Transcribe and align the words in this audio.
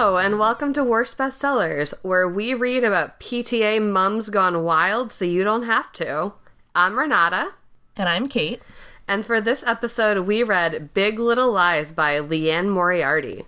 Hello, 0.00 0.16
and 0.16 0.38
welcome 0.38 0.72
to 0.72 0.82
Worst 0.82 1.18
Bestsellers, 1.18 1.92
where 2.02 2.26
we 2.26 2.54
read 2.54 2.84
about 2.84 3.20
PTA 3.20 3.82
mums 3.82 4.30
gone 4.30 4.64
wild 4.64 5.12
so 5.12 5.26
you 5.26 5.44
don't 5.44 5.64
have 5.64 5.92
to. 5.92 6.32
I'm 6.74 6.98
Renata, 6.98 7.52
And 7.98 8.08
I'm 8.08 8.26
Kait. 8.26 8.60
and 9.06 9.26
for 9.26 9.42
this 9.42 9.62
episode, 9.66 10.26
we 10.26 10.42
read 10.42 10.94
Big 10.94 11.18
Little 11.18 11.52
Lies 11.52 11.92
by 11.92 12.18
Liane 12.18 12.70
Moriarty. 12.70 13.44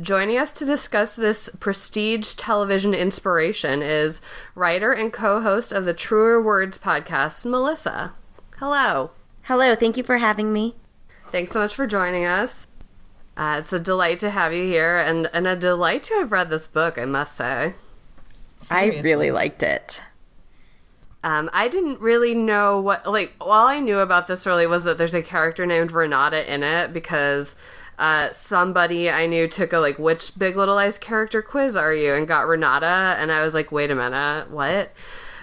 Joining 0.00 0.36
us 0.36 0.52
to 0.54 0.64
discuss 0.64 1.14
this 1.14 1.48
prestige 1.60 2.34
television 2.34 2.92
inspiration 2.92 3.80
is 3.80 4.20
writer 4.56 4.90
and 4.90 5.12
co 5.12 5.42
host 5.42 5.70
of 5.70 5.84
the 5.84 5.94
Truer 5.94 6.42
Words 6.42 6.76
podcast, 6.76 7.46
Melissa. 7.46 8.14
Hello. 8.56 9.12
Hello, 9.42 9.76
thank 9.76 9.96
you 9.96 10.02
for 10.02 10.18
having 10.18 10.52
me. 10.52 10.74
Thanks 11.30 11.52
so 11.52 11.60
much 11.60 11.76
for 11.76 11.86
joining 11.86 12.24
us. 12.24 12.66
Uh, 13.36 13.56
it's 13.60 13.72
a 13.72 13.80
delight 13.80 14.20
to 14.20 14.30
have 14.30 14.52
you 14.52 14.64
here, 14.64 14.96
and, 14.96 15.28
and 15.32 15.46
a 15.46 15.56
delight 15.56 16.04
to 16.04 16.14
have 16.14 16.30
read 16.30 16.50
this 16.50 16.66
book, 16.66 16.98
I 16.98 17.04
must 17.04 17.36
say. 17.36 17.74
I 18.70 19.00
really 19.02 19.30
liked 19.30 19.62
it. 19.62 20.02
Um, 21.24 21.48
I 21.54 21.68
didn't 21.68 22.00
really 22.00 22.34
know 22.34 22.78
what 22.80 23.10
like 23.10 23.32
all 23.40 23.66
I 23.66 23.80
knew 23.80 24.00
about 24.00 24.26
this 24.26 24.46
really 24.46 24.66
was 24.66 24.84
that 24.84 24.98
there's 24.98 25.14
a 25.14 25.22
character 25.22 25.64
named 25.64 25.90
Renata 25.90 26.52
in 26.52 26.62
it 26.62 26.92
because 26.92 27.56
uh, 27.98 28.30
somebody 28.30 29.10
I 29.10 29.26
knew 29.26 29.48
took 29.48 29.72
a 29.72 29.78
like 29.78 29.98
which 29.98 30.38
Big 30.38 30.54
Little 30.54 30.74
Lies 30.74 30.98
character 30.98 31.40
quiz 31.40 31.76
are 31.76 31.94
you 31.94 32.12
and 32.12 32.28
got 32.28 32.46
Renata 32.46 33.16
and 33.18 33.32
I 33.32 33.42
was 33.42 33.54
like 33.54 33.72
wait 33.72 33.90
a 33.90 33.94
minute 33.94 34.50
what 34.50 34.92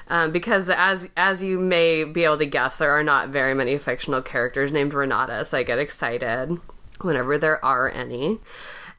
um, 0.08 0.32
because 0.32 0.70
as 0.70 1.10
as 1.18 1.42
you 1.42 1.60
may 1.60 2.04
be 2.04 2.26
able 2.26 2.38
to 2.38 2.46
guess 2.46 2.78
there 2.78 2.92
are 2.92 3.04
not 3.04 3.30
very 3.30 3.56
many 3.56 3.80
fictional 3.80 4.22
characters 4.22 4.72
named 4.72 4.94
Renata 4.94 5.44
so 5.46 5.58
I 5.58 5.64
get 5.64 5.80
excited 5.80 6.60
whenever 7.04 7.38
there 7.38 7.64
are 7.64 7.90
any. 7.90 8.40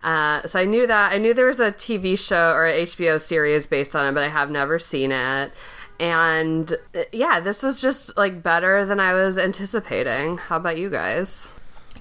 Uh, 0.03 0.43
so 0.47 0.59
I 0.59 0.65
knew 0.65 0.87
that 0.87 1.13
I 1.13 1.19
knew 1.19 1.33
there 1.33 1.47
was 1.47 1.61
a 1.61 1.71
TV 1.71 2.19
show 2.19 2.53
or 2.53 2.67
a 2.67 2.83
HBO 2.83 3.21
series 3.21 3.67
based 3.67 3.95
on 3.95 4.07
it, 4.07 4.13
but 4.13 4.25
I 4.25 4.29
have 4.29 4.51
never 4.51 4.79
seen 4.79 5.13
it. 5.13 5.53
And 6.01 6.73
uh, 6.95 7.05
yeah, 7.13 7.39
this 7.39 7.63
was 7.63 7.81
just 7.81 8.17
like 8.17 8.43
better 8.43 8.85
than 8.85 8.99
I 8.99 9.15
was 9.15 9.39
anticipating. 9.39 10.39
How 10.39 10.57
about 10.57 10.79
you 10.79 10.91
guys? 10.91 11.47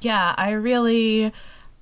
Yeah, 0.02 0.34
I 0.38 0.54
really. 0.54 1.32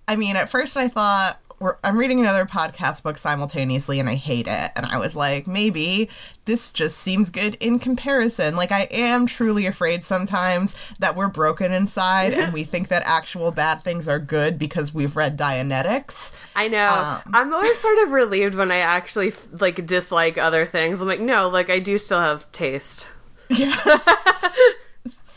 I 0.08 0.16
mean, 0.16 0.36
at 0.36 0.50
first 0.50 0.76
I 0.76 0.90
thought 0.90 1.40
I'm 1.84 1.98
reading 1.98 2.20
another 2.20 2.46
podcast 2.46 3.04
book 3.04 3.18
simultaneously 3.18 4.00
and 4.00 4.08
I 4.08 4.16
hate 4.16 4.48
it. 4.48 4.72
And 4.76 4.86
I 4.86 4.98
was 4.98 5.16
like, 5.16 5.48
maybe 5.48 6.10
this 6.46 6.72
just 6.72 6.98
seems 6.98 7.30
good 7.30 7.58
in 7.60 7.80
comparison. 7.80 8.56
Like, 8.56 8.72
I 8.72 8.88
am 8.92 9.26
truly 9.26 9.66
afraid 9.66 10.04
sometimes 10.04 10.76
that 11.00 11.16
we're 11.16 11.28
broken 11.28 11.72
inside 11.74 12.34
and 12.34 12.54
we 12.60 12.64
think 12.64 12.88
that 12.90 13.04
actual 13.06 13.52
bad 13.52 13.84
things 13.84 14.08
are 14.08 14.20
good 14.20 14.58
because 14.58 14.94
we've 14.94 15.16
read 15.16 15.38
Dianetics. 15.38 16.34
I 16.56 16.68
know. 16.68 17.22
Um. 17.26 17.34
I'm 17.34 17.54
always 17.54 17.78
sort 17.78 17.98
of 18.00 18.12
relieved 18.12 18.56
when 18.56 18.72
I 18.72 18.80
actually 18.80 19.34
like 19.52 19.86
dislike 19.86 20.38
other 20.38 20.66
things. 20.66 21.02
I'm 21.02 21.08
like, 21.08 21.20
no, 21.20 21.50
like 21.50 21.70
I 21.70 21.80
do 21.80 21.98
still 21.98 22.20
have 22.20 22.52
taste. 22.52 23.08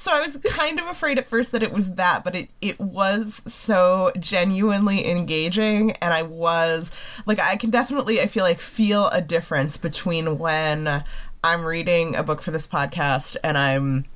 So 0.02 0.12
I 0.12 0.18
was 0.18 0.36
kind 0.38 0.80
of 0.80 0.88
afraid 0.88 1.16
at 1.16 1.28
first 1.28 1.52
that 1.52 1.62
it 1.62 1.72
was 1.72 1.92
that, 1.92 2.24
but 2.24 2.34
it, 2.34 2.48
it 2.60 2.80
was 2.80 3.40
so 3.46 4.10
genuinely 4.18 5.08
engaging 5.08 5.92
and 6.02 6.12
I 6.12 6.22
was 6.22 6.90
like 7.24 7.38
I 7.38 7.54
can 7.54 7.70
definitely 7.70 8.20
I 8.20 8.26
feel 8.26 8.42
like 8.42 8.58
feel 8.58 9.06
a 9.10 9.20
difference 9.20 9.76
between 9.76 10.38
when 10.38 11.04
I'm 11.44 11.64
reading 11.64 12.16
a 12.16 12.24
book 12.24 12.42
for 12.42 12.50
this 12.50 12.66
podcast 12.66 13.36
and 13.44 13.56
I'm 13.56 14.06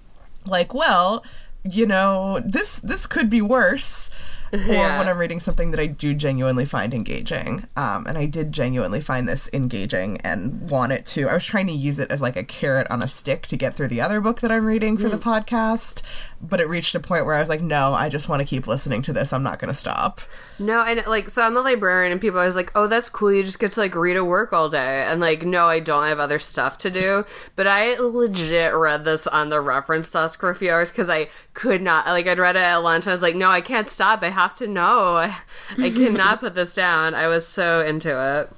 like, 0.45 0.75
well, 0.75 1.25
you 1.63 1.87
know, 1.87 2.41
this 2.45 2.81
this 2.81 3.07
could 3.07 3.31
be 3.31 3.41
worse. 3.41 4.11
Or 4.53 4.59
Yeah. 4.59 4.99
when 4.99 5.09
I'm 5.09 5.19
reading 5.19 5.41
something 5.41 5.71
that 5.73 5.81
I 5.81 5.87
do 5.87 6.15
genuinely 6.15 6.65
find 6.65 6.93
engaging. 6.95 7.65
Um, 7.77 8.07
and 8.07 8.17
I 8.17 8.27
did 8.27 8.53
genuinely 8.53 9.01
find 9.01 9.29
this 9.29 9.49
engaging 9.53 10.19
and 10.23 10.69
want 10.71 10.93
it 10.93 11.05
to. 11.07 11.29
I 11.29 11.35
was 11.35 11.45
trying 11.45 11.67
to 11.67 11.73
use 11.73 11.99
it 11.99 12.11
as 12.11 12.23
like 12.23 12.37
a 12.37 12.45
carrot 12.45 12.87
on 12.91 13.03
a 13.03 13.09
stick 13.09 13.47
to 13.49 13.57
get 13.57 13.77
through 13.77 13.89
the 13.89 14.01
other 14.01 14.21
book 14.21 14.41
that 14.41 14.53
I'm 14.53 14.65
reading 14.67 14.97
for 14.97 15.09
the 15.09 15.19
podcast. 15.19 16.03
But 16.41 16.61
it 16.61 16.69
reached 16.69 16.95
a 16.95 17.01
point 17.01 17.25
where 17.27 17.35
I 17.35 17.41
was 17.41 17.49
like, 17.49 17.61
no, 17.63 17.95
I 17.95 18.09
just 18.09 18.29
want 18.29 18.41
to 18.41 18.47
keep 18.47 18.67
listening 18.67 19.03
to 19.03 19.13
this. 19.13 19.33
I'm 19.33 19.43
not 19.43 19.59
going 19.59 19.73
to 19.73 19.79
stop. 19.79 20.21
No, 20.59 20.81
and 20.83 21.03
like, 21.07 21.31
so 21.31 21.43
I'm 21.43 21.57
a 21.57 21.61
librarian, 21.61 22.13
and 22.13 22.21
people 22.21 22.39
are 22.39 22.43
always 22.43 22.57
like, 22.57 22.73
"Oh, 22.75 22.87
that's 22.87 23.11
cool. 23.11 23.31
You 23.31 23.43
just 23.43 23.59
get 23.59 23.73
to 23.73 23.81
like 23.81 23.95
read 23.95 24.17
at 24.17 24.25
work 24.27 24.55
all 24.55 24.71
day." 24.71 25.05
And 25.07 25.21
like, 25.21 25.45
no, 25.45 25.67
I 25.69 25.81
don't 25.81 26.03
I 26.05 26.09
have 26.09 26.19
other 26.19 26.39
stuff 26.39 26.79
to 26.79 26.91
do. 26.91 27.25
But 27.57 27.67
I 27.67 27.97
legit 27.99 28.75
read 28.75 29.05
this 29.05 29.27
on 29.27 29.51
the 29.51 29.61
reference 29.61 30.11
desk 30.11 30.41
for 30.41 30.49
a 30.49 30.55
few 30.55 30.71
hours 30.71 30.91
because 30.91 31.11
I 31.11 31.29
could 31.53 31.83
not. 31.83 32.07
Like, 32.07 32.27
I'd 32.27 32.39
read 32.39 32.57
it 32.57 32.63
at 32.63 32.77
lunch, 32.77 33.05
and 33.05 33.11
I 33.11 33.15
was 33.15 33.21
like, 33.23 33.37
"No, 33.37 33.51
I 33.51 33.61
can't 33.61 33.91
stop. 33.91 34.23
I 34.23 34.31
have 34.37 34.55
to 34.57 34.67
know. 34.67 35.17
I, 35.79 35.91
cannot 35.91 36.41
put 36.41 36.55
this 36.55 36.75
down." 36.75 37.15
I 37.15 37.27
was 37.27 37.47
so 37.47 37.85
into 37.85 38.11
it. 38.11 38.51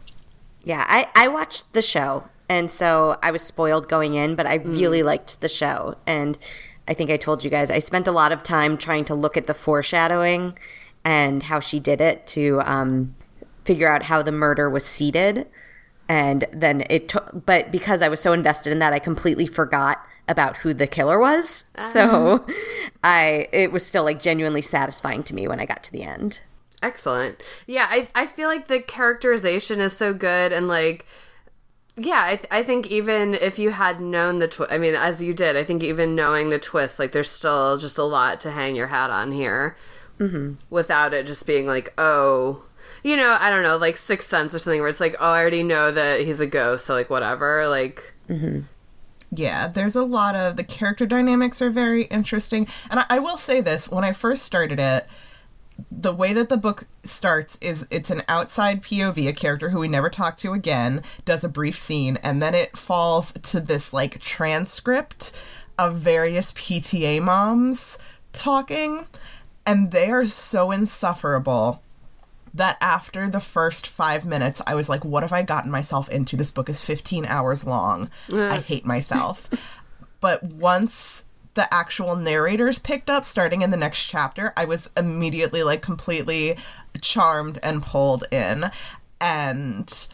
Yeah, 0.64 0.84
I, 0.86 1.08
I 1.14 1.28
watched 1.28 1.72
the 1.72 1.82
show, 1.82 2.24
and 2.48 2.70
so 2.70 3.18
I 3.22 3.30
was 3.30 3.42
spoiled 3.42 3.88
going 3.88 4.14
in, 4.14 4.34
but 4.34 4.46
I 4.46 4.54
really 4.54 5.02
liked 5.02 5.40
the 5.40 5.48
show. 5.48 5.96
And 6.06 6.36
I 6.86 6.94
think 6.94 7.10
I 7.10 7.16
told 7.16 7.44
you 7.44 7.50
guys, 7.50 7.70
I 7.70 7.78
spent 7.78 8.08
a 8.08 8.12
lot 8.12 8.32
of 8.32 8.42
time 8.42 8.76
trying 8.76 9.04
to 9.06 9.14
look 9.14 9.36
at 9.36 9.46
the 9.46 9.54
foreshadowing 9.54 10.58
and 11.04 11.44
how 11.44 11.60
she 11.60 11.78
did 11.78 12.00
it 12.00 12.26
to 12.28 12.60
um, 12.64 13.14
figure 13.64 13.90
out 13.90 14.04
how 14.04 14.22
the 14.22 14.32
murder 14.32 14.70
was 14.70 14.84
seated. 14.84 15.46
And 16.08 16.46
then 16.50 16.84
it 16.88 17.08
took, 17.08 17.44
but 17.44 17.70
because 17.70 18.00
I 18.00 18.08
was 18.08 18.20
so 18.20 18.32
invested 18.32 18.72
in 18.72 18.78
that, 18.78 18.94
I 18.94 18.98
completely 18.98 19.46
forgot 19.46 20.02
about 20.28 20.58
who 20.58 20.74
the 20.74 20.86
killer 20.86 21.18
was. 21.18 21.64
So 21.92 22.46
I, 23.02 23.48
it 23.52 23.72
was 23.72 23.84
still 23.86 24.04
like 24.04 24.20
genuinely 24.20 24.62
satisfying 24.62 25.22
to 25.24 25.34
me 25.34 25.48
when 25.48 25.60
I 25.60 25.66
got 25.66 25.82
to 25.84 25.92
the 25.92 26.02
end. 26.02 26.42
Excellent. 26.82 27.42
Yeah, 27.66 27.86
I 27.90 28.08
I 28.14 28.26
feel 28.26 28.48
like 28.48 28.68
the 28.68 28.80
characterization 28.80 29.80
is 29.80 29.96
so 29.96 30.12
good 30.12 30.52
and 30.52 30.68
like 30.68 31.06
yeah, 31.98 32.22
I, 32.24 32.36
th- 32.36 32.48
I 32.50 32.62
think 32.62 32.86
even 32.88 33.34
if 33.34 33.58
you 33.58 33.70
had 33.70 34.00
known 34.00 34.38
the 34.38 34.46
twist, 34.46 34.72
I 34.72 34.78
mean, 34.78 34.94
as 34.94 35.20
you 35.22 35.34
did, 35.34 35.56
I 35.56 35.64
think 35.64 35.82
even 35.82 36.14
knowing 36.14 36.48
the 36.48 36.58
twist, 36.58 36.98
like, 36.98 37.10
there's 37.10 37.30
still 37.30 37.76
just 37.76 37.98
a 37.98 38.04
lot 38.04 38.40
to 38.40 38.52
hang 38.52 38.76
your 38.76 38.86
hat 38.86 39.10
on 39.10 39.32
here 39.32 39.76
mm-hmm. 40.18 40.54
without 40.70 41.12
it 41.12 41.26
just 41.26 41.44
being 41.44 41.66
like, 41.66 41.92
oh, 41.98 42.64
you 43.02 43.16
know, 43.16 43.36
I 43.40 43.50
don't 43.50 43.64
know, 43.64 43.76
like 43.76 43.96
Sixth 43.96 44.28
Sense 44.28 44.54
or 44.54 44.60
something 44.60 44.80
where 44.80 44.88
it's 44.88 45.00
like, 45.00 45.16
oh, 45.18 45.32
I 45.32 45.40
already 45.40 45.64
know 45.64 45.90
that 45.90 46.20
he's 46.20 46.40
a 46.40 46.46
ghost, 46.46 46.86
so 46.86 46.94
like, 46.94 47.10
whatever. 47.10 47.66
Like, 47.66 48.14
Yeah, 49.30 49.68
there's 49.68 49.96
a 49.96 50.04
lot 50.04 50.34
of 50.34 50.56
the 50.56 50.64
character 50.64 51.06
dynamics 51.06 51.60
are 51.60 51.70
very 51.70 52.04
interesting. 52.04 52.66
And 52.90 53.00
I, 53.00 53.04
I 53.10 53.18
will 53.18 53.38
say 53.38 53.60
this 53.60 53.88
when 53.88 54.04
I 54.04 54.12
first 54.12 54.44
started 54.44 54.80
it, 54.80 55.06
the 55.90 56.14
way 56.14 56.32
that 56.32 56.48
the 56.48 56.56
book 56.56 56.84
starts 57.04 57.56
is 57.60 57.86
it's 57.90 58.10
an 58.10 58.22
outside 58.26 58.82
POV, 58.82 59.28
a 59.28 59.32
character 59.32 59.70
who 59.70 59.80
we 59.80 59.88
never 59.88 60.10
talk 60.10 60.36
to 60.38 60.52
again, 60.52 61.02
does 61.24 61.44
a 61.44 61.48
brief 61.48 61.76
scene, 61.76 62.18
and 62.22 62.42
then 62.42 62.54
it 62.54 62.76
falls 62.76 63.32
to 63.42 63.60
this 63.60 63.92
like 63.92 64.18
transcript 64.20 65.32
of 65.78 65.96
various 65.96 66.52
PTA 66.52 67.22
moms 67.22 67.98
talking. 68.32 69.06
And 69.66 69.90
they 69.90 70.10
are 70.10 70.24
so 70.24 70.70
insufferable 70.70 71.82
that 72.54 72.76
after 72.80 73.28
the 73.28 73.40
first 73.40 73.86
five 73.86 74.24
minutes, 74.24 74.62
I 74.66 74.74
was 74.74 74.88
like, 74.88 75.04
what 75.04 75.22
have 75.22 75.32
I 75.32 75.42
gotten 75.42 75.70
myself 75.70 76.08
into? 76.08 76.36
This 76.36 76.50
book 76.50 76.68
is 76.68 76.84
15 76.84 77.24
hours 77.26 77.66
long. 77.66 78.10
I 78.50 78.58
hate 78.58 78.86
myself. 78.86 79.50
but 80.20 80.42
once 80.42 81.24
the 81.54 81.72
actual 81.72 82.14
narrators 82.14 82.78
picked 82.78 83.10
up, 83.10 83.24
starting 83.24 83.62
in 83.62 83.70
the 83.70 83.76
next 83.76 84.06
chapter, 84.06 84.52
I 84.56 84.64
was 84.64 84.90
immediately 84.96 85.62
like 85.62 85.82
completely 85.82 86.56
charmed 87.00 87.58
and 87.62 87.82
pulled 87.82 88.24
in. 88.30 88.70
And 89.20 90.08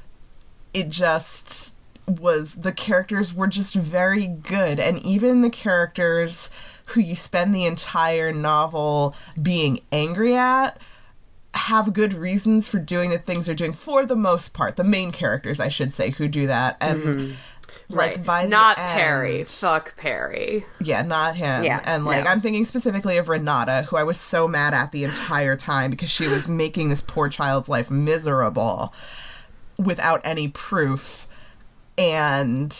it 0.72 0.88
just 0.88 1.76
was 2.06 2.56
the 2.56 2.72
characters 2.72 3.34
were 3.34 3.46
just 3.46 3.74
very 3.74 4.26
good 4.26 4.78
and 4.78 4.98
even 5.00 5.40
the 5.40 5.50
characters 5.50 6.50
who 6.86 7.00
you 7.00 7.14
spend 7.14 7.54
the 7.54 7.64
entire 7.64 8.30
novel 8.32 9.14
being 9.40 9.80
angry 9.90 10.34
at 10.34 10.78
have 11.54 11.92
good 11.92 12.12
reasons 12.12 12.68
for 12.68 12.78
doing 12.78 13.10
the 13.10 13.18
things 13.18 13.46
they're 13.46 13.54
doing 13.54 13.72
for 13.72 14.04
the 14.04 14.16
most 14.16 14.54
part 14.54 14.76
the 14.76 14.84
main 14.84 15.12
characters 15.12 15.60
i 15.60 15.68
should 15.68 15.92
say 15.92 16.10
who 16.10 16.28
do 16.28 16.46
that 16.46 16.76
and 16.80 17.02
mm-hmm. 17.02 17.32
like 17.88 18.16
right. 18.16 18.24
by 18.26 18.42
the 18.42 18.48
not 18.48 18.78
end- 18.78 19.00
Perry. 19.00 19.44
Fuck 19.44 19.96
Perry. 19.96 20.64
yeah, 20.80 21.02
not 21.02 21.36
him. 21.36 21.64
Yeah, 21.64 21.80
and 21.84 22.04
like 22.04 22.24
no. 22.24 22.30
I'm 22.30 22.40
thinking 22.40 22.64
specifically 22.64 23.18
of 23.18 23.28
Renata, 23.28 23.86
who 23.88 23.96
I 23.96 24.04
was 24.04 24.18
so 24.18 24.48
mad 24.48 24.74
at 24.74 24.90
the 24.90 25.04
entire 25.04 25.56
time 25.56 25.90
because 25.90 26.10
she 26.10 26.26
was 26.26 26.48
making 26.62 26.88
this 26.88 27.02
poor 27.02 27.28
child's 27.28 27.68
life 27.68 27.90
miserable 27.90 28.92
without 29.78 30.20
any 30.24 30.48
proof. 30.48 31.26
And 31.98 32.76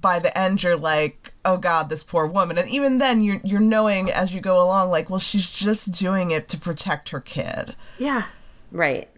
by 0.00 0.18
the 0.18 0.36
end 0.38 0.62
you're 0.62 0.76
like, 0.76 1.25
oh 1.46 1.56
god, 1.56 1.88
this 1.88 2.04
poor 2.04 2.26
woman. 2.26 2.58
And 2.58 2.68
even 2.68 2.98
then 2.98 3.22
you're 3.22 3.40
you're 3.42 3.60
knowing 3.60 4.10
as 4.10 4.34
you 4.34 4.42
go 4.42 4.62
along, 4.62 4.90
like, 4.90 5.08
well, 5.08 5.18
she's 5.18 5.50
just 5.50 5.98
doing 5.98 6.30
it 6.30 6.48
to 6.48 6.58
protect 6.58 7.08
her 7.08 7.20
kid. 7.20 7.74
Yeah. 7.98 8.26
Right. 8.70 9.08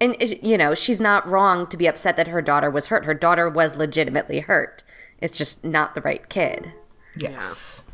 And, 0.00 0.16
you 0.42 0.58
know, 0.58 0.74
she's 0.74 1.00
not 1.00 1.28
wrong 1.28 1.68
to 1.68 1.76
be 1.76 1.86
upset 1.86 2.16
that 2.16 2.26
her 2.26 2.42
daughter 2.42 2.68
was 2.68 2.88
hurt. 2.88 3.04
Her 3.04 3.14
daughter 3.14 3.48
was 3.48 3.76
legitimately 3.76 4.40
hurt. 4.40 4.82
It's 5.18 5.38
just 5.38 5.64
not 5.64 5.94
the 5.94 6.00
right 6.00 6.28
kid. 6.28 6.72
Yes. 7.16 7.84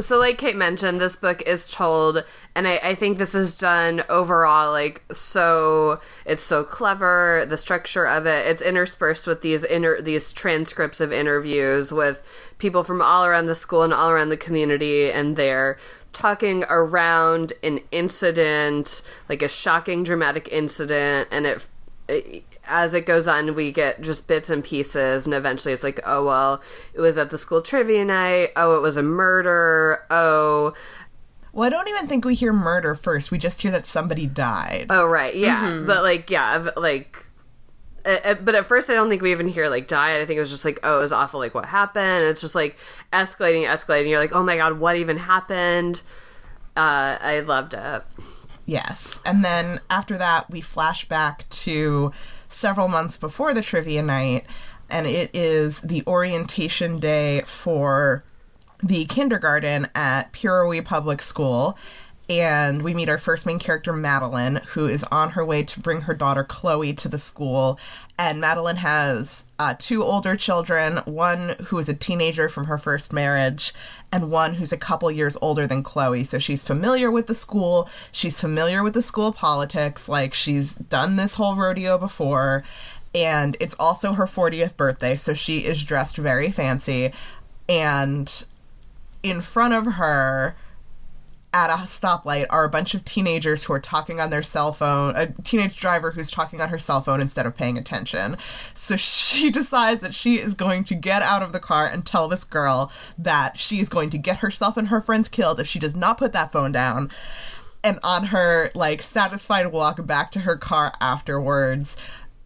So 0.00 0.18
like 0.18 0.38
Kait 0.38 0.56
mentioned, 0.56 1.00
this 1.00 1.16
book 1.16 1.42
is 1.42 1.70
told, 1.70 2.24
and 2.54 2.66
I, 2.66 2.76
I 2.82 2.94
think 2.94 3.18
this 3.18 3.34
is 3.34 3.58
done 3.58 4.02
overall 4.08 4.70
like 4.70 5.02
so. 5.12 6.00
It's 6.24 6.42
so 6.42 6.64
clever. 6.64 7.44
The 7.46 7.58
structure 7.58 8.06
of 8.06 8.26
it. 8.26 8.46
It's 8.46 8.62
interspersed 8.62 9.26
with 9.26 9.42
these 9.42 9.64
inter 9.64 10.00
these 10.00 10.32
transcripts 10.32 11.00
of 11.00 11.12
interviews 11.12 11.92
with 11.92 12.22
people 12.58 12.82
from 12.82 13.02
all 13.02 13.26
around 13.26 13.46
the 13.46 13.54
school 13.54 13.82
and 13.82 13.92
all 13.92 14.08
around 14.08 14.30
the 14.30 14.36
community, 14.36 15.10
and 15.10 15.36
they're 15.36 15.78
talking 16.12 16.64
around 16.68 17.52
an 17.62 17.80
incident, 17.90 19.02
like 19.28 19.42
a 19.42 19.48
shocking, 19.48 20.04
dramatic 20.04 20.48
incident, 20.50 21.28
and 21.30 21.46
it, 21.46 21.68
it 22.08 22.44
as 22.66 22.94
it 22.94 23.06
goes 23.06 23.26
on, 23.26 23.54
we 23.54 23.72
get 23.72 24.00
just 24.00 24.26
bits 24.26 24.48
and 24.50 24.62
pieces, 24.62 25.26
and 25.26 25.34
eventually 25.34 25.74
it's 25.74 25.82
like, 25.82 26.00
oh, 26.06 26.24
well, 26.24 26.62
it 26.94 27.00
was 27.00 27.18
at 27.18 27.30
the 27.30 27.38
school 27.38 27.60
trivia 27.62 28.04
night. 28.04 28.50
Oh, 28.56 28.76
it 28.76 28.80
was 28.80 28.96
a 28.96 29.02
murder. 29.02 30.04
Oh, 30.10 30.72
Well, 31.52 31.66
I 31.66 31.70
don't 31.70 31.88
even 31.88 32.06
think 32.06 32.24
we 32.24 32.34
hear 32.34 32.52
murder 32.52 32.94
first. 32.94 33.30
We 33.30 33.38
just 33.38 33.62
hear 33.62 33.70
that 33.72 33.84
somebody 33.86 34.26
died. 34.26 34.86
oh, 34.90 35.06
right. 35.06 35.34
Yeah. 35.34 35.82
But, 35.86 36.02
like, 36.02 36.30
yeah, 36.30 36.58
v- 36.58 36.70
like. 36.76 37.26
uh, 38.06 38.34
But 38.34 38.54
at 38.54 38.64
first, 38.66 38.88
I 38.88 38.94
don't 38.94 39.08
think 39.08 39.22
we 39.22 39.32
even 39.32 39.48
hear 39.48 39.68
like 39.68 39.86
died. 39.88 40.20
I 40.20 40.24
think 40.24 40.36
it 40.38 40.40
was 40.40 40.50
just 40.50 40.64
like, 40.64 40.80
oh, 40.82 40.98
it 40.98 41.02
was 41.02 41.12
awful. 41.12 41.40
Like, 41.40 41.54
what 41.54 41.66
happened? 41.66 42.24
It's 42.24 42.40
just 42.40 42.54
like 42.54 42.76
escalating, 43.12 43.66
escalating. 43.66 44.08
You're 44.08 44.18
like, 44.20 44.34
oh 44.34 44.42
my 44.42 44.56
god, 44.56 44.78
what 44.78 44.96
even 44.96 45.16
happened? 45.18 46.00
Uh, 46.76 47.18
I 47.20 47.40
loved 47.40 47.74
it. 47.74 48.02
Yes. 48.64 49.20
And 49.26 49.44
then 49.44 49.80
after 49.90 50.16
that, 50.16 50.48
we 50.48 50.60
flash 50.60 51.06
back 51.06 51.48
to 51.50 52.12
several 52.52 52.88
months 52.88 53.16
before 53.16 53.54
the 53.54 53.62
trivia 53.62 54.02
night, 54.02 54.44
and 54.90 55.06
it 55.06 55.30
is 55.32 55.80
the 55.80 56.02
orientation 56.06 56.98
day 56.98 57.42
for 57.46 58.24
the 58.82 59.04
kindergarten 59.06 59.86
at 59.94 60.32
Pirriwee 60.32 60.84
Public 60.84 61.22
School. 61.22 61.78
And 62.40 62.80
we 62.80 62.94
meet 62.94 63.10
our 63.10 63.18
first 63.18 63.44
main 63.44 63.58
character, 63.58 63.92
Madeline, 63.92 64.62
who 64.68 64.86
is 64.86 65.04
on 65.12 65.32
her 65.32 65.44
way 65.44 65.64
to 65.64 65.80
bring 65.80 66.00
her 66.02 66.14
daughter 66.14 66.42
Chloe 66.42 66.94
to 66.94 67.06
the 67.06 67.18
school. 67.18 67.78
And 68.18 68.40
Madeline 68.40 68.76
has 68.76 69.44
uh, 69.58 69.74
two 69.78 70.02
older 70.02 70.34
children 70.34 70.96
one 71.04 71.56
who 71.66 71.76
is 71.76 71.90
a 71.90 71.94
teenager 71.94 72.48
from 72.48 72.64
her 72.64 72.78
first 72.78 73.12
marriage, 73.12 73.74
and 74.10 74.30
one 74.30 74.54
who's 74.54 74.72
a 74.72 74.78
couple 74.78 75.10
years 75.10 75.36
older 75.42 75.66
than 75.66 75.82
Chloe. 75.82 76.24
So 76.24 76.38
she's 76.38 76.64
familiar 76.64 77.10
with 77.10 77.26
the 77.26 77.34
school, 77.34 77.86
she's 78.12 78.40
familiar 78.40 78.82
with 78.82 78.94
the 78.94 79.02
school 79.02 79.32
politics, 79.32 80.08
like 80.08 80.32
she's 80.32 80.76
done 80.76 81.16
this 81.16 81.34
whole 81.34 81.54
rodeo 81.54 81.98
before. 81.98 82.64
And 83.14 83.58
it's 83.60 83.74
also 83.78 84.14
her 84.14 84.24
40th 84.24 84.78
birthday, 84.78 85.16
so 85.16 85.34
she 85.34 85.58
is 85.58 85.84
dressed 85.84 86.16
very 86.16 86.50
fancy. 86.50 87.12
And 87.68 88.46
in 89.22 89.42
front 89.42 89.74
of 89.74 89.94
her, 89.94 90.56
at 91.54 91.70
a 91.70 91.82
stoplight 91.84 92.46
are 92.50 92.64
a 92.64 92.70
bunch 92.70 92.94
of 92.94 93.04
teenagers 93.04 93.64
who 93.64 93.72
are 93.72 93.80
talking 93.80 94.20
on 94.20 94.30
their 94.30 94.42
cell 94.42 94.72
phone, 94.72 95.14
a 95.16 95.26
teenage 95.26 95.78
driver 95.78 96.12
who's 96.12 96.30
talking 96.30 96.60
on 96.60 96.70
her 96.70 96.78
cell 96.78 97.00
phone 97.00 97.20
instead 97.20 97.44
of 97.44 97.56
paying 97.56 97.76
attention. 97.76 98.36
So 98.74 98.96
she 98.96 99.50
decides 99.52 100.00
that 100.00 100.14
she 100.14 100.34
is 100.36 100.54
going 100.54 100.84
to 100.84 100.94
get 100.94 101.22
out 101.22 101.42
of 101.42 101.52
the 101.52 101.60
car 101.60 101.86
and 101.86 102.06
tell 102.06 102.28
this 102.28 102.44
girl 102.44 102.90
that 103.18 103.58
she 103.58 103.80
is 103.80 103.88
going 103.88 104.10
to 104.10 104.18
get 104.18 104.38
herself 104.38 104.76
and 104.76 104.88
her 104.88 105.00
friends 105.00 105.28
killed 105.28 105.60
if 105.60 105.66
she 105.66 105.78
does 105.78 105.94
not 105.94 106.18
put 106.18 106.32
that 106.32 106.52
phone 106.52 106.72
down. 106.72 107.10
And 107.84 107.98
on 108.02 108.26
her 108.26 108.70
like 108.74 109.02
satisfied 109.02 109.72
walk 109.72 110.06
back 110.06 110.30
to 110.32 110.40
her 110.40 110.56
car 110.56 110.92
afterwards, 111.00 111.96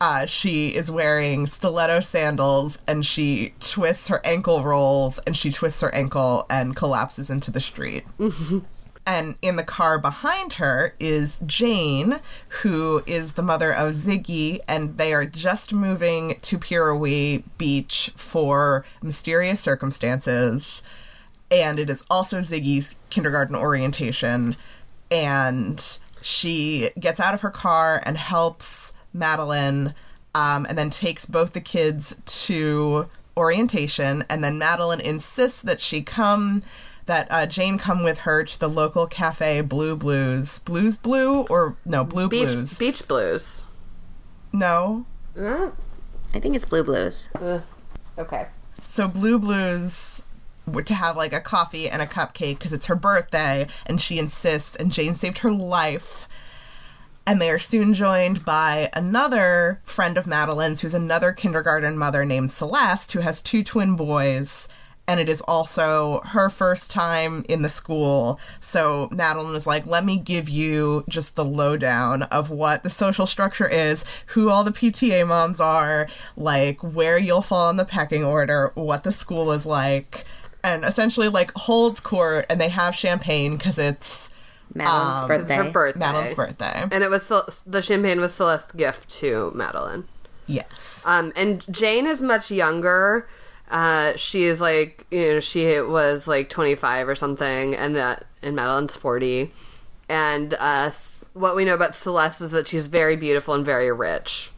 uh, 0.00 0.26
she 0.26 0.68
is 0.68 0.90
wearing 0.90 1.46
stiletto 1.46 2.00
sandals 2.00 2.82
and 2.88 3.04
she 3.06 3.54
twists 3.60 4.08
her 4.08 4.20
ankle 4.24 4.62
rolls 4.62 5.18
and 5.20 5.36
she 5.36 5.50
twists 5.50 5.80
her 5.80 5.94
ankle 5.94 6.44
and 6.50 6.74
collapses 6.74 7.30
into 7.30 7.50
the 7.50 7.60
street. 7.60 8.04
And 9.06 9.36
in 9.40 9.54
the 9.54 9.62
car 9.62 10.00
behind 10.00 10.54
her 10.54 10.94
is 10.98 11.38
Jane, 11.46 12.16
who 12.62 13.04
is 13.06 13.34
the 13.34 13.42
mother 13.42 13.70
of 13.72 13.92
Ziggy, 13.92 14.58
and 14.68 14.98
they 14.98 15.14
are 15.14 15.24
just 15.24 15.72
moving 15.72 16.38
to 16.42 16.58
Pirriwee 16.58 17.44
Beach 17.56 18.10
for 18.16 18.84
mysterious 19.00 19.60
circumstances. 19.60 20.82
And 21.52 21.78
it 21.78 21.88
is 21.88 22.04
also 22.10 22.40
Ziggy's 22.40 22.96
kindergarten 23.08 23.54
orientation. 23.54 24.56
And 25.08 25.98
she 26.20 26.90
gets 26.98 27.20
out 27.20 27.34
of 27.34 27.42
her 27.42 27.50
car 27.50 28.02
and 28.04 28.16
helps 28.16 28.92
Madeline, 29.14 29.94
um, 30.34 30.66
and 30.68 30.76
then 30.76 30.90
takes 30.90 31.26
both 31.26 31.52
the 31.52 31.60
kids 31.60 32.20
to 32.44 33.08
orientation. 33.36 34.24
And 34.28 34.42
then 34.42 34.58
Madeline 34.58 35.00
insists 35.00 35.62
that 35.62 35.78
she 35.78 36.02
come 36.02 36.62
that 37.06 37.26
uh, 37.30 37.46
Jane 37.46 37.78
come 37.78 38.02
with 38.02 38.20
her 38.20 38.44
to 38.44 38.60
the 38.60 38.68
local 38.68 39.06
cafe 39.06 39.60
Blue 39.60 39.96
Blues. 39.96 40.58
Blues 40.60 40.96
Blue 40.96 41.42
or 41.46 41.76
no, 41.84 42.04
Blue 42.04 42.28
Beach 42.28 42.52
Blues. 42.52 42.78
Beach 42.78 43.08
Blues. 43.08 43.64
no. 44.52 45.06
Uh, 45.38 45.70
I 46.34 46.40
think 46.40 46.56
it's 46.56 46.64
Blue 46.64 46.82
Blues. 46.82 47.30
okay. 48.18 48.46
So 48.78 49.08
Blue 49.08 49.38
Blues 49.38 50.22
to 50.84 50.94
have 50.94 51.16
like 51.16 51.32
a 51.32 51.40
coffee 51.40 51.88
and 51.88 52.02
a 52.02 52.06
cupcake 52.06 52.58
because 52.58 52.72
it's 52.72 52.86
her 52.86 52.96
birthday 52.96 53.66
and 53.86 54.00
she 54.00 54.18
insists 54.18 54.74
and 54.74 54.92
Jane 54.92 55.14
saved 55.14 55.38
her 55.38 55.52
life. 55.52 56.26
And 57.26 57.40
they 57.40 57.50
are 57.50 57.58
soon 57.58 57.94
joined 57.94 58.44
by 58.44 58.90
another 58.92 59.80
friend 59.84 60.16
of 60.16 60.26
Madeline's 60.26 60.80
who's 60.80 60.94
another 60.94 61.32
kindergarten 61.32 61.98
mother 61.98 62.24
named 62.24 62.50
Celeste 62.50 63.12
who 63.12 63.20
has 63.20 63.42
two 63.42 63.64
twin 63.64 63.96
boys 63.96 64.68
and 65.08 65.20
it 65.20 65.28
is 65.28 65.40
also 65.42 66.20
her 66.24 66.50
first 66.50 66.90
time 66.90 67.44
in 67.48 67.62
the 67.62 67.68
school. 67.68 68.40
So 68.60 69.08
Madeline 69.12 69.54
is 69.54 69.66
like, 69.66 69.86
let 69.86 70.04
me 70.04 70.18
give 70.18 70.48
you 70.48 71.04
just 71.08 71.36
the 71.36 71.44
lowdown 71.44 72.22
of 72.24 72.50
what 72.50 72.82
the 72.82 72.90
social 72.90 73.26
structure 73.26 73.68
is, 73.68 74.24
who 74.28 74.50
all 74.50 74.64
the 74.64 74.70
PTA 74.72 75.26
moms 75.26 75.60
are, 75.60 76.08
like 76.36 76.82
where 76.82 77.18
you'll 77.18 77.42
fall 77.42 77.70
in 77.70 77.76
the 77.76 77.84
pecking 77.84 78.24
order, 78.24 78.72
what 78.74 79.04
the 79.04 79.12
school 79.12 79.52
is 79.52 79.64
like, 79.66 80.24
and 80.64 80.84
essentially 80.84 81.28
like 81.28 81.52
holds 81.54 82.00
court 82.00 82.46
and 82.50 82.60
they 82.60 82.68
have 82.68 82.94
champagne 82.94 83.56
because 83.56 83.78
it's 83.78 84.30
Madeline's 84.74 85.22
Um, 85.22 85.28
birthday. 85.28 85.54
her 85.56 85.70
birthday. 85.70 85.98
Madeline's 86.00 86.34
birthday. 86.34 86.84
And 86.90 87.04
it 87.04 87.08
was 87.10 87.22
Cel- 87.22 87.48
the 87.66 87.80
champagne 87.80 88.20
was 88.20 88.34
Celeste's 88.34 88.72
gift 88.72 89.08
to 89.20 89.52
Madeline. 89.54 90.08
Yes. 90.48 91.02
Um, 91.06 91.32
and 91.36 91.64
Jane 91.72 92.06
is 92.06 92.20
much 92.20 92.50
younger. 92.50 93.28
Uh, 93.68 94.16
she 94.16 94.44
is 94.44 94.60
like 94.60 95.06
you 95.10 95.32
know 95.32 95.40
she 95.40 95.80
was 95.80 96.28
like 96.28 96.48
25 96.48 97.08
or 97.08 97.14
something, 97.14 97.74
and 97.74 97.96
that 97.96 98.26
and 98.42 98.54
Madeline's 98.54 98.96
40. 98.96 99.50
And 100.08 100.54
uh, 100.54 100.92
what 101.32 101.56
we 101.56 101.64
know 101.64 101.74
about 101.74 101.96
Celeste 101.96 102.42
is 102.42 102.50
that 102.52 102.68
she's 102.68 102.86
very 102.86 103.16
beautiful 103.16 103.54
and 103.54 103.64
very 103.64 103.90
rich. 103.90 104.50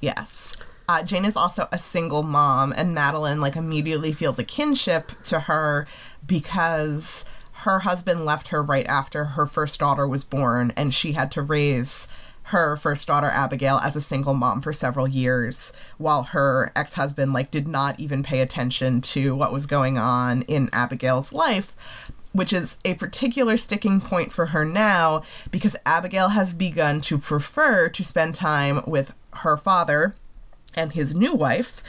Yes. 0.00 0.56
Uh, 0.88 1.02
Jane 1.02 1.24
is 1.24 1.36
also 1.36 1.66
a 1.72 1.78
single 1.78 2.22
mom, 2.22 2.72
and 2.76 2.94
Madeline 2.94 3.40
like 3.40 3.56
immediately 3.56 4.12
feels 4.12 4.38
a 4.38 4.44
kinship 4.44 5.10
to 5.24 5.40
her 5.40 5.86
because 6.26 7.24
her 7.52 7.80
husband 7.80 8.24
left 8.24 8.48
her 8.48 8.62
right 8.62 8.86
after 8.86 9.24
her 9.24 9.46
first 9.46 9.80
daughter 9.80 10.06
was 10.06 10.24
born, 10.24 10.72
and 10.76 10.94
she 10.94 11.12
had 11.12 11.32
to 11.32 11.42
raise 11.42 12.06
her 12.50 12.76
first 12.76 13.06
daughter 13.06 13.28
Abigail 13.28 13.76
as 13.78 13.96
a 13.96 14.00
single 14.00 14.34
mom 14.34 14.60
for 14.60 14.72
several 14.72 15.08
years, 15.08 15.72
while 15.98 16.22
her 16.24 16.70
ex-husband 16.76 17.32
like 17.32 17.50
did 17.50 17.66
not 17.66 17.98
even 17.98 18.22
pay 18.22 18.40
attention 18.40 19.00
to 19.00 19.34
what 19.34 19.52
was 19.52 19.66
going 19.66 19.98
on 19.98 20.42
in 20.42 20.68
Abigail's 20.72 21.32
life 21.32 22.10
which 22.32 22.52
is 22.52 22.76
a 22.84 22.92
particular 22.96 23.56
sticking 23.56 23.98
point 23.98 24.30
for 24.30 24.46
her 24.46 24.62
now 24.62 25.22
because 25.50 25.74
Abigail 25.86 26.28
has 26.28 26.52
begun 26.52 27.00
to 27.00 27.16
prefer 27.16 27.88
to 27.88 28.04
spend 28.04 28.34
time 28.34 28.82
with 28.86 29.14
her 29.36 29.56
father 29.56 30.14
and 30.74 30.92
his 30.92 31.14
new 31.14 31.32
wife. 31.32 31.82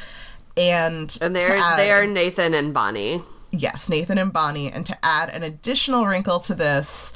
And, 0.56 1.18
And 1.22 1.36
to 1.36 1.42
they're 1.42 1.58
add- 1.58 1.78
they 1.78 1.92
are 1.92 2.06
Nathan 2.08 2.54
and 2.54 2.74
Bonnie. 2.74 3.22
yes, 3.52 3.90
Nathan 3.90 4.18
and 4.18 4.32
Bonnie. 4.32 4.72
And 4.72 4.86
to 4.86 4.98
add 5.04 5.28
an 5.30 5.44
additional 5.44 6.06
wrinkle 6.06 6.40
to 6.40 6.56
this, 6.56 7.12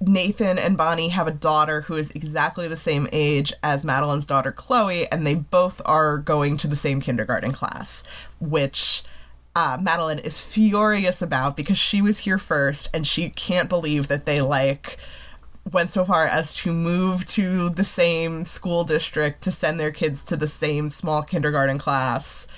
Nathan 0.00 0.58
and 0.58 0.78
Bonnie 0.78 1.10
have 1.10 1.26
a 1.26 1.32
daughter 1.32 1.82
who 1.82 1.94
is 1.94 2.10
exactly 2.12 2.66
the 2.66 2.76
same 2.76 3.06
age 3.12 3.52
as 3.62 3.84
Madeline's 3.84 4.24
daughter 4.24 4.50
Chloe, 4.50 5.06
and 5.12 5.26
they 5.26 5.34
both 5.34 5.82
are 5.84 6.16
going 6.16 6.56
to 6.58 6.66
the 6.66 6.76
same 6.76 7.00
kindergarten 7.00 7.52
class, 7.52 8.04
which 8.40 9.02
uh, 9.54 9.76
Madeline 9.80 10.18
is 10.18 10.40
furious 10.40 11.20
about 11.20 11.56
because 11.56 11.76
she 11.76 12.00
was 12.00 12.20
here 12.20 12.38
first 12.38 12.88
and 12.94 13.06
she 13.06 13.28
can't 13.30 13.68
believe 13.68 14.08
that 14.08 14.24
they 14.24 14.40
like 14.40 14.98
went 15.70 15.90
so 15.90 16.04
far 16.04 16.24
as 16.24 16.54
to 16.54 16.72
move 16.72 17.26
to 17.26 17.68
the 17.68 17.84
same 17.84 18.46
school 18.46 18.84
district 18.84 19.42
to 19.42 19.50
send 19.50 19.78
their 19.78 19.90
kids 19.90 20.24
to 20.24 20.36
the 20.36 20.48
same 20.48 20.88
small 20.88 21.22
kindergarten 21.22 21.78
class. 21.78 22.48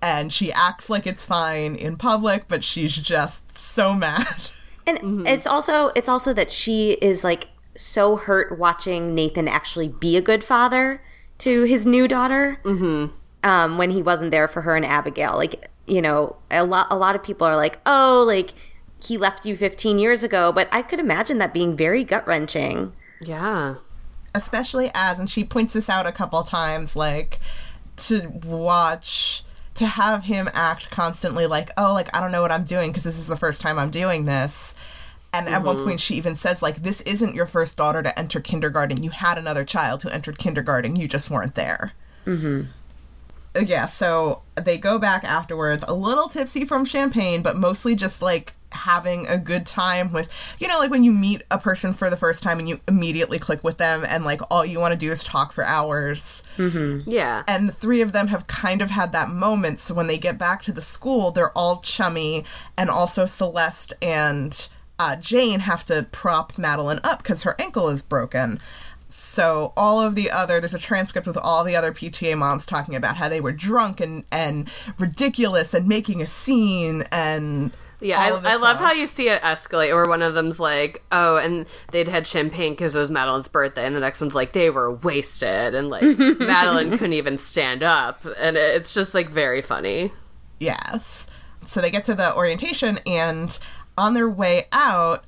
And 0.00 0.32
she 0.32 0.52
acts 0.52 0.88
like 0.88 1.06
it's 1.06 1.24
fine 1.24 1.76
in 1.76 1.96
public, 1.96 2.46
but 2.48 2.64
she's 2.64 2.96
just 2.96 3.58
so 3.58 3.94
mad. 3.94 4.50
And 4.86 5.26
it's 5.26 5.46
also 5.46 5.88
it's 5.94 6.08
also 6.08 6.32
that 6.34 6.52
she 6.52 6.92
is 7.00 7.24
like 7.24 7.48
so 7.76 8.16
hurt 8.16 8.58
watching 8.58 9.14
Nathan 9.14 9.48
actually 9.48 9.88
be 9.88 10.16
a 10.16 10.20
good 10.20 10.44
father 10.44 11.02
to 11.38 11.62
his 11.64 11.86
new 11.86 12.06
daughter. 12.06 12.60
Mm-hmm. 12.64 13.14
Um, 13.42 13.76
when 13.78 13.90
he 13.90 14.02
wasn't 14.02 14.30
there 14.30 14.48
for 14.48 14.62
her 14.62 14.74
and 14.76 14.86
Abigail, 14.86 15.36
like 15.36 15.70
you 15.86 16.00
know, 16.00 16.36
a 16.50 16.64
lot 16.64 16.86
a 16.90 16.96
lot 16.96 17.14
of 17.14 17.22
people 17.22 17.46
are 17.46 17.56
like, 17.56 17.78
oh, 17.86 18.24
like 18.26 18.54
he 19.02 19.18
left 19.18 19.44
you 19.44 19.54
15 19.56 19.98
years 19.98 20.22
ago, 20.22 20.50
but 20.52 20.68
I 20.72 20.80
could 20.82 20.98
imagine 20.98 21.38
that 21.38 21.52
being 21.52 21.76
very 21.76 22.04
gut 22.04 22.26
wrenching. 22.26 22.92
Yeah. 23.20 23.76
especially 24.34 24.90
as 24.94 25.18
and 25.18 25.30
she 25.30 25.44
points 25.44 25.74
this 25.74 25.88
out 25.88 26.06
a 26.06 26.12
couple 26.12 26.42
times 26.42 26.96
like 26.96 27.38
to 27.96 28.28
watch 28.44 29.44
to 29.74 29.86
have 29.86 30.24
him 30.24 30.48
act 30.52 30.90
constantly 30.90 31.46
like 31.46 31.70
oh 31.76 31.92
like 31.92 32.14
i 32.16 32.20
don't 32.20 32.32
know 32.32 32.42
what 32.42 32.52
i'm 32.52 32.64
doing 32.64 32.90
because 32.90 33.04
this 33.04 33.18
is 33.18 33.26
the 33.26 33.36
first 33.36 33.60
time 33.60 33.78
i'm 33.78 33.90
doing 33.90 34.24
this. 34.24 34.74
And 35.32 35.48
at 35.48 35.64
one 35.64 35.82
point 35.84 35.98
she 35.98 36.14
even 36.14 36.36
says 36.36 36.62
like 36.62 36.76
this 36.76 37.00
isn't 37.00 37.34
your 37.34 37.46
first 37.46 37.76
daughter 37.76 38.04
to 38.04 38.16
enter 38.16 38.38
kindergarten. 38.38 39.02
You 39.02 39.10
had 39.10 39.36
another 39.36 39.64
child 39.64 40.02
who 40.02 40.08
entered 40.08 40.38
kindergarten. 40.38 40.94
You 40.94 41.08
just 41.08 41.28
weren't 41.28 41.56
there. 41.56 41.90
Mm-hmm. 42.24 42.62
Yeah 43.66 43.86
so 43.86 44.42
they 44.54 44.78
go 44.78 44.98
back 44.98 45.24
afterwards 45.24 45.84
a 45.88 45.94
little 45.94 46.28
tipsy 46.28 46.64
from 46.64 46.84
champagne 46.84 47.42
but 47.42 47.56
mostly 47.56 47.96
just 47.96 48.22
like 48.22 48.54
having 48.74 49.26
a 49.26 49.38
good 49.38 49.64
time 49.66 50.12
with 50.12 50.56
you 50.58 50.68
know 50.68 50.78
like 50.78 50.90
when 50.90 51.04
you 51.04 51.12
meet 51.12 51.42
a 51.50 51.58
person 51.58 51.92
for 51.92 52.10
the 52.10 52.16
first 52.16 52.42
time 52.42 52.58
and 52.58 52.68
you 52.68 52.80
immediately 52.88 53.38
click 53.38 53.62
with 53.64 53.78
them 53.78 54.04
and 54.08 54.24
like 54.24 54.40
all 54.50 54.64
you 54.64 54.78
want 54.78 54.92
to 54.92 54.98
do 54.98 55.10
is 55.10 55.22
talk 55.22 55.52
for 55.52 55.64
hours. 55.64 56.42
Yeah. 57.06 57.42
and 57.48 57.68
the 57.68 57.72
three 57.72 58.00
of 58.00 58.12
them 58.12 58.28
have 58.28 58.46
kind 58.46 58.82
of 58.82 58.90
had 58.90 59.12
that 59.12 59.28
moment 59.30 59.78
so 59.80 59.94
when 59.94 60.06
they 60.06 60.18
get 60.18 60.38
back 60.38 60.62
to 60.62 60.72
the 60.72 60.82
school 60.82 61.30
they're 61.30 61.56
all 61.56 61.80
chummy 61.80 62.44
and 62.76 62.90
also 62.90 63.26
celeste 63.26 63.92
and 64.02 64.68
uh, 64.98 65.16
jane 65.16 65.60
have 65.60 65.84
to 65.84 66.06
prop 66.12 66.56
madeline 66.58 67.00
up 67.02 67.18
because 67.18 67.42
her 67.42 67.56
ankle 67.60 67.88
is 67.88 68.02
broken. 68.02 68.60
So 69.06 69.72
all 69.76 70.00
of 70.00 70.14
the 70.14 70.30
other 70.30 70.60
there's 70.60 70.74
a 70.74 70.78
transcript 70.78 71.26
with 71.26 71.36
all 71.36 71.62
the 71.62 71.76
other 71.76 71.92
pta 71.92 72.36
moms 72.36 72.64
talking 72.64 72.94
about 72.94 73.16
how 73.16 73.28
they 73.28 73.40
were 73.40 73.52
drunk 73.52 74.00
and 74.00 74.24
and 74.32 74.68
ridiculous 74.98 75.74
and 75.74 75.86
making 75.86 76.22
a 76.22 76.26
scene 76.26 77.04
and 77.12 77.72
Yeah, 78.04 78.22
all 78.22 78.36
of 78.36 78.42
this 78.42 78.52
I, 78.52 78.54
I 78.54 78.58
love 78.58 78.76
how 78.76 78.92
you 78.92 79.06
see 79.06 79.28
it 79.28 79.42
escalate 79.42 79.92
where 79.94 80.06
one 80.06 80.22
of 80.22 80.34
them's 80.34 80.60
like, 80.60 81.02
oh, 81.10 81.36
and 81.36 81.66
they'd 81.90 82.06
had 82.08 82.26
champagne 82.26 82.72
because 82.74 82.94
it 82.94 82.98
was 83.00 83.10
Madeline's 83.10 83.48
birthday, 83.48 83.86
and 83.86 83.96
the 83.96 84.00
next 84.00 84.20
one's 84.20 84.34
like, 84.34 84.52
they 84.52 84.70
were 84.70 84.92
wasted, 84.92 85.74
and 85.74 85.88
like, 85.90 86.02
Madeline 86.38 86.90
couldn't 86.92 87.14
even 87.14 87.38
stand 87.38 87.82
up. 87.82 88.24
And 88.38 88.56
it- 88.56 88.76
it's 88.76 88.92
just 88.94 89.14
like 89.14 89.28
very 89.30 89.62
funny. 89.62 90.12
Yes. 90.60 91.26
So 91.62 91.80
they 91.80 91.90
get 91.90 92.04
to 92.04 92.14
the 92.14 92.34
orientation, 92.36 92.98
and 93.06 93.58
on 93.96 94.14
their 94.14 94.28
way 94.28 94.66
out, 94.72 95.24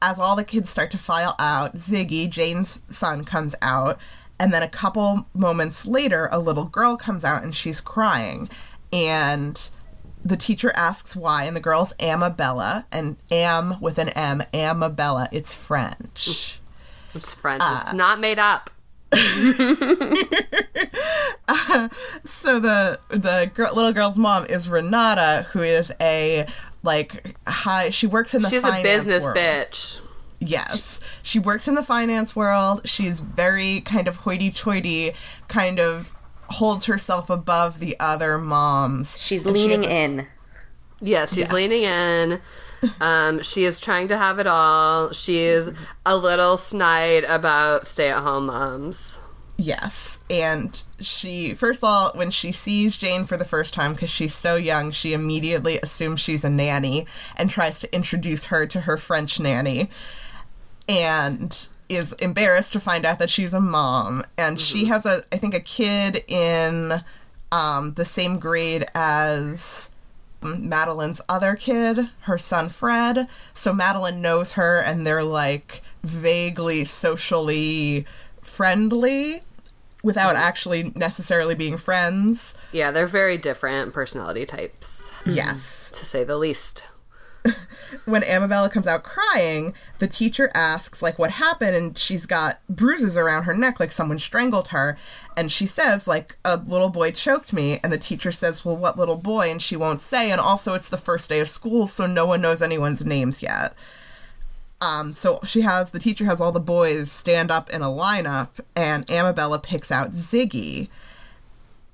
as 0.00 0.18
all 0.18 0.36
the 0.36 0.44
kids 0.44 0.70
start 0.70 0.90
to 0.92 0.98
file 0.98 1.34
out, 1.38 1.74
Ziggy, 1.76 2.28
Jane's 2.28 2.82
son, 2.88 3.24
comes 3.24 3.54
out. 3.62 3.98
And 4.40 4.52
then 4.52 4.62
a 4.62 4.68
couple 4.68 5.26
moments 5.34 5.86
later, 5.86 6.28
a 6.32 6.38
little 6.38 6.64
girl 6.64 6.96
comes 6.96 7.24
out 7.24 7.42
and 7.42 7.54
she's 7.54 7.80
crying. 7.80 8.48
And 8.92 9.70
the 10.24 10.36
teacher 10.36 10.72
asks 10.74 11.14
why, 11.14 11.44
and 11.44 11.54
the 11.56 11.60
girl's 11.60 11.92
Amabella, 11.94 12.86
and 12.90 13.16
Am 13.30 13.80
with 13.80 13.98
an 13.98 14.08
M, 14.10 14.42
Amabella. 14.52 15.28
It's 15.32 15.52
French. 15.52 16.60
It's 17.14 17.34
French. 17.34 17.62
Uh, 17.64 17.80
it's 17.82 17.92
not 17.92 18.18
made 18.20 18.38
up. 18.38 18.70
so 22.24 22.58
the 22.58 22.98
the 23.10 23.50
girl, 23.54 23.72
little 23.74 23.92
girl's 23.92 24.18
mom 24.18 24.44
is 24.46 24.68
Renata, 24.68 25.46
who 25.52 25.60
is 25.62 25.92
a 26.00 26.46
like 26.82 27.36
high. 27.46 27.90
She 27.90 28.06
works 28.06 28.34
in 28.34 28.42
the 28.42 28.48
She's 28.48 28.64
a 28.64 28.82
business 28.82 29.22
world. 29.22 29.36
bitch. 29.36 30.00
Yes, 30.40 31.00
she 31.22 31.38
works 31.38 31.68
in 31.68 31.74
the 31.74 31.82
finance 31.82 32.34
world. 32.34 32.82
She's 32.86 33.20
very 33.20 33.80
kind 33.80 34.08
of 34.08 34.16
hoity-toity, 34.16 35.12
kind 35.48 35.80
of 35.80 36.13
holds 36.54 36.86
herself 36.86 37.30
above 37.30 37.78
the 37.80 37.96
other 38.00 38.38
moms. 38.38 39.20
She's 39.20 39.44
And 39.44 39.56
she 39.56 39.62
leaning 39.64 39.82
has 39.82 39.90
a- 39.90 39.94
in. 40.04 40.26
Yes, 41.00 41.28
she's 41.30 41.38
Yes. 41.38 41.52
leaning 41.52 41.82
in. 41.82 42.40
Um, 43.00 43.42
she 43.42 43.64
is 43.64 43.80
trying 43.80 44.08
to 44.08 44.18
have 44.18 44.38
it 44.38 44.46
all. 44.46 45.12
She 45.12 45.38
is 45.38 45.70
a 46.04 46.16
little 46.16 46.56
snide 46.58 47.24
about 47.24 47.86
stay-at-home 47.86 48.46
moms. 48.46 49.18
Yes, 49.56 50.18
and 50.28 50.82
she 51.00 51.54
first 51.54 51.78
of 51.82 51.88
all, 51.88 52.10
when 52.16 52.30
she 52.30 52.50
sees 52.50 52.96
Jane 52.96 53.24
for 53.24 53.36
the 53.36 53.44
first 53.44 53.72
time, 53.72 53.92
because 53.94 54.10
she's 54.10 54.34
so 54.34 54.56
young, 54.56 54.90
she 54.90 55.12
immediately 55.12 55.78
assumes 55.80 56.18
she's 56.20 56.42
a 56.44 56.50
nanny 56.50 57.06
and 57.36 57.48
tries 57.48 57.78
to 57.80 57.94
introduce 57.94 58.46
her 58.46 58.66
to 58.66 58.80
her 58.80 58.96
French 58.96 59.38
nanny, 59.38 59.90
and 60.88 61.68
is 61.88 62.12
embarrassed 62.14 62.72
to 62.72 62.80
find 62.80 63.04
out 63.04 63.18
that 63.18 63.30
she's 63.30 63.54
a 63.54 63.60
mom. 63.60 64.22
And 64.38 64.58
she 64.58 64.86
has 64.86 65.04
a, 65.06 65.22
I 65.32 65.36
think, 65.36 65.54
a 65.54 65.60
kid 65.60 66.24
in 66.28 67.02
um, 67.52 67.94
the 67.94 68.04
same 68.04 68.38
grade 68.38 68.86
as 68.94 69.90
Madeline's 70.42 71.20
other 71.28 71.56
kid, 71.56 72.10
her 72.22 72.38
son 72.38 72.68
Fred. 72.68 73.28
So 73.54 73.72
Madeline 73.72 74.20
knows 74.20 74.52
her, 74.54 74.78
and 74.80 75.06
they're 75.06 75.22
like 75.24 75.82
vaguely 76.02 76.84
socially 76.84 78.06
friendly 78.42 79.40
without 80.02 80.36
actually 80.36 80.92
necessarily 80.94 81.54
being 81.54 81.78
friends. 81.78 82.54
Yeah, 82.72 82.90
they're 82.90 83.06
very 83.06 83.38
different 83.38 83.94
personality 83.94 84.44
types, 84.44 85.10
Yes. 85.24 85.90
to 85.94 86.04
say 86.04 86.24
the 86.24 86.36
least. 86.36 86.84
When 88.06 88.22
Amabella 88.22 88.70
comes 88.70 88.86
out 88.86 89.02
crying, 89.02 89.72
the 89.98 90.08
teacher 90.08 90.50
asks 90.54 91.00
like 91.00 91.18
what 91.18 91.30
happened 91.30 91.76
and 91.76 91.96
she's 91.96 92.26
got 92.26 92.58
bruises 92.68 93.16
around 93.16 93.44
her 93.44 93.56
neck 93.56 93.78
like 93.80 93.92
someone 93.92 94.18
strangled 94.18 94.68
her 94.68 94.98
and 95.36 95.50
she 95.50 95.66
says 95.66 96.06
like 96.06 96.36
a 96.44 96.56
little 96.56 96.90
boy 96.90 97.12
choked 97.12 97.52
me 97.52 97.78
and 97.82 97.92
the 97.92 97.98
teacher 97.98 98.32
says, 98.32 98.64
"Well, 98.64 98.76
what 98.76 98.98
little 98.98 99.16
boy?" 99.16 99.50
and 99.50 99.62
she 99.62 99.76
won't 99.76 100.00
say 100.00 100.30
and 100.30 100.40
also 100.40 100.74
it's 100.74 100.88
the 100.88 100.96
first 100.98 101.28
day 101.28 101.40
of 101.40 101.48
school 101.48 101.86
so 101.86 102.06
no 102.06 102.26
one 102.26 102.40
knows 102.40 102.60
anyone's 102.60 103.06
names 103.06 103.42
yet. 103.42 103.74
Um, 104.84 105.14
so 105.14 105.40
she 105.44 105.62
has 105.62 105.90
the 105.90 105.98
teacher 105.98 106.24
has 106.26 106.40
all 106.40 106.52
the 106.52 106.60
boys 106.60 107.10
stand 107.10 107.50
up 107.50 107.70
in 107.70 107.80
a 107.80 107.86
lineup, 107.86 108.60
and 108.76 109.06
Amabella 109.06 109.62
picks 109.62 109.90
out 109.90 110.12
Ziggy, 110.12 110.88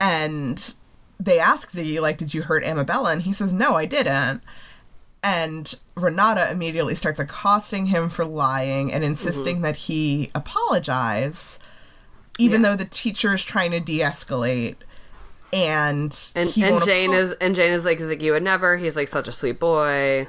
and 0.00 0.75
they 1.21 1.38
ask 1.38 1.71
Ziggy 1.71 2.00
like, 2.00 2.19
"Did 2.19 2.35
you 2.35 2.42
hurt 2.42 2.64
Amabella?" 2.64 3.12
And 3.12 3.23
he 3.23 3.33
says, 3.33 3.52
"No, 3.52 3.75
I 3.76 3.85
didn't." 3.85 4.42
And 5.22 5.74
Renata 5.96 6.50
immediately 6.50 6.94
starts 6.94 7.20
accosting 7.20 7.86
him 7.86 8.08
for 8.08 8.24
lying 8.24 8.92
and 8.92 9.04
insisting 9.04 9.56
mm-hmm. 9.56 9.64
that 9.64 9.76
he 9.76 10.30
apologize, 10.34 11.58
even 12.38 12.62
though 12.62 12.74
the 12.76 12.86
teacher 12.86 13.34
is 13.34 13.44
trying 13.44 13.70
to 13.72 13.80
de-escalate. 13.80 14.76
And 15.52 16.16
And 16.34 16.48
he 16.48 16.62
and 16.62 16.82
Jane 16.84 17.10
apo- 17.10 17.18
is 17.18 17.32
and 17.32 17.54
Jane 17.54 17.72
is 17.72 17.84
like, 17.84 17.98
Ziggy 17.98 18.30
would 18.30 18.42
never. 18.42 18.76
He's 18.78 18.96
like 18.96 19.08
such 19.08 19.28
a 19.28 19.32
sweet 19.32 19.58
boy. 19.60 20.26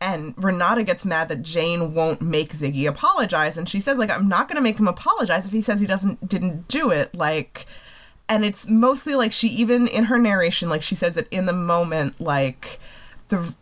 and 0.00 0.34
Renata 0.36 0.84
gets 0.84 1.04
mad 1.04 1.28
that 1.28 1.42
Jane 1.42 1.92
won't 1.94 2.22
make 2.22 2.52
Ziggy 2.52 2.88
apologize 2.88 3.58
and 3.58 3.68
she 3.68 3.80
says 3.80 3.98
like 3.98 4.10
I'm 4.10 4.28
not 4.28 4.48
going 4.48 4.56
to 4.56 4.62
make 4.62 4.78
him 4.78 4.88
apologize 4.88 5.46
if 5.46 5.52
he 5.52 5.60
says 5.60 5.80
he 5.80 5.86
doesn't 5.86 6.28
didn't 6.28 6.68
do 6.68 6.90
it 6.90 7.14
like 7.14 7.66
and 8.28 8.44
it's 8.44 8.68
mostly 8.68 9.14
like 9.16 9.32
she 9.32 9.48
even 9.48 9.88
in 9.88 10.04
her 10.04 10.18
narration 10.18 10.68
like 10.68 10.82
she 10.82 10.94
says 10.94 11.16
it 11.16 11.26
in 11.30 11.46
the 11.46 11.52
moment 11.52 12.20
like 12.20 12.78
the 13.28 13.54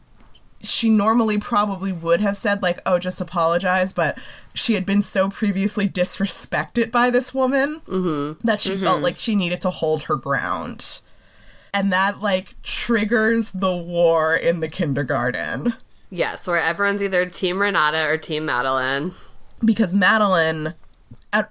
she 0.62 0.88
normally 0.90 1.38
probably 1.38 1.92
would 1.92 2.20
have 2.20 2.36
said 2.36 2.62
like 2.62 2.80
oh 2.86 2.98
just 2.98 3.20
apologize 3.20 3.92
but 3.92 4.18
she 4.56 4.72
had 4.72 4.86
been 4.86 5.02
so 5.02 5.28
previously 5.28 5.88
disrespected 5.88 6.90
by 6.90 7.10
this 7.10 7.34
woman 7.34 7.80
mm-hmm. 7.86 8.46
that 8.46 8.60
she 8.60 8.70
felt 8.76 8.96
mm-hmm. 8.96 9.04
like 9.04 9.18
she 9.18 9.36
needed 9.36 9.60
to 9.60 9.70
hold 9.70 10.04
her 10.04 10.16
ground. 10.16 11.00
And 11.74 11.92
that 11.92 12.22
like 12.22 12.60
triggers 12.62 13.52
the 13.52 13.76
war 13.76 14.34
in 14.34 14.60
the 14.60 14.68
kindergarten. 14.68 15.74
Yes, 16.10 16.46
where 16.46 16.58
everyone's 16.58 17.02
either 17.02 17.28
Team 17.28 17.60
Renata 17.60 18.02
or 18.06 18.16
Team 18.16 18.46
Madeline. 18.46 19.12
because 19.64 19.94
Madeline 19.94 20.72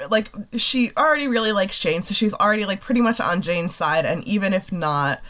like 0.09 0.31
she 0.55 0.89
already 0.97 1.27
really 1.27 1.51
likes 1.51 1.77
Jane 1.77 2.01
so 2.01 2.15
she's 2.15 2.33
already 2.33 2.65
like 2.65 2.81
pretty 2.81 3.01
much 3.01 3.19
on 3.19 3.43
Jane's 3.43 3.75
side 3.75 4.03
and 4.03 4.23
even 4.23 4.51
if 4.51 4.71
not 4.71 5.21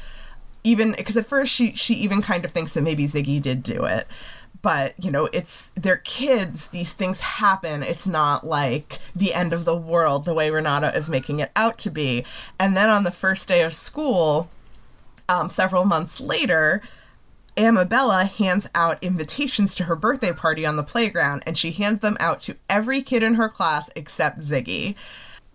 even 0.65 0.93
because 0.97 1.15
at 1.15 1.25
first 1.25 1.53
she 1.53 1.73
she 1.75 1.93
even 1.93 2.21
kind 2.21 2.43
of 2.43 2.51
thinks 2.51 2.73
that 2.73 2.81
maybe 2.81 3.05
Ziggy 3.05 3.41
did 3.41 3.63
do 3.63 3.85
it. 3.85 4.07
But 4.61 4.95
you 4.97 5.11
know 5.11 5.29
it's 5.31 5.69
they're 5.75 5.97
kids. 5.97 6.67
These 6.69 6.93
things 6.93 7.21
happen. 7.21 7.83
It's 7.83 8.07
not 8.07 8.45
like 8.45 8.99
the 9.15 9.33
end 9.33 9.53
of 9.53 9.63
the 9.63 9.77
world 9.77 10.25
the 10.25 10.33
way 10.33 10.49
Renata 10.49 10.93
is 10.95 11.09
making 11.09 11.39
it 11.39 11.51
out 11.55 11.77
to 11.79 11.91
be. 11.91 12.25
And 12.59 12.75
then 12.75 12.89
on 12.89 13.03
the 13.03 13.11
first 13.11 13.47
day 13.47 13.61
of 13.61 13.73
school 13.73 14.49
um, 15.29 15.49
several 15.49 15.85
months 15.85 16.19
later 16.19 16.81
Amabella 17.57 18.27
hands 18.27 18.67
out 18.75 19.01
invitations 19.01 19.75
to 19.75 19.85
her 19.85 19.95
birthday 19.95 20.33
party 20.33 20.65
on 20.65 20.75
the 20.75 20.83
playground, 20.83 21.41
and 21.47 21.57
she 21.57 21.71
hands 21.71 21.99
them 21.99 22.17
out 22.19 22.41
to 22.41 22.57
every 22.69 23.01
kid 23.01 23.23
in 23.23 23.35
her 23.35 23.47
class 23.47 23.89
except 23.95 24.39
Ziggy. 24.39 24.95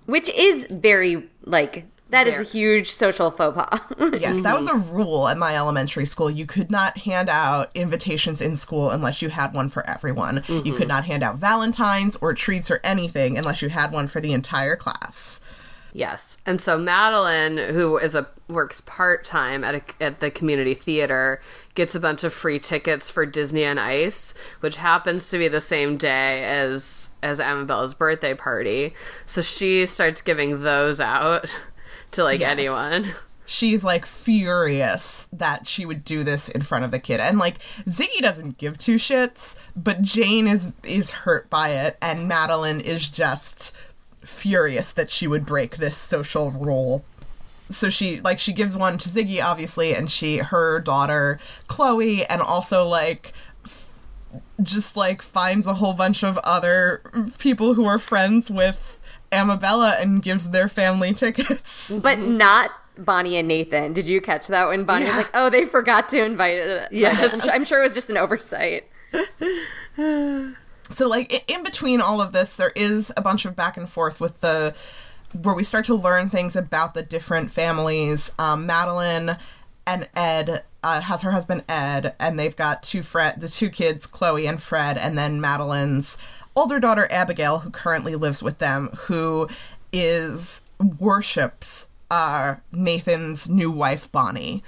Which 0.06 0.30
is 0.30 0.66
very, 0.70 1.28
like, 1.44 1.84
that 2.10 2.26
is 2.26 2.34
Very. 2.34 2.44
a 2.44 2.48
huge 2.48 2.90
social 2.90 3.30
faux 3.30 3.54
pas. 3.54 3.80
Yes, 4.20 4.42
that 4.42 4.56
was 4.56 4.66
a 4.66 4.74
mm-hmm. 4.74 4.94
rule 4.94 5.28
at 5.28 5.38
my 5.38 5.56
elementary 5.56 6.04
school. 6.04 6.30
You 6.30 6.46
could 6.46 6.70
not 6.70 6.98
hand 6.98 7.28
out 7.28 7.70
invitations 7.74 8.40
in 8.40 8.56
school 8.56 8.90
unless 8.90 9.22
you 9.22 9.28
had 9.28 9.54
one 9.54 9.68
for 9.68 9.88
everyone. 9.88 10.36
You 10.48 10.62
could 10.62 10.74
mm-hmm. 10.74 10.88
not 10.88 11.04
hand 11.04 11.22
out 11.22 11.36
Valentines 11.36 12.16
or 12.16 12.34
treats 12.34 12.70
or 12.70 12.80
anything 12.84 13.38
unless 13.38 13.62
you 13.62 13.68
had 13.68 13.92
one 13.92 14.08
for 14.08 14.20
the 14.20 14.32
entire 14.32 14.76
class. 14.76 15.40
Yes, 15.92 16.38
and 16.46 16.60
so 16.60 16.78
Madeline, 16.78 17.56
who 17.56 17.96
is 17.96 18.14
a 18.14 18.28
works 18.48 18.80
part 18.80 19.24
time 19.24 19.64
at 19.64 19.74
a, 19.74 19.82
at 20.02 20.20
the 20.20 20.30
community 20.30 20.74
theater, 20.74 21.40
gets 21.74 21.94
a 21.94 22.00
bunch 22.00 22.22
of 22.24 22.32
free 22.32 22.58
tickets 22.58 23.10
for 23.10 23.26
Disney 23.26 23.66
on 23.66 23.78
Ice, 23.78 24.34
which 24.60 24.76
happens 24.76 25.28
to 25.30 25.38
be 25.38 25.48
the 25.48 25.60
same 25.60 25.96
day 25.96 26.44
as 26.44 27.10
as 27.22 27.38
Amabella's 27.38 27.94
birthday 27.94 28.34
party. 28.34 28.94
So 29.26 29.42
she 29.42 29.86
starts 29.86 30.22
giving 30.22 30.62
those 30.62 31.00
out 31.00 31.46
to 32.12 32.24
like 32.24 32.40
Yes. 32.40 32.50
anyone. 32.50 33.12
she's 33.46 33.82
like 33.84 34.06
furious 34.06 35.28
that 35.32 35.66
she 35.66 35.84
would 35.84 36.04
do 36.04 36.22
this 36.22 36.48
in 36.48 36.62
front 36.62 36.84
of 36.84 36.90
the 36.92 36.98
kid 37.00 37.18
and 37.20 37.38
like 37.38 37.58
ziggy 37.58 38.18
doesn't 38.20 38.58
give 38.58 38.78
two 38.78 38.94
shits 38.96 39.58
but 39.74 40.00
jane 40.02 40.46
is 40.46 40.72
is 40.84 41.10
hurt 41.10 41.50
by 41.50 41.70
it 41.70 41.96
and 42.00 42.28
madeline 42.28 42.78
is 42.80 43.08
just 43.08 43.76
furious 44.24 44.92
that 44.92 45.10
she 45.10 45.26
would 45.26 45.44
break 45.44 45.76
this 45.78 45.96
social 45.96 46.50
rule 46.52 47.04
so 47.70 47.88
she 47.90 48.20
like 48.20 48.38
she 48.38 48.52
gives 48.52 48.76
one 48.76 48.98
to 48.98 49.08
ziggy 49.08 49.42
obviously 49.42 49.94
and 49.94 50.10
she 50.10 50.38
her 50.38 50.78
daughter 50.78 51.38
chloe 51.68 52.24
and 52.26 52.40
also 52.42 52.86
like 52.86 53.32
f- 53.64 53.90
just 54.62 54.96
like 54.96 55.22
finds 55.22 55.66
a 55.66 55.74
whole 55.74 55.94
bunch 55.94 56.22
of 56.22 56.38
other 56.44 57.00
people 57.38 57.74
who 57.74 57.84
are 57.86 57.98
friends 57.98 58.48
with 58.50 58.96
amabella 59.32 60.00
and 60.00 60.22
gives 60.22 60.50
their 60.50 60.68
family 60.68 61.12
tickets 61.14 61.90
But 62.02 62.18
not 62.18 62.70
Bonnie 62.98 63.36
and 63.36 63.48
Nathan. 63.48 63.92
Did 63.94 64.08
you 64.08 64.20
catch 64.20 64.48
that 64.48 64.68
when 64.68 64.84
Bonnie 64.84 65.06
was 65.06 65.16
like, 65.16 65.30
"Oh, 65.32 65.48
they 65.48 65.64
forgot 65.64 66.08
to 66.10 66.22
invite 66.22 66.58
it"? 66.58 66.88
Yes. 66.92 67.32
I'm, 67.32 67.40
su- 67.40 67.50
I'm 67.50 67.64
sure 67.64 67.80
it 67.80 67.84
was 67.84 67.94
just 67.94 68.10
an 68.10 68.16
oversight. 68.18 68.84
so 70.90 71.08
like 71.08 71.50
in 71.50 71.62
between 71.64 72.00
all 72.00 72.20
of 72.20 72.32
this 72.32 72.56
there 72.56 72.72
is 72.76 73.12
a 73.16 73.22
bunch 73.22 73.44
of 73.44 73.56
back 73.56 73.76
and 73.76 73.88
forth 73.88 74.20
with 74.20 74.40
the 74.40 74.76
where 75.42 75.54
we 75.54 75.64
start 75.64 75.84
to 75.84 75.94
learn 75.94 76.28
things 76.28 76.56
about 76.56 76.94
the 76.94 77.02
different 77.02 77.50
families 77.50 78.30
um, 78.38 78.66
madeline 78.66 79.36
and 79.86 80.08
ed 80.14 80.62
uh, 80.82 81.00
has 81.00 81.22
her 81.22 81.32
husband 81.32 81.64
ed 81.68 82.14
and 82.20 82.38
they've 82.38 82.56
got 82.56 82.82
two 82.82 83.02
fred 83.02 83.40
the 83.40 83.48
two 83.48 83.68
kids 83.68 84.06
chloe 84.06 84.46
and 84.46 84.62
fred 84.62 84.96
and 84.96 85.18
then 85.18 85.40
madeline's 85.40 86.16
older 86.56 86.78
daughter 86.80 87.06
abigail 87.10 87.60
who 87.60 87.70
currently 87.70 88.14
lives 88.14 88.42
with 88.42 88.58
them 88.58 88.90
who 89.06 89.48
is 89.92 90.62
worships 90.98 91.88
uh, 92.10 92.56
nathan's 92.72 93.48
new 93.48 93.70
wife 93.70 94.10
bonnie 94.10 94.62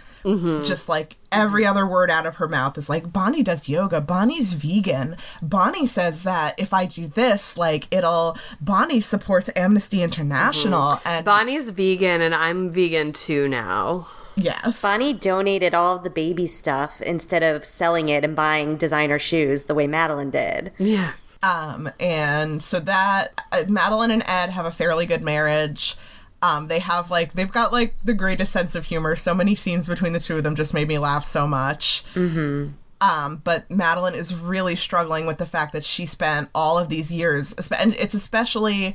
just 0.62 0.88
like 0.88 1.16
every 1.32 1.66
other 1.66 1.84
word 1.84 2.08
out 2.08 2.26
of 2.26 2.36
her 2.36 2.46
mouth 2.46 2.78
is 2.78 2.88
like 2.88 3.12
bonnie 3.12 3.42
does 3.42 3.68
yoga 3.68 4.00
bonnie's 4.00 4.52
vegan 4.52 5.16
bonnie 5.42 5.84
says 5.88 6.22
that 6.22 6.54
if 6.60 6.72
i 6.72 6.86
do 6.86 7.08
this 7.08 7.56
like 7.58 7.92
it'll 7.92 8.36
bonnie 8.60 9.00
supports 9.00 9.50
amnesty 9.56 10.00
international 10.00 11.00
and 11.04 11.24
Bonnie's 11.24 11.70
vegan, 11.70 12.20
and 12.20 12.36
I'm 12.36 12.70
vegan 12.70 13.12
too 13.12 13.48
now. 13.48 14.06
yes 14.36 14.80
Bonnie 14.80 15.12
donated 15.12 15.74
all 15.74 15.96
of 15.96 16.04
the 16.04 16.10
baby 16.10 16.46
stuff 16.46 17.00
instead 17.02 17.42
of 17.42 17.64
selling 17.64 18.08
it 18.08 18.24
and 18.24 18.36
buying 18.36 18.76
designer 18.76 19.18
shoes 19.18 19.64
the 19.64 19.74
way 19.74 19.88
Madeline 19.88 20.30
did. 20.30 20.72
Yeah. 20.78 21.12
Um, 21.42 21.90
and 21.98 22.62
so 22.62 22.78
that 22.80 23.28
uh, 23.50 23.64
Madeline 23.68 24.10
and 24.10 24.22
Ed 24.26 24.50
have 24.50 24.66
a 24.66 24.70
fairly 24.70 25.06
good 25.06 25.22
marriage. 25.22 25.96
Um, 26.40 26.68
they 26.68 26.80
have 26.80 27.10
like 27.10 27.32
they've 27.32 27.50
got 27.50 27.72
like 27.72 27.94
the 28.04 28.14
greatest 28.14 28.52
sense 28.52 28.74
of 28.74 28.84
humor. 28.84 29.16
So 29.16 29.34
many 29.34 29.54
scenes 29.54 29.88
between 29.88 30.12
the 30.12 30.20
two 30.20 30.36
of 30.36 30.44
them 30.44 30.54
just 30.54 30.74
made 30.74 30.88
me 30.88 30.98
laugh 30.98 31.24
so 31.24 31.46
much. 31.46 32.04
Mm-hmm. 32.14 32.70
Um, 33.00 33.42
but 33.42 33.68
Madeline 33.68 34.14
is 34.14 34.34
really 34.34 34.76
struggling 34.76 35.26
with 35.26 35.38
the 35.38 35.46
fact 35.46 35.72
that 35.72 35.84
she 35.84 36.06
spent 36.06 36.48
all 36.54 36.78
of 36.78 36.88
these 36.88 37.10
years, 37.10 37.52
and 37.76 37.94
it's 37.94 38.14
especially 38.14 38.94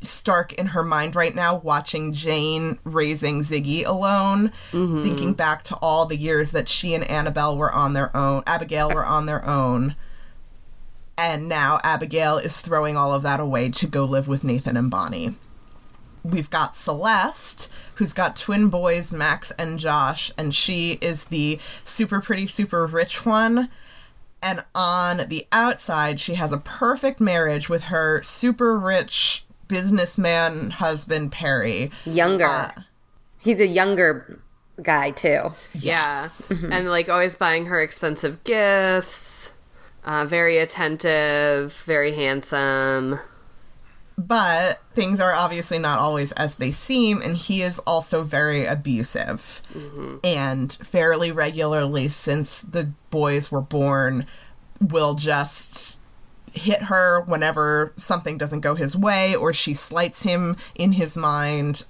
stark 0.00 0.52
in 0.54 0.66
her 0.68 0.82
mind 0.82 1.14
right 1.14 1.34
now 1.34 1.56
watching 1.56 2.12
Jane 2.12 2.78
raising 2.84 3.40
Ziggy 3.40 3.84
alone, 3.86 4.52
thinking 5.02 5.34
back 5.34 5.62
to 5.64 5.76
all 5.82 6.06
the 6.06 6.16
years 6.16 6.52
that 6.52 6.68
she 6.68 6.94
and 6.94 7.04
Annabelle 7.04 7.56
were 7.58 7.72
on 7.72 7.92
their 7.92 8.14
own, 8.16 8.42
Abigail 8.46 8.90
were 8.90 9.04
on 9.04 9.26
their 9.26 9.44
own. 9.46 9.94
And 11.18 11.48
now 11.48 11.80
Abigail 11.82 12.36
is 12.38 12.60
throwing 12.60 12.96
all 12.96 13.12
of 13.14 13.22
that 13.22 13.40
away 13.40 13.70
to 13.70 13.86
go 13.86 14.04
live 14.04 14.28
with 14.28 14.44
Nathan 14.44 14.76
and 14.76 14.90
Bonnie. 14.90 15.34
We've 16.22 16.50
got 16.50 16.76
Celeste, 16.76 17.72
who's 17.94 18.12
got 18.12 18.36
twin 18.36 18.68
boys, 18.68 19.12
Max 19.12 19.50
and 19.52 19.78
Josh, 19.78 20.32
and 20.36 20.54
she 20.54 20.98
is 21.00 21.24
the 21.26 21.58
super 21.84 22.20
pretty, 22.20 22.46
super 22.46 22.84
rich 22.86 23.24
one. 23.24 23.68
And 24.42 24.60
on 24.74 25.28
the 25.28 25.46
outside, 25.52 26.20
she 26.20 26.34
has 26.34 26.52
a 26.52 26.58
perfect 26.58 27.20
marriage 27.20 27.68
with 27.68 27.84
her 27.84 28.22
super 28.22 28.78
rich 28.78 29.44
businessman 29.68 30.70
husband, 30.70 31.32
Perry. 31.32 31.90
Younger. 32.04 32.44
Uh, 32.44 32.70
He's 33.38 33.60
a 33.60 33.66
younger 33.66 34.40
guy 34.82 35.12
too. 35.12 35.52
Yeah. 35.72 36.28
and 36.50 36.88
like 36.88 37.08
always 37.08 37.34
buying 37.36 37.66
her 37.66 37.80
expensive 37.80 38.42
gifts. 38.44 39.52
Uh, 40.06 40.24
very 40.24 40.58
attentive, 40.58 41.74
very 41.84 42.14
handsome. 42.14 43.18
But 44.16 44.80
things 44.94 45.20
are 45.20 45.34
obviously 45.34 45.78
not 45.78 45.98
always 45.98 46.32
as 46.32 46.54
they 46.54 46.70
seem, 46.70 47.20
and 47.20 47.36
he 47.36 47.60
is 47.60 47.80
also 47.80 48.22
very 48.22 48.64
abusive. 48.64 49.60
And 50.24 50.72
fairly 50.72 51.32
regularly, 51.32 52.08
since 52.08 52.60
the 52.60 52.92
boys 53.10 53.52
were 53.52 53.60
born, 53.60 54.26
will 54.80 55.14
just 55.14 56.00
hit 56.54 56.84
her 56.84 57.20
whenever 57.22 57.92
something 57.96 58.38
doesn't 58.38 58.60
go 58.60 58.74
his 58.74 58.96
way 58.96 59.34
or 59.34 59.52
she 59.52 59.74
slights 59.74 60.22
him 60.22 60.56
in 60.74 60.92
his 60.92 61.16
mind. 61.16 61.84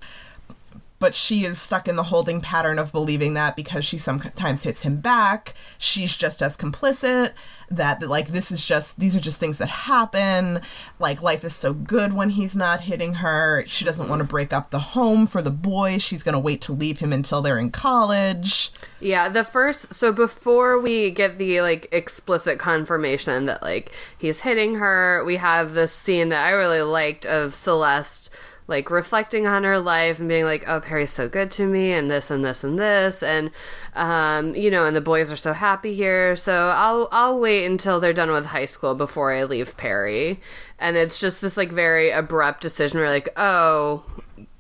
But 0.98 1.14
she 1.14 1.40
is 1.40 1.60
stuck 1.60 1.88
in 1.88 1.96
the 1.96 2.04
holding 2.04 2.40
pattern 2.40 2.78
of 2.78 2.92
believing 2.92 3.34
that 3.34 3.54
because 3.54 3.84
she 3.84 3.98
sometimes 3.98 4.62
hits 4.62 4.82
him 4.82 5.00
back, 5.00 5.54
she's 5.78 6.16
just 6.16 6.40
as 6.40 6.56
complicit. 6.56 7.32
That, 7.68 8.00
like, 8.08 8.28
this 8.28 8.52
is 8.52 8.64
just, 8.64 9.00
these 9.00 9.16
are 9.16 9.20
just 9.20 9.40
things 9.40 9.58
that 9.58 9.68
happen. 9.68 10.60
Like, 11.00 11.20
life 11.20 11.44
is 11.44 11.54
so 11.54 11.72
good 11.72 12.12
when 12.12 12.30
he's 12.30 12.54
not 12.54 12.82
hitting 12.82 13.14
her. 13.14 13.64
She 13.66 13.84
doesn't 13.84 14.08
want 14.08 14.20
to 14.20 14.24
break 14.24 14.52
up 14.52 14.70
the 14.70 14.78
home 14.78 15.26
for 15.26 15.42
the 15.42 15.50
boys. 15.50 16.02
She's 16.02 16.22
going 16.22 16.34
to 16.34 16.38
wait 16.38 16.60
to 16.62 16.72
leave 16.72 17.00
him 17.00 17.12
until 17.12 17.42
they're 17.42 17.58
in 17.58 17.70
college. 17.70 18.70
Yeah, 19.00 19.28
the 19.28 19.44
first 19.44 19.92
so 19.92 20.12
before 20.12 20.80
we 20.80 21.10
get 21.10 21.38
the 21.38 21.60
like 21.60 21.86
explicit 21.92 22.58
confirmation 22.58 23.44
that 23.46 23.62
like 23.62 23.92
he's 24.16 24.40
hitting 24.40 24.76
her, 24.76 25.22
we 25.24 25.36
have 25.36 25.72
this 25.72 25.92
scene 25.92 26.30
that 26.30 26.46
I 26.46 26.50
really 26.50 26.80
liked 26.80 27.26
of 27.26 27.54
Celeste 27.54 28.25
like 28.68 28.90
reflecting 28.90 29.46
on 29.46 29.64
her 29.64 29.78
life 29.78 30.18
and 30.18 30.28
being 30.28 30.44
like, 30.44 30.64
"Oh, 30.66 30.80
Perry's 30.80 31.12
so 31.12 31.28
good 31.28 31.50
to 31.52 31.66
me 31.66 31.92
and 31.92 32.10
this 32.10 32.30
and 32.30 32.44
this 32.44 32.64
and 32.64 32.78
this 32.78 33.22
and 33.22 33.50
um, 33.94 34.54
you 34.54 34.70
know, 34.70 34.84
and 34.84 34.96
the 34.96 35.00
boys 35.00 35.32
are 35.32 35.36
so 35.36 35.52
happy 35.52 35.94
here, 35.94 36.36
so 36.36 36.68
I'll 36.68 37.08
I'll 37.12 37.38
wait 37.38 37.66
until 37.66 38.00
they're 38.00 38.12
done 38.12 38.30
with 38.30 38.46
high 38.46 38.66
school 38.66 38.94
before 38.94 39.32
I 39.32 39.44
leave 39.44 39.76
Perry." 39.76 40.40
And 40.78 40.96
it's 40.96 41.18
just 41.18 41.40
this 41.40 41.56
like 41.56 41.70
very 41.70 42.10
abrupt 42.10 42.60
decision 42.60 42.98
where 42.98 43.08
like, 43.08 43.28
"Oh, 43.36 44.04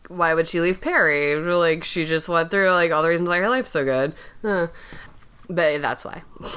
why 0.08 0.34
would 0.34 0.48
she 0.48 0.60
leave 0.60 0.80
Perry? 0.80 1.34
Like 1.36 1.84
she 1.84 2.04
just 2.04 2.28
went 2.28 2.50
through 2.50 2.70
like 2.70 2.92
all 2.92 3.02
the 3.02 3.08
reasons 3.08 3.28
why 3.28 3.38
her 3.38 3.48
life's 3.48 3.70
so 3.70 3.84
good. 3.84 4.14
Huh. 4.42 4.68
But 5.48 5.80
that's 5.82 6.04
why. 6.04 6.22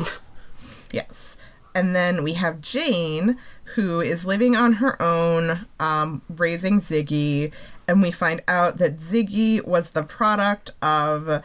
Yes. 0.92 1.38
And 1.76 1.96
then 1.96 2.24
we 2.24 2.34
have 2.34 2.62
Jane, 2.62 3.38
who 3.76 4.02
is 4.02 4.26
living 4.26 4.56
on 4.56 4.74
her 4.74 5.02
own, 5.02 5.66
um, 5.80 6.22
raising 6.30 6.80
Ziggy. 6.80 7.52
And 7.88 8.02
we 8.02 8.12
find 8.12 8.42
out 8.48 8.78
that 8.78 9.00
Ziggy 9.00 9.66
was 9.66 9.92
the 9.92 10.04
product 10.04 10.72
of. 10.82 11.44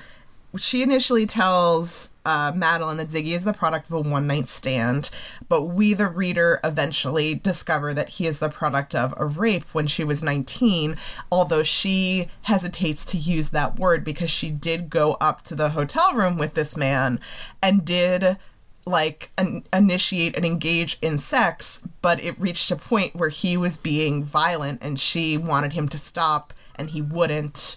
She 0.56 0.82
initially 0.82 1.26
tells 1.26 2.12
uh, 2.24 2.52
Madeline 2.54 2.98
that 2.98 3.08
Ziggy 3.08 3.34
is 3.34 3.44
the 3.44 3.52
product 3.52 3.88
of 3.88 3.94
a 3.94 4.00
one 4.00 4.28
night 4.28 4.48
stand, 4.48 5.10
but 5.48 5.62
we, 5.62 5.94
the 5.94 6.06
reader, 6.06 6.60
eventually 6.62 7.34
discover 7.34 7.92
that 7.92 8.08
he 8.08 8.26
is 8.26 8.38
the 8.38 8.48
product 8.48 8.94
of 8.94 9.12
a 9.16 9.26
rape 9.26 9.64
when 9.74 9.88
she 9.88 10.04
was 10.04 10.22
19, 10.22 10.96
although 11.30 11.64
she 11.64 12.28
hesitates 12.42 13.04
to 13.06 13.16
use 13.16 13.50
that 13.50 13.80
word 13.80 14.04
because 14.04 14.30
she 14.30 14.50
did 14.50 14.90
go 14.90 15.14
up 15.20 15.42
to 15.42 15.56
the 15.56 15.70
hotel 15.70 16.14
room 16.14 16.38
with 16.38 16.54
this 16.54 16.76
man 16.76 17.18
and 17.60 17.84
did 17.84 18.38
like 18.86 19.30
an, 19.38 19.64
initiate 19.72 20.36
and 20.36 20.44
engage 20.44 20.98
in 21.00 21.18
sex, 21.18 21.82
but 22.02 22.22
it 22.22 22.38
reached 22.38 22.70
a 22.70 22.76
point 22.76 23.14
where 23.14 23.30
he 23.30 23.56
was 23.56 23.76
being 23.76 24.22
violent 24.22 24.80
and 24.82 24.98
she 24.98 25.36
wanted 25.36 25.72
him 25.72 25.88
to 25.88 25.98
stop 25.98 26.52
and 26.76 26.90
he 26.90 27.00
wouldn't. 27.00 27.76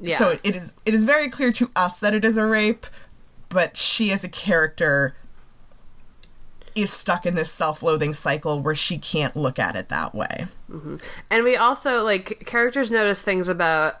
Yeah. 0.00 0.16
So 0.16 0.38
it 0.42 0.54
is 0.54 0.76
it 0.84 0.94
is 0.94 1.04
very 1.04 1.28
clear 1.28 1.52
to 1.52 1.70
us 1.76 1.98
that 2.00 2.14
it 2.14 2.24
is 2.24 2.36
a 2.36 2.46
rape, 2.46 2.86
but 3.48 3.76
she 3.76 4.10
as 4.12 4.24
a 4.24 4.28
character 4.28 5.14
is 6.74 6.92
stuck 6.92 7.26
in 7.26 7.34
this 7.34 7.50
self-loathing 7.50 8.14
cycle 8.14 8.60
where 8.60 8.74
she 8.74 8.96
can't 8.96 9.34
look 9.34 9.58
at 9.58 9.74
it 9.74 9.88
that 9.88 10.14
way. 10.14 10.46
Mm-hmm. 10.70 10.96
and 11.30 11.44
we 11.44 11.56
also 11.56 12.04
like 12.04 12.44
characters 12.46 12.90
notice 12.90 13.20
things 13.20 13.48
about 13.48 13.96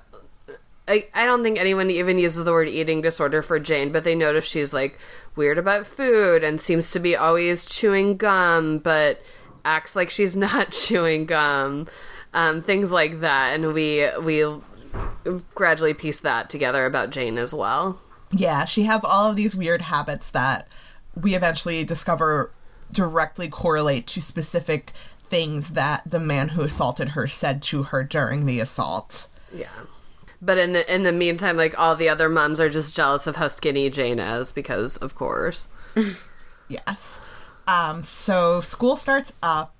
I, 0.90 1.06
I 1.14 1.24
don't 1.24 1.44
think 1.44 1.58
anyone 1.58 1.88
even 1.88 2.18
uses 2.18 2.44
the 2.44 2.50
word 2.50 2.68
eating 2.68 3.00
disorder 3.00 3.42
for 3.42 3.60
Jane, 3.60 3.92
but 3.92 4.02
they 4.02 4.16
notice 4.16 4.44
she's 4.44 4.72
like 4.72 4.98
weird 5.36 5.56
about 5.56 5.86
food 5.86 6.42
and 6.42 6.60
seems 6.60 6.90
to 6.90 6.98
be 6.98 7.14
always 7.14 7.64
chewing 7.64 8.16
gum, 8.16 8.78
but 8.78 9.22
acts 9.64 9.94
like 9.94 10.10
she's 10.10 10.34
not 10.48 10.72
chewing 10.72 11.26
gum. 11.26 11.86
um, 12.34 12.60
things 12.60 12.90
like 12.90 13.20
that, 13.20 13.54
and 13.54 13.72
we 13.72 14.08
we 14.20 14.44
gradually 15.54 15.94
piece 15.94 16.18
that 16.20 16.50
together 16.50 16.86
about 16.86 17.10
Jane 17.10 17.38
as 17.38 17.54
well. 17.54 18.00
Yeah, 18.32 18.64
she 18.64 18.82
has 18.84 19.04
all 19.04 19.30
of 19.30 19.36
these 19.36 19.54
weird 19.54 19.82
habits 19.82 20.30
that 20.32 20.68
we 21.14 21.34
eventually 21.34 21.84
discover 21.84 22.52
directly 22.92 23.48
correlate 23.48 24.08
to 24.08 24.22
specific 24.22 24.92
things 25.22 25.70
that 25.70 26.02
the 26.04 26.18
man 26.18 26.48
who 26.48 26.62
assaulted 26.62 27.10
her 27.10 27.28
said 27.28 27.62
to 27.62 27.84
her 27.84 28.02
during 28.02 28.46
the 28.46 28.58
assault. 28.58 29.28
Yeah. 29.54 29.68
But 30.42 30.58
in 30.58 30.72
the 30.72 30.94
in 30.94 31.02
the 31.02 31.12
meantime, 31.12 31.56
like 31.56 31.78
all 31.78 31.96
the 31.96 32.08
other 32.08 32.28
moms 32.28 32.60
are 32.60 32.70
just 32.70 32.96
jealous 32.96 33.26
of 33.26 33.36
how 33.36 33.48
skinny 33.48 33.90
Jane 33.90 34.18
is 34.18 34.52
because, 34.52 34.96
of 34.98 35.14
course. 35.14 35.68
Yes. 36.70 37.20
Um, 37.66 38.02
so 38.02 38.60
school 38.60 38.96
starts 38.96 39.34
up, 39.42 39.74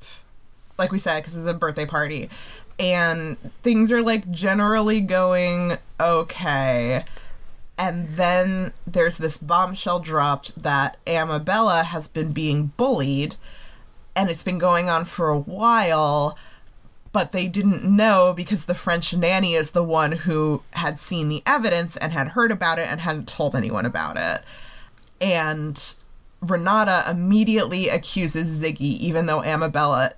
like 0.77 0.91
we 0.91 0.99
said, 0.99 1.21
because 1.21 1.37
it's 1.37 1.49
a 1.49 1.55
birthday 1.55 1.87
party, 1.87 2.29
and 2.79 3.39
things 3.63 3.93
are 3.93 4.03
like 4.03 4.29
generally 4.31 5.01
going 5.01 5.75
okay. 6.01 7.05
And 7.79 8.09
then 8.11 8.73
there's 8.87 9.17
this 9.19 9.39
bombshell 9.39 10.01
dropped 10.01 10.63
that 10.63 10.99
Amabella 11.07 11.85
has 11.85 12.09
been 12.09 12.33
being 12.33 12.73
bullied, 12.77 13.37
and 14.17 14.29
it's 14.29 14.43
been 14.43 14.59
going 14.59 14.91
on 14.91 15.05
for 15.05 15.31
a 15.31 15.39
while, 15.39 16.37
but 17.13 17.33
they 17.33 17.49
didn't 17.49 17.85
know 17.85 18.33
because 18.37 18.67
the 18.67 18.75
French 18.75 19.15
nanny 19.15 19.55
is 19.55 19.73
the 19.73 19.83
one 19.83 20.13
who 20.13 20.63
had 20.75 20.99
seen 20.99 21.29
the 21.29 21.43
evidence 21.45 21.97
and 21.97 22.13
had 22.13 22.29
heard 22.29 22.51
about 22.51 22.79
it 22.79 22.87
and 22.89 23.01
hadn't 23.01 23.29
told 23.29 23.57
anyone 23.57 23.85
about 23.85 24.17
it. 24.17 24.45
And 25.21 25.97
Renata 26.41 27.05
immediately 27.11 27.89
accuses 27.89 28.63
Ziggy, 28.63 28.81
even 28.81 29.27
though 29.27 29.43
Amabella 29.43 30.13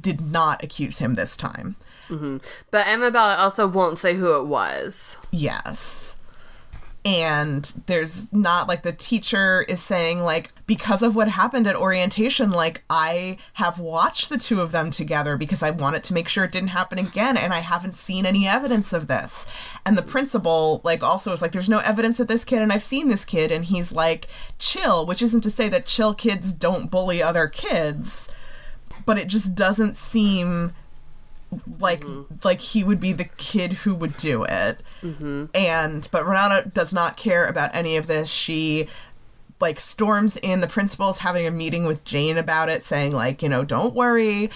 did 0.00 0.20
not 0.20 0.62
accuse 0.62 0.98
him 0.98 1.14
this 1.14 1.36
time. 1.36 1.76
Mm-hmm. 2.08 2.38
But 2.70 2.86
Amabella 2.86 3.38
also 3.38 3.66
won't 3.66 3.98
say 3.98 4.14
who 4.14 4.36
it 4.36 4.46
was. 4.46 5.16
Yes. 5.30 6.18
And 7.04 7.64
there's 7.86 8.32
not 8.32 8.68
like 8.68 8.82
the 8.82 8.92
teacher 8.92 9.64
is 9.68 9.82
saying, 9.82 10.20
like, 10.20 10.52
because 10.66 11.02
of 11.02 11.16
what 11.16 11.26
happened 11.26 11.66
at 11.66 11.74
orientation, 11.74 12.52
like, 12.52 12.84
I 12.88 13.38
have 13.54 13.80
watched 13.80 14.28
the 14.28 14.38
two 14.38 14.60
of 14.60 14.70
them 14.70 14.92
together 14.92 15.36
because 15.36 15.64
I 15.64 15.70
wanted 15.70 16.04
to 16.04 16.14
make 16.14 16.28
sure 16.28 16.44
it 16.44 16.52
didn't 16.52 16.68
happen 16.68 17.00
again, 17.00 17.36
and 17.36 17.52
I 17.52 17.58
haven't 17.58 17.96
seen 17.96 18.24
any 18.24 18.46
evidence 18.46 18.92
of 18.92 19.08
this. 19.08 19.68
And 19.84 19.98
the 19.98 20.02
principal, 20.02 20.80
like, 20.84 21.02
also 21.02 21.32
is 21.32 21.42
like, 21.42 21.50
there's 21.50 21.68
no 21.68 21.80
evidence 21.80 22.20
of 22.20 22.28
this 22.28 22.44
kid, 22.44 22.62
and 22.62 22.72
I've 22.72 22.84
seen 22.84 23.08
this 23.08 23.24
kid, 23.24 23.50
and 23.50 23.64
he's 23.64 23.90
like, 23.90 24.28
chill, 24.60 25.04
which 25.04 25.22
isn't 25.22 25.42
to 25.42 25.50
say 25.50 25.68
that 25.70 25.86
chill 25.86 26.14
kids 26.14 26.52
don't 26.52 26.88
bully 26.88 27.20
other 27.20 27.48
kids, 27.48 28.30
but 29.04 29.18
it 29.18 29.26
just 29.26 29.56
doesn't 29.56 29.96
seem 29.96 30.72
like 31.80 32.00
mm-hmm. 32.00 32.34
like 32.44 32.60
he 32.60 32.84
would 32.84 33.00
be 33.00 33.12
the 33.12 33.24
kid 33.36 33.72
who 33.72 33.94
would 33.94 34.16
do 34.16 34.44
it. 34.44 34.78
Mm-hmm. 35.02 35.46
And 35.54 36.08
but 36.10 36.26
renata 36.26 36.68
does 36.68 36.92
not 36.92 37.16
care 37.16 37.46
about 37.46 37.74
any 37.74 37.96
of 37.96 38.06
this. 38.06 38.30
She 38.30 38.88
like 39.60 39.78
storms 39.78 40.36
in. 40.38 40.60
The 40.60 40.66
principal's 40.66 41.18
having 41.18 41.46
a 41.46 41.50
meeting 41.50 41.84
with 41.84 42.04
jane 42.04 42.38
about 42.38 42.68
it 42.68 42.84
saying 42.84 43.12
like 43.12 43.42
you 43.42 43.48
know 43.48 43.64
don't 43.64 43.94
worry. 43.94 44.50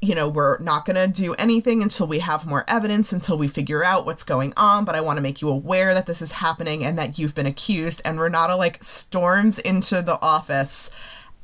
You 0.00 0.14
know 0.14 0.28
we're 0.28 0.58
not 0.58 0.84
going 0.84 0.96
to 0.96 1.08
do 1.08 1.34
anything 1.34 1.82
until 1.82 2.06
we 2.06 2.20
have 2.20 2.46
more 2.46 2.64
evidence 2.68 3.12
until 3.12 3.38
we 3.38 3.48
figure 3.48 3.82
out 3.82 4.06
what's 4.06 4.22
going 4.22 4.52
on. 4.56 4.84
But 4.84 4.94
i 4.94 5.00
want 5.00 5.16
to 5.16 5.22
make 5.22 5.40
you 5.40 5.48
aware 5.48 5.94
that 5.94 6.06
this 6.06 6.22
is 6.22 6.32
happening 6.32 6.84
and 6.84 6.98
that 6.98 7.18
you've 7.18 7.34
been 7.34 7.46
accused. 7.46 8.02
And 8.04 8.20
renata 8.20 8.56
like 8.56 8.84
storms 8.84 9.58
into 9.58 10.02
the 10.02 10.20
office 10.20 10.90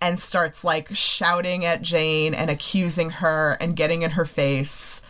and 0.03 0.19
starts 0.19 0.65
like 0.65 0.89
shouting 0.93 1.65
at 1.65 1.81
Jane 1.81 2.35
and 2.35 2.51
accusing 2.51 3.11
her 3.11 3.57
and 3.61 3.77
getting 3.77 4.03
in 4.03 4.11
her 4.11 4.25
face 4.25 5.01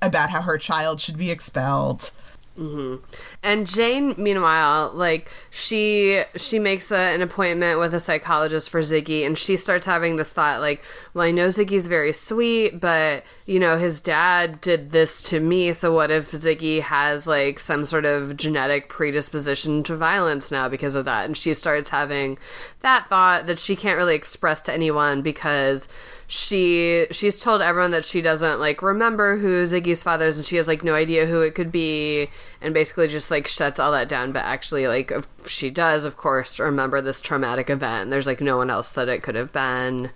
about 0.00 0.30
how 0.30 0.40
her 0.40 0.56
child 0.56 1.00
should 1.02 1.18
be 1.18 1.30
expelled. 1.30 2.10
Mm-hmm. 2.56 3.04
And 3.40 3.68
Jane, 3.68 4.16
meanwhile, 4.18 4.90
like 4.94 5.30
she 5.50 6.22
she 6.34 6.58
makes 6.58 6.90
a, 6.90 6.96
an 6.96 7.22
appointment 7.22 7.78
with 7.78 7.94
a 7.94 8.00
psychologist 8.00 8.68
for 8.68 8.80
Ziggy, 8.80 9.24
and 9.24 9.38
she 9.38 9.56
starts 9.56 9.86
having 9.86 10.16
this 10.16 10.32
thought, 10.32 10.60
like, 10.60 10.82
well, 11.14 11.24
I 11.24 11.30
know 11.30 11.46
Ziggy's 11.46 11.86
very 11.86 12.12
sweet, 12.12 12.80
but 12.80 13.22
you 13.46 13.60
know 13.60 13.78
his 13.78 14.00
dad 14.00 14.60
did 14.60 14.90
this 14.90 15.22
to 15.30 15.38
me, 15.38 15.72
so 15.72 15.94
what 15.94 16.10
if 16.10 16.32
Ziggy 16.32 16.80
has 16.82 17.28
like 17.28 17.60
some 17.60 17.86
sort 17.86 18.04
of 18.04 18.36
genetic 18.36 18.88
predisposition 18.88 19.84
to 19.84 19.94
violence 19.94 20.50
now 20.50 20.68
because 20.68 20.96
of 20.96 21.04
that? 21.04 21.24
And 21.24 21.36
she 21.36 21.54
starts 21.54 21.90
having 21.90 22.38
that 22.80 23.08
thought 23.08 23.46
that 23.46 23.60
she 23.60 23.76
can't 23.76 23.98
really 23.98 24.16
express 24.16 24.62
to 24.62 24.74
anyone 24.74 25.22
because 25.22 25.86
she 26.30 27.06
she's 27.10 27.40
told 27.40 27.62
everyone 27.62 27.90
that 27.90 28.04
she 28.04 28.20
doesn't 28.20 28.60
like 28.60 28.82
remember 28.82 29.38
who 29.38 29.64
Ziggy's 29.64 30.02
father 30.02 30.26
is 30.26 30.36
and 30.36 30.46
she 30.46 30.56
has 30.56 30.68
like 30.68 30.84
no 30.84 30.94
idea 30.94 31.24
who 31.24 31.40
it 31.40 31.54
could 31.54 31.72
be 31.72 32.28
and 32.60 32.74
basically 32.74 33.08
just 33.08 33.30
like 33.30 33.46
shuts 33.46 33.78
all 33.78 33.92
that 33.92 34.08
down. 34.08 34.32
But 34.32 34.44
actually 34.44 34.86
like 34.86 35.12
she 35.46 35.70
does 35.70 36.04
of 36.04 36.16
course 36.16 36.58
remember 36.58 37.00
this 37.00 37.20
traumatic 37.20 37.70
event. 37.70 38.10
There's 38.10 38.26
like 38.26 38.40
no 38.40 38.56
one 38.56 38.70
else 38.70 38.90
that 38.90 39.08
it 39.08 39.22
could 39.22 39.34
have 39.34 39.52
been. 39.52 40.10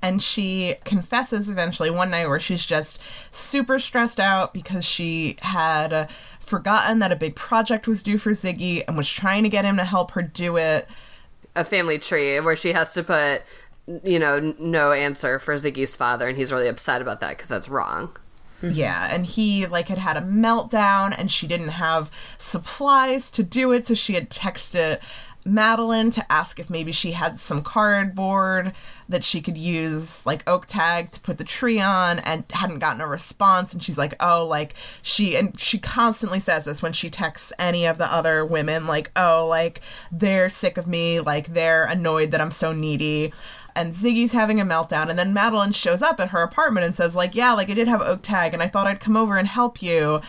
And 0.00 0.22
she 0.22 0.76
confesses 0.84 1.50
eventually 1.50 1.90
one 1.90 2.10
night 2.10 2.28
where 2.28 2.38
she's 2.38 2.64
just 2.64 3.02
super 3.34 3.80
stressed 3.80 4.20
out 4.20 4.54
because 4.54 4.84
she 4.84 5.36
had 5.42 6.08
forgotten 6.38 7.00
that 7.00 7.10
a 7.10 7.16
big 7.16 7.34
project 7.34 7.88
was 7.88 8.02
due 8.02 8.16
for 8.16 8.30
Ziggy 8.30 8.84
and 8.86 8.96
was 8.96 9.10
trying 9.10 9.42
to 9.42 9.48
get 9.48 9.64
him 9.64 9.76
to 9.76 9.84
help 9.84 10.12
her 10.12 10.22
do 10.22 10.56
it. 10.56 10.88
a 11.56 11.64
family 11.64 11.98
tree 11.98 12.38
where 12.38 12.54
she 12.56 12.72
has 12.72 12.94
to 12.94 13.02
put 13.02 13.42
you 14.04 14.18
know 14.18 14.54
no 14.60 14.92
answer 14.92 15.38
for 15.38 15.54
Ziggy's 15.54 15.96
father. 15.96 16.28
And 16.28 16.36
he's 16.38 16.52
really 16.52 16.68
upset 16.68 17.02
about 17.02 17.20
that 17.20 17.30
because 17.30 17.48
that's 17.48 17.68
wrong 17.68 18.16
Yeah, 18.72 19.08
and 19.12 19.24
he 19.24 19.66
like 19.66 19.88
had 19.88 19.98
had 19.98 20.16
a 20.16 20.20
meltdown 20.20 21.14
and 21.16 21.30
she 21.30 21.46
didn't 21.46 21.68
have 21.68 22.10
supplies 22.38 23.30
to 23.32 23.42
do 23.42 23.72
it, 23.72 23.86
so 23.86 23.94
she 23.94 24.14
had 24.14 24.30
texted 24.30 24.98
Madeline 25.48 26.10
to 26.10 26.32
ask 26.32 26.58
if 26.58 26.68
maybe 26.68 26.92
she 26.92 27.12
had 27.12 27.40
some 27.40 27.62
cardboard 27.62 28.72
that 29.08 29.24
she 29.24 29.40
could 29.40 29.56
use 29.56 30.24
like 30.26 30.48
oak 30.48 30.66
tag 30.66 31.10
to 31.12 31.20
put 31.20 31.38
the 31.38 31.44
tree 31.44 31.80
on 31.80 32.18
and 32.20 32.44
hadn't 32.52 32.80
gotten 32.80 33.00
a 33.00 33.06
response 33.06 33.72
and 33.72 33.82
she's 33.82 33.96
like 33.96 34.14
oh 34.20 34.46
like 34.46 34.74
she 35.00 35.34
and 35.36 35.58
she 35.58 35.78
constantly 35.78 36.38
says 36.38 36.66
this 36.66 36.82
when 36.82 36.92
she 36.92 37.08
texts 37.08 37.52
any 37.58 37.86
of 37.86 37.96
the 37.96 38.04
other 38.04 38.44
women 38.44 38.86
like 38.86 39.10
oh 39.16 39.46
like 39.48 39.80
they're 40.12 40.50
sick 40.50 40.76
of 40.76 40.86
me 40.86 41.20
like 41.20 41.46
they're 41.46 41.86
annoyed 41.86 42.32
that 42.32 42.40
I'm 42.40 42.50
so 42.50 42.72
needy 42.72 43.32
and 43.78 43.94
Ziggy's 43.94 44.32
having 44.32 44.60
a 44.60 44.64
meltdown 44.64 45.08
and 45.08 45.16
then 45.16 45.32
Madeline 45.32 45.70
shows 45.70 46.02
up 46.02 46.18
at 46.18 46.30
her 46.30 46.42
apartment 46.42 46.84
and 46.84 46.94
says 46.94 47.14
like 47.14 47.36
yeah 47.36 47.52
like 47.52 47.70
I 47.70 47.74
did 47.74 47.86
have 47.86 48.02
oak 48.02 48.22
tag 48.22 48.52
and 48.52 48.60
I 48.60 48.66
thought 48.66 48.88
I'd 48.88 48.98
come 48.98 49.16
over 49.16 49.38
and 49.38 49.46
help 49.46 49.80
you. 49.80 50.20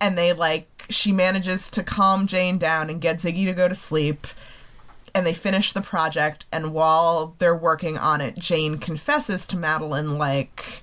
And 0.00 0.16
they 0.16 0.32
like 0.32 0.86
she 0.88 1.10
manages 1.10 1.68
to 1.72 1.82
calm 1.82 2.28
Jane 2.28 2.56
down 2.56 2.88
and 2.88 3.00
get 3.00 3.16
Ziggy 3.16 3.46
to 3.46 3.52
go 3.52 3.66
to 3.66 3.74
sleep 3.74 4.28
and 5.12 5.26
they 5.26 5.34
finish 5.34 5.72
the 5.72 5.82
project 5.82 6.46
and 6.52 6.72
while 6.72 7.34
they're 7.38 7.56
working 7.56 7.98
on 7.98 8.20
it 8.20 8.38
Jane 8.38 8.78
confesses 8.78 9.44
to 9.48 9.56
Madeline 9.56 10.16
like 10.16 10.82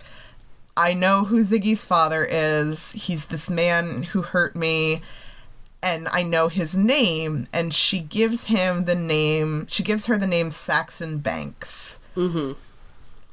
I 0.76 0.94
know 0.94 1.24
who 1.24 1.40
Ziggy's 1.40 1.86
father 1.86 2.28
is. 2.30 2.92
He's 2.92 3.28
this 3.28 3.50
man 3.50 4.04
who 4.04 4.22
hurt 4.22 4.54
me 4.54 5.02
and 5.86 6.08
I 6.12 6.24
know 6.24 6.50
his 6.50 6.76
name 6.76 7.48
and 7.54 7.74
she 7.74 8.00
gives 8.02 8.48
him 8.48 8.86
the 8.86 8.96
name 8.96 9.68
she 9.68 9.84
gives 9.84 10.08
her 10.08 10.18
the 10.18 10.28
name 10.28 10.52
Saxon 10.52 11.20
Banks 11.20 12.02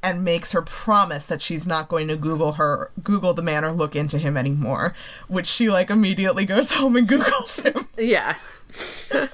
and 0.03 0.23
makes 0.23 0.51
her 0.51 0.61
promise 0.61 1.25
that 1.25 1.41
she's 1.41 1.65
not 1.65 1.89
going 1.89 2.07
to 2.09 2.15
Google 2.15 2.53
her 2.53 2.91
Google 3.03 3.33
the 3.33 3.41
man 3.41 3.65
or 3.65 3.71
look 3.71 3.95
into 3.95 4.17
him 4.17 4.37
anymore, 4.37 4.93
which 5.27 5.47
she 5.47 5.69
like 5.69 5.89
immediately 5.89 6.45
goes 6.45 6.71
home 6.79 6.95
and 6.95 7.07
Googles 7.09 7.63
him. 7.65 7.87
yeah 7.97 8.35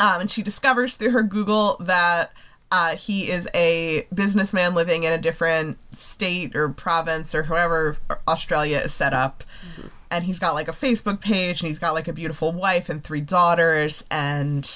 Um, 0.00 0.20
and 0.20 0.30
she 0.30 0.42
discovers 0.42 0.96
through 0.96 1.10
her 1.10 1.24
Google 1.24 1.76
that 1.80 2.30
uh, 2.70 2.94
he 2.94 3.28
is 3.30 3.48
a 3.52 4.06
businessman 4.14 4.74
living 4.74 5.02
in 5.02 5.12
a 5.12 5.18
different 5.18 5.76
state 5.92 6.54
or 6.54 6.68
province 6.68 7.34
or 7.34 7.42
however 7.42 7.96
Australia 8.28 8.78
is 8.78 8.94
set 8.94 9.12
up. 9.12 9.42
And 10.10 10.24
he's 10.24 10.38
got 10.38 10.54
like 10.54 10.68
a 10.68 10.72
Facebook 10.72 11.20
page 11.20 11.60
and 11.60 11.68
he's 11.68 11.78
got 11.78 11.94
like 11.94 12.08
a 12.08 12.12
beautiful 12.12 12.52
wife 12.52 12.88
and 12.88 13.02
three 13.02 13.20
daughters. 13.20 14.04
And 14.10 14.68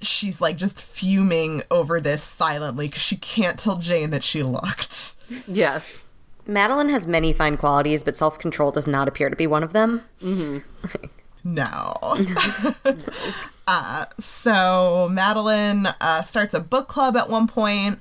she's 0.00 0.40
like 0.40 0.56
just 0.56 0.82
fuming 0.82 1.62
over 1.70 2.00
this 2.00 2.22
silently 2.22 2.86
because 2.88 3.02
she 3.02 3.16
can't 3.16 3.58
tell 3.58 3.78
Jane 3.78 4.10
that 4.10 4.24
she 4.24 4.42
looked. 4.42 5.14
yes 5.46 6.02
Madeline 6.46 6.88
has 6.88 7.06
many 7.06 7.34
fine 7.34 7.58
qualities, 7.58 8.02
but 8.02 8.16
self 8.16 8.38
control 8.38 8.70
does 8.70 8.88
not 8.88 9.06
appear 9.06 9.28
to 9.28 9.36
be 9.36 9.46
one 9.46 9.62
of 9.62 9.74
them. 9.74 10.02
Mhm. 10.22 10.62
No. 11.44 11.94
uh, 13.66 14.04
so 14.18 15.08
Madeline 15.12 15.86
uh, 16.00 16.22
starts 16.22 16.54
a 16.54 16.60
book 16.60 16.88
club 16.88 17.16
at 17.16 17.28
one 17.28 17.46
point 17.48 17.98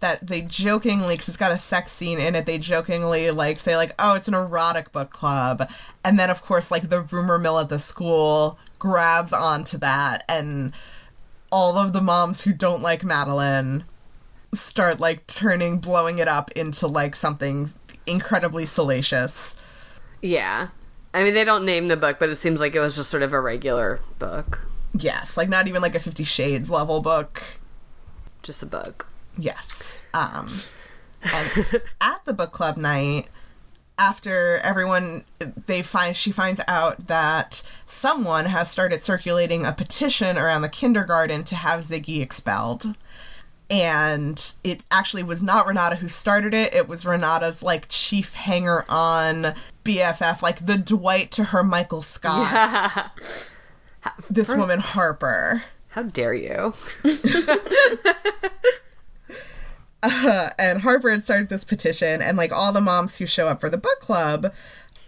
that 0.00 0.26
they 0.26 0.42
jokingly, 0.42 1.14
because 1.14 1.28
it's 1.28 1.36
got 1.36 1.52
a 1.52 1.58
sex 1.58 1.92
scene 1.92 2.18
in 2.18 2.34
it, 2.34 2.46
they 2.46 2.58
jokingly 2.58 3.30
like 3.30 3.58
say 3.58 3.76
like, 3.76 3.92
"Oh, 3.98 4.14
it's 4.14 4.28
an 4.28 4.34
erotic 4.34 4.92
book 4.92 5.10
club," 5.10 5.68
and 6.04 6.18
then 6.18 6.30
of 6.30 6.42
course 6.42 6.70
like 6.70 6.88
the 6.88 7.02
rumor 7.02 7.38
mill 7.38 7.58
at 7.58 7.68
the 7.68 7.78
school 7.78 8.58
grabs 8.78 9.32
onto 9.32 9.78
that, 9.78 10.24
and 10.28 10.72
all 11.52 11.76
of 11.76 11.92
the 11.92 12.00
moms 12.00 12.42
who 12.42 12.52
don't 12.52 12.82
like 12.82 13.04
Madeline 13.04 13.84
start 14.52 14.98
like 14.98 15.26
turning 15.26 15.78
blowing 15.78 16.18
it 16.18 16.28
up 16.28 16.50
into 16.52 16.86
like 16.86 17.14
something 17.14 17.68
incredibly 18.06 18.66
salacious. 18.66 19.56
Yeah. 20.22 20.68
I 21.12 21.24
mean, 21.24 21.34
they 21.34 21.44
don't 21.44 21.64
name 21.64 21.88
the 21.88 21.96
book, 21.96 22.18
but 22.18 22.28
it 22.28 22.36
seems 22.36 22.60
like 22.60 22.74
it 22.74 22.80
was 22.80 22.96
just 22.96 23.10
sort 23.10 23.22
of 23.22 23.32
a 23.32 23.40
regular 23.40 24.00
book. 24.18 24.60
Yes, 24.92 25.36
like 25.36 25.48
not 25.48 25.66
even 25.66 25.82
like 25.82 25.94
a 25.94 26.00
50 26.00 26.24
shades 26.24 26.70
level 26.70 27.00
book. 27.00 27.42
Just 28.42 28.62
a 28.62 28.66
book. 28.66 29.09
Yes. 29.38 30.00
Um 30.14 30.60
and 31.22 31.82
at 32.00 32.24
the 32.24 32.32
book 32.32 32.52
club 32.52 32.76
night 32.76 33.28
after 33.98 34.56
everyone 34.64 35.24
they 35.66 35.82
find 35.82 36.16
she 36.16 36.32
finds 36.32 36.60
out 36.66 37.06
that 37.06 37.62
someone 37.86 38.46
has 38.46 38.70
started 38.70 39.02
circulating 39.02 39.66
a 39.66 39.72
petition 39.72 40.38
around 40.38 40.62
the 40.62 40.68
kindergarten 40.68 41.44
to 41.44 41.54
have 41.54 41.80
Ziggy 41.80 42.22
expelled. 42.22 42.96
And 43.68 44.54
it 44.64 44.82
actually 44.90 45.22
was 45.22 45.42
not 45.42 45.66
Renata 45.66 45.96
who 45.96 46.08
started 46.08 46.54
it. 46.54 46.74
It 46.74 46.88
was 46.88 47.06
Renata's 47.06 47.62
like 47.62 47.86
chief 47.88 48.34
hanger 48.34 48.84
on 48.88 49.54
BFF, 49.84 50.42
like 50.42 50.66
the 50.66 50.76
Dwight 50.76 51.30
to 51.32 51.44
her 51.44 51.62
Michael 51.62 52.02
Scott. 52.02 53.12
This 54.30 54.48
woman 54.48 54.80
Harper. 54.80 55.62
How 55.88 56.02
dare 56.04 56.32
you? 56.32 56.72
and 60.58 60.80
Harvard 60.80 61.24
started 61.24 61.48
this 61.48 61.64
petition, 61.64 62.22
and 62.22 62.36
like 62.36 62.52
all 62.52 62.72
the 62.72 62.80
moms 62.80 63.16
who 63.16 63.26
show 63.26 63.46
up 63.46 63.60
for 63.60 63.68
the 63.68 63.78
book 63.78 64.00
club 64.00 64.46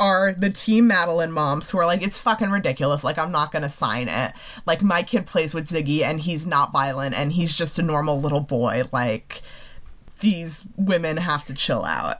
are 0.00 0.32
the 0.32 0.50
Team 0.50 0.88
Madeline 0.88 1.30
moms 1.30 1.70
who 1.70 1.78
are 1.78 1.86
like, 1.86 2.02
it's 2.02 2.18
fucking 2.18 2.50
ridiculous. 2.50 3.04
Like, 3.04 3.18
I'm 3.18 3.30
not 3.30 3.52
gonna 3.52 3.68
sign 3.68 4.08
it. 4.08 4.32
Like, 4.66 4.82
my 4.82 5.02
kid 5.02 5.26
plays 5.26 5.54
with 5.54 5.68
Ziggy, 5.68 6.02
and 6.02 6.20
he's 6.20 6.46
not 6.46 6.72
violent, 6.72 7.16
and 7.16 7.32
he's 7.32 7.56
just 7.56 7.78
a 7.78 7.82
normal 7.82 8.20
little 8.20 8.40
boy. 8.40 8.82
Like, 8.92 9.42
these 10.22 10.66
women 10.76 11.18
have 11.18 11.44
to 11.44 11.54
chill 11.54 11.84
out. 11.84 12.16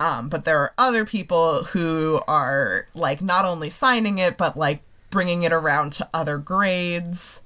Um, 0.00 0.28
but 0.28 0.44
there 0.44 0.58
are 0.58 0.74
other 0.78 1.04
people 1.04 1.62
who 1.64 2.20
are 2.26 2.88
like 2.92 3.22
not 3.22 3.44
only 3.44 3.70
signing 3.70 4.18
it, 4.18 4.36
but 4.36 4.56
like 4.56 4.82
bringing 5.10 5.44
it 5.44 5.52
around 5.52 5.92
to 5.92 6.08
other 6.12 6.38
grades. 6.38 7.42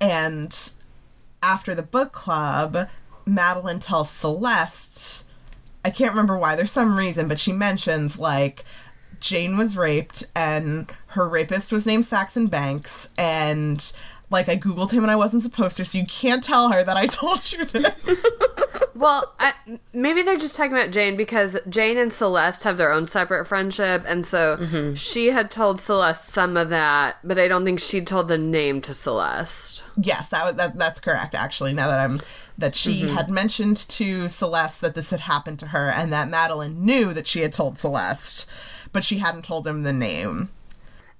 And 0.00 0.74
after 1.42 1.76
the 1.76 1.84
book 1.84 2.10
club, 2.12 2.88
Madeline 3.26 3.80
tells 3.80 4.10
Celeste, 4.10 5.24
I 5.84 5.90
can't 5.90 6.12
remember 6.12 6.38
why, 6.38 6.56
there's 6.56 6.72
some 6.72 6.96
reason, 6.96 7.28
but 7.28 7.38
she 7.38 7.52
mentions 7.52 8.18
like 8.18 8.64
Jane 9.20 9.56
was 9.56 9.76
raped 9.76 10.24
and 10.34 10.90
her 11.08 11.28
rapist 11.28 11.72
was 11.72 11.86
named 11.86 12.04
Saxon 12.06 12.46
Banks 12.46 13.08
and 13.18 13.92
like 14.30 14.48
I 14.48 14.56
googled 14.56 14.90
him 14.90 15.04
and 15.04 15.10
I 15.10 15.16
wasn't 15.16 15.42
supposed 15.42 15.76
to, 15.76 15.84
so 15.84 15.98
you 15.98 16.06
can't 16.06 16.42
tell 16.42 16.72
her 16.72 16.82
that 16.82 16.96
I 16.96 17.06
told 17.06 17.52
you 17.52 17.64
this. 17.64 18.26
Well, 18.96 19.34
I, 19.38 19.52
maybe 19.92 20.22
they're 20.22 20.38
just 20.38 20.56
talking 20.56 20.72
about 20.72 20.90
Jane 20.90 21.18
because 21.18 21.58
Jane 21.68 21.98
and 21.98 22.10
Celeste 22.10 22.64
have 22.64 22.78
their 22.78 22.90
own 22.90 23.06
separate 23.06 23.44
friendship, 23.44 24.02
and 24.06 24.26
so 24.26 24.56
mm-hmm. 24.56 24.94
she 24.94 25.26
had 25.26 25.50
told 25.50 25.82
Celeste 25.82 26.26
some 26.26 26.56
of 26.56 26.70
that, 26.70 27.18
but 27.22 27.38
I 27.38 27.46
don't 27.46 27.66
think 27.66 27.78
she 27.78 28.00
told 28.00 28.28
the 28.28 28.38
name 28.38 28.80
to 28.80 28.94
Celeste. 28.94 29.84
yes, 29.98 30.30
that, 30.30 30.46
was, 30.46 30.54
that 30.54 30.78
that's 30.78 31.00
correct 31.00 31.34
actually. 31.34 31.74
Now 31.74 31.88
that 31.88 31.98
I'm 31.98 32.22
that 32.58 32.74
she 32.74 33.08
had 33.08 33.28
mentioned 33.28 33.76
to 33.76 34.28
Celeste 34.28 34.80
that 34.80 34.94
this 34.94 35.10
had 35.10 35.20
happened 35.20 35.58
to 35.58 35.66
her 35.68 35.90
and 35.90 36.12
that 36.12 36.28
Madeline 36.30 36.84
knew 36.84 37.12
that 37.12 37.26
she 37.26 37.40
had 37.40 37.52
told 37.52 37.78
Celeste, 37.78 38.48
but 38.92 39.04
she 39.04 39.18
hadn't 39.18 39.44
told 39.44 39.66
him 39.66 39.82
the 39.82 39.92
name. 39.92 40.48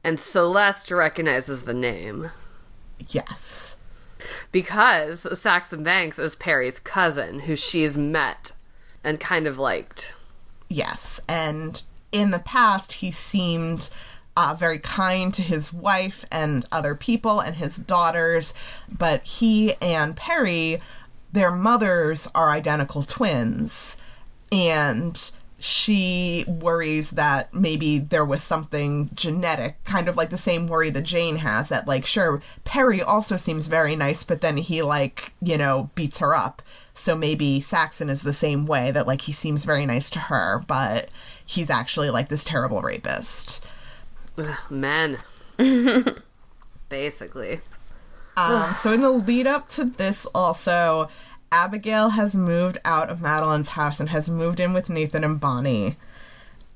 And 0.03 0.19
Celeste 0.21 0.91
recognizes 0.91 1.65
the 1.65 1.75
name 1.75 2.31
Yes. 3.09 3.77
because 4.53 5.27
Saxon 5.39 5.83
Banks 5.83 6.19
is 6.19 6.37
Perry's 6.37 6.79
cousin, 6.79 7.41
who 7.41 7.55
she's 7.57 7.99
met 7.99 8.53
and 9.05 9.21
kind 9.21 9.47
of 9.47 9.59
liked. 9.59 10.15
Yes, 10.69 11.21
and 11.29 11.83
in 12.13 12.31
the 12.31 12.39
past, 12.41 12.95
he 12.95 13.11
seemed 13.11 13.91
uh, 14.37 14.55
very 14.59 14.79
kind 14.79 15.33
to 15.35 15.43
his 15.43 15.73
wife 15.73 16.25
and 16.31 16.65
other 16.73 16.95
people 16.95 17.41
and 17.41 17.57
his 17.57 17.77
daughters, 17.77 18.53
but 18.91 19.25
he 19.25 19.75
and 19.81 20.17
Perry, 20.17 20.81
their 21.33 21.51
mothers 21.51 22.29
are 22.35 22.51
identical 22.51 23.03
twins, 23.03 23.97
and 24.51 25.31
she 25.59 26.45
worries 26.47 27.13
that 27.13 27.53
maybe 27.55 27.99
there 27.99 28.25
was 28.25 28.43
something 28.43 29.09
genetic, 29.15 29.83
kind 29.85 30.09
of 30.09 30.17
like 30.17 30.31
the 30.31 30.37
same 30.37 30.69
worry 30.69 30.91
that 30.91 31.03
Jane 31.03 31.37
has 31.37 31.71
that, 31.71 31.89
like, 31.89 32.05
sure, 32.05 32.43
Perry 32.65 33.01
also 33.01 33.37
seems 33.37 33.69
very 33.69 33.97
nice, 33.97 34.23
but 34.23 34.43
then 34.43 34.59
he, 34.59 34.83
like, 34.83 35.33
you 35.41 35.57
know, 35.57 35.91
beats 35.95 36.19
her 36.19 36.35
up. 36.35 36.63
So 36.95 37.17
maybe 37.17 37.61
Saxon 37.61 38.11
is 38.11 38.23
the 38.23 38.33
same 38.33 38.67
way 38.67 38.91
that, 38.91 39.07
like, 39.07 39.23
he 39.23 39.33
seems 39.33 39.65
very 39.65 39.87
nice 39.87 40.11
to 40.11 40.19
her, 40.19 40.63
but 40.67 41.09
he's 41.45 41.71
actually, 41.71 42.11
like, 42.11 42.29
this 42.29 42.45
terrible 42.45 42.83
rapist. 42.83 43.67
Ugh, 44.37 44.57
men. 44.71 45.19
Basically. 46.89 47.61
Um, 48.37 48.75
so 48.75 48.93
in 48.93 49.01
the 49.01 49.11
lead 49.11 49.47
up 49.47 49.69
to 49.71 49.85
this, 49.85 50.27
also, 50.35 51.09
Abigail 51.51 52.11
has 52.11 52.37
moved 52.37 52.79
out 52.85 53.09
of 53.09 53.23
Madeline's 53.23 53.71
house 53.71 53.99
and 53.99 54.09
has 54.11 54.29
moved 54.29 54.61
in 54.61 54.73
with 54.73 54.91
Nathan 54.91 55.25
and 55.25 55.41
Bonnie. 55.41 55.97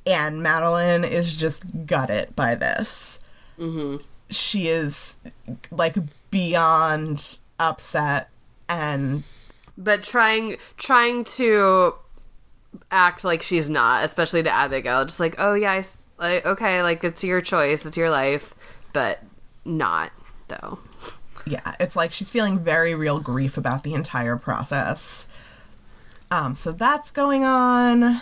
And 0.06 0.42
Madeline 0.42 1.04
is 1.04 1.36
just 1.36 1.64
gutted 1.86 2.34
by 2.34 2.54
this. 2.54 3.22
Mm-hmm. 3.58 4.02
She 4.30 4.68
is 4.68 5.18
like 5.70 5.96
beyond 6.30 7.38
upset 7.58 8.30
and 8.68 9.24
But 9.76 10.02
trying 10.02 10.56
trying 10.78 11.24
to 11.24 11.94
act 12.90 13.24
like 13.24 13.42
she's 13.42 13.68
not, 13.68 14.04
especially 14.04 14.42
to 14.44 14.50
Abigail, 14.50 15.04
just 15.04 15.20
like, 15.20 15.34
oh 15.38 15.54
yeah, 15.54 15.72
I 15.72 15.84
like, 16.18 16.46
okay, 16.46 16.82
like 16.82 17.04
it's 17.04 17.24
your 17.24 17.40
choice, 17.40 17.84
it's 17.84 17.96
your 17.96 18.10
life, 18.10 18.54
but 18.92 19.18
not 19.64 20.12
though. 20.48 20.78
Yeah, 21.46 21.74
it's 21.80 21.96
like 21.96 22.12
she's 22.12 22.30
feeling 22.30 22.58
very 22.58 22.94
real 22.94 23.20
grief 23.20 23.56
about 23.56 23.82
the 23.82 23.94
entire 23.94 24.36
process. 24.36 25.28
Um, 26.30 26.54
so 26.54 26.72
that's 26.72 27.10
going 27.10 27.44
on, 27.44 28.20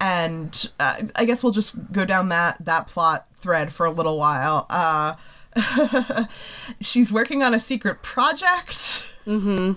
and 0.00 0.70
uh, 0.78 0.96
I 1.16 1.24
guess 1.24 1.42
we'll 1.42 1.52
just 1.52 1.92
go 1.92 2.04
down 2.04 2.28
that 2.28 2.64
that 2.64 2.88
plot 2.88 3.26
thread 3.36 3.72
for 3.72 3.86
a 3.86 3.90
little 3.90 4.18
while. 4.18 4.66
Uh, 4.68 5.14
she's 6.80 7.12
working 7.12 7.42
on 7.42 7.54
a 7.54 7.60
secret 7.60 8.02
project. 8.02 8.72
Mm-hmm. 9.26 9.72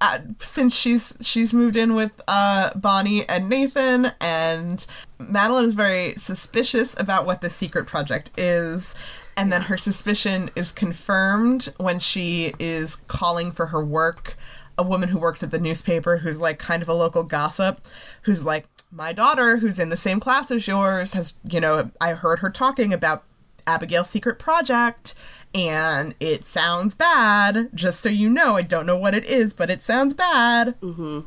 Uh, 0.00 0.18
since 0.38 0.74
she's 0.74 1.16
she's 1.20 1.54
moved 1.54 1.76
in 1.76 1.94
with 1.94 2.12
uh, 2.26 2.70
Bonnie 2.74 3.28
and 3.28 3.48
Nathan, 3.48 4.12
and 4.20 4.86
Madeline 5.18 5.64
is 5.64 5.74
very 5.74 6.12
suspicious 6.14 6.98
about 6.98 7.26
what 7.26 7.40
the 7.40 7.50
secret 7.50 7.86
project 7.86 8.30
is. 8.36 8.94
And 9.38 9.52
then 9.52 9.62
her 9.62 9.76
suspicion 9.76 10.50
is 10.56 10.72
confirmed 10.72 11.72
when 11.76 12.00
she 12.00 12.52
is 12.58 12.96
calling 12.96 13.52
for 13.52 13.66
her 13.66 13.84
work. 13.84 14.36
A 14.76 14.82
woman 14.82 15.08
who 15.08 15.18
works 15.18 15.42
at 15.42 15.52
the 15.52 15.60
newspaper, 15.60 16.18
who's 16.18 16.40
like 16.40 16.58
kind 16.58 16.82
of 16.82 16.88
a 16.88 16.94
local 16.94 17.22
gossip, 17.22 17.80
who's 18.22 18.44
like, 18.44 18.66
My 18.90 19.12
daughter, 19.12 19.58
who's 19.58 19.78
in 19.78 19.90
the 19.90 19.96
same 19.96 20.18
class 20.18 20.50
as 20.50 20.66
yours, 20.66 21.12
has, 21.14 21.38
you 21.48 21.60
know, 21.60 21.90
I 22.00 22.14
heard 22.14 22.40
her 22.40 22.50
talking 22.50 22.92
about 22.92 23.22
Abigail's 23.66 24.10
secret 24.10 24.38
project, 24.38 25.14
and 25.54 26.14
it 26.18 26.44
sounds 26.44 26.94
bad. 26.94 27.70
Just 27.74 28.00
so 28.00 28.08
you 28.08 28.28
know, 28.28 28.56
I 28.56 28.62
don't 28.62 28.86
know 28.86 28.98
what 28.98 29.14
it 29.14 29.24
is, 29.24 29.52
but 29.52 29.70
it 29.70 29.82
sounds 29.82 30.14
bad. 30.14 30.80
Mm-hmm. 30.80 31.20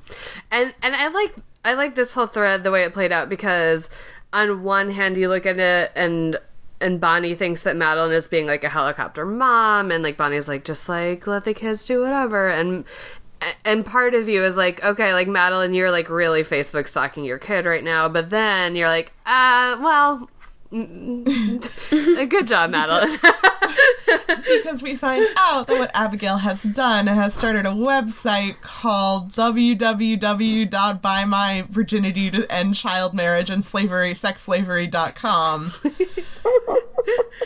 and 0.52 0.74
and 0.82 0.95
I 0.95 1.08
like 1.08 1.36
I 1.63 1.74
like 1.76 1.95
this 1.95 2.13
whole 2.13 2.28
thread 2.28 2.63
the 2.63 2.71
way 2.71 2.84
it 2.84 2.93
played 2.93 3.12
out 3.12 3.30
because 3.30 3.89
on 4.34 4.63
one 4.63 4.91
hand 4.91 5.17
you 5.17 5.30
look 5.30 5.45
at 5.45 5.60
it 5.60 5.91
and 5.95 6.38
and 6.81 6.99
Bonnie 6.99 7.35
thinks 7.35 7.61
that 7.61 7.75
Madeline 7.75 8.11
is 8.11 8.27
being 8.27 8.47
like 8.47 8.63
a 8.63 8.69
helicopter 8.69 9.25
mom 9.25 9.91
and 9.91 10.03
like 10.03 10.17
Bonnie's 10.17 10.47
like 10.47 10.63
just 10.63 10.89
like 10.89 11.27
let 11.27 11.45
the 11.45 11.53
kids 11.53 11.85
do 11.85 12.01
whatever. 12.01 12.47
And 12.47 12.85
and 13.65 13.85
part 13.85 14.13
of 14.13 14.27
you 14.27 14.43
is 14.43 14.57
like 14.57 14.83
okay 14.83 15.13
like 15.13 15.27
Madeline 15.27 15.73
you're 15.73 15.91
like 15.91 16.09
really 16.09 16.43
Facebook 16.43 16.87
stalking 16.87 17.23
your 17.23 17.37
kid 17.37 17.65
right 17.65 17.83
now. 17.83 18.09
But 18.09 18.29
then 18.29 18.75
you're 18.75 18.89
like 18.89 19.13
uh 19.25 19.77
well 19.79 20.29
good 20.71 22.47
job 22.47 22.71
Madeline. 22.71 23.17
Because 24.63 24.84
we 24.84 24.95
find 24.95 25.25
out 25.38 25.67
that 25.67 25.77
what 25.77 25.91
Abigail 25.93 26.38
has 26.38 26.63
done 26.63 27.07
has 27.07 27.34
started 27.34 27.65
a 27.65 27.69
website 27.69 28.60
called 28.62 29.31
www.buymyvirginity 29.34 32.31
to 32.31 32.53
end 32.53 32.75
child 32.75 33.13
marriage 33.13 33.49
and 33.49 33.63
slavery 33.63 34.12
sexslavery.com 34.12 35.71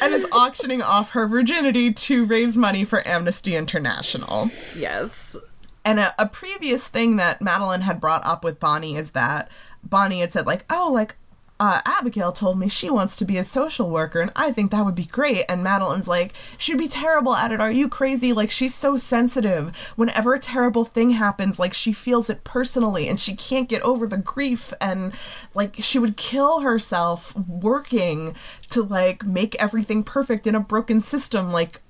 and 0.02 0.14
is 0.14 0.28
auctioning 0.32 0.82
off 0.82 1.12
her 1.12 1.28
virginity 1.28 1.94
to 1.94 2.26
raise 2.26 2.58
money 2.58 2.84
for 2.84 3.08
Amnesty 3.08 3.56
International. 3.56 4.50
yes. 4.76 5.38
And 5.84 6.00
a, 6.00 6.16
a 6.18 6.28
previous 6.28 6.88
thing 6.88 7.18
that 7.18 7.42
Madeline 7.42 7.82
had 7.82 8.02
brought 8.02 8.26
up 8.26 8.44
with 8.44 8.60
Bonnie 8.60 8.96
is 8.96 9.12
that 9.12 9.52
Bonnie 9.84 10.22
had 10.22 10.34
said, 10.34 10.48
like, 10.48 10.66
oh, 10.70 10.90
like, 10.92 11.16
uh, 11.60 11.80
Abigail 11.86 12.34
told 12.34 12.60
me 12.60 12.68
she 12.68 12.90
wants 12.90 13.16
to 13.18 13.26
be 13.26 13.38
a 13.38 13.46
social 13.46 13.90
worker, 13.90 14.20
and 14.20 14.32
I 14.36 14.52
think 14.52 14.72
that 14.72 14.84
would 14.84 14.96
be 14.96 15.06
great. 15.06 15.46
And 15.48 15.64
Madeline's 15.64 16.08
like, 16.08 16.34
she'd 16.58 16.78
be 16.78 16.88
terrible 16.88 17.34
at 17.34 17.52
it. 17.52 17.62
Are 17.62 17.72
you 17.72 17.88
crazy? 17.88 18.34
Like, 18.34 18.52
she's 18.52 18.76
so 18.76 18.98
sensitive. 18.98 19.94
Whenever 19.96 20.34
a 20.34 20.40
terrible 20.40 20.84
thing 20.84 21.12
happens, 21.12 21.58
like, 21.58 21.74
she 21.74 21.94
feels 21.94 22.30
it 22.30 22.44
personally, 22.44 23.08
and 23.08 23.20
she 23.20 23.36
can't 23.36 23.70
get 23.70 23.82
over 23.84 24.06
the 24.06 24.18
grief. 24.18 24.74
And, 24.82 25.14
like, 25.54 25.76
she 25.78 25.98
would 25.98 26.18
kill 26.18 26.60
herself 26.60 27.34
working 27.38 28.36
to, 28.70 28.84
like, 28.84 29.26
make 29.26 29.56
everything 29.62 30.04
perfect 30.04 30.46
in 30.46 30.56
a 30.56 30.60
broken 30.60 31.00
system. 31.00 31.54
Like, 31.54 31.82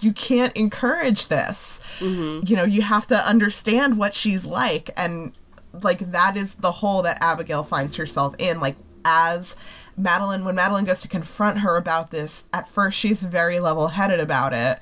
you 0.00 0.12
can't 0.12 0.54
encourage 0.56 1.28
this. 1.28 1.80
You 2.46 2.56
know, 2.56 2.64
you 2.64 2.82
have 2.82 3.06
to 3.08 3.16
understand 3.16 3.96
what 3.96 4.14
she's 4.14 4.46
like. 4.46 4.90
And, 4.96 5.32
like 5.80 5.98
that 5.98 6.36
is 6.36 6.56
the 6.56 6.72
hole 6.72 7.02
that 7.02 7.18
Abigail 7.20 7.62
finds 7.62 7.96
herself 7.96 8.34
in. 8.38 8.60
Like 8.60 8.76
as 9.04 9.56
Madeline, 9.96 10.44
when 10.44 10.54
Madeline 10.54 10.84
goes 10.84 11.02
to 11.02 11.08
confront 11.08 11.58
her 11.58 11.76
about 11.76 12.10
this, 12.10 12.44
at 12.52 12.68
first 12.68 12.98
she's 12.98 13.22
very 13.22 13.60
level 13.60 13.88
headed 13.88 14.20
about 14.20 14.52
it 14.52 14.78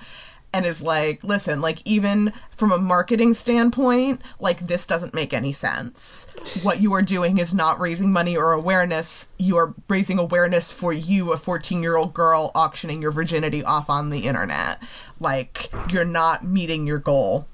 and 0.53 0.67
is 0.67 0.83
like, 0.83 1.23
listen, 1.23 1.61
like 1.61 1.79
even 1.85 2.33
from 2.51 2.73
a 2.73 2.79
marketing 2.79 3.35
standpoint, 3.35 4.21
like 4.41 4.67
this 4.67 4.87
doesn't 4.87 5.15
make 5.15 5.33
any 5.33 5.53
sense. 5.53 6.27
What 6.63 6.81
you 6.81 6.93
are 6.93 7.03
doing 7.03 7.39
is 7.39 7.55
not 7.55 7.79
raising 7.79 8.13
money 8.13 8.37
or 8.37 8.53
awareness. 8.53 9.29
You 9.39 9.57
are 9.57 9.75
raising 9.89 10.19
awareness 10.19 10.73
for 10.73 10.93
you, 10.93 11.33
a 11.33 11.37
14 11.37 11.83
year 11.83 11.97
old 11.97 12.15
girl 12.15 12.51
auctioning 12.55 13.01
your 13.01 13.13
virginity 13.13 13.63
off 13.63 13.89
on 13.89 14.11
the 14.11 14.27
internet. 14.27 14.83
Like 15.21 15.69
you're 15.91 16.05
not 16.05 16.45
meeting 16.45 16.87
your 16.87 16.99
goal 16.99 17.47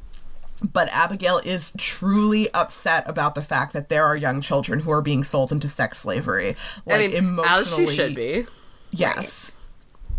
but 0.63 0.89
Abigail 0.93 1.39
is 1.45 1.73
truly 1.77 2.51
upset 2.53 3.09
about 3.09 3.35
the 3.35 3.43
fact 3.43 3.73
that 3.75 3.89
there 3.89 4.05
are 4.05 4.17
young 4.17 4.41
children 4.41 4.81
who 4.81 4.91
are 4.91 5.03
being 5.03 5.25
sold 5.25 5.53
into 5.53 5.69
sex 5.69 5.99
slavery. 5.99 6.57
Like 6.87 6.97
I 6.97 6.99
mean, 7.09 7.13
emotionally, 7.13 7.85
as 7.85 7.91
she 7.91 7.97
should 7.97 8.15
be. 8.15 8.47
Yes. 8.91 9.55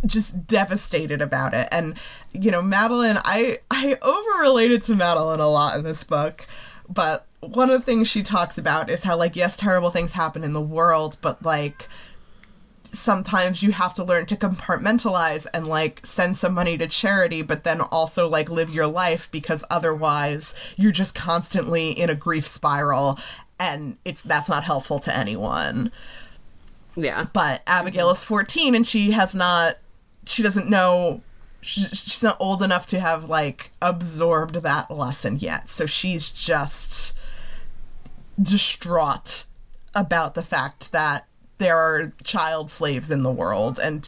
Just 0.05 0.45
devastated 0.45 1.21
about 1.21 1.53
it. 1.53 1.67
And 1.71 1.97
you 2.31 2.51
know, 2.51 2.61
Madeline, 2.61 3.17
I 3.23 3.59
I 3.71 3.97
over 4.01 4.41
related 4.41 4.83
to 4.83 4.95
Madeline 4.95 5.39
a 5.39 5.49
lot 5.49 5.77
in 5.77 5.83
this 5.83 6.03
book, 6.03 6.45
but 6.87 7.25
one 7.39 7.69
of 7.69 7.79
the 7.79 7.85
things 7.85 8.07
she 8.07 8.21
talks 8.21 8.57
about 8.57 8.89
is 8.89 9.03
how 9.03 9.17
like 9.17 9.35
yes, 9.35 9.57
terrible 9.57 9.89
things 9.89 10.13
happen 10.13 10.43
in 10.43 10.53
the 10.53 10.61
world, 10.61 11.17
but 11.21 11.43
like 11.43 11.87
sometimes 12.93 13.61
you 13.61 13.71
have 13.71 13.93
to 13.93 14.03
learn 14.03 14.25
to 14.25 14.35
compartmentalize 14.35 15.45
and 15.53 15.67
like 15.67 16.05
send 16.05 16.37
some 16.37 16.53
money 16.53 16.77
to 16.77 16.87
charity 16.87 17.41
but 17.41 17.63
then 17.63 17.81
also 17.81 18.27
like 18.29 18.49
live 18.49 18.69
your 18.69 18.87
life 18.87 19.29
because 19.31 19.63
otherwise 19.69 20.53
you're 20.77 20.91
just 20.91 21.13
constantly 21.15 21.91
in 21.91 22.09
a 22.09 22.15
grief 22.15 22.45
spiral 22.45 23.19
and 23.59 23.97
it's 24.05 24.21
that's 24.21 24.49
not 24.49 24.63
helpful 24.63 24.99
to 24.99 25.15
anyone 25.15 25.91
Yeah. 26.95 27.25
but 27.33 27.61
abigail 27.67 28.09
is 28.11 28.23
14 28.23 28.73
and 28.75 28.85
she 28.85 29.11
has 29.11 29.35
not 29.35 29.75
she 30.25 30.41
doesn't 30.43 30.69
know 30.69 31.21
she's 31.61 32.23
not 32.23 32.37
old 32.39 32.61
enough 32.61 32.87
to 32.87 32.99
have 32.99 33.25
like 33.25 33.71
absorbed 33.81 34.55
that 34.55 34.89
lesson 34.91 35.37
yet 35.39 35.69
so 35.69 35.85
she's 35.85 36.31
just 36.31 37.17
distraught 38.41 39.45
about 39.95 40.35
the 40.35 40.43
fact 40.43 40.91
that 40.91 41.26
there 41.57 41.77
are 41.77 42.13
child 42.23 42.69
slaves 42.69 43.11
in 43.11 43.23
the 43.23 43.31
world 43.31 43.79
and 43.83 44.07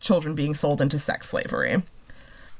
children 0.00 0.34
being 0.34 0.54
sold 0.54 0.80
into 0.80 0.98
sex 0.98 1.28
slavery. 1.28 1.82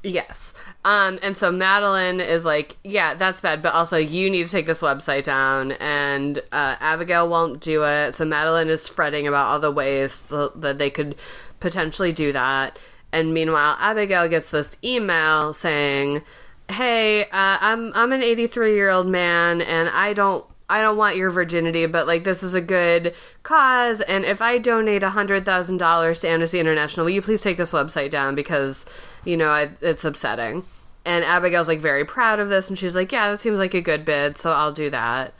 Yes. 0.03 0.53
Um, 0.85 1.19
and 1.21 1.35
so 1.35 1.51
Madeline 1.51 2.19
is 2.19 2.45
like, 2.45 2.77
yeah, 2.83 3.15
that's 3.15 3.41
bad, 3.41 3.61
but 3.61 3.73
also 3.73 3.97
you 3.97 4.29
need 4.29 4.45
to 4.45 4.51
take 4.51 4.65
this 4.65 4.81
website 4.81 5.23
down. 5.23 5.73
And 5.73 6.37
uh, 6.51 6.77
Abigail 6.79 7.27
won't 7.27 7.61
do 7.61 7.83
it. 7.83 8.15
So 8.15 8.25
Madeline 8.25 8.69
is 8.69 8.87
fretting 8.87 9.27
about 9.27 9.47
all 9.47 9.59
the 9.59 9.71
ways 9.71 10.21
th- 10.23 10.51
that 10.55 10.77
they 10.77 10.89
could 10.89 11.15
potentially 11.59 12.13
do 12.13 12.31
that. 12.31 12.77
And 13.11 13.33
meanwhile, 13.33 13.75
Abigail 13.79 14.27
gets 14.27 14.49
this 14.49 14.77
email 14.83 15.53
saying, 15.53 16.21
"Hey, 16.69 17.23
uh, 17.23 17.57
I'm 17.61 17.93
I'm 17.93 18.11
an 18.11 18.21
83 18.21 18.75
year 18.75 18.89
old 18.89 19.07
man, 19.07 19.61
and 19.61 19.87
I 19.89 20.13
don't 20.13 20.45
I 20.69 20.81
don't 20.81 20.97
want 20.97 21.15
your 21.15 21.29
virginity, 21.29 21.85
but 21.85 22.07
like 22.07 22.23
this 22.23 22.43
is 22.43 22.53
a 22.53 22.61
good 22.61 23.13
cause, 23.43 24.01
and 24.01 24.25
if 24.25 24.41
I 24.41 24.57
donate 24.57 25.01
a 25.01 25.11
hundred 25.11 25.45
thousand 25.45 25.77
dollars 25.77 26.19
to 26.21 26.27
Amnesty 26.27 26.59
International, 26.59 27.05
will 27.05 27.13
you 27.13 27.21
please 27.21 27.41
take 27.41 27.57
this 27.57 27.71
website 27.71 28.09
down 28.09 28.35
because 28.35 28.85
you 29.23 29.37
know 29.37 29.49
I, 29.49 29.69
it's 29.81 30.03
upsetting." 30.03 30.63
And 31.05 31.23
Abigail's 31.23 31.69
like 31.69 31.79
very 31.79 32.03
proud 32.03 32.39
of 32.39 32.49
this, 32.49 32.69
and 32.69 32.77
she's 32.77 32.95
like, 32.97 33.11
"Yeah, 33.13 33.31
that 33.31 33.39
seems 33.39 33.59
like 33.59 33.73
a 33.73 33.81
good 33.81 34.03
bid, 34.03 34.37
so 34.37 34.51
I'll 34.51 34.73
do 34.73 34.89
that." 34.89 35.33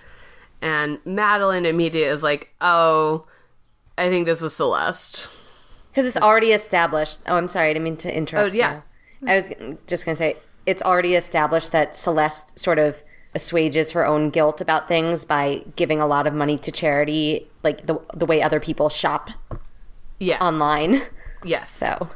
And 0.61 0.99
Madeline 1.05 1.65
immediately 1.65 2.09
is 2.09 2.23
like, 2.23 2.53
"Oh, 2.61 3.27
I 3.97 4.07
think 4.07 4.25
this 4.25 4.41
was 4.41 4.55
Celeste." 4.55 5.27
Because 5.91 6.05
it's 6.05 6.23
already 6.23 6.51
established. 6.51 7.21
Oh, 7.27 7.35
I'm 7.35 7.47
sorry. 7.47 7.71
I 7.71 7.73
didn't 7.73 7.83
mean 7.83 7.97
to 7.97 8.15
interrupt. 8.15 8.53
Oh, 8.53 8.55
yeah. 8.55 8.81
you. 9.19 9.27
I 9.27 9.35
was 9.35 9.49
just 9.87 10.05
going 10.05 10.15
to 10.15 10.17
say 10.17 10.37
it's 10.65 10.83
already 10.83 11.15
established 11.15 11.71
that 11.71 11.97
Celeste 11.97 12.57
sort 12.59 12.77
of 12.77 13.03
assuages 13.37 13.91
her 13.91 14.05
own 14.05 14.29
guilt 14.29 14.59
about 14.59 14.89
things 14.89 15.23
by 15.23 15.63
giving 15.77 16.01
a 16.01 16.07
lot 16.07 16.27
of 16.27 16.33
money 16.33 16.57
to 16.57 16.71
charity, 16.71 17.47
like 17.63 17.85
the 17.85 17.99
the 18.13 18.25
way 18.25 18.41
other 18.41 18.59
people 18.59 18.89
shop 18.89 19.29
Yes. 20.19 20.41
online. 20.41 21.01
yes. 21.45 21.71
So 21.71 22.09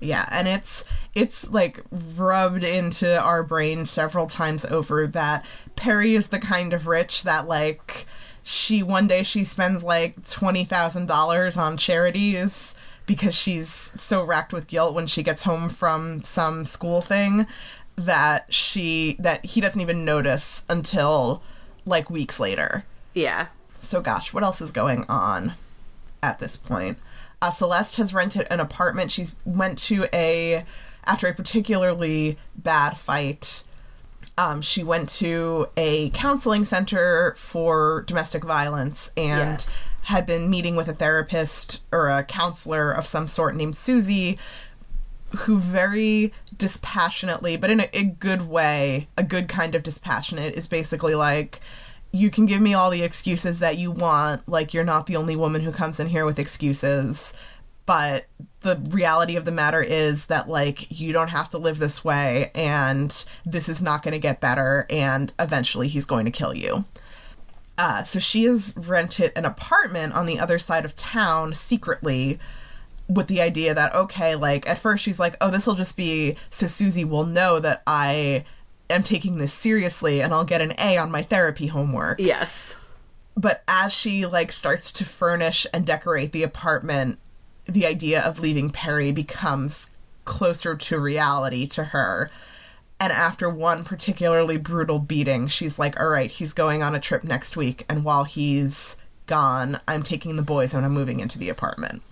Yeah, 0.00 0.26
and 0.32 0.48
it's 0.48 0.84
it's 1.14 1.50
like 1.50 1.82
rubbed 2.16 2.64
into 2.64 3.20
our 3.20 3.42
brain 3.42 3.86
several 3.86 4.26
times 4.26 4.64
over 4.64 5.06
that 5.08 5.44
Perry 5.76 6.14
is 6.14 6.28
the 6.28 6.38
kind 6.38 6.72
of 6.72 6.86
rich 6.86 7.24
that 7.24 7.46
like 7.48 8.06
she 8.42 8.82
one 8.82 9.06
day 9.06 9.22
she 9.22 9.44
spends 9.44 9.82
like 9.82 10.28
twenty 10.28 10.64
thousand 10.64 11.06
dollars 11.08 11.56
on 11.56 11.76
charities 11.76 12.74
because 13.06 13.34
she's 13.34 13.68
so 13.68 14.22
racked 14.24 14.52
with 14.52 14.66
guilt 14.68 14.94
when 14.94 15.06
she 15.06 15.22
gets 15.22 15.42
home 15.42 15.68
from 15.68 16.22
some 16.22 16.64
school 16.64 17.00
thing 17.00 17.46
that 17.96 18.52
she 18.52 19.16
that 19.18 19.44
he 19.44 19.60
doesn't 19.60 19.80
even 19.80 20.04
notice 20.04 20.64
until 20.68 21.42
like 21.86 22.10
weeks 22.10 22.40
later. 22.40 22.84
Yeah. 23.12 23.48
So, 23.80 24.00
gosh, 24.00 24.32
what 24.32 24.42
else 24.42 24.60
is 24.60 24.72
going 24.72 25.04
on 25.08 25.52
at 26.22 26.38
this 26.38 26.56
point? 26.56 26.98
Uh, 27.42 27.50
Celeste 27.50 27.96
has 27.96 28.14
rented 28.14 28.46
an 28.50 28.58
apartment. 28.60 29.10
She's 29.12 29.36
went 29.44 29.78
to 29.80 30.06
a 30.12 30.64
after 31.04 31.28
a 31.28 31.34
particularly 31.34 32.38
bad 32.56 32.96
fight. 32.96 33.64
Um, 34.36 34.62
she 34.62 34.82
went 34.82 35.08
to 35.10 35.66
a 35.76 36.10
counseling 36.10 36.64
center 36.64 37.34
for 37.36 38.02
domestic 38.08 38.42
violence 38.42 39.12
and 39.16 39.60
Yes. 39.60 39.82
had 40.04 40.26
been 40.26 40.50
meeting 40.50 40.74
with 40.74 40.88
a 40.88 40.92
therapist 40.94 41.82
or 41.92 42.08
a 42.10 42.24
counselor 42.24 42.90
of 42.90 43.06
some 43.06 43.28
sort 43.28 43.54
named 43.54 43.76
Susie, 43.76 44.38
who 45.36 45.58
very 45.58 46.32
dispassionately, 46.56 47.56
but 47.56 47.70
in 47.70 47.80
a, 47.80 47.88
a 47.92 48.04
good 48.04 48.48
way, 48.48 49.08
a 49.16 49.22
good 49.22 49.48
kind 49.48 49.74
of 49.74 49.82
dispassionate, 49.82 50.54
is 50.54 50.66
basically 50.66 51.14
like, 51.14 51.60
you 52.12 52.30
can 52.30 52.46
give 52.46 52.60
me 52.60 52.74
all 52.74 52.90
the 52.90 53.02
excuses 53.02 53.58
that 53.58 53.76
you 53.76 53.90
want. 53.90 54.48
Like, 54.48 54.72
you're 54.72 54.84
not 54.84 55.06
the 55.06 55.16
only 55.16 55.36
woman 55.36 55.62
who 55.62 55.72
comes 55.72 55.98
in 55.98 56.08
here 56.08 56.24
with 56.24 56.38
excuses. 56.38 57.34
But 57.86 58.26
the 58.60 58.80
reality 58.90 59.36
of 59.36 59.44
the 59.44 59.52
matter 59.52 59.82
is 59.82 60.26
that, 60.26 60.48
like, 60.48 60.90
you 60.90 61.12
don't 61.12 61.28
have 61.28 61.50
to 61.50 61.58
live 61.58 61.78
this 61.78 62.02
way, 62.02 62.50
and 62.54 63.10
this 63.44 63.68
is 63.68 63.82
not 63.82 64.02
going 64.02 64.12
to 64.12 64.18
get 64.18 64.40
better, 64.40 64.86
and 64.88 65.32
eventually 65.38 65.88
he's 65.88 66.06
going 66.06 66.24
to 66.24 66.30
kill 66.30 66.54
you. 66.54 66.86
Uh, 67.76 68.04
so 68.04 68.18
she 68.20 68.44
has 68.44 68.72
rented 68.76 69.32
an 69.36 69.44
apartment 69.44 70.14
on 70.14 70.24
the 70.24 70.38
other 70.38 70.58
side 70.58 70.84
of 70.84 70.96
town 70.96 71.52
secretly 71.52 72.38
with 73.08 73.26
the 73.26 73.40
idea 73.40 73.74
that 73.74 73.94
okay 73.94 74.34
like 74.34 74.66
at 74.68 74.78
first 74.78 75.04
she's 75.04 75.20
like 75.20 75.36
oh 75.40 75.50
this 75.50 75.66
will 75.66 75.74
just 75.74 75.96
be 75.96 76.36
so 76.48 76.66
susie 76.66 77.04
will 77.04 77.26
know 77.26 77.60
that 77.60 77.82
i 77.86 78.44
am 78.88 79.02
taking 79.02 79.36
this 79.36 79.52
seriously 79.52 80.22
and 80.22 80.32
i'll 80.32 80.44
get 80.44 80.60
an 80.62 80.72
a 80.78 80.96
on 80.96 81.10
my 81.10 81.22
therapy 81.22 81.66
homework. 81.66 82.18
Yes. 82.18 82.76
but 83.36 83.62
as 83.68 83.92
she 83.92 84.24
like 84.24 84.50
starts 84.52 84.92
to 84.92 85.04
furnish 85.04 85.66
and 85.72 85.84
decorate 85.86 86.32
the 86.32 86.42
apartment 86.42 87.18
the 87.66 87.86
idea 87.86 88.22
of 88.22 88.38
leaving 88.40 88.70
perry 88.70 89.12
becomes 89.12 89.90
closer 90.24 90.74
to 90.74 90.98
reality 90.98 91.66
to 91.66 91.84
her. 91.84 92.30
And 93.00 93.12
after 93.12 93.50
one 93.50 93.84
particularly 93.84 94.56
brutal 94.56 94.98
beating 94.98 95.48
she's 95.48 95.78
like 95.78 95.98
all 96.00 96.08
right 96.08 96.30
he's 96.30 96.52
going 96.52 96.82
on 96.82 96.94
a 96.94 97.00
trip 97.00 97.24
next 97.24 97.56
week. 97.56 97.84
And 97.88 98.04
while 98.04 98.24
he's 98.24 98.96
gone 99.26 99.78
i'm 99.88 100.02
taking 100.02 100.36
the 100.36 100.42
boys 100.42 100.74
and 100.74 100.84
i'm 100.84 100.92
moving 100.92 101.20
into 101.20 101.38
the 101.38 101.48
apartment 101.48 102.02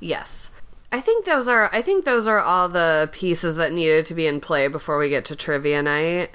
Yes. 0.00 0.50
I 0.92 1.00
think 1.00 1.24
those 1.24 1.48
are 1.48 1.68
I 1.74 1.82
think 1.82 2.04
those 2.04 2.28
are 2.28 2.38
all 2.38 2.68
the 2.68 3.10
pieces 3.12 3.56
that 3.56 3.72
needed 3.72 4.06
to 4.06 4.14
be 4.14 4.26
in 4.26 4.40
play 4.40 4.68
before 4.68 4.96
we 4.96 5.08
get 5.08 5.24
to 5.26 5.36
trivia 5.36 5.82
night. 5.82 6.30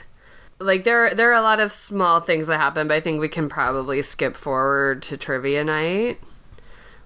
Like 0.59 0.83
there 0.83 1.15
there 1.15 1.31
are 1.31 1.39
a 1.39 1.41
lot 1.41 1.61
of 1.61 1.71
small 1.71 2.19
things 2.19 2.47
that 2.47 2.59
happen, 2.59 2.87
but 2.89 2.95
I 2.95 2.99
think 2.99 3.21
we 3.21 3.29
can 3.29 3.47
probably 3.47 4.01
skip 4.01 4.35
forward 4.35 5.01
to 5.03 5.15
trivia 5.15 5.63
night, 5.63 6.19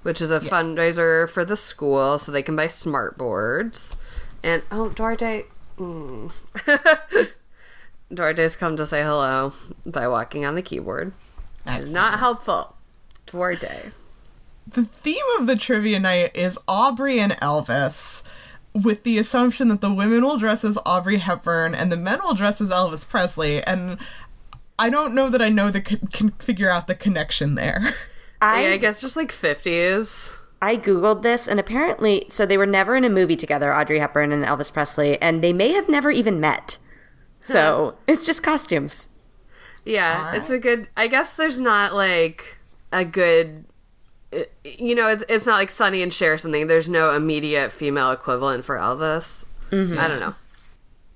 which 0.02 0.20
is 0.20 0.32
a 0.32 0.40
fundraiser 0.40 1.30
for 1.30 1.46
the 1.46 1.56
school 1.56 2.18
so 2.18 2.32
they 2.32 2.42
can 2.42 2.56
buy 2.56 2.68
smart 2.68 3.18
boards. 3.18 3.96
And 4.42 4.64
oh, 4.72 4.90
Duarte 4.90 5.44
mm. 5.78 6.32
Duarte's 8.14 8.56
come 8.56 8.78
to 8.78 8.86
say 8.86 9.04
hello 9.04 9.54
by 9.86 10.08
walking 10.08 10.46
on 10.46 10.56
the 10.56 10.62
keyboard. 10.62 11.14
Which 11.66 11.80
is 11.80 11.92
not 11.92 12.20
helpful. 12.20 12.76
Duarte. 13.26 13.92
The 14.68 14.84
theme 14.84 15.24
of 15.40 15.48
the 15.48 15.56
trivia 15.56 16.00
night 16.00 16.36
is 16.36 16.58
Audrey 16.68 17.20
and 17.20 17.34
Elvis, 17.34 18.24
with 18.74 19.04
the 19.04 19.18
assumption 19.18 19.68
that 19.68 19.82
the 19.82 19.94
women 19.94 20.24
will 20.24 20.38
dress 20.38 20.64
as 20.64 20.80
Audrey 20.86 21.18
Hepburn 21.18 21.76
and 21.76 21.92
the 21.92 21.98
men 21.98 22.20
will 22.24 22.34
dress 22.34 22.60
as 22.60 22.72
Elvis 22.72 23.08
Presley. 23.08 23.62
And 23.62 23.98
I 24.80 24.90
don't 24.90 25.14
know 25.14 25.30
that 25.30 25.42
I 25.42 25.50
know 25.50 25.70
the 25.70 25.82
can 25.82 26.32
figure 26.32 26.70
out 26.70 26.88
the 26.88 26.96
connection 26.96 27.56
there. 27.56 27.82
I, 28.42 28.68
yeah, 28.68 28.74
I 28.74 28.78
guess 28.78 29.00
just 29.00 29.16
like 29.16 29.32
50s. 29.32 30.36
I 30.62 30.78
googled 30.78 31.24
this, 31.24 31.48
and 31.48 31.60
apparently, 31.60 32.26
so 32.30 32.46
they 32.46 32.58
were 32.58 32.66
never 32.66 32.96
in 32.96 33.04
a 33.04 33.10
movie 33.10 33.36
together, 33.36 33.76
Audrey 33.76 34.00
Hepburn 34.00 34.32
and 34.32 34.46
Elvis 34.46 34.72
Presley, 34.72 35.22
and 35.22 35.44
they 35.44 35.52
may 35.52 35.74
have 35.74 35.90
never 35.90 36.10
even 36.10 36.40
met. 36.40 36.78
So 37.42 37.98
it's 38.08 38.26
just 38.26 38.42
costumes. 38.42 39.10
Yeah, 39.86 40.20
Alright. 40.20 40.40
it's 40.40 40.50
a 40.50 40.60
good. 40.60 40.88
I 40.96 41.08
guess 41.08 41.34
there's 41.34 41.60
not 41.60 41.94
like 41.94 42.58
a 42.94 43.04
good. 43.04 43.66
You 44.64 44.96
know, 44.96 45.08
it's, 45.10 45.24
it's 45.30 45.46
not 45.46 45.56
like 45.56 45.70
Sonny 45.70 46.02
and 46.02 46.14
Cher 46.14 46.34
or 46.34 46.38
something. 46.38 46.68
There's 46.68 46.90
no 46.90 47.16
immediate 47.16 47.72
female 47.72 48.12
equivalent 48.12 48.66
for 48.66 48.78
Elvis. 48.78 49.46
Mm-hmm. 49.72 50.00
I 50.00 50.08
don't 50.08 50.20
know. 50.20 50.36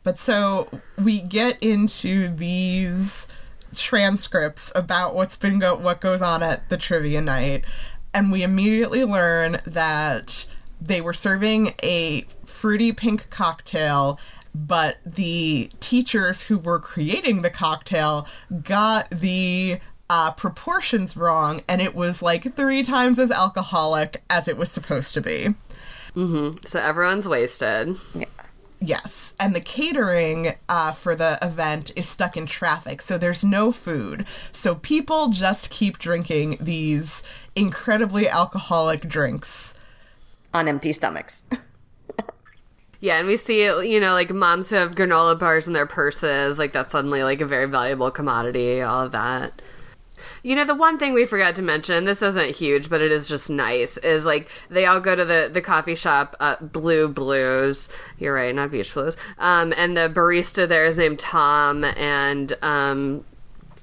But 0.04 0.18
so 0.18 0.70
we 0.98 1.22
get 1.22 1.62
into 1.62 2.30
these 2.30 3.28
transcripts 3.76 4.72
about 4.76 5.16
what's 5.16 5.36
been 5.36 5.60
go- 5.60 5.76
what 5.76 6.00
goes 6.02 6.22
on 6.22 6.42
at 6.42 6.70
the 6.70 6.78
trivia 6.78 7.22
night, 7.22 7.66
and 8.14 8.32
we 8.32 8.44
immediately 8.44 9.04
learn 9.04 9.60
that 9.66 10.48
they 10.80 11.02
were 11.02 11.14
serving 11.14 11.74
a 11.84 12.22
fruity 12.46 12.92
pink 12.92 13.30
cocktail. 13.30 14.20
But 14.56 14.98
the 15.06 15.70
teachers 15.80 16.44
who 16.44 16.58
were 16.58 16.80
creating 16.80 17.42
the 17.44 17.50
cocktail 17.52 18.28
got 18.64 19.10
the 19.12 19.80
uh, 20.10 20.32
proportions 20.32 21.18
wrong, 21.18 21.62
and 21.68 21.82
it 21.82 21.96
was 21.96 22.22
like 22.22 22.56
three 22.56 22.84
times 22.84 23.20
as 23.20 23.32
alcoholic 23.32 24.24
as 24.30 24.48
it 24.48 24.58
was 24.58 24.72
supposed 24.72 25.14
to 25.14 25.22
be. 25.22 25.50
Mm-hmm. 26.16 26.58
So 26.66 26.80
everyone's 26.80 27.28
wasted. 27.28 27.98
Yeah. 28.16 28.26
Yes, 28.80 29.34
and 29.40 29.56
the 29.56 29.60
catering 29.62 30.50
uh, 30.70 30.92
for 30.92 31.16
the 31.16 31.40
event 31.42 31.92
is 31.96 32.08
stuck 32.08 32.38
in 32.38 32.46
traffic, 32.46 33.02
so 33.02 33.18
there's 33.18 33.44
no 33.44 33.72
food. 33.72 34.28
So 34.52 34.76
people 34.76 35.30
just 35.30 35.72
keep 35.72 35.98
drinking 35.98 36.58
these 36.62 37.24
incredibly 37.56 38.30
alcoholic 38.30 39.02
drinks. 39.10 39.74
on 40.54 40.68
empty 40.68 40.94
stomachs. 40.94 41.44
Yeah, 43.00 43.20
and 43.20 43.28
we 43.28 43.38
see, 43.38 43.64
you 43.64 44.00
know, 44.00 44.14
like 44.14 44.32
moms 44.32 44.70
who 44.70 44.76
have 44.76 44.96
granola 44.96 45.38
bars 45.38 45.68
in 45.68 45.74
their 45.74 45.86
purses. 45.86 46.58
Like 46.58 46.74
that's 46.74 46.92
suddenly 46.92 47.22
like 47.24 47.42
a 47.42 47.46
very 47.46 47.68
valuable 47.68 48.10
commodity. 48.10 48.82
All 48.82 49.06
of 49.06 49.12
that. 49.12 49.62
You 50.48 50.56
know, 50.56 50.64
the 50.64 50.76
one 50.76 50.98
thing 50.98 51.14
we 51.14 51.26
forgot 51.26 51.56
to 51.56 51.62
mention, 51.62 52.06
this 52.06 52.22
isn't 52.22 52.56
huge, 52.56 52.90
but 52.90 53.02
it 53.02 53.12
is 53.12 53.28
just 53.28 53.50
nice, 53.50 53.98
is 53.98 54.26
like 54.26 54.48
they 54.70 54.86
all 54.86 55.02
go 55.02 55.14
to 55.14 55.26
the, 55.26 55.50
the 55.52 55.60
coffee 55.60 55.94
shop, 55.94 56.38
uh, 56.40 56.56
Blue 56.62 57.10
Blues. 57.10 57.90
You're 58.18 58.34
right, 58.34 58.56
not 58.56 58.72
Beach 58.72 58.94
Blues. 58.94 59.18
Um, 59.40 59.74
and 59.76 59.98
the 59.98 60.08
barista 60.08 60.66
there 60.66 60.86
is 60.86 60.98
named 60.98 61.20
Tom, 61.20 61.84
and 61.84 62.54
um, 62.62 63.26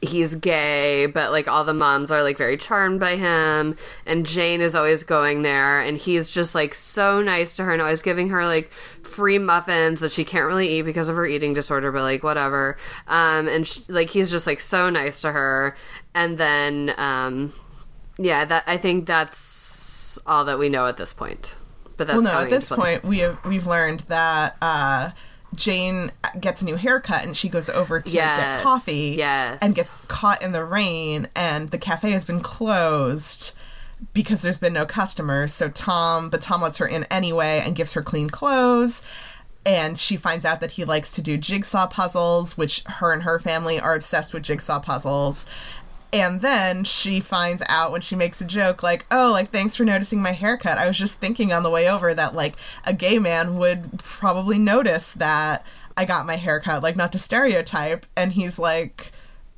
he's 0.01 0.35
gay, 0.37 1.05
but 1.05 1.33
like 1.33 1.49
all 1.49 1.65
the 1.65 1.75
moms 1.75 2.11
are 2.11 2.23
like 2.23 2.39
very 2.39 2.57
charmed 2.57 2.99
by 2.99 3.17
him. 3.17 3.77
And 4.07 4.25
Jane 4.25 4.63
is 4.63 4.75
always 4.75 5.05
going 5.05 5.43
there, 5.43 5.81
and 5.81 5.99
he's 5.99 6.31
just 6.31 6.55
like 6.55 6.75
so 6.75 7.21
nice 7.21 7.57
to 7.57 7.65
her 7.65 7.73
and 7.73 7.83
always 7.83 8.01
giving 8.01 8.31
her 8.31 8.47
like 8.47 8.71
free 9.03 9.39
muffins 9.39 10.01
that 10.01 10.13
she 10.13 10.25
can't 10.25 10.47
really 10.47 10.69
eat 10.69 10.83
because 10.83 11.11
of 11.11 11.17
her 11.17 11.27
eating 11.27 11.53
disorder, 11.53 11.93
but 11.93 12.03
like 12.03 12.23
whatever. 12.23 12.79
Um, 13.07 13.49
and 13.49 13.69
sh 13.69 13.81
like 13.89 14.09
he's 14.11 14.31
just 14.31 14.47
like 14.47 14.61
so 14.61 14.89
nice 14.89 15.21
to 15.21 15.33
her. 15.33 15.77
And 16.15 16.39
then, 16.39 16.95
um, 16.97 17.53
yeah, 18.19 18.45
that 18.45 18.65
I 18.67 18.77
think 18.77 19.07
that's 19.07 20.19
all 20.27 20.45
that 20.45 20.59
we 20.59 20.69
know 20.69 20.87
at 20.87 20.97
this 20.97 21.13
point. 21.13 21.57
But 21.97 22.07
that's 22.07 22.15
Well, 22.15 22.23
no, 22.23 22.41
at 22.41 22.51
this 22.51 22.69
point 22.69 23.05
we 23.05 23.19
have 23.21 23.45
we've 23.45 23.67
learned 23.67 24.01
that 24.01 24.57
uh, 24.61 25.11
Jane 25.57 26.13
gets 26.41 26.63
a 26.63 26.65
new 26.65 26.77
haircut 26.77 27.25
and 27.25 27.37
she 27.37 27.49
goes 27.49 27.69
over 27.69 28.01
to 28.01 28.11
Yes, 28.11 28.61
get 28.61 28.63
coffee 28.63 29.15
yes. 29.17 29.59
and 29.63 29.75
gets 29.75 29.97
caught 30.09 30.43
in 30.43 30.53
the 30.53 30.65
rain, 30.65 31.29
and 31.37 31.71
the 31.71 31.79
cafe 31.79 32.11
has 32.11 32.25
been 32.25 32.41
closed 32.41 33.55
because 34.13 34.43
there's 34.43 34.59
been 34.59 34.73
no 34.73 34.87
customers. 34.87 35.55
So 35.55 35.69
Tom, 35.69 36.31
but 36.31 36.41
Tom 36.41 36.61
lets 36.61 36.79
her 36.79 36.87
in 36.87 37.05
anyway 37.05 37.63
and 37.65 37.77
gives 37.77 37.93
her 37.95 38.03
clean 38.03 38.29
clothes. 38.29 39.03
And 39.67 39.99
she 39.99 40.17
finds 40.17 40.45
out 40.45 40.61
that 40.61 40.73
he 40.73 40.85
likes 40.85 41.13
to 41.13 41.23
do 41.23 41.39
jigsaw 41.39 41.87
puzzles, 41.87 42.59
which 42.59 42.83
her 42.85 43.13
and 43.15 43.23
her 43.23 43.39
family 43.39 43.81
are 43.81 43.95
obsessed 43.95 44.35
with 44.35 44.43
jigsaw 44.43 44.79
puzzles. 44.79 45.47
And 46.15 46.41
then 46.43 46.85
she 46.85 47.19
finds 47.19 47.61
out 47.69 47.91
when 47.91 48.01
she 48.01 48.15
makes 48.15 48.41
a 48.41 48.45
joke, 48.45 48.85
like, 48.85 49.05
oh, 49.11 49.33
like, 49.33 49.51
thanks 49.51 49.75
for 49.75 49.85
noticing 49.85 50.23
my 50.23 50.31
haircut. 50.31 50.79
I 50.79 50.87
was 50.87 50.97
just 50.97 51.19
thinking 51.19 51.53
on 51.53 51.65
the 51.65 51.71
way 51.71 51.91
over 51.91 52.15
that, 52.15 52.37
like, 52.37 52.55
a 52.87 52.95
gay 52.95 53.19
man 53.19 53.59
would 53.59 53.99
probably 53.99 54.57
notice 54.57 55.13
that 55.15 55.67
I 55.97 56.05
got 56.05 56.25
my 56.25 56.37
haircut, 56.37 56.85
like, 56.85 56.95
not 56.95 57.11
to 57.13 57.19
stereotype. 57.19 58.07
And 58.17 58.33
he's 58.33 58.61
like, 58.61 59.11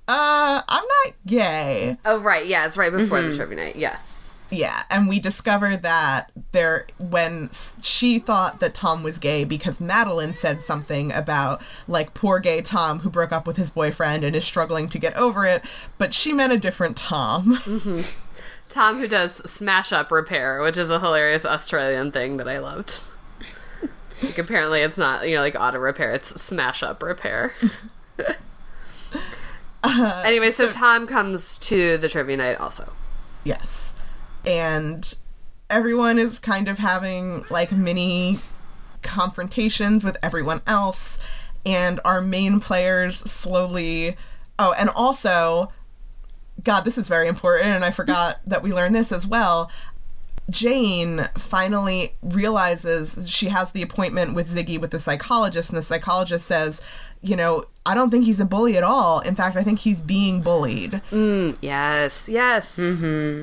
uh, 0.08 0.62
I'm 0.66 0.84
not 1.04 1.14
gay. 1.26 1.98
Oh, 2.06 2.20
right. 2.20 2.46
Yeah, 2.46 2.66
it's 2.66 2.78
right 2.78 2.90
before 2.90 3.20
the 3.20 3.36
trivia 3.36 3.56
night. 3.56 3.76
Yes. 3.76 4.15
Yeah, 4.50 4.78
and 4.90 5.08
we 5.08 5.18
discovered 5.18 5.82
that 5.82 6.30
there 6.52 6.86
when 6.98 7.50
she 7.82 8.20
thought 8.20 8.60
that 8.60 8.74
Tom 8.74 9.02
was 9.02 9.18
gay 9.18 9.44
because 9.44 9.80
Madeline 9.80 10.34
said 10.34 10.62
something 10.62 11.12
about 11.12 11.62
like 11.88 12.14
poor 12.14 12.38
gay 12.38 12.60
Tom 12.60 13.00
who 13.00 13.10
broke 13.10 13.32
up 13.32 13.46
with 13.46 13.56
his 13.56 13.70
boyfriend 13.70 14.22
and 14.22 14.36
is 14.36 14.44
struggling 14.44 14.88
to 14.90 14.98
get 14.98 15.16
over 15.16 15.44
it, 15.44 15.64
but 15.98 16.14
she 16.14 16.32
meant 16.32 16.52
a 16.52 16.58
different 16.58 16.96
Tom. 16.96 17.58
Mm-hmm. 17.66 18.02
Tom, 18.68 18.98
who 18.98 19.06
does 19.06 19.36
smash 19.50 19.92
up 19.92 20.10
repair, 20.10 20.60
which 20.60 20.76
is 20.76 20.90
a 20.90 20.98
hilarious 20.98 21.44
Australian 21.44 22.10
thing 22.10 22.36
that 22.38 22.48
I 22.48 22.58
loved. 22.58 23.04
like, 24.22 24.38
apparently, 24.38 24.80
it's 24.80 24.98
not 24.98 25.28
you 25.28 25.36
know 25.36 25.42
like 25.42 25.54
auto 25.54 25.78
repair; 25.78 26.12
it's 26.12 26.40
smash 26.40 26.82
up 26.82 27.02
repair. 27.02 27.52
Uh, 29.88 30.22
anyway, 30.26 30.50
so, 30.50 30.68
Tom 30.68 31.06
comes 31.06 31.58
to 31.58 31.96
the 31.98 32.08
trivia 32.08 32.36
night 32.36 32.58
also. 32.58 32.92
yes. 33.44 33.94
And 34.46 35.14
everyone 35.68 36.18
is 36.18 36.38
kind 36.38 36.68
of 36.68 36.78
having 36.78 37.44
like 37.50 37.72
mini 37.72 38.40
confrontations 39.02 40.04
with 40.04 40.16
everyone 40.22 40.62
else 40.66 41.18
and 41.64 42.00
our 42.04 42.20
main 42.20 42.60
players 42.60 43.16
slowly 43.16 44.16
Oh, 44.58 44.74
and 44.78 44.88
also 44.90 45.72
God, 46.64 46.82
this 46.82 46.96
is 46.96 47.08
very 47.08 47.28
important 47.28 47.66
and 47.66 47.84
I 47.84 47.90
forgot 47.90 48.40
that 48.46 48.62
we 48.62 48.72
learned 48.72 48.94
this 48.94 49.12
as 49.12 49.26
well. 49.26 49.70
Jane 50.48 51.28
finally 51.36 52.14
realizes 52.22 53.28
she 53.28 53.48
has 53.48 53.72
the 53.72 53.82
appointment 53.82 54.34
with 54.34 54.48
Ziggy 54.48 54.80
with 54.80 54.90
the 54.92 54.98
psychologist, 55.00 55.70
and 55.70 55.78
the 55.78 55.82
psychologist 55.82 56.46
says, 56.46 56.80
You 57.20 57.36
know, 57.36 57.64
I 57.84 57.94
don't 57.94 58.10
think 58.10 58.24
he's 58.24 58.40
a 58.40 58.44
bully 58.44 58.76
at 58.76 58.82
all. 58.84 59.20
In 59.20 59.34
fact, 59.34 59.56
I 59.56 59.62
think 59.64 59.80
he's 59.80 60.00
being 60.00 60.42
bullied. 60.42 61.00
Yes, 61.60 62.28
yes. 62.28 62.78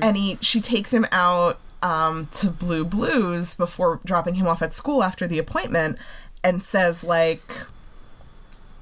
And 0.02 0.16
he, 0.16 0.38
she 0.40 0.60
takes 0.60 0.92
him 0.92 1.06
out 1.12 1.60
um, 1.82 2.26
to 2.32 2.50
Blue 2.50 2.84
Blues 2.84 3.54
before 3.54 4.00
dropping 4.04 4.36
him 4.36 4.46
off 4.46 4.62
at 4.62 4.72
school 4.72 5.02
after 5.02 5.26
the 5.26 5.38
appointment 5.38 5.98
and 6.42 6.62
says, 6.62 7.04
like, 7.04 7.66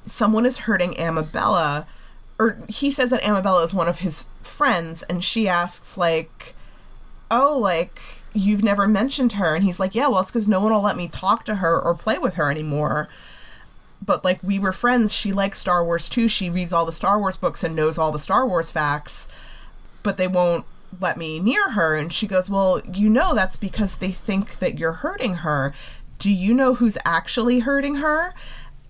someone 0.04 0.46
is 0.46 0.58
hurting 0.58 0.94
Amabella. 0.94 1.86
Or 2.38 2.58
he 2.68 2.90
says 2.90 3.10
that 3.10 3.22
Amabella 3.22 3.64
is 3.64 3.74
one 3.74 3.88
of 3.88 4.00
his 4.00 4.28
friends, 4.42 5.02
and 5.04 5.22
she 5.22 5.48
asks, 5.48 5.98
like, 5.98 6.54
oh, 7.33 7.59
like, 7.59 8.01
you've 8.33 8.62
never 8.62 8.87
mentioned 8.87 9.33
her. 9.33 9.55
And 9.55 9.64
he's 9.64 9.80
like, 9.80 9.95
yeah, 9.95 10.07
well, 10.07 10.20
it's 10.20 10.30
because 10.30 10.47
no 10.47 10.61
one 10.61 10.72
will 10.72 10.83
let 10.83 10.97
me 10.97 11.09
talk 11.09 11.45
to 11.47 11.57
her 11.57 11.80
or 11.80 11.95
play 11.95 12.18
with 12.18 12.35
her 12.35 12.51
anymore. 12.51 13.09
But, 14.05 14.24
like, 14.24 14.41
we 14.43 14.59
were 14.59 14.72
friends. 14.72 15.12
She 15.12 15.33
likes 15.33 15.59
Star 15.59 15.85
Wars 15.85 16.09
too. 16.09 16.28
She 16.28 16.51
reads 16.51 16.72
all 16.72 16.85
the 16.85 16.93
Star 16.93 17.18
Wars 17.18 17.37
books 17.37 17.64
and 17.64 17.74
knows 17.74 17.99
all 17.99 18.12
the 18.12 18.18
Star 18.18 18.47
Wars 18.47 18.70
facts, 18.70 19.28
but 20.03 20.16
they 20.16 20.28
won't 20.28 20.66
let 21.01 21.16
me 21.16 21.41
near 21.41 21.70
her. 21.70 21.97
And 21.97 22.12
she 22.12 22.26
goes, 22.26 22.51
well, 22.51 22.83
you 22.93 23.09
know, 23.09 23.35
that's 23.35 23.57
because 23.57 23.97
they 23.97 24.11
think 24.11 24.59
that 24.59 24.78
you're 24.78 24.93
hurting 24.93 25.35
her. 25.37 25.72
Do 26.18 26.30
you 26.30 26.53
know 26.53 26.74
who's 26.74 26.99
actually 27.05 27.61
hurting 27.61 27.97
her? 27.97 28.35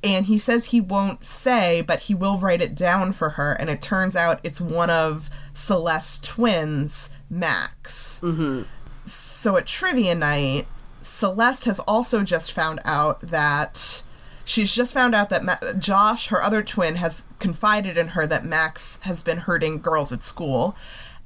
And 0.05 0.27
he 0.27 0.37
says 0.37 0.67
he 0.67 0.81
won't 0.81 1.23
say, 1.23 1.81
but 1.81 2.01
he 2.01 2.15
will 2.15 2.37
write 2.37 2.61
it 2.61 2.75
down 2.75 3.13
for 3.13 3.31
her. 3.31 3.53
And 3.53 3.71
it 3.71 3.81
turns 3.81 4.17
out 4.17 4.41
it's 4.43 4.61
one 4.61 4.91
of 4.91 5.31
Celeste's 5.55 6.19
twins, 6.19 7.11
Max. 7.33 8.21
Mm-hmm. 8.23 8.63
So 9.05 9.57
at 9.57 9.67
trivia 9.67 10.15
night, 10.15 10.67
Celeste 11.01 11.65
has 11.65 11.81
also 11.81 12.23
just 12.23 12.53
found 12.53 12.79
out 12.85 13.21
that 13.23 14.03
she's 14.45 14.73
just 14.73 14.95
found 14.95 15.15
out 15.15 15.31
that 15.31 15.43
Ma- 15.43 15.73
Josh, 15.79 16.29
her 16.29 16.43
other 16.43 16.63
twin, 16.63 16.97
has 16.97 17.27
confided 17.39 17.97
in 17.97 18.09
her 18.09 18.27
that 18.27 18.45
Max 18.45 19.01
has 19.03 19.23
been 19.23 19.39
hurting 19.39 19.81
girls 19.81 20.13
at 20.13 20.23
school. 20.23 20.77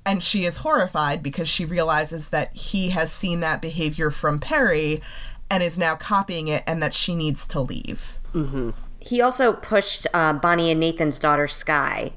And 0.07 0.22
she 0.22 0.44
is 0.44 0.59
horrified 0.59 1.22
because 1.22 1.48
she 1.48 1.64
realizes 1.64 2.30
that 2.30 2.54
he 2.54 2.90
has 2.90 3.12
seen 3.12 3.40
that 3.40 3.61
behavior 3.61 4.12
from 4.12 4.38
Perry 4.38 5.00
and 5.50 5.62
is 5.62 5.76
now 5.76 5.96
copying 5.96 6.46
it 6.46 6.62
and 6.66 6.80
that 6.80 6.94
she 6.94 7.16
needs 7.16 7.44
to 7.48 7.61
leave. 7.61 8.18
He 9.00 9.20
also 9.20 9.52
pushed 9.52 10.07
uh, 10.14 10.32
Bonnie 10.34 10.70
and 10.70 10.78
Nathan's 10.78 11.18
daughter 11.18 11.48
Skye, 11.48 12.12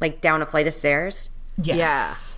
like 0.00 0.20
down 0.20 0.42
a 0.42 0.46
flight 0.46 0.66
of 0.66 0.74
stairs. 0.74 1.30
Yes. 1.62 2.35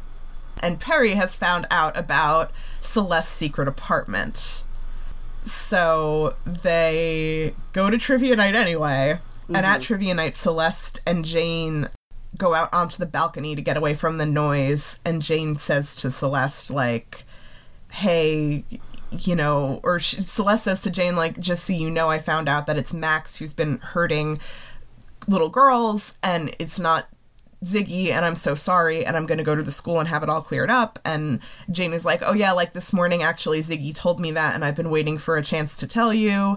And 0.63 0.81
Perry 0.81 1.13
has 1.13 1.37
found 1.37 1.67
out 1.71 1.97
about 1.97 2.53
Celeste's 2.81 3.33
secret 3.33 3.69
apartment. 3.69 4.65
So 5.43 6.35
they 6.45 7.55
go 7.73 7.91
to 7.91 7.99
trivia 7.99 8.37
night 8.37 8.55
anyway. 8.55 9.19
And 9.49 9.57
at 9.57 9.65
mm-hmm. 9.65 9.83
trivia 9.83 10.15
night, 10.15 10.37
Celeste 10.37 11.01
and 11.07 11.25
Jane 11.25 11.89
go 12.37 12.55
out 12.55 12.69
onto 12.73 12.99
the 12.99 13.07
balcony 13.07 13.57
to 13.57 13.63
get 13.63 13.77
away 13.77 13.95
from 13.95 14.19
the 14.19 14.27
noise. 14.27 15.01
And 15.05 15.23
Jane 15.23 15.59
says 15.59 15.97
to 15.97 16.11
Celeste, 16.11 16.71
like, 16.71 17.25
hey, 17.91 18.65
you 19.11 19.35
know, 19.35 19.81
or 19.83 20.01
she, 20.01 20.23
Celeste 20.23 20.65
says 20.65 20.83
to 20.83 20.91
Jane, 20.91 21.17
like, 21.17 21.39
just 21.39 21.65
so 21.65 21.73
you 21.73 21.91
know, 21.91 22.09
I 22.09 22.19
found 22.19 22.49
out 22.49 22.67
that 22.67 22.77
it's 22.77 22.93
Max 22.93 23.37
who's 23.37 23.55
been 23.55 23.79
hurting 23.79 24.41
little 25.27 25.49
girls 25.49 26.17
and 26.23 26.55
it's 26.59 26.79
not 26.79 27.09
Ziggy 27.65 28.11
and 28.11 28.25
I'm 28.25 28.37
so 28.37 28.55
sorry 28.55 29.05
and 29.05 29.17
I'm 29.17 29.27
going 29.27 29.39
to 29.39 29.45
go 29.45 29.57
to 29.57 29.63
the 29.63 29.73
school 29.73 29.99
and 29.99 30.09
have 30.09 30.23
it 30.23 30.29
all 30.29 30.41
cleared 30.41 30.71
up 30.71 30.99
and 31.05 31.41
Jane 31.71 31.93
is 31.93 32.05
like, 32.05 32.23
"Oh 32.25 32.33
yeah, 32.33 32.53
like 32.53 32.73
this 32.73 32.93
morning 32.93 33.23
actually 33.23 33.61
Ziggy 33.61 33.95
told 33.95 34.21
me 34.21 34.31
that 34.33 34.55
and 34.55 34.65
I've 34.65 34.77
been 34.77 34.91
waiting 34.91 35.19
for 35.19 35.37
a 35.37 35.43
chance 35.43 35.77
to 35.79 35.89
tell 35.89 36.15
you." 36.15 36.57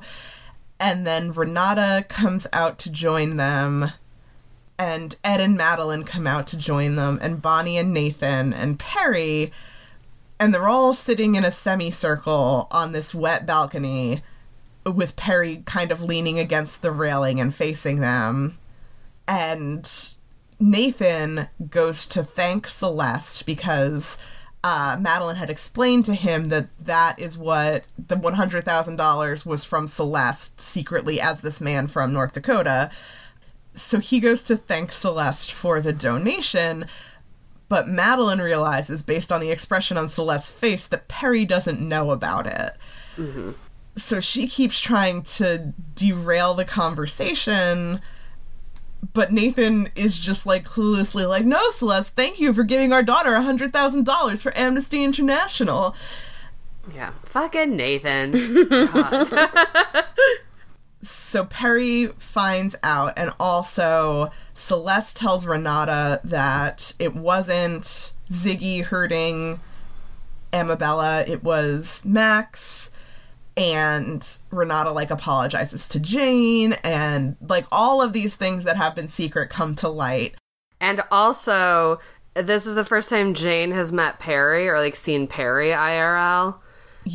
And 0.80 1.06
then 1.06 1.32
Renata 1.32 2.06
comes 2.08 2.48
out 2.54 2.78
to 2.80 2.92
join 2.92 3.38
them 3.38 3.92
and 4.78 5.16
Ed 5.24 5.40
and 5.40 5.56
Madeline 5.56 6.04
come 6.04 6.26
out 6.26 6.48
to 6.48 6.58
join 6.58 6.96
them 6.96 7.20
and 7.22 7.42
Bonnie 7.42 7.78
and 7.78 7.94
Nathan 7.94 8.54
and 8.54 8.80
Perry 8.80 9.52
and 10.40 10.54
they're 10.54 10.68
all 10.68 10.94
sitting 10.94 11.36
in 11.36 11.46
a 11.46 11.52
semicircle 11.52 12.68
on 12.72 12.92
this 12.92 13.14
wet 13.14 13.46
balcony 13.46 14.24
with 14.84 15.16
Perry 15.16 15.62
kind 15.66 15.92
of 15.92 16.02
leaning 16.02 16.40
against 16.40 16.82
the 16.82 16.92
railing 16.92 17.40
and 17.40 17.54
facing 17.54 18.00
them 18.00 18.58
and 19.28 20.16
Nathan 20.62 21.48
goes 21.70 22.06
to 22.08 22.22
thank 22.24 22.68
Celeste 22.68 23.46
because 23.46 24.20
uh, 24.64 24.96
Madeline 25.00 25.38
had 25.38 25.50
explained 25.50 26.06
to 26.06 26.14
him 26.14 26.46
that 26.46 26.70
that 26.80 27.18
is 27.18 27.38
what 27.38 27.88
the 27.98 28.16
$100,000 28.16 29.46
was 29.46 29.64
from 29.64 29.88
Celeste 29.88 30.60
secretly 30.62 31.20
as 31.20 31.42
this 31.42 31.60
man 31.60 31.88
from 31.88 32.14
North 32.14 32.34
Dakota. 32.34 32.92
So 33.74 34.00
he 34.00 34.20
goes 34.20 34.44
to 34.44 34.56
thank 34.56 34.92
Celeste 34.92 35.52
for 35.52 35.82
the 35.82 35.94
donation, 35.94 36.86
but 37.68 37.88
Madeline 37.88 38.40
realizes, 38.40 39.02
based 39.02 39.32
on 39.32 39.42
the 39.42 39.50
expression 39.50 39.98
on 39.98 40.10
Celeste's 40.10 40.52
face, 40.52 40.88
that 40.88 41.08
Perry 41.08 41.44
doesn't 41.44 41.82
know 41.82 42.12
about 42.12 42.46
it. 42.46 42.72
So 43.96 44.20
she 44.20 44.48
keeps 44.48 44.80
trying 44.80 45.24
to 45.24 45.74
derail 45.96 46.54
the 46.54 46.66
conversation 46.66 48.00
but 49.14 49.32
Nathan 49.32 49.90
is 49.96 50.20
just 50.20 50.46
like 50.46 50.64
cluelessly 50.66 51.28
like, 51.28 51.46
no, 51.46 51.60
Celeste, 51.72 52.16
thank 52.16 52.40
you 52.40 52.54
for 52.54 52.64
giving 52.64 52.94
our 52.94 53.04
daughter 53.04 53.34
a 53.34 53.42
hundred 53.42 53.74
thousand 53.74 54.06
dollars 54.06 54.42
for 54.42 54.56
Amnesty 54.58 55.04
International. 55.04 55.96
Yeah. 56.94 57.12
Fucking 57.26 57.76
Nathan. 57.76 58.34
So 61.04 61.46
Perry 61.46 62.08
finds 62.18 62.76
out, 62.84 63.14
and 63.18 63.32
also 63.40 64.30
Celeste 64.54 65.18
tells 65.18 65.48
Renata 65.48 66.22
that 66.24 66.94
it 67.00 67.16
wasn't 67.16 68.14
Ziggy 68.30 68.84
hurting 68.84 69.60
Amabella, 70.54 71.28
it 71.28 71.44
was 71.44 72.04
Max. 72.06 72.91
And 73.62 74.28
Renata 74.50 74.92
like 74.92 75.12
apologizes 75.12 75.88
to 75.90 76.00
Jane, 76.00 76.74
and 76.84 77.36
like 77.48 77.66
all 77.72 78.02
of 78.02 78.12
these 78.12 78.36
things 78.36 78.64
that 78.66 78.76
have 78.76 78.96
been 78.96 79.08
secret 79.08 79.50
come 79.52 79.76
to 79.76 79.88
light. 79.90 80.34
and 80.80 81.02
also, 81.12 82.00
this 82.34 82.66
is 82.66 82.74
the 82.74 82.86
first 82.86 83.10
time 83.10 83.34
Jane 83.36 83.72
has 83.72 83.92
met 83.92 84.18
Perry 84.20 84.68
or 84.68 84.80
like 84.80 84.96
seen 84.96 85.28
Perry 85.28 85.70
IRL. 85.70 86.56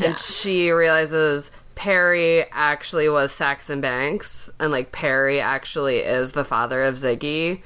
And 0.04 0.14
she 0.16 0.70
realizes 0.70 1.50
Perry 1.74 2.44
actually 2.52 3.08
was 3.08 3.32
Saxon 3.32 3.80
Banks, 3.80 4.48
and 4.60 4.70
like 4.72 4.92
Perry 4.92 5.40
actually 5.40 5.98
is 5.98 6.32
the 6.32 6.44
father 6.44 6.84
of 6.84 6.96
Ziggy. 6.96 7.62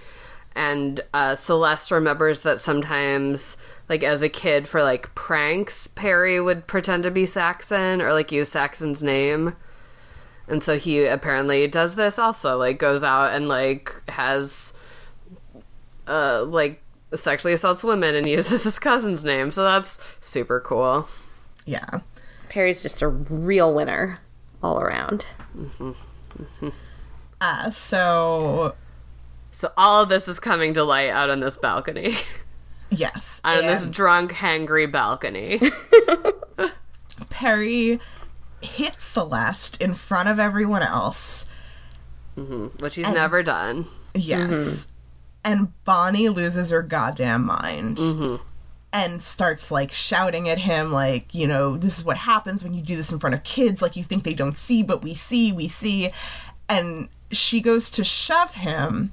And 0.57 1.01
uh, 1.15 1.35
Celeste 1.37 1.91
remembers 1.93 2.41
that 2.41 2.61
sometimes, 2.61 3.57
like 3.91 4.05
as 4.05 4.23
a 4.23 4.29
kid, 4.29 4.69
for 4.69 4.85
like 4.85 5.13
pranks, 5.17 5.89
Perry 5.89 6.41
would 6.41 6.69
pretend 6.69 7.03
to 7.03 7.11
be 7.11 7.27
Saxon 7.27 8.01
or 8.01 8.13
like 8.13 8.31
use 8.31 8.49
Saxon's 8.53 9.03
name. 9.03 9.57
And 10.47 10.63
so 10.63 10.79
he 10.79 11.05
apparently 11.07 11.67
does 11.67 11.97
this 11.97 12.17
also, 12.17 12.57
like 12.57 12.79
goes 12.79 13.03
out 13.03 13.35
and 13.35 13.49
like 13.49 14.01
has 14.09 14.73
uh 16.07 16.45
like 16.45 16.83
sexually 17.17 17.53
assaults 17.53 17.83
women 17.83 18.15
and 18.15 18.27
uses 18.29 18.63
his 18.63 18.79
cousin's 18.79 19.25
name. 19.25 19.51
So 19.51 19.65
that's 19.65 19.99
super 20.21 20.61
cool. 20.61 21.09
Yeah. 21.67 22.01
Perry's 22.49 22.83
just 22.83 23.03
a 23.03 23.09
real 23.09 23.75
winner 23.75 24.19
all 24.63 24.81
around. 24.81 25.27
Uh, 27.41 27.71
so 27.71 28.77
So 29.51 29.73
all 29.77 30.03
of 30.03 30.09
this 30.09 30.29
is 30.29 30.39
coming 30.39 30.75
to 30.75 30.85
light 30.85 31.11
out 31.11 31.29
on 31.29 31.41
this 31.41 31.57
balcony. 31.57 32.15
yes. 32.91 33.41
on 33.45 33.59
this 33.59 33.87
drunk, 33.87 34.33
hangry 34.33 34.91
balcony. 34.91 35.61
Perry 37.31 38.01
hits 38.61 39.05
Celeste 39.05 39.81
in 39.81 39.95
front 39.95 40.29
of 40.29 40.39
everyone 40.39 40.83
else. 40.83 41.47
Mm-hmm. 42.37 42.83
which 42.83 42.95
he's 42.95 43.13
never 43.13 43.43
done. 43.43 43.87
Yes. 44.15 44.49
Mm-hmm. 44.49 44.91
And 45.53 45.85
Bonnie 45.85 46.29
loses 46.29 46.71
her 46.71 46.83
goddamn 46.83 47.45
mind. 47.45 47.99
Mm-hmm. 47.99 48.43
And 48.93 49.23
starts 49.23 49.71
like 49.71 49.93
shouting 49.93 50.49
at 50.49 50.59
him, 50.59 50.91
like, 50.91 51.35
you 51.35 51.47
know, 51.47 51.77
this 51.77 51.99
is 51.99 52.05
what 52.05 52.17
happens 52.17 52.65
when 52.65 52.75
you 52.75 52.83
do 52.83 52.97
this 52.97 53.13
in 53.13 53.19
front 53.19 53.35
of 53.35 53.45
kids. 53.45 53.83
Like, 53.83 53.95
you 53.95 54.03
think 54.03 54.25
they 54.25 54.35
don't 54.35 54.57
see, 54.57 54.83
but 54.83 55.05
we 55.05 55.15
see, 55.15 55.53
we 55.53 55.69
see. 55.69 56.11
And 56.69 57.09
she 57.31 57.61
goes 57.61 57.91
to 57.93 58.05
shove 58.05 58.55
him. 58.55 59.13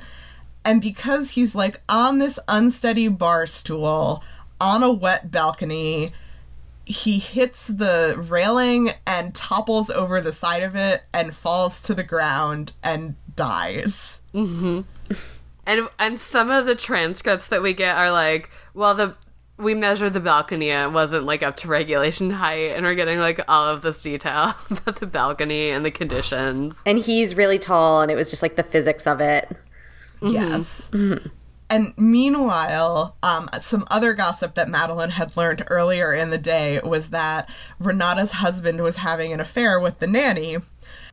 And 0.67 0.81
because 0.81 1.31
he's 1.31 1.55
like 1.55 1.81
on 1.87 2.19
this 2.19 2.37
unsteady 2.49 3.07
bar 3.07 3.45
stool 3.45 4.21
on 4.59 4.83
a 4.83 4.91
wet 4.91 5.31
balcony, 5.31 6.11
he 6.83 7.19
hits 7.19 7.67
the 7.67 8.15
railing 8.29 8.89
and 9.05 9.33
topples 9.33 9.89
over 9.89 10.19
the 10.19 10.33
side 10.33 10.63
of 10.63 10.75
it 10.75 11.03
and 11.13 11.33
falls 11.33 11.81
to 11.83 11.93
the 11.93 12.03
ground 12.03 12.73
and 12.83 13.15
dies. 13.33 14.21
Mm-hmm. 14.33 14.81
And 15.65 15.89
and 15.97 16.19
some 16.19 16.51
of 16.51 16.65
the 16.65 16.75
transcripts 16.75 17.47
that 17.47 17.61
we 17.61 17.73
get 17.73 17.95
are 17.95 18.11
like, 18.11 18.49
well, 18.73 18.93
the 18.93 19.15
we 19.57 19.73
measured 19.73 20.11
the 20.11 20.19
balcony 20.19 20.69
and 20.69 20.91
it 20.91 20.93
wasn't 20.93 21.23
like 21.23 21.43
up 21.43 21.55
to 21.57 21.69
regulation 21.69 22.29
height, 22.29 22.73
and 22.75 22.85
we're 22.85 22.93
getting 22.93 23.19
like 23.19 23.39
all 23.47 23.69
of 23.69 23.83
this 23.83 24.01
detail 24.01 24.53
about 24.69 24.97
the 24.97 25.07
balcony 25.07 25.69
and 25.69 25.85
the 25.85 25.91
conditions. 25.91 26.81
And 26.85 26.99
he's 26.99 27.35
really 27.35 27.57
tall, 27.57 28.01
and 28.01 28.11
it 28.11 28.15
was 28.15 28.29
just 28.29 28.41
like 28.41 28.57
the 28.57 28.63
physics 28.63 29.07
of 29.07 29.21
it. 29.21 29.57
Yes. 30.21 30.89
And 31.69 31.93
meanwhile, 31.97 33.17
um, 33.21 33.49
some 33.61 33.83
other 33.91 34.13
gossip 34.13 34.55
that 34.55 34.69
Madeline 34.69 35.09
had 35.09 35.35
learned 35.35 35.63
earlier 35.67 36.13
in 36.13 36.29
the 36.29 36.37
day 36.37 36.79
was 36.83 37.09
that 37.09 37.49
Renata's 37.79 38.31
husband 38.33 38.81
was 38.81 38.97
having 38.97 39.33
an 39.33 39.39
affair 39.41 39.79
with 39.79 39.99
the 39.99 40.07
nanny, 40.07 40.57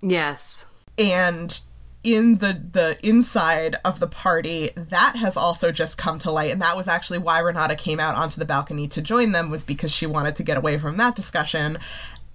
Yes. 0.00 0.64
and 0.96 1.61
in 2.05 2.36
the 2.36 2.52
the 2.72 2.98
inside 3.02 3.76
of 3.84 3.98
the 3.98 4.07
party, 4.07 4.70
that 4.76 5.16
has 5.16 5.36
also 5.36 5.72
just 5.72 5.98
come 5.98 6.18
to 6.20 6.30
light, 6.30 6.52
and 6.52 6.61
that 6.62 6.76
was 6.76 6.86
actually 6.86 7.18
why 7.18 7.38
Renata 7.40 7.74
came 7.74 7.98
out 7.98 8.14
onto 8.14 8.38
the 8.38 8.44
balcony 8.44 8.86
to 8.88 9.00
join 9.00 9.32
them 9.32 9.50
was 9.50 9.64
because 9.64 9.90
she 9.90 10.07
wanted 10.07 10.36
to 10.36 10.42
get 10.44 10.57
away 10.59 10.78
from 10.78 10.98
that 10.98 11.16
discussion. 11.16 11.78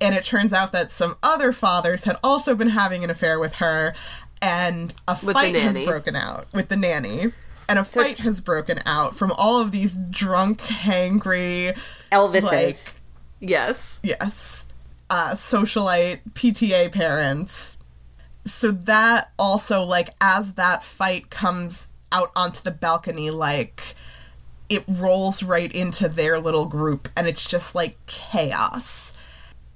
And 0.01 0.15
it 0.15 0.23
turns 0.25 0.53
out 0.53 0.71
that 0.71 0.91
some 0.91 1.17
other 1.21 1.51
fathers 1.51 2.05
had 2.05 2.15
also 2.23 2.55
been 2.55 2.69
having 2.69 3.03
an 3.03 3.09
affair 3.09 3.37
with 3.37 3.55
her, 3.55 3.93
and 4.41 4.93
a 5.07 5.17
the 5.23 5.33
fight 5.33 5.55
has 5.55 5.77
broken 5.79 6.15
out 6.15 6.47
with 6.53 6.69
the 6.69 6.77
nanny. 6.77 7.31
And 7.67 7.77
a 7.77 7.83
fight 7.83 8.17
has 8.19 8.41
broken 8.41 8.79
out 8.87 9.15
from 9.15 9.31
all 9.31 9.61
of 9.61 9.71
these 9.71 9.95
drunk, 10.09 10.59
hangry, 10.59 11.77
Elvis's. 12.11 12.95
Yes. 13.39 13.99
yes, 14.03 14.65
uh, 15.09 15.33
socialite 15.35 16.19
PTA 16.33 16.91
parents. 16.91 17.77
So 18.45 18.71
that 18.71 19.31
also, 19.37 19.83
like, 19.83 20.09
as 20.19 20.53
that 20.53 20.83
fight 20.83 21.29
comes 21.29 21.89
out 22.11 22.31
onto 22.35 22.63
the 22.63 22.71
balcony, 22.71 23.29
like, 23.29 23.95
it 24.67 24.83
rolls 24.87 25.43
right 25.43 25.71
into 25.71 26.09
their 26.09 26.39
little 26.39 26.65
group, 26.65 27.07
and 27.15 27.27
it's 27.27 27.47
just 27.47 27.75
like 27.75 27.97
chaos. 28.07 29.13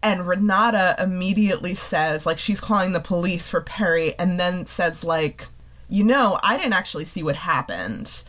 And 0.04 0.28
Renata 0.28 0.96
immediately 1.02 1.74
says, 1.74 2.26
like, 2.26 2.38
she's 2.38 2.60
calling 2.60 2.92
the 2.92 3.00
police 3.00 3.48
for 3.50 3.62
Perry, 3.62 4.14
and 4.20 4.38
then 4.40 4.66
says, 4.66 5.04
like, 5.04 5.48
you 5.90 6.04
know, 6.04 6.38
I 6.44 6.58
didn't 6.58 6.74
actually 6.74 7.06
see 7.06 7.24
what 7.24 7.36
happened. 7.38 8.24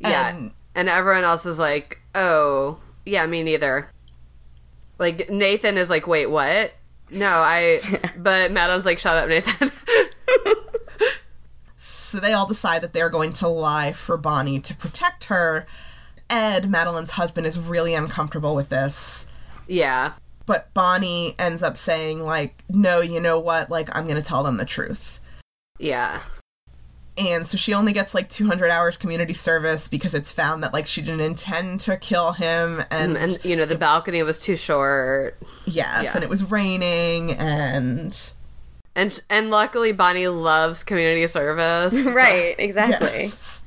Yeah. 0.00 0.28
And- 0.34 0.52
And 0.74 0.88
everyone 0.88 1.24
else 1.24 1.46
is 1.46 1.58
like, 1.58 2.00
oh, 2.14 2.78
yeah, 3.06 3.24
me 3.26 3.42
neither. 3.44 3.90
Like, 4.98 5.30
Nathan 5.30 5.76
is 5.78 5.88
like, 5.90 6.06
wait, 6.08 6.26
what? 6.26 6.72
No, 7.10 7.28
I. 7.28 7.80
But 8.18 8.50
Madam's 8.52 8.84
like, 8.84 8.98
shut 8.98 9.16
up, 9.16 9.28
Nathan. 9.28 9.70
So 11.76 12.18
they 12.18 12.32
all 12.32 12.46
decide 12.46 12.82
that 12.82 12.92
they're 12.92 13.08
going 13.10 13.32
to 13.34 13.48
lie 13.48 13.92
for 13.92 14.16
Bonnie 14.16 14.60
to 14.60 14.74
protect 14.74 15.24
her. 15.26 15.66
Ed, 16.28 16.68
Madeline's 16.68 17.12
husband, 17.12 17.46
is 17.46 17.58
really 17.58 17.94
uncomfortable 17.94 18.54
with 18.54 18.68
this. 18.68 19.26
Yeah. 19.66 20.12
But 20.48 20.72
Bonnie 20.74 21.34
ends 21.38 21.62
up 21.62 21.76
saying, 21.76 22.22
like, 22.24 22.64
no, 22.70 23.00
you 23.02 23.20
know 23.20 23.38
what? 23.38 23.70
Like, 23.70 23.94
I'm 23.94 24.04
going 24.04 24.16
to 24.16 24.26
tell 24.26 24.42
them 24.42 24.56
the 24.56 24.64
truth. 24.64 25.20
Yeah. 25.78 26.20
And 27.18 27.46
so 27.46 27.58
she 27.58 27.74
only 27.74 27.92
gets 27.92 28.14
like 28.14 28.30
200 28.30 28.70
hours 28.70 28.96
community 28.96 29.34
service 29.34 29.88
because 29.88 30.14
it's 30.14 30.32
found 30.32 30.62
that, 30.62 30.72
like, 30.72 30.86
she 30.86 31.02
didn't 31.02 31.20
intend 31.20 31.82
to 31.82 31.98
kill 31.98 32.32
him. 32.32 32.80
And, 32.90 33.16
And 33.16 33.38
you 33.44 33.56
know, 33.56 33.66
the 33.66 33.76
balcony 33.76 34.22
was 34.22 34.40
too 34.40 34.56
short. 34.56 35.36
yes, 35.66 36.04
yeah. 36.04 36.12
and 36.14 36.24
it 36.24 36.30
was 36.30 36.50
raining. 36.50 37.32
And 37.32 38.18
And 38.96 39.20
and 39.28 39.50
luckily 39.50 39.92
Bonnie 39.92 40.28
loves 40.28 40.82
community 40.82 41.26
service. 41.26 41.94
right, 42.06 42.54
exactly. 42.58 43.24
yes. 43.24 43.62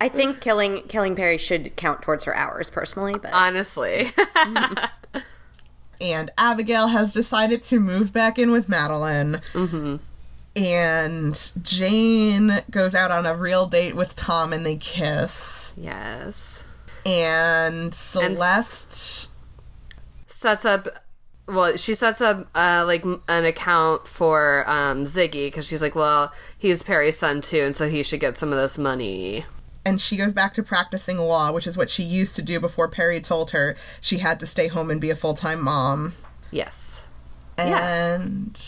I 0.00 0.08
think 0.08 0.40
killing 0.40 0.82
killing 0.88 1.14
Perry 1.14 1.38
should 1.38 1.76
count 1.76 2.02
towards 2.02 2.24
her 2.24 2.34
hours 2.34 2.68
personally, 2.68 3.14
but 3.14 3.32
Honestly. 3.32 4.10
and 6.00 6.30
Abigail 6.38 6.88
has 6.88 7.12
decided 7.12 7.62
to 7.64 7.80
move 7.80 8.12
back 8.12 8.38
in 8.38 8.50
with 8.50 8.68
Madeline. 8.68 9.40
Mm-hmm. 9.52 9.96
And 10.56 11.52
Jane 11.62 12.62
goes 12.70 12.94
out 12.94 13.10
on 13.10 13.26
a 13.26 13.36
real 13.36 13.66
date 13.66 13.94
with 13.94 14.16
Tom 14.16 14.52
and 14.52 14.64
they 14.64 14.76
kiss. 14.76 15.74
yes. 15.76 16.62
And 17.04 17.94
Celeste. 17.94 19.30
Sets 20.28 20.64
up 20.64 20.88
well, 21.48 21.76
she 21.76 21.94
sets 21.94 22.20
up 22.20 22.48
uh, 22.54 22.84
like 22.86 23.04
an 23.04 23.44
account 23.44 24.06
for 24.08 24.68
um, 24.68 25.04
Ziggy 25.04 25.46
because 25.46 25.66
she's 25.66 25.82
like, 25.82 25.94
well, 25.94 26.32
he's 26.58 26.82
Perry's 26.82 27.18
son 27.18 27.40
too, 27.40 27.60
and 27.60 27.76
so 27.76 27.88
he 27.88 28.02
should 28.02 28.20
get 28.20 28.36
some 28.36 28.52
of 28.52 28.58
this 28.58 28.76
money. 28.78 29.44
And 29.86 30.00
she 30.00 30.16
goes 30.16 30.34
back 30.34 30.52
to 30.54 30.62
practicing 30.62 31.16
law, 31.18 31.52
which 31.52 31.66
is 31.66 31.76
what 31.78 31.88
she 31.88 32.02
used 32.02 32.36
to 32.36 32.42
do 32.42 32.60
before 32.60 32.88
Perry 32.88 33.20
told 33.20 33.52
her 33.52 33.74
she 34.02 34.18
had 34.18 34.38
to 34.40 34.46
stay 34.46 34.66
home 34.68 34.90
and 34.90 35.00
be 35.00 35.08
a 35.10 35.16
full 35.16 35.32
time 35.34 35.62
mom. 35.62 36.12
Yes. 36.50 37.02
And 37.56 38.60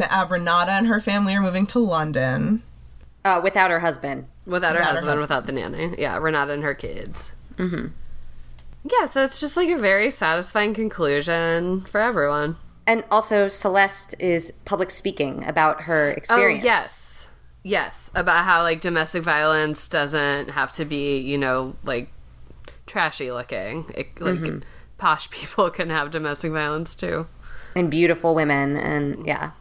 uh, 0.00 0.26
Renata 0.28 0.72
and 0.72 0.86
her 0.86 1.00
family 1.00 1.34
are 1.34 1.40
moving 1.40 1.66
to 1.68 1.78
London. 1.78 2.62
uh, 3.24 3.40
without 3.42 3.70
her 3.70 3.80
husband. 3.80 4.26
Without 4.46 4.74
her 4.74 4.78
Without 4.78 4.78
her 4.78 4.84
husband, 4.84 5.20
husband. 5.20 5.20
without 5.22 5.46
the 5.46 5.52
nanny. 5.86 5.94
Yeah, 6.00 6.16
Renata 6.18 6.52
and 6.52 6.62
her 6.62 6.74
kids. 6.74 7.32
Mm-hmm. 7.56 7.88
Yeah, 8.84 9.06
so 9.10 9.24
it's 9.24 9.40
just 9.40 9.56
like 9.56 9.68
a 9.68 9.76
very 9.76 10.10
satisfying 10.10 10.72
conclusion 10.72 11.80
for 11.82 12.00
everyone. 12.00 12.56
And 12.86 13.04
also, 13.10 13.48
Celeste 13.48 14.14
is 14.18 14.52
public 14.64 14.90
speaking 14.90 15.44
about 15.44 15.82
her 15.82 16.10
experience. 16.12 16.62
Oh, 16.62 16.66
yes. 16.66 17.07
Yes. 17.68 18.10
About 18.14 18.44
how, 18.44 18.62
like, 18.62 18.80
domestic 18.80 19.22
violence 19.22 19.88
doesn't 19.88 20.50
have 20.50 20.72
to 20.72 20.84
be, 20.84 21.18
you 21.18 21.36
know, 21.36 21.76
like, 21.84 22.10
trashy 22.86 23.30
looking. 23.30 23.92
It, 23.94 24.20
like, 24.20 24.64
posh 24.98 25.30
people 25.30 25.70
can 25.70 25.90
have 25.90 26.10
domestic 26.10 26.52
violence 26.52 26.94
too. 26.94 27.26
and 27.74 27.90
beautiful 27.90 28.34
women, 28.34 28.76
and 28.76 29.26
yeah, 29.26 29.52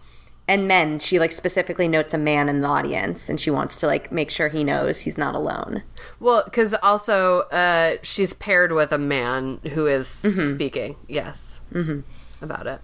and 0.47 0.67
men. 0.67 0.99
She 0.99 1.19
like 1.19 1.31
specifically 1.31 1.87
notes 1.87 2.13
a 2.13 2.17
man 2.17 2.49
in 2.49 2.61
the 2.61 2.67
audience, 2.67 3.29
and 3.29 3.39
she 3.39 3.51
wants 3.51 3.77
to 3.77 3.87
like 3.87 4.11
make 4.11 4.29
sure 4.29 4.49
he 4.49 4.63
knows 4.63 5.01
he's 5.01 5.17
not 5.17 5.35
alone. 5.35 5.83
Well, 6.19 6.43
because 6.43 6.73
also 6.75 7.41
uh, 7.51 7.97
she's 8.01 8.33
paired 8.33 8.71
with 8.71 8.91
a 8.91 8.97
man 8.97 9.59
who 9.73 9.85
is 9.85 10.07
speaking. 10.07 10.95
Yes, 11.07 11.61
mm-hmm. 11.71 12.01
about 12.43 12.67
it. 12.67 12.81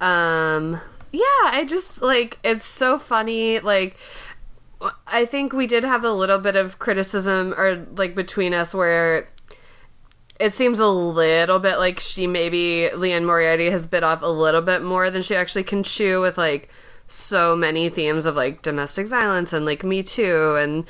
Um, 0.00 0.80
yeah, 1.12 1.22
I 1.44 1.64
just 1.68 2.02
like 2.02 2.38
it's 2.42 2.66
so 2.66 2.98
funny. 2.98 3.60
Like, 3.60 3.96
I 5.06 5.24
think 5.24 5.52
we 5.52 5.66
did 5.66 5.84
have 5.84 6.04
a 6.04 6.12
little 6.12 6.38
bit 6.38 6.56
of 6.56 6.78
criticism, 6.78 7.54
or 7.56 7.86
like 7.96 8.14
between 8.14 8.52
us, 8.52 8.74
where 8.74 9.28
it 10.40 10.52
seems 10.52 10.78
a 10.78 10.86
little 10.86 11.58
bit 11.58 11.78
like 11.78 12.00
she 12.00 12.26
maybe 12.26 12.90
Liane 12.90 13.24
Moriarty 13.24 13.70
has 13.70 13.86
bit 13.86 14.02
off 14.02 14.22
a 14.22 14.26
little 14.26 14.62
bit 14.62 14.82
more 14.82 15.10
than 15.10 15.22
she 15.22 15.34
actually 15.36 15.62
can 15.62 15.82
chew 15.82 16.20
with 16.20 16.36
like 16.36 16.68
so 17.06 17.54
many 17.54 17.88
themes 17.88 18.26
of 18.26 18.34
like 18.34 18.62
domestic 18.62 19.06
violence 19.06 19.52
and 19.52 19.64
like 19.64 19.84
Me 19.84 20.02
Too 20.02 20.56
and 20.56 20.84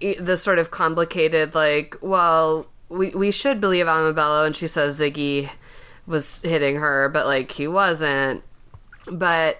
e- 0.00 0.16
this 0.18 0.42
sort 0.42 0.58
of 0.58 0.70
complicated 0.70 1.54
like 1.54 1.96
well 2.00 2.66
we 2.88 3.10
we 3.10 3.30
should 3.30 3.60
believe 3.60 3.86
Amabella 3.86 4.46
and 4.46 4.56
she 4.56 4.66
says 4.66 4.98
Ziggy 4.98 5.50
was 6.06 6.42
hitting 6.42 6.76
her 6.76 7.08
but 7.08 7.26
like 7.26 7.52
he 7.52 7.68
wasn't. 7.68 8.42
But 9.10 9.56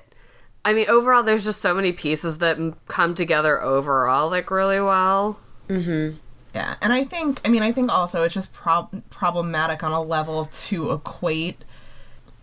I 0.69 0.75
mean 0.75 0.89
overall 0.89 1.23
there's 1.23 1.45
just 1.45 1.61
so 1.61 1.75
many 1.75 1.93
pieces 1.93 2.39
that 2.39 2.59
come 2.87 3.15
together 3.15 3.63
overall 3.63 4.31
like 4.31 4.51
really 4.51 4.81
well 4.81 5.39
mm-hmm. 5.69 6.17
Yeah, 6.55 6.75
and 6.81 6.95
I 6.95 7.05
think, 7.05 7.43
I 7.45 7.51
mean, 7.51 7.63
I 7.63 7.73
think 7.73 7.93
also 7.93 8.23
it's 8.23 8.33
just 8.33 8.55
prob- 8.55 9.03
problematic 9.11 9.85
on 9.85 9.93
a 9.93 10.03
level 10.03 10.47
to 10.47 10.93
equate 10.93 11.63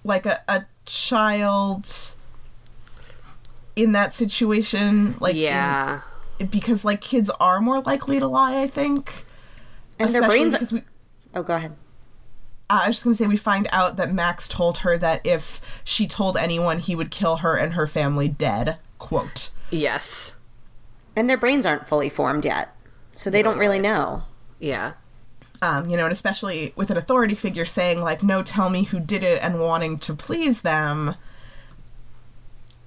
like 0.04 0.28
a, 0.28 0.38
a 0.48 0.66
child 0.86 1.90
in 3.76 3.94
that 3.94 4.14
situation, 4.14 5.16
like, 5.20 5.34
in- 5.34 5.42
yeah 5.42 6.02
because 6.50 6.84
like 6.84 7.02
kids 7.02 7.30
are 7.40 7.62
more 7.62 7.80
likely 7.82 8.20
to 8.20 8.28
lie, 8.28 8.62
I 8.62 8.68
think. 8.68 9.26
And 10.00 10.10
their 10.10 10.22
Especially 10.22 10.40
brains. 10.40 10.54
because 10.54 10.74
we, 10.74 10.82
oh, 11.34 11.44
go 11.44 11.56
ahead. 11.56 11.76
Uh, 12.70 12.82
I 12.84 12.88
was 12.88 12.96
just 12.98 13.04
gonna 13.04 13.16
say 13.16 13.28
we 13.28 13.38
find 13.38 13.68
out 13.72 13.98
that 13.98 14.14
Max 14.14 14.48
told 14.48 14.80
her 14.80 14.98
that 14.98 15.22
if 15.26 15.82
she 15.84 16.08
told 16.08 16.36
anyone, 16.38 16.80
he 16.80 16.96
would 16.96 17.12
kill 17.12 17.38
her 17.38 17.56
and 17.58 17.74
her 17.74 17.88
family 17.88 18.28
dead. 18.28 18.78
Quote. 18.98 19.52
yes 19.70 20.38
And 21.16 21.30
their 21.30 21.38
brains 21.38 21.66
aren't 21.66 21.88
fully 21.88 22.10
formed 22.10 22.46
yet, 22.46 22.76
so 23.16 23.30
they 23.30 23.44
don't 23.44 23.60
really 23.60 23.80
know. 23.80 24.24
yeah 24.60 24.94
Um, 25.62 25.90
you 25.90 25.96
know, 25.98 26.04
and 26.04 26.14
especially 26.14 26.74
with 26.76 26.90
an 26.90 26.98
authority 26.98 27.36
figure 27.36 27.66
saying 27.66 28.02
like, 28.02 28.24
"No, 28.24 28.42
tell 28.44 28.70
me 28.70 28.84
who 28.84 29.00
did 29.00 29.24
it," 29.24 29.42
and 29.44 29.60
wanting 29.60 30.00
to 30.00 30.14
please 30.14 30.62
them. 30.62 31.16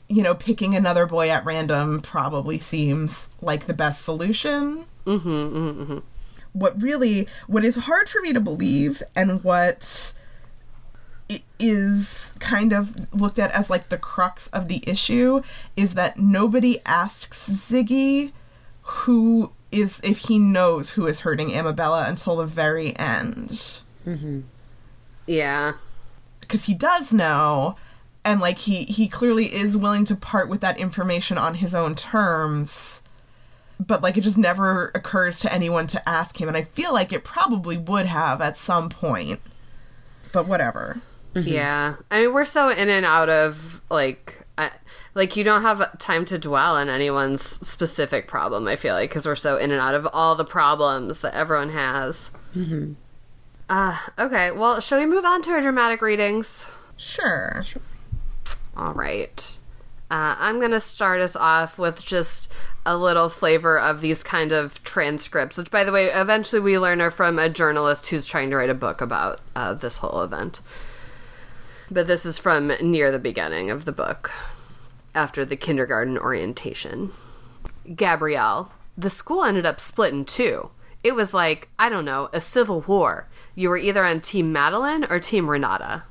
You 0.09 0.23
know, 0.23 0.35
picking 0.35 0.75
another 0.75 1.07
boy 1.07 1.29
at 1.31 1.45
random 1.45 2.01
probably 2.01 2.59
seems 2.59 3.29
like 3.43 3.67
the 3.67 3.75
best 3.75 4.03
solution. 4.05 4.85
mm-hmm, 5.07 5.99
what 6.59 6.81
really 6.81 7.29
what 7.47 7.65
is 7.65 7.77
hard 7.77 8.09
for 8.09 8.21
me 8.21 8.33
to 8.33 8.41
believe 8.41 9.03
and 9.17 9.43
what 9.45 10.15
is 11.61 12.33
kind 12.39 12.73
of 12.73 13.13
looked 13.13 13.39
at 13.39 13.51
as 13.53 13.69
like 13.69 13.89
the 13.89 13.99
crux 13.99 14.49
of 14.49 14.69
the 14.69 14.83
issue 14.87 15.43
is 15.77 15.95
that 15.95 16.19
nobody 16.19 16.79
asks 16.87 17.49
Ziggy 17.51 18.33
who 18.83 19.53
is 19.71 20.01
if 20.03 20.19
he 20.19 20.39
knows 20.39 20.91
who 20.91 21.07
is 21.07 21.21
hurting 21.21 21.51
Amabella 21.51 22.09
until 22.09 22.37
the 22.37 22.47
very 22.47 22.97
end. 22.97 23.51
Mm-hmm. 24.07 24.41
Yeah. 25.27 25.75
Because 26.41 26.65
he 26.65 26.75
does 26.75 27.13
know 27.13 27.77
and 28.25 28.41
like 28.41 28.59
he 28.59 28.85
he 28.85 29.09
clearly 29.09 29.47
is 29.47 29.77
willing 29.77 30.05
to 30.07 30.17
part 30.17 30.49
with 30.49 30.61
that 30.61 30.79
information 30.79 31.37
on 31.37 31.55
his 31.55 31.75
own 31.75 31.95
terms 31.95 33.03
but 33.79 34.03
like 34.03 34.17
it 34.17 34.23
just 34.23 34.39
never 34.39 34.91
occurs 34.95 35.41
to 35.41 35.53
anyone 35.53 35.87
to 35.87 36.09
ask 36.09 36.41
him 36.41 36.49
and 36.49 36.57
i 36.57 36.63
feel 36.63 36.93
like 36.93 37.13
it 37.13 37.25
probably 37.25 37.77
would 37.77 38.07
have 38.07 38.41
at 38.41 38.57
some 38.57 38.89
point 38.89 39.41
but 40.33 40.47
whatever 40.47 41.01
Yeah, 41.47 41.97
I 42.11 42.21
mean, 42.21 42.33
we're 42.35 42.45
so 42.45 42.69
in 42.69 42.89
and 42.89 43.05
out 43.05 43.29
of 43.29 43.83
like, 43.91 44.45
I, 44.57 44.71
like 45.15 45.37
you 45.37 45.45
don't 45.45 45.63
have 45.63 45.99
time 45.99 46.25
to 46.27 46.39
dwell 46.39 46.77
on 46.77 46.89
anyone's 46.89 47.43
specific 47.43 48.27
problem. 48.27 48.67
I 48.67 48.77
feel 48.77 48.95
like 48.95 49.11
because 49.11 49.27
we're 49.27 49.37
so 49.37 49.57
in 49.57 49.71
and 49.71 49.81
out 49.81 49.95
of 49.95 50.07
all 50.13 50.35
the 50.35 50.45
problems 50.45 51.21
that 51.21 51.35
everyone 51.35 51.71
has. 51.71 52.31
Mm-hmm. 52.57 52.95
Uh, 53.69 53.99
okay, 54.19 54.51
well, 54.51 54.81
shall 54.81 54.99
we 54.99 55.07
move 55.07 55.25
on 55.25 55.43
to 55.43 55.51
our 55.51 55.61
dramatic 55.61 56.01
readings? 56.01 56.67
sure, 56.97 57.63
sure 57.65 57.83
All 58.77 58.95
right. 58.95 59.58
Uh, 60.11 60.37
I'm 60.39 60.59
going 60.59 60.71
to 60.71 60.81
start 60.81 61.21
us 61.21 61.37
off 61.37 61.79
with 61.79 62.05
just 62.05 62.51
a 62.87 62.97
little 62.97 63.29
flavor 63.29 63.79
of 63.79 64.01
these 64.01 64.23
kind 64.23 64.53
of 64.53 64.83
transcripts, 64.83 65.59
which, 65.59 65.71
by 65.71 65.85
the 65.85 65.93
way, 65.93 66.07
eventually 66.07 66.61
we 66.61 66.79
learn 66.79 67.03
are 67.03 67.11
from 67.11 67.39
a 67.39 67.51
journalist 67.51 68.07
who's 68.07 68.27
trying 68.27 68.49
to 68.51 68.57
write 68.57 68.71
a 68.71 68.75
book 68.75 69.03
about 69.03 69.41
uh, 69.55 69.75
this 69.75 69.99
whole 69.99 70.23
event. 70.23 70.61
But 71.91 72.07
this 72.07 72.25
is 72.25 72.39
from 72.39 72.73
near 72.81 73.11
the 73.11 73.19
beginning 73.19 73.71
of 73.71 73.85
the 73.85 73.93
book, 73.93 74.31
after 75.15 75.45
the 75.45 75.57
kindergarten 75.57 76.17
orientation. 76.17 77.13
Gabrielle, 77.95 78.73
the 78.97 79.11
school 79.11 79.45
ended 79.45 79.67
up 79.67 79.81
split 79.81 80.15
in 80.15 80.25
two. 80.25 80.71
It 81.05 81.15
was 81.15 81.35
like, 81.35 81.69
I 81.79 81.89
don't 81.89 82.05
know, 82.05 82.31
a 82.33 82.41
civil 82.41 82.81
war. 82.83 83.29
You 83.55 83.69
were 83.69 83.79
either 83.79 84.05
on 84.05 84.21
Team 84.21 84.53
Madeline 84.53 85.05
or 85.11 85.19
Team 85.19 85.51
Renata. 85.51 86.05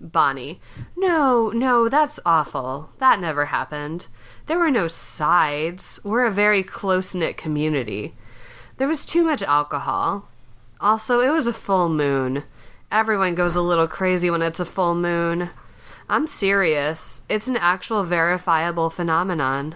Bonnie. 0.00 0.60
No, 0.96 1.50
no, 1.50 1.88
that's 1.88 2.20
awful. 2.26 2.90
That 2.98 3.20
never 3.20 3.46
happened. 3.46 4.06
There 4.46 4.58
were 4.58 4.70
no 4.70 4.86
sides. 4.86 6.00
We're 6.04 6.26
a 6.26 6.30
very 6.30 6.62
close 6.62 7.14
knit 7.14 7.36
community. 7.36 8.14
There 8.76 8.88
was 8.88 9.06
too 9.06 9.24
much 9.24 9.42
alcohol. 9.42 10.28
Also, 10.80 11.20
it 11.20 11.30
was 11.30 11.46
a 11.46 11.52
full 11.52 11.88
moon. 11.88 12.44
Everyone 12.90 13.34
goes 13.34 13.56
a 13.56 13.60
little 13.60 13.88
crazy 13.88 14.30
when 14.30 14.42
it's 14.42 14.60
a 14.60 14.64
full 14.64 14.94
moon. 14.94 15.50
I'm 16.08 16.26
serious. 16.26 17.22
It's 17.28 17.48
an 17.48 17.56
actual 17.56 18.02
verifiable 18.04 18.90
phenomenon. 18.90 19.74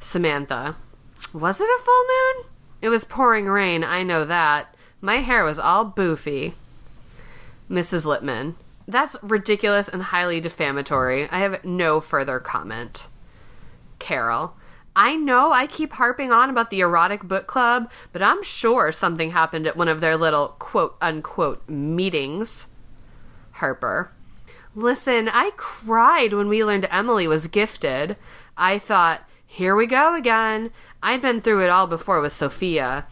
Samantha. 0.00 0.76
Was 1.32 1.60
it 1.60 1.64
a 1.64 1.82
full 1.82 2.04
moon? 2.04 2.50
It 2.82 2.90
was 2.90 3.04
pouring 3.04 3.46
rain, 3.46 3.82
I 3.82 4.02
know 4.02 4.24
that. 4.26 4.74
My 5.00 5.16
hair 5.16 5.44
was 5.44 5.58
all 5.58 5.90
boofy. 5.90 6.52
Mrs. 7.70 8.04
Lippman. 8.04 8.56
That's 8.86 9.16
ridiculous 9.22 9.88
and 9.88 10.02
highly 10.02 10.40
defamatory. 10.40 11.28
I 11.30 11.38
have 11.38 11.64
no 11.64 12.00
further 12.00 12.38
comment. 12.38 13.08
Carol. 13.98 14.56
I 14.96 15.16
know 15.16 15.50
I 15.52 15.66
keep 15.66 15.94
harping 15.94 16.30
on 16.30 16.50
about 16.50 16.70
the 16.70 16.80
erotic 16.80 17.24
book 17.24 17.46
club, 17.46 17.90
but 18.12 18.22
I'm 18.22 18.42
sure 18.42 18.92
something 18.92 19.32
happened 19.32 19.66
at 19.66 19.76
one 19.76 19.88
of 19.88 20.00
their 20.00 20.16
little 20.16 20.48
quote 20.58 20.96
unquote 21.00 21.68
meetings. 21.68 22.68
Harper. 23.52 24.12
Listen, 24.76 25.28
I 25.28 25.52
cried 25.56 26.32
when 26.32 26.48
we 26.48 26.64
learned 26.64 26.88
Emily 26.90 27.26
was 27.26 27.46
gifted. 27.46 28.16
I 28.56 28.78
thought, 28.78 29.22
here 29.46 29.74
we 29.74 29.86
go 29.86 30.14
again. 30.14 30.70
I'd 31.02 31.22
been 31.22 31.40
through 31.40 31.62
it 31.62 31.70
all 31.70 31.86
before 31.86 32.20
with 32.20 32.32
Sophia, 32.32 33.06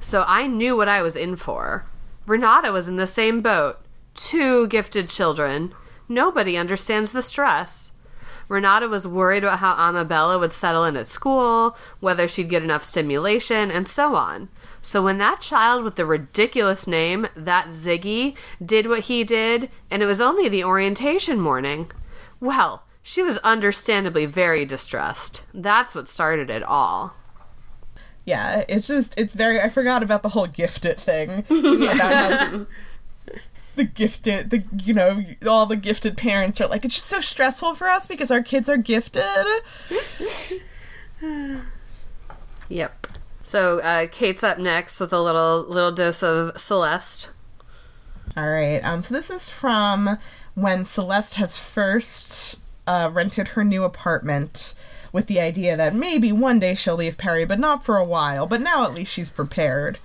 so 0.00 0.24
I 0.26 0.46
knew 0.46 0.76
what 0.76 0.88
I 0.88 1.00
was 1.00 1.16
in 1.16 1.36
for. 1.36 1.86
Renata 2.26 2.72
was 2.72 2.88
in 2.88 2.96
the 2.96 3.06
same 3.06 3.40
boat. 3.40 3.78
Two 4.16 4.66
gifted 4.66 5.08
children. 5.08 5.74
Nobody 6.08 6.56
understands 6.56 7.12
the 7.12 7.22
stress. 7.22 7.92
Renata 8.48 8.88
was 8.88 9.06
worried 9.06 9.44
about 9.44 9.58
how 9.58 9.74
Amabella 9.74 10.38
would 10.38 10.52
settle 10.52 10.84
in 10.84 10.96
at 10.96 11.08
school, 11.08 11.76
whether 12.00 12.28
she'd 12.28 12.48
get 12.48 12.62
enough 12.62 12.84
stimulation, 12.84 13.70
and 13.70 13.88
so 13.88 14.14
on. 14.14 14.48
So 14.80 15.02
when 15.02 15.18
that 15.18 15.40
child 15.40 15.82
with 15.82 15.96
the 15.96 16.06
ridiculous 16.06 16.86
name, 16.86 17.26
that 17.34 17.68
Ziggy, 17.68 18.36
did 18.64 18.86
what 18.86 19.00
he 19.00 19.24
did, 19.24 19.68
and 19.90 20.02
it 20.02 20.06
was 20.06 20.20
only 20.20 20.48
the 20.48 20.64
orientation 20.64 21.40
morning, 21.40 21.90
well, 22.40 22.84
she 23.02 23.22
was 23.22 23.38
understandably 23.38 24.26
very 24.26 24.64
distressed. 24.64 25.44
That's 25.52 25.94
what 25.94 26.08
started 26.08 26.50
it 26.50 26.62
all. 26.62 27.14
Yeah, 28.24 28.64
it's 28.68 28.88
just 28.88 29.18
it's 29.18 29.34
very 29.34 29.60
I 29.60 29.68
forgot 29.68 30.02
about 30.02 30.22
the 30.24 30.28
whole 30.28 30.48
gifted 30.48 30.98
thing. 30.98 31.44
the 33.76 33.84
gifted 33.84 34.50
the 34.50 34.64
you 34.84 34.94
know, 34.94 35.24
all 35.48 35.66
the 35.66 35.76
gifted 35.76 36.16
parents 36.16 36.60
are 36.60 36.66
like, 36.66 36.84
it's 36.84 36.94
just 36.94 37.06
so 37.06 37.20
stressful 37.20 37.74
for 37.74 37.88
us 37.88 38.06
because 38.06 38.30
our 38.30 38.42
kids 38.42 38.68
are 38.68 38.78
gifted. 38.78 39.22
Yep. 42.68 43.06
So 43.42 43.78
uh, 43.78 44.08
Kait's 44.08 44.42
up 44.42 44.58
next 44.58 44.98
with 44.98 45.12
a 45.12 45.20
little 45.20 45.62
little 45.62 45.92
dose 45.92 46.22
of 46.22 46.60
Celeste. 46.60 47.30
All 48.36 48.50
right. 48.50 48.84
Um. 48.84 49.02
So 49.02 49.14
this 49.14 49.30
is 49.30 49.48
from 49.48 50.18
when 50.54 50.84
Celeste 50.84 51.36
has 51.36 51.58
first 51.58 52.60
uh, 52.86 53.10
rented 53.12 53.48
her 53.48 53.62
new 53.62 53.84
apartment 53.84 54.74
with 55.12 55.28
the 55.28 55.40
idea 55.40 55.76
that 55.76 55.94
maybe 55.94 56.32
one 56.32 56.58
day 56.58 56.74
she'll 56.74 56.96
leave 56.96 57.16
Perry, 57.16 57.44
but 57.44 57.58
not 57.58 57.84
for 57.84 57.96
a 57.96 58.04
while. 58.04 58.46
But 58.46 58.60
now 58.60 58.84
at 58.84 58.94
least 58.94 59.12
she's 59.12 59.30
prepared. 59.30 59.98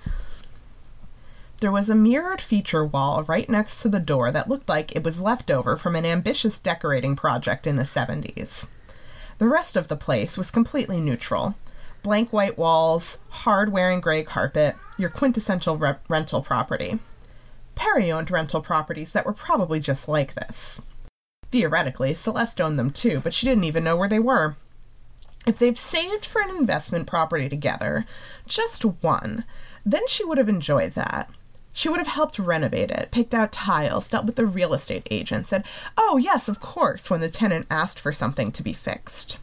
There 1.62 1.70
was 1.70 1.88
a 1.88 1.94
mirrored 1.94 2.40
feature 2.40 2.84
wall 2.84 3.22
right 3.22 3.48
next 3.48 3.82
to 3.82 3.88
the 3.88 4.00
door 4.00 4.32
that 4.32 4.48
looked 4.48 4.68
like 4.68 4.96
it 4.96 5.04
was 5.04 5.22
left 5.22 5.48
over 5.48 5.76
from 5.76 5.94
an 5.94 6.04
ambitious 6.04 6.58
decorating 6.58 7.14
project 7.14 7.68
in 7.68 7.76
the 7.76 7.84
70s. 7.84 8.70
The 9.38 9.46
rest 9.46 9.76
of 9.76 9.86
the 9.86 9.94
place 9.94 10.36
was 10.36 10.50
completely 10.50 11.00
neutral 11.00 11.54
blank 12.02 12.32
white 12.32 12.58
walls, 12.58 13.18
hard 13.28 13.70
wearing 13.70 14.00
gray 14.00 14.24
carpet, 14.24 14.74
your 14.98 15.08
quintessential 15.08 15.76
re- 15.76 15.94
rental 16.08 16.42
property. 16.42 16.98
Perry 17.76 18.10
owned 18.10 18.32
rental 18.32 18.60
properties 18.60 19.12
that 19.12 19.24
were 19.24 19.32
probably 19.32 19.78
just 19.78 20.08
like 20.08 20.34
this. 20.34 20.82
Theoretically, 21.52 22.12
Celeste 22.14 22.60
owned 22.60 22.76
them 22.76 22.90
too, 22.90 23.20
but 23.20 23.32
she 23.32 23.46
didn't 23.46 23.62
even 23.62 23.84
know 23.84 23.96
where 23.96 24.08
they 24.08 24.18
were. 24.18 24.56
If 25.46 25.60
they've 25.60 25.78
saved 25.78 26.26
for 26.26 26.42
an 26.42 26.50
investment 26.50 27.06
property 27.06 27.48
together, 27.48 28.04
just 28.48 28.84
one, 28.84 29.44
then 29.86 30.08
she 30.08 30.24
would 30.24 30.38
have 30.38 30.48
enjoyed 30.48 30.94
that. 30.94 31.30
She 31.72 31.88
would 31.88 31.98
have 31.98 32.06
helped 32.08 32.38
renovate 32.38 32.90
it, 32.90 33.10
picked 33.10 33.34
out 33.34 33.52
tiles, 33.52 34.08
dealt 34.08 34.26
with 34.26 34.36
the 34.36 34.46
real 34.46 34.74
estate 34.74 35.06
agent, 35.10 35.48
said, 35.48 35.64
Oh, 35.96 36.18
yes, 36.18 36.48
of 36.48 36.60
course, 36.60 37.08
when 37.08 37.20
the 37.20 37.30
tenant 37.30 37.66
asked 37.70 37.98
for 37.98 38.12
something 38.12 38.52
to 38.52 38.62
be 38.62 38.72
fixed. 38.72 39.38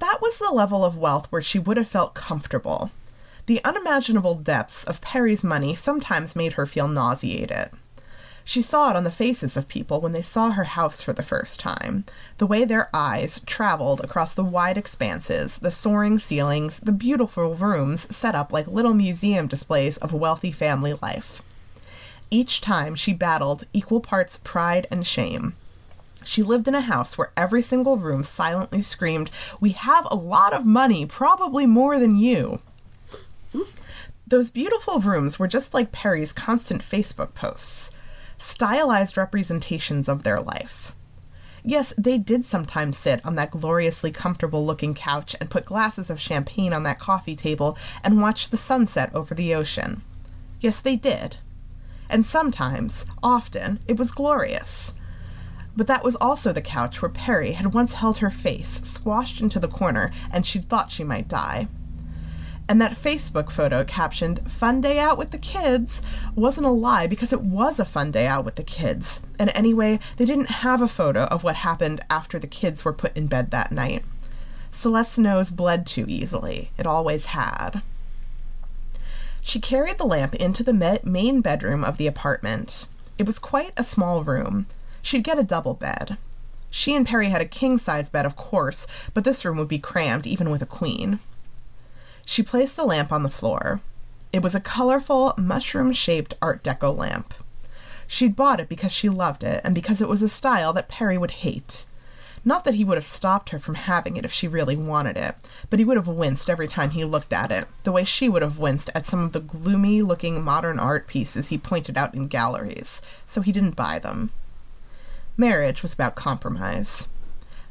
That 0.00 0.18
was 0.20 0.38
the 0.38 0.54
level 0.54 0.84
of 0.84 0.96
wealth 0.96 1.26
where 1.30 1.42
she 1.42 1.58
would 1.58 1.76
have 1.76 1.88
felt 1.88 2.14
comfortable. 2.14 2.90
The 3.46 3.64
unimaginable 3.64 4.34
depths 4.34 4.84
of 4.84 5.00
Perry's 5.00 5.42
money 5.42 5.74
sometimes 5.74 6.36
made 6.36 6.54
her 6.54 6.66
feel 6.66 6.88
nauseated. 6.88 7.70
She 8.44 8.62
saw 8.62 8.90
it 8.90 8.96
on 8.96 9.04
the 9.04 9.10
faces 9.10 9.56
of 9.56 9.68
people 9.68 10.00
when 10.00 10.12
they 10.12 10.22
saw 10.22 10.50
her 10.50 10.64
house 10.64 11.02
for 11.02 11.12
the 11.12 11.22
first 11.22 11.60
time, 11.60 12.04
the 12.38 12.46
way 12.46 12.64
their 12.64 12.88
eyes 12.92 13.40
traveled 13.46 14.00
across 14.00 14.34
the 14.34 14.44
wide 14.44 14.76
expanses, 14.76 15.58
the 15.58 15.70
soaring 15.70 16.18
ceilings, 16.18 16.80
the 16.80 16.92
beautiful 16.92 17.54
rooms 17.54 18.14
set 18.14 18.34
up 18.34 18.52
like 18.52 18.66
little 18.66 18.94
museum 18.94 19.46
displays 19.46 19.98
of 19.98 20.12
wealthy 20.12 20.52
family 20.52 20.94
life. 20.94 21.42
Each 22.30 22.60
time 22.60 22.94
she 22.94 23.12
battled 23.12 23.64
equal 23.72 24.00
parts 24.00 24.38
pride 24.42 24.86
and 24.90 25.06
shame. 25.06 25.54
She 26.24 26.42
lived 26.42 26.68
in 26.68 26.74
a 26.74 26.80
house 26.82 27.16
where 27.16 27.32
every 27.36 27.62
single 27.62 27.96
room 27.96 28.22
silently 28.22 28.82
screamed, 28.82 29.30
We 29.58 29.70
have 29.70 30.06
a 30.10 30.16
lot 30.16 30.52
of 30.52 30.66
money, 30.66 31.06
probably 31.06 31.66
more 31.66 31.98
than 31.98 32.16
you. 32.16 32.60
Those 34.26 34.50
beautiful 34.50 35.00
rooms 35.00 35.38
were 35.38 35.48
just 35.48 35.74
like 35.74 35.90
Perry's 35.90 36.32
constant 36.32 36.82
Facebook 36.82 37.34
posts, 37.34 37.90
stylized 38.40 39.16
representations 39.16 40.08
of 40.08 40.22
their 40.22 40.40
life. 40.40 40.94
Yes, 41.62 41.92
they 41.98 42.16
did 42.16 42.44
sometimes 42.44 42.96
sit 42.96 43.24
on 43.24 43.34
that 43.36 43.50
gloriously 43.50 44.10
comfortable 44.10 44.64
looking 44.64 44.94
couch 44.94 45.36
and 45.40 45.50
put 45.50 45.66
glasses 45.66 46.08
of 46.08 46.18
champagne 46.20 46.72
on 46.72 46.84
that 46.84 46.98
coffee 46.98 47.36
table 47.36 47.76
and 48.02 48.22
watch 48.22 48.48
the 48.48 48.56
sunset 48.56 49.14
over 49.14 49.34
the 49.34 49.54
ocean. 49.54 50.02
Yes, 50.60 50.80
they 50.80 50.96
did. 50.96 51.36
And 52.08 52.24
sometimes, 52.24 53.06
often, 53.22 53.80
it 53.86 53.98
was 53.98 54.10
glorious. 54.10 54.94
But 55.76 55.86
that 55.86 56.02
was 56.02 56.16
also 56.16 56.52
the 56.52 56.62
couch 56.62 57.00
where 57.00 57.10
Perry 57.10 57.52
had 57.52 57.74
once 57.74 57.94
held 57.94 58.18
her 58.18 58.30
face, 58.30 58.80
squashed 58.82 59.40
into 59.40 59.60
the 59.60 59.68
corner, 59.68 60.10
and 60.32 60.44
she'd 60.44 60.64
thought 60.64 60.90
she 60.90 61.04
might 61.04 61.28
die. 61.28 61.68
And 62.70 62.80
that 62.80 62.92
Facebook 62.92 63.50
photo 63.50 63.82
captioned, 63.82 64.48
Fun 64.48 64.80
Day 64.80 65.00
Out 65.00 65.18
with 65.18 65.32
the 65.32 65.38
Kids, 65.38 66.02
wasn't 66.36 66.68
a 66.68 66.70
lie 66.70 67.08
because 67.08 67.32
it 67.32 67.40
was 67.40 67.80
a 67.80 67.84
fun 67.84 68.12
day 68.12 68.28
out 68.28 68.44
with 68.44 68.54
the 68.54 68.62
kids. 68.62 69.22
And 69.40 69.50
anyway, 69.56 69.98
they 70.18 70.24
didn't 70.24 70.50
have 70.50 70.80
a 70.80 70.86
photo 70.86 71.24
of 71.24 71.42
what 71.42 71.56
happened 71.56 72.00
after 72.08 72.38
the 72.38 72.46
kids 72.46 72.84
were 72.84 72.92
put 72.92 73.16
in 73.16 73.26
bed 73.26 73.50
that 73.50 73.72
night. 73.72 74.04
Celeste's 74.70 75.18
nose 75.18 75.50
bled 75.50 75.84
too 75.84 76.04
easily. 76.06 76.70
It 76.78 76.86
always 76.86 77.26
had. 77.26 77.82
She 79.42 79.58
carried 79.58 79.98
the 79.98 80.06
lamp 80.06 80.36
into 80.36 80.62
the 80.62 81.00
main 81.02 81.40
bedroom 81.40 81.82
of 81.82 81.96
the 81.96 82.06
apartment. 82.06 82.86
It 83.18 83.26
was 83.26 83.40
quite 83.40 83.72
a 83.76 83.82
small 83.82 84.22
room. 84.22 84.68
She'd 85.02 85.24
get 85.24 85.40
a 85.40 85.42
double 85.42 85.74
bed. 85.74 86.18
She 86.70 86.94
and 86.94 87.04
Perry 87.04 87.30
had 87.30 87.42
a 87.42 87.46
king 87.46 87.78
size 87.78 88.08
bed, 88.08 88.26
of 88.26 88.36
course, 88.36 89.10
but 89.12 89.24
this 89.24 89.44
room 89.44 89.56
would 89.56 89.66
be 89.66 89.80
crammed 89.80 90.24
even 90.24 90.50
with 90.50 90.62
a 90.62 90.66
queen. 90.66 91.18
She 92.30 92.44
placed 92.44 92.76
the 92.76 92.84
lamp 92.84 93.10
on 93.10 93.24
the 93.24 93.28
floor. 93.28 93.80
It 94.32 94.40
was 94.40 94.54
a 94.54 94.60
colorful, 94.60 95.34
mushroom 95.36 95.92
shaped 95.92 96.34
Art 96.40 96.62
Deco 96.62 96.96
lamp. 96.96 97.34
She'd 98.06 98.36
bought 98.36 98.60
it 98.60 98.68
because 98.68 98.92
she 98.92 99.08
loved 99.08 99.42
it 99.42 99.60
and 99.64 99.74
because 99.74 100.00
it 100.00 100.08
was 100.08 100.22
a 100.22 100.28
style 100.28 100.72
that 100.74 100.88
Perry 100.88 101.18
would 101.18 101.42
hate. 101.42 101.86
Not 102.44 102.64
that 102.64 102.74
he 102.74 102.84
would 102.84 102.96
have 102.96 103.04
stopped 103.04 103.50
her 103.50 103.58
from 103.58 103.74
having 103.74 104.16
it 104.16 104.24
if 104.24 104.32
she 104.32 104.46
really 104.46 104.76
wanted 104.76 105.16
it, 105.16 105.34
but 105.70 105.80
he 105.80 105.84
would 105.84 105.96
have 105.96 106.06
winced 106.06 106.48
every 106.48 106.68
time 106.68 106.90
he 106.90 107.04
looked 107.04 107.32
at 107.32 107.50
it, 107.50 107.66
the 107.82 107.90
way 107.90 108.04
she 108.04 108.28
would 108.28 108.42
have 108.42 108.60
winced 108.60 108.90
at 108.94 109.06
some 109.06 109.24
of 109.24 109.32
the 109.32 109.40
gloomy 109.40 110.00
looking 110.00 110.40
modern 110.40 110.78
art 110.78 111.08
pieces 111.08 111.48
he 111.48 111.58
pointed 111.58 111.98
out 111.98 112.14
in 112.14 112.28
galleries, 112.28 113.02
so 113.26 113.40
he 113.40 113.50
didn't 113.50 113.74
buy 113.74 113.98
them. 113.98 114.30
Marriage 115.36 115.82
was 115.82 115.92
about 115.92 116.14
compromise. 116.14 117.08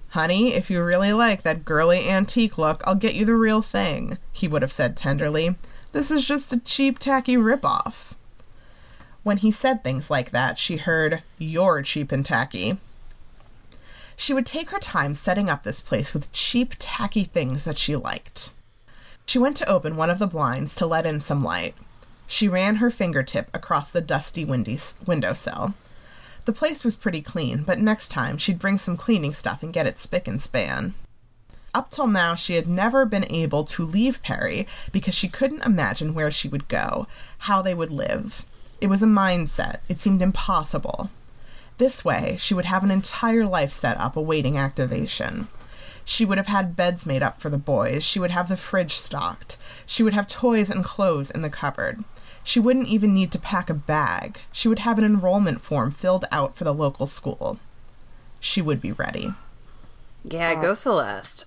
Honey, 0.10 0.54
if 0.56 0.72
you 0.72 0.84
really 0.84 1.14
like 1.14 1.44
that 1.44 1.66
girly 1.66 2.10
antique 2.10 2.58
look, 2.58 2.82
I'll 2.86 2.96
get 2.96 3.14
you 3.14 3.26
the 3.26 3.36
real 3.36 3.62
thing, 3.62 4.18
he 4.32 4.48
would 4.48 4.64
have 4.64 4.72
said 4.72 4.98
tenderly. 4.98 5.56
This 5.92 6.10
is 6.10 6.26
just 6.26 6.52
a 6.52 6.60
cheap, 6.60 6.98
tacky 6.98 7.36
ripoff. 7.36 8.16
When 9.22 9.38
he 9.38 9.52
said 9.52 9.84
things 9.84 10.10
like 10.10 10.32
that, 10.32 10.58
she 10.58 10.78
heard, 10.78 11.22
You're 11.38 11.84
cheap 11.84 12.12
and 12.12 12.26
tacky. 12.26 12.78
She 14.16 14.34
would 14.34 14.48
take 14.48 14.72
her 14.72 14.80
time 14.80 15.14
setting 15.14 15.50
up 15.50 15.64
this 15.64 15.80
place 15.80 16.14
with 16.14 16.32
cheap, 16.34 16.74
tacky 16.80 17.24
things 17.24 17.64
that 17.66 17.78
she 17.78 17.96
liked. 17.96 18.54
She 19.28 19.38
went 19.38 19.58
to 19.58 19.70
open 19.70 19.96
one 19.96 20.10
of 20.10 20.18
the 20.18 20.28
blinds 20.28 20.74
to 20.76 20.88
let 20.88 21.06
in 21.06 21.22
some 21.22 21.44
light. 21.44 21.76
She 22.26 22.48
ran 22.48 22.78
her 22.78 22.90
fingertip 22.90 23.50
across 23.54 23.90
the 23.90 24.02
dusty 24.02 24.44
windy 24.44 24.80
windowsill. 25.06 25.76
The 26.50 26.56
place 26.56 26.84
was 26.84 26.96
pretty 26.96 27.22
clean, 27.22 27.62
but 27.62 27.78
next 27.78 28.10
time 28.10 28.40
she'd 28.40 28.58
bring 28.58 28.80
some 28.80 28.98
cleaning 28.98 29.34
stuff 29.34 29.62
and 29.62 29.72
get 29.72 29.86
it 29.86 30.00
spick 30.00 30.28
and 30.28 30.42
span. 30.42 30.96
Up 31.76 31.92
till 31.92 32.08
now, 32.08 32.34
she 32.34 32.56
had 32.56 32.66
never 32.66 33.06
been 33.06 33.32
able 33.32 33.64
to 33.66 33.86
leave 33.86 34.24
Perry 34.24 34.66
because 34.92 35.14
she 35.14 35.28
couldn't 35.28 35.64
imagine 35.64 36.16
where 36.16 36.32
she 36.32 36.48
would 36.48 36.68
go, 36.68 37.06
how 37.38 37.62
they 37.62 37.76
would 37.76 37.92
live. 37.92 38.48
It 38.82 38.88
was 38.88 39.04
a 39.04 39.06
mindset, 39.06 39.82
it 39.88 40.00
seemed 40.00 40.24
impossible. 40.24 41.12
This 41.78 42.04
way, 42.04 42.36
she 42.40 42.56
would 42.56 42.66
have 42.66 42.84
an 42.84 42.90
entire 42.90 43.46
life 43.46 43.72
set 43.72 44.00
up 44.00 44.18
awaiting 44.18 44.58
activation. 44.58 45.50
She 46.04 46.26
would 46.26 46.40
have 46.40 46.48
had 46.48 46.76
beds 46.76 47.06
made 47.06 47.22
up 47.22 47.40
for 47.40 47.52
the 47.52 47.60
boys, 47.60 48.04
she 48.04 48.20
would 48.20 48.32
have 48.32 48.50
the 48.50 48.58
fridge 48.58 48.96
stocked, 48.96 49.58
she 49.86 50.02
would 50.02 50.14
have 50.14 50.26
toys 50.26 50.72
and 50.72 50.84
clothes 50.84 51.30
in 51.30 51.44
the 51.44 51.52
cupboard. 51.52 52.04
She 52.44 52.60
wouldn't 52.60 52.88
even 52.88 53.14
need 53.14 53.32
to 53.32 53.40
pack 53.40 53.70
a 53.70 53.74
bag. 53.74 54.40
She 54.52 54.68
would 54.68 54.80
have 54.80 54.98
an 54.98 55.06
enrollment 55.06 55.62
form 55.62 55.92
filled 55.92 56.26
out 56.32 56.56
for 56.56 56.64
the 56.64 56.74
local 56.74 57.08
school. 57.08 57.60
She 58.40 58.62
would 58.62 58.82
be 58.82 58.92
ready. 58.92 59.34
Yeah, 60.24 60.60
go 60.60 60.74
Celeste. 60.74 61.46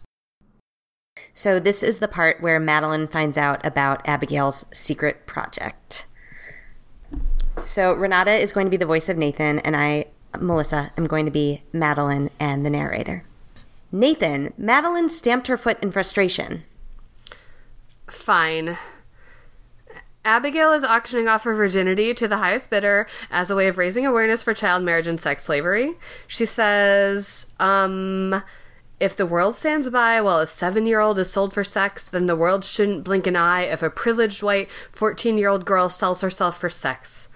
So, 1.35 1.59
this 1.59 1.83
is 1.83 1.99
the 1.99 2.09
part 2.09 2.41
where 2.41 2.61
Madeline 2.61 3.09
finds 3.09 3.37
out 3.37 3.65
about 3.65 4.07
Abigail's 4.07 4.65
secret 4.73 5.27
project. 5.27 6.07
So, 7.65 7.93
Renata 7.93 8.33
is 8.33 8.53
going 8.53 8.67
to 8.67 8.71
be 8.71 8.77
the 8.77 8.87
voice 8.87 9.09
of 9.09 9.17
Nathan, 9.17 9.59
and 9.61 9.77
I, 9.77 10.07
Melissa, 10.39 10.91
am 10.97 11.07
going 11.07 11.25
to 11.27 11.31
be 11.31 11.63
Madeline 11.73 12.31
and 12.39 12.65
the 12.65 12.71
narrator. 12.71 13.25
Nathan, 13.91 14.55
Madeline 14.57 15.09
stamped 15.11 15.49
her 15.49 15.59
foot 15.59 15.83
in 15.83 15.93
frustration. 15.93 16.65
Fine. 18.09 18.79
Abigail 20.25 20.73
is 20.73 20.85
auctioning 20.85 21.27
off 21.27 21.45
her 21.45 21.55
virginity 21.55 22.15
to 22.15 22.29
the 22.29 22.37
highest 22.37 22.71
bidder 22.71 23.09
as 23.31 23.51
a 23.51 23.57
way 23.57 23.67
of 23.67 23.77
raising 23.77 24.07
awareness 24.07 24.43
for 24.43 24.55
child 24.55 24.85
marriage 24.85 25.09
and 25.09 25.21
sex 25.21 25.45
slavery. 25.45 25.95
She 26.29 26.47
says, 26.47 27.47
um, 27.59 28.43
if 29.01 29.17
the 29.17 29.27
world 29.27 29.57
stands 29.57 29.91
by 29.91 30.21
while 30.21 30.39
a 30.39 30.47
seven 30.47 30.87
year 30.87 31.01
old 31.01 31.19
is 31.19 31.29
sold 31.29 31.53
for 31.53 31.65
sex, 31.65 32.07
then 32.07 32.27
the 32.27 32.37
world 32.37 32.65
shouldn't 32.65 33.03
blink 33.03 33.27
an 33.27 33.35
eye 33.35 33.63
if 33.63 33.83
a 33.83 33.91
privileged 33.91 34.45
white 34.45 34.71
14 34.93 35.37
year 35.37 35.49
old 35.49 35.65
girl 35.65 35.89
sells 35.89 36.21
herself 36.21 36.57
for 36.59 36.71
sex. 36.71 37.27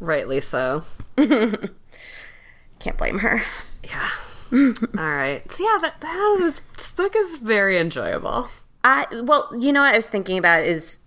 Rightly 0.00 0.42
so. 0.42 0.84
Can't 1.16 2.98
blame 2.98 3.20
her. 3.20 3.40
Yeah. 3.82 4.10
All 4.52 4.70
right. 4.94 5.42
So 5.50 5.64
yeah, 5.64 5.78
that, 5.80 6.00
that 6.00 6.36
this, 6.38 6.60
this 6.76 6.92
book 6.92 7.16
is 7.16 7.36
very 7.36 7.78
enjoyable. 7.78 8.48
I 8.84 9.06
well, 9.22 9.48
you 9.58 9.72
know 9.72 9.80
what 9.82 9.94
I 9.94 9.96
was 9.96 10.08
thinking 10.08 10.36
about 10.36 10.64
is 10.64 10.98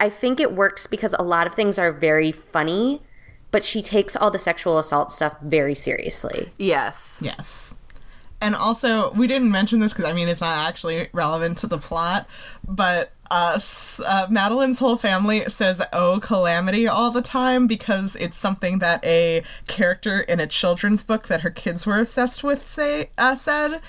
I 0.00 0.10
think 0.10 0.40
it 0.40 0.52
works 0.52 0.86
because 0.86 1.14
a 1.18 1.22
lot 1.22 1.46
of 1.46 1.54
things 1.54 1.78
are 1.78 1.92
very 1.92 2.32
funny, 2.32 3.02
but 3.50 3.64
she 3.64 3.80
takes 3.80 4.16
all 4.16 4.30
the 4.30 4.38
sexual 4.38 4.78
assault 4.78 5.12
stuff 5.12 5.40
very 5.40 5.74
seriously. 5.74 6.50
Yes. 6.58 7.20
Yes. 7.22 7.76
And 8.44 8.54
also, 8.54 9.10
we 9.12 9.26
didn't 9.26 9.50
mention 9.50 9.78
this 9.78 9.94
because 9.94 10.04
I 10.04 10.12
mean 10.12 10.28
it's 10.28 10.42
not 10.42 10.68
actually 10.68 11.08
relevant 11.14 11.56
to 11.58 11.66
the 11.66 11.78
plot, 11.78 12.28
but 12.68 13.13
uh, 13.30 13.52
s- 13.56 14.00
uh, 14.04 14.26
Madeline's 14.30 14.78
whole 14.78 14.96
family 14.96 15.40
says 15.46 15.82
"Oh 15.92 16.18
calamity" 16.22 16.86
all 16.88 17.10
the 17.10 17.22
time 17.22 17.66
because 17.66 18.16
it's 18.16 18.36
something 18.38 18.78
that 18.80 19.04
a 19.04 19.42
character 19.66 20.20
in 20.20 20.40
a 20.40 20.46
children's 20.46 21.02
book 21.02 21.28
that 21.28 21.40
her 21.42 21.50
kids 21.50 21.86
were 21.86 21.98
obsessed 21.98 22.44
with 22.44 22.66
say 22.68 23.10
uh, 23.18 23.36
said. 23.36 23.80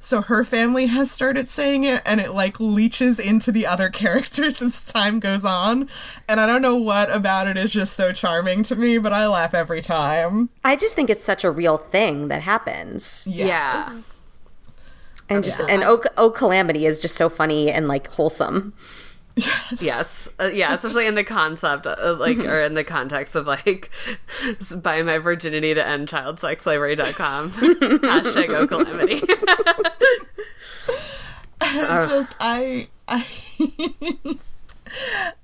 So 0.00 0.20
her 0.20 0.44
family 0.44 0.86
has 0.88 1.10
started 1.10 1.48
saying 1.48 1.84
it, 1.84 2.02
and 2.04 2.20
it 2.20 2.32
like 2.32 2.60
leeches 2.60 3.18
into 3.18 3.50
the 3.50 3.66
other 3.66 3.88
characters 4.02 4.60
as 4.60 4.84
time 4.84 5.18
goes 5.18 5.44
on. 5.46 5.88
And 6.28 6.40
I 6.40 6.46
don't 6.46 6.60
know 6.62 6.76
what 6.76 7.10
about 7.14 7.46
it 7.46 7.56
is 7.56 7.72
just 7.72 7.94
so 7.94 8.12
charming 8.12 8.62
to 8.64 8.76
me, 8.76 8.98
but 8.98 9.12
I 9.14 9.26
laugh 9.26 9.54
every 9.54 9.80
time. 9.80 10.50
I 10.62 10.76
just 10.76 10.94
think 10.94 11.08
it's 11.08 11.24
such 11.24 11.42
a 11.42 11.50
real 11.50 11.78
thing 11.78 12.28
that 12.28 12.42
happens. 12.42 13.26
Yeah. 13.30 13.98
And 15.28 15.42
just 15.42 15.60
and 15.60 15.82
oh, 15.82 16.02
oh 16.16 16.30
calamity 16.30 16.86
is 16.86 17.00
just 17.00 17.16
so 17.16 17.28
funny 17.28 17.70
and 17.70 17.88
like 17.88 18.08
wholesome. 18.08 18.74
Yes. 19.80 20.28
Uh, 20.38 20.50
yeah, 20.52 20.74
especially 20.74 21.06
in 21.06 21.14
the 21.16 21.24
concept, 21.24 21.86
of, 21.86 22.20
like, 22.20 22.38
or 22.38 22.60
in 22.60 22.74
the 22.74 22.84
context 22.84 23.34
of, 23.34 23.46
like, 23.46 23.90
buy 24.76 25.02
my 25.02 25.18
virginity 25.18 25.74
to 25.74 25.84
end 25.84 26.08
child 26.08 26.38
sex 26.38 26.62
slavery.com. 26.62 27.50
Hashtag 27.50 28.50
O 28.50 28.66
calamity. 28.66 29.22
I 31.60 32.06
just 32.08 32.36
I 32.40 32.88
I 33.08 33.24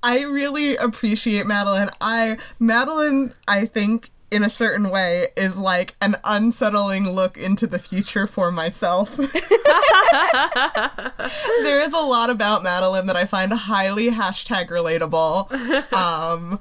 I 0.02 0.22
really 0.24 0.76
appreciate 0.76 1.46
Madeline. 1.46 1.90
I 2.00 2.36
Madeline 2.60 3.32
I 3.48 3.64
think 3.64 4.10
in 4.30 4.42
a 4.44 4.50
certain 4.50 4.90
way 4.90 5.26
is 5.36 5.58
like 5.58 5.96
an 6.00 6.16
unsettling 6.24 7.10
look 7.10 7.36
into 7.36 7.66
the 7.66 7.78
future 7.78 8.26
for 8.26 8.50
myself. 8.52 9.16
there 11.62 11.80
is 11.80 11.92
a 11.92 11.98
lot 11.98 12.30
about 12.30 12.62
Madeline 12.62 13.06
that 13.06 13.16
I 13.16 13.24
find 13.24 13.52
highly 13.52 14.10
hashtag 14.10 14.68
relatable. 14.68 15.92
Um 15.92 16.60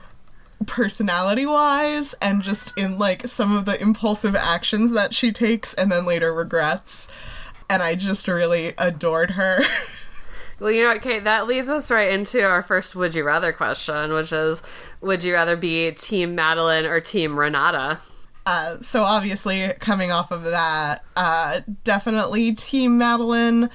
personality 0.68 1.46
wise 1.46 2.14
and 2.22 2.42
just 2.42 2.78
in 2.78 3.00
like 3.00 3.26
some 3.28 3.56
of 3.56 3.64
the 3.64 3.82
impulsive 3.82 4.36
actions 4.36 4.92
that 4.92 5.14
she 5.14 5.32
takes 5.32 5.74
and 5.74 5.90
then 5.90 6.06
later 6.06 6.34
regrets 6.34 7.08
and 7.70 7.84
I 7.84 7.96
just 7.96 8.28
really 8.28 8.74
adored 8.78 9.32
her. 9.32 9.62
well, 10.60 10.72
you 10.72 10.84
know 10.84 10.90
what, 10.90 11.02
Kait? 11.02 11.24
That 11.24 11.48
leads 11.48 11.70
us 11.70 11.92
right 11.92 12.10
into 12.10 12.44
our 12.44 12.64
first 12.64 12.96
Would 12.96 13.14
You 13.14 13.24
Rather 13.24 13.54
question, 13.54 14.12
which 14.14 14.32
is 14.32 14.64
Would 15.02 15.24
you 15.24 15.34
rather 15.34 15.56
be 15.56 15.92
Team 15.92 16.36
Madeline 16.36 16.86
or 16.86 17.00
Team 17.00 17.40
Renata? 17.40 18.00
Uh, 18.46 18.78
so 18.82 19.02
obviously, 19.04 19.68
coming 19.80 20.12
off 20.12 20.32
of 20.32 20.44
that, 20.44 21.04
uh, 21.16 21.60
definitely 21.84 22.54
Team 22.54 22.98
Madeline. 22.98 23.70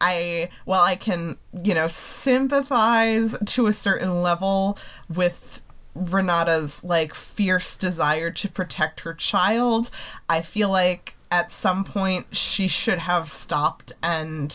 I 0.00 0.48
well, 0.66 0.82
I 0.82 0.94
can 0.94 1.36
you 1.64 1.74
know 1.74 1.88
sympathize 1.88 3.36
to 3.46 3.66
a 3.66 3.72
certain 3.72 4.22
level 4.22 4.78
with 5.14 5.62
Renata's 5.94 6.84
like 6.84 7.14
fierce 7.14 7.76
desire 7.76 8.30
to 8.30 8.48
protect 8.48 9.00
her 9.00 9.14
child. 9.14 9.90
I 10.28 10.40
feel 10.40 10.70
like 10.70 11.14
at 11.30 11.50
some 11.50 11.84
point 11.84 12.34
she 12.36 12.68
should 12.68 12.98
have 12.98 13.28
stopped 13.28 13.92
and 14.02 14.54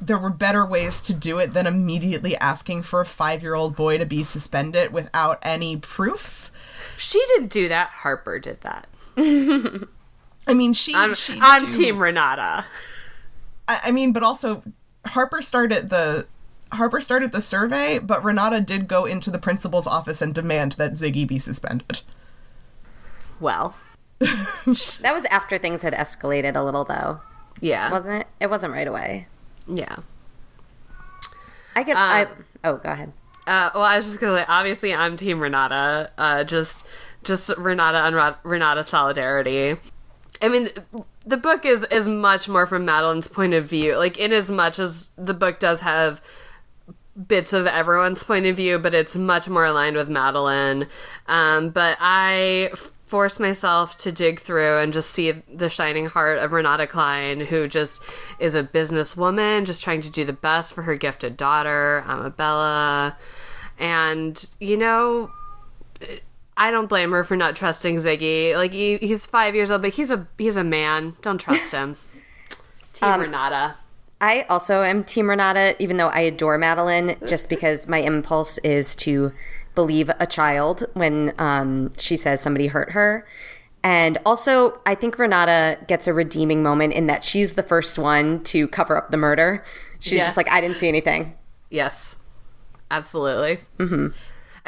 there 0.00 0.18
were 0.18 0.30
better 0.30 0.64
ways 0.64 1.02
to 1.02 1.12
do 1.12 1.38
it 1.38 1.52
than 1.52 1.66
immediately 1.66 2.36
asking 2.36 2.82
for 2.82 3.00
a 3.00 3.06
five 3.06 3.42
year 3.42 3.54
old 3.54 3.76
boy 3.76 3.98
to 3.98 4.06
be 4.06 4.22
suspended 4.22 4.92
without 4.92 5.38
any 5.42 5.76
proof. 5.76 6.50
She 6.96 7.22
didn't 7.28 7.48
do 7.48 7.68
that. 7.68 7.88
Harper 7.88 8.38
did 8.38 8.60
that. 8.62 8.86
I 9.16 10.54
mean, 10.54 10.72
she. 10.72 10.94
I'm, 10.94 11.14
she, 11.14 11.38
I'm 11.40 11.68
she- 11.68 11.76
Team 11.76 11.98
Renata. 11.98 12.64
I, 13.68 13.80
I 13.86 13.90
mean, 13.90 14.12
but 14.12 14.22
also 14.22 14.62
Harper 15.06 15.42
started 15.42 15.90
the 15.90 16.26
Harper 16.72 17.00
started 17.00 17.32
the 17.32 17.40
survey, 17.42 17.98
but 17.98 18.22
Renata 18.24 18.60
did 18.60 18.88
go 18.88 19.04
into 19.04 19.30
the 19.30 19.38
principal's 19.38 19.86
office 19.86 20.22
and 20.22 20.34
demand 20.34 20.72
that 20.72 20.92
Ziggy 20.92 21.26
be 21.26 21.38
suspended. 21.38 22.02
Well, 23.40 23.74
That 24.20 25.12
was 25.14 25.24
after 25.30 25.56
things 25.56 25.82
had 25.82 25.94
escalated 25.94 26.54
a 26.54 26.62
little, 26.62 26.84
though, 26.84 27.20
yeah, 27.60 27.90
wasn't 27.90 28.20
it? 28.20 28.26
It 28.38 28.50
wasn't 28.50 28.74
right 28.74 28.86
away. 28.86 29.28
Yeah. 29.76 29.96
I 31.76 31.82
get. 31.82 31.96
Uh, 31.96 32.00
I, 32.00 32.26
oh, 32.64 32.76
go 32.76 32.90
ahead. 32.90 33.12
Uh, 33.46 33.70
well, 33.74 33.84
I 33.84 33.96
was 33.96 34.06
just 34.06 34.20
gonna 34.20 34.38
say, 34.38 34.44
obviously, 34.46 34.94
I'm 34.94 35.16
Team 35.16 35.40
Renata. 35.40 36.10
Uh, 36.18 36.44
just, 36.44 36.86
just 37.24 37.50
Renata 37.56 37.98
and 37.98 38.36
Renata 38.44 38.84
solidarity. 38.84 39.76
I 40.42 40.48
mean, 40.48 40.68
the 41.24 41.36
book 41.36 41.64
is 41.64 41.84
is 41.90 42.08
much 42.08 42.48
more 42.48 42.66
from 42.66 42.84
Madeline's 42.84 43.28
point 43.28 43.54
of 43.54 43.64
view. 43.64 43.96
Like, 43.96 44.18
in 44.18 44.32
as 44.32 44.50
much 44.50 44.78
as 44.78 45.10
the 45.16 45.34
book 45.34 45.58
does 45.58 45.80
have 45.80 46.22
bits 47.26 47.52
of 47.52 47.66
everyone's 47.66 48.22
point 48.22 48.46
of 48.46 48.56
view, 48.56 48.78
but 48.78 48.94
it's 48.94 49.16
much 49.16 49.48
more 49.48 49.64
aligned 49.64 49.96
with 49.96 50.08
Madeline. 50.08 50.86
Um, 51.26 51.70
but 51.70 51.96
I 52.00 52.70
f- 53.10 53.20
forced 53.20 53.40
myself 53.40 53.96
to 53.98 54.12
dig 54.12 54.40
through 54.40 54.78
and 54.78 54.92
just 54.92 55.10
see 55.10 55.32
the 55.32 55.68
shining 55.68 56.06
heart 56.06 56.38
of 56.38 56.52
Renata 56.52 56.86
Klein, 56.86 57.40
who 57.40 57.68
just 57.68 58.02
is 58.38 58.54
a 58.54 58.62
businesswoman, 58.62 59.66
just 59.66 59.82
trying 59.82 60.00
to 60.02 60.10
do 60.10 60.24
the 60.24 60.32
best 60.32 60.72
for 60.72 60.82
her 60.82 60.96
gifted 60.96 61.36
daughter, 61.36 62.04
Amabella. 62.06 63.16
And, 63.78 64.48
you 64.60 64.76
know, 64.76 65.30
I 66.56 66.70
don't 66.70 66.88
blame 66.88 67.12
her 67.12 67.24
for 67.24 67.36
not 67.36 67.56
trusting 67.56 67.96
Ziggy. 67.96 68.54
Like 68.54 68.72
he, 68.72 68.98
he's 68.98 69.26
five 69.26 69.54
years 69.54 69.70
old, 69.70 69.82
but 69.82 69.94
he's 69.94 70.10
a 70.10 70.26
he's 70.38 70.56
a 70.56 70.64
man. 70.64 71.16
Don't 71.22 71.38
trust 71.38 71.72
him. 71.72 71.96
Team 72.92 73.08
um, 73.08 73.20
Renata. 73.20 73.76
I 74.20 74.42
also 74.50 74.82
am 74.82 75.02
Team 75.04 75.30
Renata, 75.30 75.74
even 75.82 75.96
though 75.96 76.08
I 76.08 76.20
adore 76.20 76.58
Madeline, 76.58 77.16
just 77.26 77.48
because 77.48 77.88
my 77.88 77.98
impulse 77.98 78.58
is 78.58 78.94
to 78.96 79.32
believe 79.74 80.10
a 80.18 80.26
child 80.26 80.84
when 80.94 81.34
um, 81.38 81.90
she 81.96 82.16
says 82.16 82.40
somebody 82.40 82.66
hurt 82.68 82.92
her. 82.92 83.26
And 83.82 84.18
also, 84.26 84.78
I 84.84 84.94
think 84.94 85.18
Renata 85.18 85.78
gets 85.88 86.06
a 86.06 86.12
redeeming 86.12 86.62
moment 86.62 86.92
in 86.92 87.06
that 87.06 87.24
she's 87.24 87.52
the 87.52 87.62
first 87.62 87.98
one 87.98 88.42
to 88.44 88.68
cover 88.68 88.96
up 88.96 89.10
the 89.10 89.16
murder. 89.16 89.64
She's 90.00 90.14
Yes. 90.14 90.26
just 90.28 90.36
like, 90.36 90.50
I 90.50 90.60
didn't 90.60 90.78
see 90.78 90.88
anything. 90.88 91.34
Yes, 91.70 92.16
absolutely. 92.90 93.60
Mm-hmm. 93.78 94.08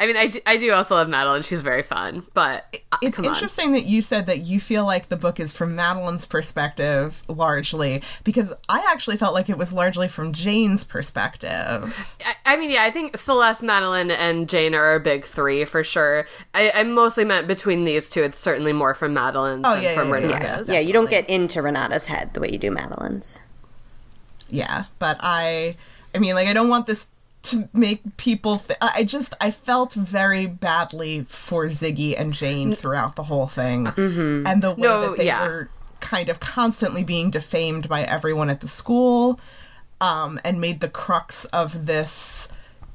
I 0.03 0.05
mean, 0.05 0.17
I 0.17 0.27
do, 0.27 0.39
I 0.45 0.57
do 0.57 0.71
also 0.73 0.95
love 0.95 1.07
Madeline. 1.07 1.43
She's 1.43 1.61
very 1.61 1.81
fun, 1.81 2.25
but 2.33 2.65
uh, 2.91 2.97
It's 3.01 3.15
come 3.15 3.25
on. 3.25 3.33
interesting 3.33 3.71
that 3.71 3.85
you 3.85 4.01
said 4.01 4.25
that 4.25 4.39
you 4.39 4.59
feel 4.59 4.83
like 4.85 5.07
the 5.07 5.15
book 5.15 5.39
is 5.39 5.55
from 5.55 5.75
Madeline's 5.77 6.25
perspective 6.25 7.23
largely, 7.29 8.03
because 8.25 8.53
I 8.67 8.85
actually 8.91 9.15
felt 9.15 9.33
like 9.33 9.49
it 9.49 9.57
was 9.57 9.71
largely 9.71 10.09
from 10.09 10.33
Jane's 10.33 10.83
perspective. 10.83 12.17
I, 12.25 12.35
I 12.53 12.55
mean, 12.57 12.69
yeah, 12.69 12.83
I 12.83 12.91
think 12.91 13.17
Celeste, 13.17 13.63
Madeline, 13.63 14.11
and 14.11 14.49
Jane 14.49 14.75
are 14.75 14.95
a 14.95 14.99
big 14.99 15.23
three 15.23 15.63
for 15.63 15.85
sure. 15.85 16.27
I, 16.53 16.71
I 16.71 16.83
mostly 16.83 17.23
meant 17.23 17.47
between 17.47 17.85
these 17.85 18.09
two. 18.09 18.23
It's 18.23 18.37
certainly 18.37 18.73
more 18.73 18.93
from 18.93 19.13
Madeline 19.13 19.61
Oh, 19.63 19.75
than 19.75 19.83
yeah, 19.83 19.95
from 19.95 20.09
yeah, 20.09 20.17
yeah, 20.17 20.25
Renata's. 20.37 20.67
yeah. 20.67 20.73
Yeah, 20.73 20.79
you 20.81 20.91
don't 20.91 21.09
get 21.09 21.29
into 21.29 21.61
Renata's 21.61 22.07
head 22.07 22.33
the 22.33 22.41
way 22.41 22.49
you 22.51 22.57
do 22.57 22.71
Madeline's. 22.71 23.39
Yeah, 24.49 24.83
but 24.99 25.17
I, 25.21 25.77
I 26.13 26.19
mean, 26.19 26.35
like, 26.35 26.47
I 26.47 26.53
don't 26.53 26.67
want 26.69 26.87
this 26.87 27.09
to 27.43 27.69
make 27.73 28.17
people. 28.17 28.57
Th- 28.57 28.77
I 28.81 29.03
just, 29.03 29.33
I 29.41 29.51
felt 29.51 29.93
very 29.93 30.45
badly 30.47 31.25
for 31.27 31.65
Ziggy 31.65 32.17
and 32.19 32.33
Jane 32.33 32.73
throughout 32.73 33.15
the 33.15 33.23
whole 33.23 33.47
thing, 33.47 33.87
and 33.87 34.61
the 34.61 34.71
way 34.71 34.81
No, 34.87 35.01
that 35.01 35.17
they 35.17 35.25
yeah. 35.27 35.45
were 35.45 35.69
kind 35.99 36.29
of 36.29 36.39
constantly 36.39 37.03
being 37.03 37.29
defamed 37.31 37.87
by 37.87 38.01
everyone 38.03 38.49
at 38.49 38.61
the 38.61 38.67
school, 38.67 39.39
um, 40.01 40.39
and 40.43 40.59
made 40.59 40.79
the 40.81 40.89
crux 40.89 41.45
of 41.45 41.85
this 41.85 42.49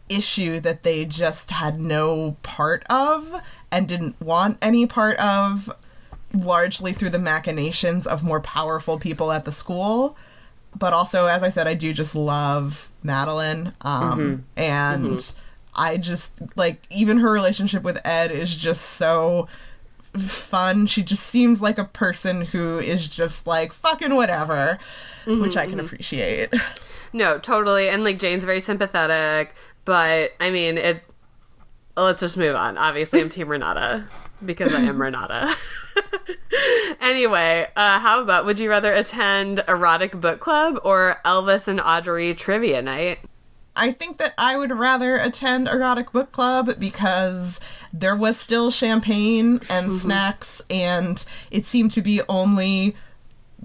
issue 0.09 0.59
that 0.61 0.83
they 0.83 1.05
just 1.05 1.51
had 1.51 1.79
no 1.79 2.37
part 2.43 2.83
of 2.89 3.43
and 3.71 3.87
didn't 3.87 4.19
want 4.21 4.57
any 4.63 4.87
part 4.87 5.19
of 5.19 5.71
largely 6.33 6.93
through 6.95 7.11
the 7.11 7.19
machinations 7.19 8.07
of 8.07 8.23
more 8.23 8.41
powerful 8.41 8.99
people 8.99 9.31
at 9.33 9.45
the 9.45 9.53
school 9.53 10.17
but 10.77 10.93
also 10.93 11.27
as 11.27 11.43
i 11.43 11.49
said 11.49 11.67
i 11.67 11.75
do 11.75 11.93
just 11.93 12.15
love 12.15 12.91
madeline 13.03 13.73
um 13.83 14.19
mm-hmm. 14.19 14.43
and 14.57 15.05
mm-hmm. 15.05 15.41
i 15.75 15.97
just 15.97 16.35
like 16.57 16.87
even 16.91 17.19
her 17.19 17.31
relationship 17.31 17.83
with 17.83 17.99
ed 18.05 18.31
is 18.31 18.55
just 18.55 18.83
so 18.83 19.47
fun 20.15 20.87
she 20.87 21.03
just 21.03 21.23
seems 21.23 21.61
like 21.61 21.79
a 21.79 21.85
person 21.85 22.43
who 22.43 22.79
is 22.79 23.09
just 23.09 23.47
like 23.47 23.73
fucking 23.73 24.15
whatever 24.15 24.79
mm-hmm, 25.25 25.41
which 25.41 25.57
i 25.57 25.67
can 25.67 25.79
appreciate 25.79 26.53
No, 27.13 27.39
totally. 27.39 27.89
And 27.89 28.05
like 28.05 28.19
Jane's 28.19 28.45
very 28.45 28.61
sympathetic, 28.61 29.55
but 29.85 30.33
I 30.41 30.51
mean, 30.51 30.79
it. 30.79 31.03
Let's 31.97 32.21
just 32.21 32.37
move 32.37 32.55
on. 32.55 32.79
Obviously, 32.79 33.21
I'm 33.21 33.29
Team 33.29 33.49
Renata 33.49 34.05
because 34.45 34.73
I 34.73 34.83
am 34.83 35.01
Renata. 35.03 35.57
anyway, 37.01 37.67
uh, 37.77 37.99
how 37.99 38.23
about 38.23 38.45
would 38.45 38.59
you 38.59 38.71
rather 38.71 38.93
attend 38.93 39.63
erotic 39.69 40.19
book 40.21 40.41
club 40.41 40.79
or 40.85 41.21
Elvis 41.25 41.69
and 41.69 41.81
Audrey 41.81 42.35
trivia 42.35 42.83
night? 42.83 43.19
I 43.79 43.93
think 43.93 44.19
that 44.19 44.35
I 44.37 44.57
would 44.57 44.73
rather 44.73 45.17
attend 45.17 45.69
erotic 45.69 46.11
book 46.11 46.33
club 46.33 46.71
because 46.81 47.61
there 47.93 48.17
was 48.17 48.37
still 48.37 48.71
champagne 48.71 49.61
and 49.71 49.93
snacks, 49.93 50.61
and 50.69 51.25
it 51.53 51.65
seemed 51.65 51.93
to 51.93 52.03
be 52.03 52.21
only 52.29 52.97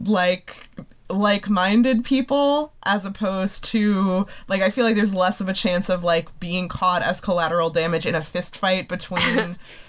like 0.05 0.69
like-minded 1.09 2.03
people 2.03 2.73
as 2.86 3.05
opposed 3.05 3.63
to 3.65 4.25
like 4.47 4.61
I 4.61 4.69
feel 4.69 4.86
like 4.86 4.95
there's 4.95 5.13
less 5.13 5.41
of 5.41 5.49
a 5.49 5.53
chance 5.53 5.89
of 5.89 6.03
like 6.03 6.39
being 6.39 6.67
caught 6.67 7.01
as 7.01 7.21
collateral 7.21 7.69
damage 7.69 8.05
in 8.05 8.15
a 8.15 8.23
fist 8.23 8.57
fight 8.57 8.88
between 8.88 9.57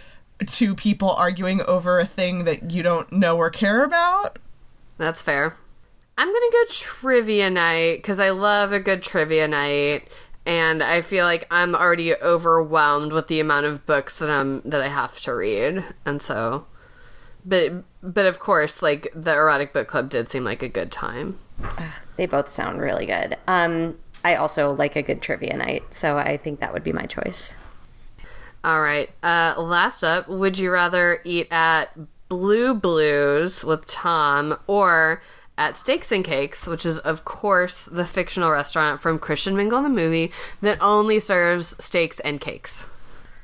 two 0.47 0.75
people 0.75 1.11
arguing 1.11 1.63
over 1.63 1.99
a 1.99 2.05
thing 2.05 2.45
that 2.45 2.71
you 2.71 2.83
don't 2.83 3.11
know 3.13 3.37
or 3.37 3.51
care 3.51 3.85
about. 3.85 4.39
That's 4.99 5.23
fair. 5.23 5.57
I'm 6.17 6.29
gonna 6.29 6.53
go 6.53 6.65
trivia 6.71 7.51
night 7.51 7.97
because 7.97 8.21
I 8.21 8.31
love 8.31 8.73
a 8.73 8.79
good 8.79 9.03
trivia 9.03 9.49
night, 9.49 10.09
and 10.47 10.83
I 10.83 11.01
feel 11.01 11.25
like 11.25 11.47
I'm 11.51 11.75
already 11.75 12.15
overwhelmed 12.15 13.13
with 13.13 13.27
the 13.27 13.41
amount 13.41 13.67
of 13.67 13.85
books 13.87 14.19
that 14.19 14.31
I'm 14.31 14.63
that 14.65 14.81
I 14.81 14.89
have 14.89 15.21
to 15.23 15.35
read, 15.35 15.85
and 16.05 16.23
so. 16.23 16.67
But 17.45 17.85
but 18.03 18.27
of 18.27 18.39
course, 18.39 18.81
like 18.81 19.09
the 19.15 19.33
erotic 19.35 19.73
book 19.73 19.89
club 19.89 20.09
did 20.09 20.29
seem 20.29 20.45
like 20.45 20.63
a 20.63 20.69
good 20.69 20.93
time. 20.93 21.39
They 22.17 22.27
both 22.27 22.49
sound 22.49 22.81
really 22.81 23.07
good. 23.07 23.37
Um, 23.47 23.99
I 24.25 24.37
also 24.37 24.73
like 24.73 24.97
a 24.97 25.03
good 25.03 25.21
trivia 25.21 25.57
night, 25.57 25.83
so 25.91 26.17
I 26.17 26.37
think 26.37 26.61
that 26.61 26.73
would 26.73 26.85
be 26.85 26.93
my 26.93 27.07
choice. 27.07 27.57
All 28.65 28.81
right. 28.81 29.11
Uh, 29.23 29.55
last 29.59 30.03
up, 30.03 30.27
would 30.27 30.59
you 30.59 30.71
rather 30.71 31.21
eat 31.23 31.53
at 31.53 31.91
Blue 32.31 32.73
Blues 32.73 33.63
with 33.63 33.87
Tom 33.87 34.59
or 34.67 35.23
at 35.59 35.77
Steaks 35.77 36.11
and 36.11 36.25
Cakes, 36.25 36.67
which 36.67 36.87
is, 36.87 36.99
of 36.99 37.27
course, 37.27 37.85
the 37.85 38.07
fictional 38.07 38.51
restaurant 38.51 39.01
from 39.01 39.19
Christian 39.19 39.55
Mingle 39.55 39.79
in 39.79 39.85
the 39.85 39.91
movie 39.91 40.33
that 40.63 40.79
only 40.81 41.21
serves 41.21 41.77
steaks 41.79 42.21
and 42.21 42.41
cakes? 42.41 42.87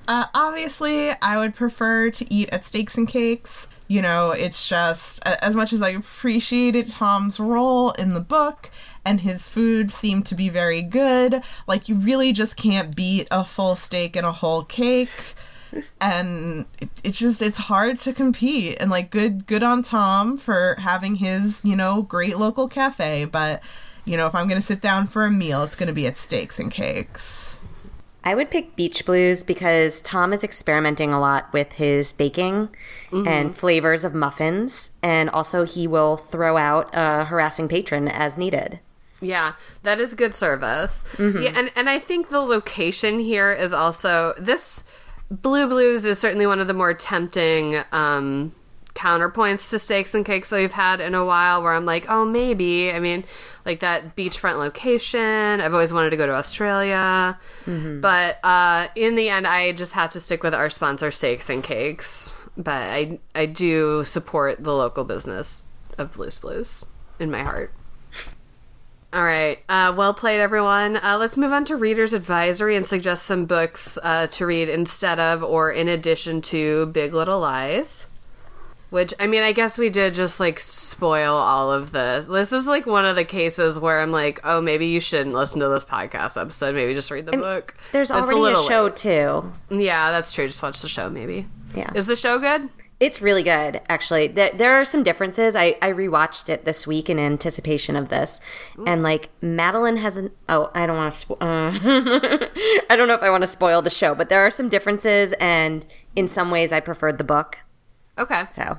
Uh, 0.08 0.24
obviously, 0.34 1.10
I 1.20 1.36
would 1.36 1.54
prefer 1.54 2.10
to 2.10 2.34
eat 2.34 2.48
at 2.50 2.64
Steaks 2.64 2.96
and 2.96 3.06
Cakes. 3.06 3.68
You 3.86 4.00
know, 4.00 4.30
it's 4.30 4.68
just 4.68 5.24
as 5.26 5.54
much 5.54 5.74
as 5.74 5.82
I 5.82 5.90
appreciated 5.90 6.88
Tom's 6.88 7.38
role 7.38 7.90
in 7.92 8.14
the 8.14 8.20
book 8.20 8.70
and 9.04 9.20
his 9.20 9.48
food 9.48 9.90
seemed 9.90 10.26
to 10.26 10.34
be 10.34 10.48
very 10.48 10.82
good, 10.82 11.42
like 11.66 11.88
you 11.88 11.96
really 11.96 12.32
just 12.32 12.56
can't 12.56 12.94
beat 12.94 13.28
a 13.30 13.44
full 13.44 13.74
steak 13.76 14.16
and 14.16 14.26
a 14.26 14.32
whole 14.32 14.62
cake. 14.64 15.34
And 16.00 16.66
it, 16.80 16.90
it's 17.04 17.18
just 17.18 17.40
it's 17.40 17.58
hard 17.58 18.00
to 18.00 18.12
compete 18.12 18.78
and 18.80 18.90
like 18.90 19.10
good 19.10 19.46
good 19.46 19.62
on 19.62 19.82
Tom 19.82 20.36
for 20.36 20.76
having 20.78 21.16
his, 21.16 21.64
you 21.64 21.76
know, 21.76 22.02
great 22.02 22.38
local 22.38 22.66
cafe, 22.66 23.24
but 23.24 23.62
you 24.04 24.16
know, 24.16 24.26
if 24.26 24.34
I'm 24.34 24.48
going 24.48 24.60
to 24.60 24.66
sit 24.66 24.80
down 24.80 25.06
for 25.06 25.24
a 25.24 25.30
meal, 25.30 25.62
it's 25.62 25.76
going 25.76 25.86
to 25.86 25.92
be 25.92 26.06
at 26.06 26.16
Steaks 26.16 26.58
and 26.58 26.70
Cakes. 26.70 27.60
I 28.22 28.34
would 28.34 28.50
pick 28.50 28.76
Beach 28.76 29.06
Blues 29.06 29.42
because 29.42 30.02
Tom 30.02 30.32
is 30.32 30.44
experimenting 30.44 31.12
a 31.12 31.20
lot 31.20 31.50
with 31.52 31.74
his 31.74 32.12
baking 32.12 32.68
mm-hmm. 33.10 33.26
and 33.26 33.56
flavors 33.56 34.04
of 34.04 34.14
muffins, 34.14 34.90
and 35.02 35.30
also 35.30 35.64
he 35.64 35.86
will 35.86 36.16
throw 36.18 36.58
out 36.58 36.90
a 36.92 37.24
harassing 37.24 37.66
patron 37.66 38.08
as 38.08 38.36
needed. 38.36 38.80
Yeah, 39.20 39.52
that 39.82 40.00
is 40.00 40.14
good 40.14 40.34
service. 40.34 41.04
Yeah, 41.42 41.52
and 41.54 41.70
and 41.76 41.88
I 41.90 41.98
think 41.98 42.30
the 42.30 42.40
location 42.40 43.18
here 43.20 43.52
is 43.52 43.72
also 43.72 44.34
this 44.38 44.82
Blue 45.30 45.66
Blues 45.68 46.04
is 46.04 46.18
certainly 46.18 46.46
one 46.46 46.58
of 46.60 46.66
the 46.66 46.74
more 46.74 46.94
tempting 46.94 47.82
um 47.92 48.52
counterpoints 48.94 49.70
to 49.70 49.78
steaks 49.78 50.14
and 50.14 50.26
cakes 50.26 50.50
that 50.50 50.56
we've 50.56 50.72
had 50.72 51.00
in 51.00 51.14
a 51.14 51.24
while 51.24 51.62
where 51.62 51.72
I'm 51.72 51.86
like, 51.86 52.06
"Oh, 52.08 52.24
maybe." 52.24 52.90
I 52.92 52.98
mean, 52.98 53.24
like 53.64 53.80
that 53.80 54.16
beachfront 54.16 54.58
location. 54.58 55.60
I've 55.60 55.72
always 55.72 55.92
wanted 55.92 56.10
to 56.10 56.16
go 56.16 56.26
to 56.26 56.32
Australia. 56.32 57.38
But 58.00 58.38
uh 58.44 58.88
in 58.96 59.14
the 59.14 59.28
end 59.28 59.46
I 59.46 59.72
just 59.72 59.92
have 59.92 60.10
to 60.10 60.20
stick 60.20 60.42
with 60.42 60.54
our 60.54 60.70
sponsor 60.70 61.10
Steaks 61.10 61.48
and 61.48 61.62
Cakes. 61.62 62.34
But 62.56 62.82
I 62.82 63.18
I 63.34 63.46
do 63.46 64.04
support 64.04 64.64
the 64.64 64.74
local 64.74 65.04
business 65.04 65.64
of 65.98 66.12
Blues 66.14 66.38
Blues 66.38 66.84
in 67.18 67.30
my 67.30 67.42
heart. 67.42 67.72
All 69.12 69.24
right. 69.24 69.58
Uh, 69.68 69.92
well 69.96 70.14
played, 70.14 70.40
everyone. 70.40 70.96
Uh, 70.96 71.16
let's 71.18 71.36
move 71.36 71.52
on 71.52 71.64
to 71.64 71.76
Reader's 71.76 72.12
Advisory 72.12 72.76
and 72.76 72.86
suggest 72.86 73.24
some 73.26 73.44
books 73.44 73.98
uh, 74.04 74.28
to 74.28 74.46
read 74.46 74.68
instead 74.68 75.18
of 75.18 75.42
or 75.42 75.72
in 75.72 75.88
addition 75.88 76.40
to 76.42 76.86
Big 76.86 77.12
Little 77.12 77.40
Lies. 77.40 78.06
Which, 78.90 79.14
I 79.20 79.28
mean, 79.28 79.42
I 79.44 79.52
guess 79.52 79.78
we 79.78 79.88
did 79.88 80.14
just 80.14 80.40
like 80.40 80.58
spoil 80.58 81.34
all 81.36 81.72
of 81.72 81.92
this. 81.92 82.26
This 82.26 82.52
is 82.52 82.66
like 82.66 82.86
one 82.86 83.04
of 83.04 83.14
the 83.14 83.24
cases 83.24 83.78
where 83.78 84.00
I'm 84.00 84.10
like, 84.10 84.40
oh, 84.42 84.60
maybe 84.60 84.86
you 84.86 84.98
shouldn't 85.00 85.34
listen 85.34 85.60
to 85.60 85.68
this 85.68 85.84
podcast 85.84 86.40
episode. 86.40 86.74
Maybe 86.74 86.92
just 86.94 87.10
read 87.10 87.26
the 87.26 87.32
book. 87.32 87.76
There's 87.92 88.10
It's 88.10 88.18
already 88.18 88.38
a, 88.38 88.42
little 88.42 88.62
show 88.68 88.84
late. 88.84 88.96
too. 88.96 89.52
Yeah, 89.70 90.10
that's 90.10 90.32
true. 90.32 90.46
Just 90.46 90.62
watch 90.62 90.82
the 90.82 90.88
show, 90.88 91.08
maybe. 91.08 91.46
Yeah. 91.74 91.90
Is 91.94 92.06
the 92.06 92.16
show 92.16 92.38
good? 92.40 92.68
It's 93.00 93.22
really 93.22 93.42
good, 93.42 93.80
actually. 93.88 94.26
There, 94.26 94.50
there 94.52 94.74
are 94.78 94.84
some 94.84 95.02
differences. 95.02 95.56
I, 95.56 95.76
I 95.80 95.90
rewatched 95.90 96.50
it 96.50 96.66
this 96.66 96.86
week 96.86 97.08
in 97.08 97.18
anticipation 97.18 97.96
of 97.96 98.10
this, 98.10 98.42
and 98.86 99.02
like 99.02 99.30
Madeline 99.40 99.96
hasn't. 99.96 100.32
Oh, 100.50 100.70
I 100.74 100.84
don't 100.84 100.98
want 100.98 101.14
to. 101.14 101.26
Spo- 101.26 101.38
uh, 101.40 102.48
I 102.90 102.96
don't 102.96 103.08
know 103.08 103.14
if 103.14 103.22
I 103.22 103.30
want 103.30 103.40
to 103.42 103.46
spoil 103.46 103.80
the 103.80 103.88
show, 103.88 104.14
but 104.14 104.28
there 104.28 104.40
are 104.44 104.50
some 104.50 104.68
differences, 104.68 105.32
and 105.40 105.86
in 106.14 106.28
some 106.28 106.50
ways, 106.50 106.72
I 106.72 106.80
preferred 106.80 107.16
the 107.16 107.24
book. 107.24 107.62
Okay. 108.18 108.42
So 108.54 108.78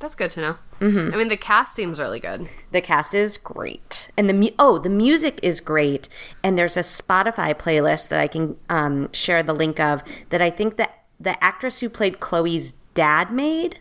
That's 0.00 0.14
good 0.14 0.30
to 0.32 0.40
know. 0.40 0.56
Mm-hmm. 0.80 1.12
I 1.12 1.16
mean, 1.18 1.28
the 1.28 1.36
cast 1.36 1.74
seems 1.74 2.00
really 2.00 2.20
good. 2.20 2.48
the 2.70 2.80
cast 2.80 3.14
is 3.14 3.36
great, 3.36 4.10
and 4.16 4.30
the 4.30 4.32
mu- 4.32 4.54
oh, 4.58 4.78
the 4.78 4.88
music 4.88 5.40
is 5.42 5.60
great, 5.60 6.08
and 6.42 6.56
there's 6.56 6.76
a 6.78 6.80
Spotify 6.80 7.52
playlist 7.52 8.08
that 8.08 8.20
I 8.20 8.28
can 8.28 8.56
um, 8.70 9.12
share 9.12 9.42
the 9.42 9.52
link 9.52 9.78
of 9.78 10.02
that 10.30 10.40
I 10.40 10.48
think 10.48 10.76
that 10.78 10.94
the 11.20 11.42
actress 11.44 11.80
who 11.80 11.88
played 11.90 12.20
Chloe's 12.20 12.74
dad 12.98 13.32
made 13.32 13.78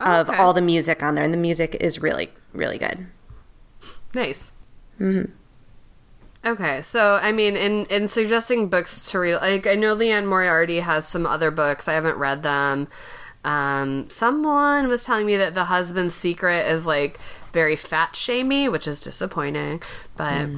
of 0.00 0.30
okay. 0.30 0.38
all 0.38 0.54
the 0.54 0.62
music 0.62 1.02
on 1.02 1.14
there, 1.14 1.24
and 1.24 1.34
the 1.34 1.38
music 1.38 1.76
is 1.80 2.00
really 2.00 2.30
really 2.54 2.78
good. 2.78 3.06
Nice. 4.14 4.52
Mm-hmm. 4.98 5.30
Okay, 6.46 6.80
so 6.82 7.18
I 7.20 7.30
mean, 7.30 7.56
in 7.56 7.84
in 7.86 8.08
suggesting 8.08 8.68
books 8.68 9.10
to 9.10 9.18
read, 9.18 9.36
like 9.36 9.66
I 9.66 9.74
know 9.74 9.92
Liane 9.92 10.26
Moriarty 10.26 10.80
has 10.80 11.06
some 11.06 11.26
other 11.26 11.50
books. 11.50 11.88
I 11.88 11.92
haven't 11.92 12.16
read 12.16 12.42
them. 12.42 12.88
Um, 13.44 14.08
someone 14.08 14.88
was 14.88 15.04
telling 15.04 15.26
me 15.26 15.36
that 15.36 15.54
the 15.54 15.64
husband's 15.64 16.14
secret 16.14 16.66
is 16.70 16.86
like 16.86 17.18
very 17.52 17.76
fat 17.76 18.16
shamey, 18.16 18.70
which 18.70 18.88
is 18.88 19.00
disappointing. 19.02 19.82
But 20.16 20.48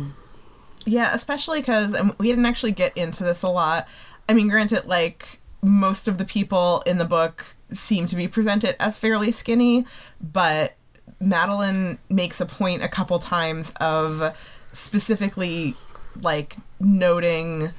Yeah, 0.87 1.13
especially 1.13 1.59
because 1.59 1.95
we 2.19 2.29
didn't 2.29 2.47
actually 2.47 2.73
get 2.73 2.97
into 2.97 3.25
this 3.25 3.43
a 3.43 3.49
lot. 3.49 3.89
I 4.29 4.35
mean, 4.35 4.49
granted, 4.49 4.87
like 4.87 5.41
most 5.61 6.07
of 6.07 6.19
the 6.19 6.25
people 6.25 6.85
in 6.87 6.99
the 6.99 7.05
book 7.05 7.57
seem 7.73 8.07
to 8.07 8.17
be 8.17 8.29
presented 8.29 8.77
as 8.81 8.99
fairly 8.99 9.33
skinny, 9.33 9.87
but 10.21 10.75
Madeline 11.21 11.99
makes 12.09 12.41
a 12.41 12.47
point 12.47 12.83
a 12.83 12.89
couple 12.89 13.19
times 13.19 13.73
of 13.81 14.37
specifically 14.73 15.75
like 16.23 16.57
noting 16.79 17.71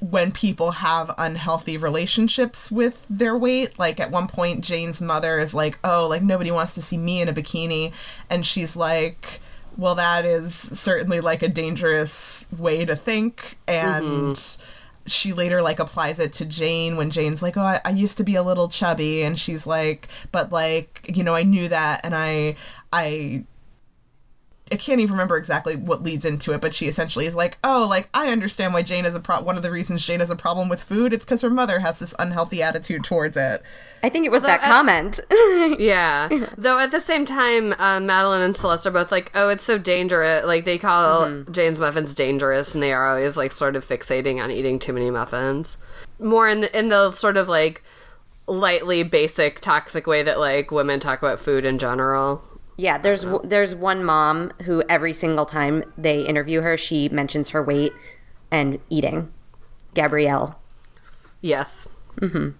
when 0.00 0.32
people 0.32 0.72
have 0.72 1.12
unhealthy 1.16 1.76
relationships 1.76 2.72
with 2.72 3.06
their 3.08 3.36
weight. 3.36 3.78
Like 3.78 4.00
at 4.00 4.10
one 4.10 4.26
point, 4.26 4.64
Jane's 4.64 5.00
mother 5.00 5.38
is 5.38 5.54
like, 5.54 5.78
"Oh, 5.84 6.08
like 6.08 6.22
nobody 6.22 6.50
wants 6.50 6.74
to 6.74 6.82
see 6.82 6.98
me 6.98 7.20
in 7.20 7.28
a 7.28 7.32
bikini," 7.32 7.92
and 8.28 8.44
she's 8.44 8.74
like, 8.74 9.40
"Well, 9.76 9.94
that 9.94 10.24
is 10.24 10.54
certainly 10.54 11.20
like 11.20 11.42
a 11.42 11.48
dangerous 11.48 12.46
way 12.56 12.84
to 12.84 12.96
think." 12.96 13.58
And 13.68 14.34
mm-hmm. 14.34 14.62
She 15.06 15.32
later 15.32 15.62
like 15.62 15.78
applies 15.78 16.18
it 16.18 16.32
to 16.34 16.44
Jane 16.44 16.96
when 16.96 17.10
Jane's 17.10 17.42
like, 17.42 17.56
"Oh, 17.56 17.62
I, 17.62 17.80
I 17.84 17.90
used 17.90 18.18
to 18.18 18.24
be 18.24 18.34
a 18.36 18.42
little 18.42 18.68
chubby," 18.68 19.22
and 19.22 19.38
she's 19.38 19.66
like, 19.66 20.08
"But 20.30 20.52
like, 20.52 21.04
you 21.14 21.24
know, 21.24 21.34
I 21.34 21.42
knew 21.42 21.68
that, 21.68 22.00
and 22.04 22.14
I, 22.14 22.56
I." 22.92 23.44
I 24.72 24.76
can't 24.76 25.00
even 25.00 25.12
remember 25.12 25.36
exactly 25.36 25.76
what 25.76 26.02
leads 26.02 26.24
into 26.24 26.52
it, 26.54 26.60
but 26.62 26.72
she 26.72 26.86
essentially 26.86 27.26
is 27.26 27.34
like, 27.34 27.58
"Oh, 27.62 27.86
like 27.88 28.08
I 28.14 28.28
understand 28.28 28.72
why 28.72 28.82
Jane 28.82 29.04
is 29.04 29.14
a 29.14 29.20
pro- 29.20 29.42
one 29.42 29.56
of 29.56 29.62
the 29.62 29.70
reasons 29.70 30.06
Jane 30.06 30.20
has 30.20 30.30
a 30.30 30.36
problem 30.36 30.68
with 30.68 30.82
food. 30.82 31.12
It's 31.12 31.24
because 31.24 31.42
her 31.42 31.50
mother 31.50 31.80
has 31.80 31.98
this 31.98 32.14
unhealthy 32.18 32.62
attitude 32.62 33.04
towards 33.04 33.36
it." 33.36 33.62
I 34.02 34.08
think 34.08 34.24
it 34.24 34.32
was 34.32 34.42
that 34.42 34.62
I- 34.62 34.68
comment. 34.68 35.20
yeah, 35.78 36.28
though 36.56 36.78
at 36.78 36.90
the 36.90 37.00
same 37.00 37.26
time, 37.26 37.74
uh, 37.78 38.00
Madeline 38.00 38.40
and 38.40 38.56
Celeste 38.56 38.86
are 38.86 38.90
both 38.90 39.12
like, 39.12 39.30
"Oh, 39.34 39.48
it's 39.48 39.64
so 39.64 39.76
dangerous." 39.78 40.44
Like 40.46 40.64
they 40.64 40.78
call 40.78 41.44
Jane's 41.50 41.78
muffins 41.78 42.14
dangerous, 42.14 42.74
and 42.74 42.82
they 42.82 42.92
are 42.92 43.06
always 43.06 43.36
like 43.36 43.52
sort 43.52 43.76
of 43.76 43.86
fixating 43.86 44.42
on 44.42 44.50
eating 44.50 44.78
too 44.78 44.94
many 44.94 45.10
muffins. 45.10 45.76
More 46.18 46.48
in 46.48 46.62
the 46.62 46.78
in 46.78 46.88
the 46.88 47.12
sort 47.12 47.36
of 47.36 47.48
like 47.48 47.82
lightly 48.46 49.02
basic 49.02 49.60
toxic 49.60 50.06
way 50.06 50.22
that 50.22 50.38
like 50.38 50.70
women 50.70 50.98
talk 50.98 51.20
about 51.22 51.38
food 51.40 51.64
in 51.64 51.78
general. 51.78 52.42
Yeah, 52.82 52.98
there's 52.98 53.22
w- 53.22 53.48
there's 53.48 53.76
one 53.76 54.02
mom 54.02 54.50
who 54.62 54.82
every 54.88 55.12
single 55.12 55.46
time 55.46 55.84
they 55.96 56.22
interview 56.22 56.62
her, 56.62 56.76
she 56.76 57.08
mentions 57.08 57.50
her 57.50 57.62
weight 57.62 57.92
and 58.50 58.80
eating. 58.90 59.32
Gabrielle. 59.94 60.58
Yes. 61.40 61.86
Mm-hmm. 62.16 62.56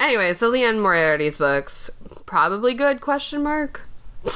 Anyway, 0.00 0.32
so 0.32 0.48
Liane 0.48 0.80
Moriarty's 0.80 1.36
books 1.36 1.90
probably 2.26 2.74
good? 2.74 3.00
Question 3.00 3.44
mark. 3.44 3.82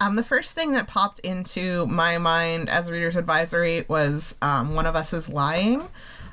Um, 0.00 0.14
the 0.14 0.22
first 0.22 0.54
thing 0.54 0.74
that 0.74 0.86
popped 0.86 1.18
into 1.18 1.84
my 1.88 2.18
mind 2.18 2.68
as 2.68 2.88
reader's 2.88 3.16
advisory 3.16 3.84
was 3.88 4.36
um, 4.40 4.76
"One 4.76 4.86
of 4.86 4.94
Us 4.94 5.12
Is 5.12 5.28
Lying" 5.28 5.82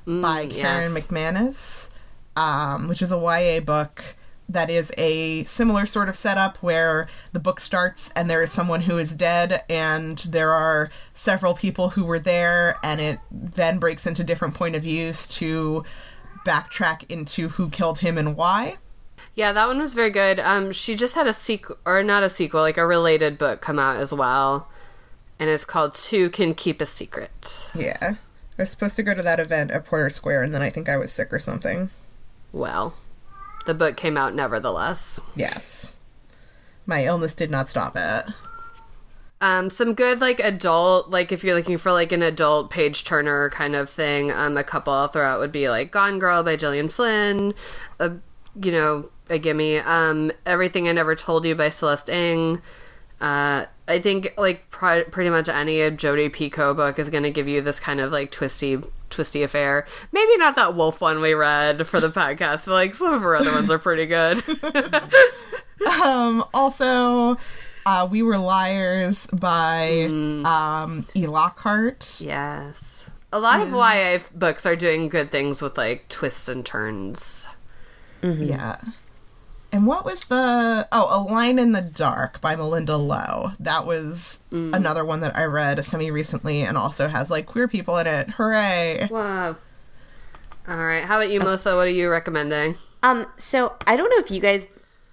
by 0.06 0.46
Karen 0.46 0.94
yes. 0.94 1.08
McManus, 1.08 1.90
um, 2.38 2.88
which 2.88 3.02
is 3.02 3.12
a 3.12 3.18
YA 3.18 3.62
book 3.62 4.04
that 4.48 4.70
is 4.70 4.94
a 4.98 5.44
similar 5.46 5.86
sort 5.86 6.10
of 6.10 6.16
setup 6.16 6.58
where 6.58 7.08
the 7.34 7.40
book 7.40 7.60
starts 7.60 8.12
and 8.16 8.30
there 8.30 8.44
is 8.44 8.52
someone 8.52 8.82
who 8.82 8.98
is 8.98 9.16
dead 9.16 9.64
and 9.70 10.20
there 10.30 10.52
are 10.52 10.90
several 11.14 11.54
people 11.54 11.90
who 11.90 12.06
were 12.06 12.20
there 12.20 12.76
and 12.84 13.02
it 13.02 13.20
then 13.32 13.80
breaks 13.80 14.06
into 14.06 14.24
different 14.24 14.54
point 14.54 14.76
of 14.76 14.84
views 14.84 15.28
to 15.28 15.84
backtrack 16.46 17.10
into 17.10 17.50
who 17.50 17.70
killed 17.70 18.00
him 18.00 18.18
and 18.18 18.38
why. 18.38 18.76
Yeah, 19.34 19.52
that 19.52 19.68
one 19.68 19.80
was 19.80 19.94
very 19.94 20.12
good. 20.12 20.40
Um, 20.40 20.72
she 20.72 20.96
just 20.96 21.16
had 21.16 21.28
a 21.28 21.34
sequel, 21.34 21.78
or 21.86 22.04
not 22.04 22.24
a 22.24 22.30
sequel, 22.30 22.62
like 22.62 22.78
a 22.78 22.86
related 22.86 23.38
book 23.38 23.60
come 23.60 23.80
out 23.80 23.98
as 23.98 24.14
well, 24.14 24.70
and 25.40 25.50
it's 25.50 25.66
called 25.66 25.94
Two 25.94 26.30
Can 26.30 26.54
Keep 26.54 26.80
a 26.80 26.86
Secret. 26.86 27.70
Yeah. 27.76 28.16
I 28.58 28.62
was 28.62 28.70
supposed 28.70 28.96
to 28.96 29.04
go 29.04 29.14
to 29.14 29.22
that 29.22 29.40
event 29.40 29.72
at 29.72 29.86
Porter 29.86 30.10
Square 30.10 30.44
and 30.44 30.56
then 30.56 30.62
I 30.62 30.70
think 30.70 30.88
I 30.88 30.96
was 30.96 31.12
sick 31.12 31.34
or 31.34 31.40
something. 31.40 31.90
Well, 32.54 32.96
the 33.66 33.74
book 33.74 33.98
came 33.98 34.18
out 34.18 34.34
nevertheless. 34.34 35.20
Yes. 35.36 35.98
My 36.86 37.06
illness 37.06 37.34
did 37.34 37.50
not 37.50 37.70
stop 37.70 37.94
it. 37.96 38.26
Um, 39.42 39.70
some 39.70 39.94
good 39.94 40.22
like 40.22 40.40
adult, 40.40 41.10
like 41.10 41.32
if 41.32 41.44
you're 41.44 41.56
looking 41.56 41.78
for 41.78 41.92
like 41.92 42.12
an 42.12 42.22
adult 42.22 42.70
page 42.70 43.04
turner 43.04 43.50
kind 43.50 43.76
of 43.76 43.90
thing. 43.90 44.32
Um, 44.32 44.58
a 44.58 44.64
couple 44.64 44.94
I'll 44.94 45.08
throw 45.08 45.26
out 45.26 45.40
would 45.40 45.52
be 45.52 45.70
like 45.70 45.92
Gone 45.92 46.20
Girl 46.20 46.44
by 46.44 46.56
Gillian 46.56 46.90
Flynn, 46.90 47.54
a 48.00 48.14
you 48.62 48.72
know 48.72 49.10
a 49.30 49.38
gimme. 49.38 49.80
Um, 49.80 50.32
Everything 50.46 50.88
I 50.88 50.94
Never 50.94 51.16
Told 51.16 51.46
You 51.46 51.56
by 51.56 51.70
Celeste 51.70 52.10
Ng. 52.10 52.62
Uh, 53.20 53.66
I 53.88 54.00
think 54.00 54.34
like 54.38 54.70
pr- 54.72 55.04
pretty 55.12 55.30
much 55.30 55.48
any 55.48 55.90
Jodi 55.92 56.30
Picoult 56.30 56.76
book 56.76 56.98
is 57.00 57.10
going 57.10 57.24
to 57.24 57.32
give 57.32 57.48
you 57.48 57.62
this 57.62 57.80
kind 57.80 58.00
of 58.00 58.12
like 58.12 58.32
twisty, 58.32 58.80
twisty 59.12 59.44
affair. 59.44 59.86
Maybe 60.12 60.38
not 60.38 60.56
that 60.56 60.74
Wolf 60.76 61.02
one 61.02 61.22
we 61.22 61.34
read 61.34 61.86
for 61.88 62.00
the 62.00 62.10
podcast, 62.10 62.66
but 62.66 62.74
like 62.74 62.96
some 62.96 63.14
of 63.14 63.22
her 63.22 63.36
other 63.36 63.52
ones 63.52 63.70
are 63.70 63.80
pretty 63.80 64.06
good. 64.08 64.44
Um, 66.04 66.44
also, 66.54 67.38
uh, 67.86 68.08
We 68.10 68.24
Were 68.24 68.38
Liars 68.38 69.28
by 69.28 70.08
um, 70.46 71.06
E. 71.16 71.28
Lockhart. 71.28 72.22
yes, 72.22 73.04
a 73.32 73.40
lot 73.40 73.60
of 73.62 73.70
YA 73.72 74.20
books 74.34 74.66
are 74.66 74.76
doing 74.76 75.10
good 75.10 75.32
things 75.32 75.62
with 75.62 75.78
like 75.78 76.08
twists 76.10 76.48
and 76.48 76.66
turns. 76.66 77.48
Yeah. 78.24 78.78
And 79.76 79.86
what 79.86 80.06
was 80.06 80.24
the. 80.26 80.88
Oh, 80.94 81.08
A 81.12 81.20
Line 81.30 81.60
in 81.60 81.74
the 81.74 81.82
Dark 81.82 82.40
by 82.40 82.56
Malinda 82.56 82.98
Lo. 82.98 83.52
That 83.60 83.86
was 83.86 84.42
another 84.52 85.04
one 85.04 85.20
that 85.20 85.36
I 85.36 85.44
read 85.44 85.84
semi 85.84 86.10
recently 86.12 86.62
and 86.62 86.78
also 86.78 87.10
has 87.10 87.30
like 87.30 87.46
queer 87.46 87.68
people 87.68 87.98
in 87.98 88.08
it. 88.08 88.30
Hooray. 88.30 89.10
Wow. 89.12 89.58
All 90.68 90.78
right. 90.78 91.04
How 91.04 91.20
about 91.20 91.30
you, 91.30 91.40
Melissa? 91.42 91.76
What 91.76 91.88
are 91.88 91.92
you 91.92 92.10
recommending? 92.10 92.76
Um, 93.04 93.28
so 93.36 93.74
I 93.86 93.98
don't 93.98 94.10
know 94.10 94.18
if 94.24 94.32
you 94.32 94.40
guys 94.40 94.70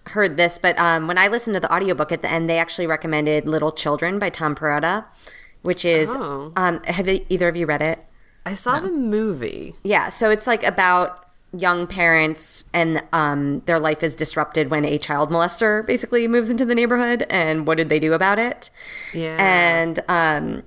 heard 0.06 0.36
this, 0.36 0.58
but 0.58 0.78
um, 0.78 1.08
when 1.08 1.18
I 1.18 1.26
listened 1.26 1.54
to 1.54 1.60
the 1.60 1.72
audiobook 1.74 2.12
at 2.12 2.22
the 2.22 2.30
end, 2.30 2.48
they 2.48 2.58
actually 2.58 2.86
recommended 2.86 3.48
Little 3.48 3.72
Children 3.72 4.18
by 4.20 4.30
Tom 4.30 4.54
Perrotta, 4.54 5.04
which 5.62 5.84
is 5.84 6.10
Oh. 6.14 6.52
um, 6.56 6.82
have 6.84 7.08
either 7.08 7.48
of 7.48 7.56
you 7.56 7.66
read 7.66 7.82
it? 7.82 8.04
I 8.46 8.54
saw 8.54 8.80
the 8.80 8.90
movie. 8.90 9.74
Yeah, 9.84 10.08
so 10.08 10.30
it's 10.30 10.46
like 10.46 10.62
about 10.64 11.21
young 11.56 11.86
parents 11.86 12.64
and 12.72 13.02
um, 13.12 13.60
their 13.66 13.78
life 13.78 14.02
is 14.02 14.14
disrupted 14.14 14.70
when 14.70 14.84
a 14.84 14.98
child 14.98 15.30
molester 15.30 15.86
basically 15.86 16.26
moves 16.26 16.50
into 16.50 16.64
the 16.64 16.74
neighborhood, 16.74 17.26
and 17.28 17.66
what 17.66 17.76
did 17.76 17.88
they 17.88 18.00
do 18.00 18.12
about 18.12 18.38
it? 18.38 18.70
Yeah. 19.12 19.36
And 19.38 20.02
um, 20.08 20.62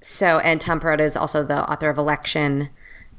so, 0.00 0.38
and 0.40 0.60
Tom 0.60 0.80
Perrotta 0.80 1.00
is 1.00 1.16
also 1.16 1.42
the 1.42 1.68
author 1.70 1.88
of 1.88 1.98
Election, 1.98 2.70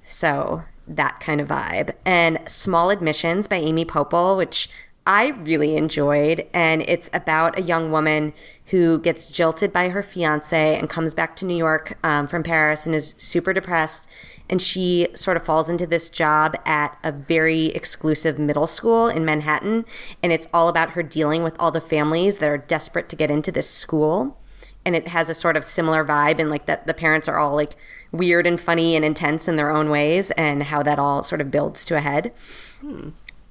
so 0.02 0.64
that 0.88 1.20
kind 1.20 1.42
of 1.42 1.48
vibe. 1.48 1.94
And 2.06 2.40
Small 2.48 2.90
Admissions 2.90 3.48
by 3.48 3.58
Amy 3.58 3.86
Poeppel, 3.86 4.38
which 4.38 4.70
I 5.06 5.28
really 5.28 5.76
enjoyed, 5.76 6.48
and 6.54 6.82
it's 6.84 7.10
about 7.14 7.58
a 7.58 7.62
young 7.62 7.92
woman 7.92 8.34
who 8.68 9.00
gets 9.00 9.28
jilted 9.28 9.74
by 9.74 9.90
her 9.90 10.02
fiance 10.02 10.78
and 10.78 10.90
comes 10.90 11.14
back 11.14 11.36
to 11.38 11.46
New 11.46 11.58
York 11.58 11.98
um, 12.04 12.28
from 12.28 12.44
Paris 12.44 12.86
and 12.86 12.96
is 12.96 13.14
super 13.18 13.52
depressed. 13.52 14.08
And 14.50 14.62
she 14.62 15.08
sort 15.16 15.38
of 15.38 15.46
falls 15.46 15.70
into 15.70 15.88
this 15.88 16.10
job 16.10 16.56
at 16.66 16.98
a 17.04 17.12
very 17.12 17.68
exclusive 17.68 18.38
middle 18.38 18.68
school 18.68 19.08
in 19.08 19.26
Manhattan. 19.26 19.86
And 20.22 20.32
it's 20.32 20.48
all 20.54 20.68
about 20.68 20.92
her 20.92 21.02
dealing 21.02 21.44
with 21.44 21.56
all 21.60 21.72
the 21.72 21.82
families 21.82 22.38
that 22.38 22.50
are 22.50 22.58
desperate 22.58 23.10
to 23.10 23.16
get 23.16 23.32
into 23.32 23.52
this 23.52 23.70
school. 23.70 24.38
And 24.86 24.96
it 24.96 25.08
has 25.08 25.30
a 25.30 25.34
sort 25.34 25.56
of 25.56 25.64
similar 25.64 26.04
vibe, 26.04 26.40
and 26.40 26.50
like 26.50 26.66
that 26.66 26.88
the 26.88 26.94
parents 26.94 27.30
are 27.30 27.40
all 27.40 27.56
like 27.56 27.76
weird 28.12 28.46
and 28.46 28.60
funny 28.60 28.98
and 28.98 29.06
intense 29.06 29.48
in 29.48 29.56
their 29.56 29.72
own 29.72 29.90
ways, 29.90 30.30
and 30.32 30.64
how 30.64 30.84
that 30.84 31.00
all 31.00 31.24
sort 31.24 31.40
of 31.40 31.50
builds 31.50 31.86
to 31.86 31.96
a 31.96 32.02
head. 32.02 32.34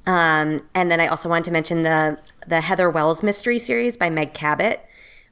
Um, 0.06 0.62
and 0.74 0.90
then 0.90 1.01
I 1.01 1.06
also 1.06 1.31
wanted 1.31 1.44
to 1.44 1.51
mention 1.51 1.82
the 1.82 2.19
the 2.47 2.60
Heather 2.60 2.90
Wells 2.90 3.23
mystery 3.23 3.59
series 3.59 3.97
by 3.97 4.10
Meg 4.10 4.35
Cabot, 4.35 4.85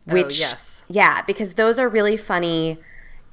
which 0.07 0.41
yes. 0.41 0.82
yeah, 0.89 1.20
because 1.23 1.55
those 1.55 1.78
are 1.78 1.89
really 1.89 2.16
funny. 2.16 2.78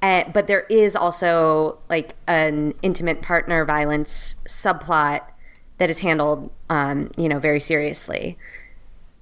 Uh, 0.00 0.24
but 0.32 0.46
there 0.46 0.64
is 0.68 0.94
also 0.94 1.78
like 1.88 2.14
an 2.26 2.74
intimate 2.82 3.20
partner 3.20 3.64
violence 3.64 4.36
subplot 4.46 5.22
that 5.78 5.90
is 5.90 6.00
handled, 6.00 6.50
um, 6.70 7.10
you 7.16 7.28
know, 7.28 7.38
very 7.38 7.60
seriously. 7.60 8.38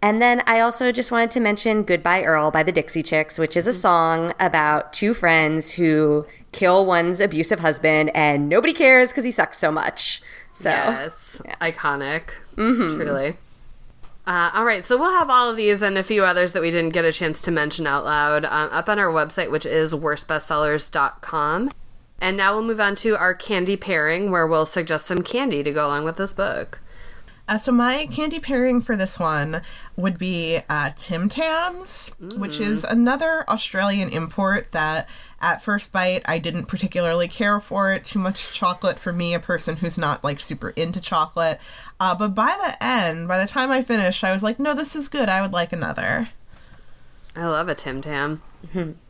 And 0.03 0.21
then 0.21 0.43
I 0.47 0.61
also 0.61 0.93
just 0.93 1.11
wanted 1.11 1.31
to 1.33 1.41
mention 1.41 1.83
Goodbye 1.83 2.23
Earl 2.23 2.51
by 2.51 2.63
the 2.63 2.73
Dixie 2.73 3.03
Chicks, 3.03 3.39
which 3.39 3.57
is 3.57 3.67
a 3.67 3.73
song 3.73 4.35
about 4.39 4.93
two 4.93 5.15
friends 5.15 5.73
who 5.73 6.27
kill 6.53 6.85
one's 6.85 7.21
abusive 7.21 7.61
husband 7.61 8.11
and 8.15 8.49
nobody 8.49 8.75
cares 8.75 9.11
because 9.11 9.25
he 9.25 9.31
sucks 9.31 9.59
so 9.59 9.73
much. 9.73 10.21
So, 10.53 10.69
Yes, 10.71 11.41
iconic. 11.61 12.31
Truly. 12.55 13.37
Uh, 14.27 14.51
all 14.55 14.65
right, 14.65 14.85
so 14.85 14.99
we'll 14.99 15.13
have 15.13 15.31
all 15.31 15.49
of 15.49 15.57
these 15.57 15.83
and 15.83 15.97
a 15.97 16.03
few 16.03 16.25
others 16.25 16.53
that 16.53 16.63
we 16.63 16.73
didn't 16.73 16.93
get 16.93 17.05
a 17.05 17.13
chance 17.13 17.43
to 17.43 17.53
mention 17.53 17.87
out 17.87 18.05
loud 18.05 18.45
um, 18.45 18.69
up 18.73 18.89
on 18.89 18.99
our 18.99 19.13
website, 19.13 19.53
which 19.53 19.65
is 19.65 19.95
worstbestsellers.com. 19.95 21.71
And 22.21 22.37
now 22.37 22.55
we'll 22.55 22.65
move 22.65 22.81
on 22.81 22.97
to 22.97 23.17
our 23.17 23.35
candy 23.35 23.77
pairing, 23.77 24.31
where 24.33 24.47
we'll 24.47 24.67
suggest 24.67 25.07
some 25.07 25.23
candy 25.23 25.63
to 25.63 25.71
go 25.71 25.87
along 25.87 26.05
with 26.05 26.17
this 26.17 26.33
book. 26.33 26.81
Uh, 27.49 27.59
so 27.59 27.71
my 27.71 28.07
candy 28.11 28.41
pairing 28.41 28.81
for 28.81 28.97
this 28.97 29.21
one 29.21 29.63
would 29.97 30.19
be 30.19 30.59
uh, 30.69 30.91
Tim 30.97 31.29
Tams, 31.29 32.15
which 32.39 32.59
is 32.61 32.83
another 32.83 33.45
Australian 33.49 34.09
import 34.09 34.73
that 34.73 35.09
at 35.41 35.63
first 35.63 35.93
bite 35.93 36.23
I 36.27 36.39
didn't 36.39 36.67
particularly 36.67 37.29
care 37.29 37.61
for 37.61 37.93
it. 37.93 38.05
Too 38.05 38.19
much 38.19 38.53
chocolate 38.53 38.99
for 38.99 39.13
me, 39.13 39.33
a 39.33 39.41
person 39.41 39.77
who's 39.77 39.97
not 39.97 40.25
like 40.25 40.41
super 40.41 40.71
into 40.71 41.01
chocolate. 41.01 41.61
Uh, 42.01 42.17
but 42.19 42.35
by 42.35 42.57
the 42.67 42.85
end, 42.85 43.29
by 43.29 43.39
the 43.39 43.49
time 43.49 43.71
I 43.71 43.83
finished, 43.83 44.25
I 44.25 44.33
was 44.33 44.43
like, 44.43 44.59
no, 44.59 44.75
this 44.75 44.97
is 44.97 45.09
good. 45.09 45.29
I 45.29 45.41
would 45.41 45.53
like 45.53 45.73
another. 45.73 46.31
I 47.37 47.47
love 47.47 47.69
a 47.69 47.75
Tim 47.77 48.01
Tam. 48.03 48.43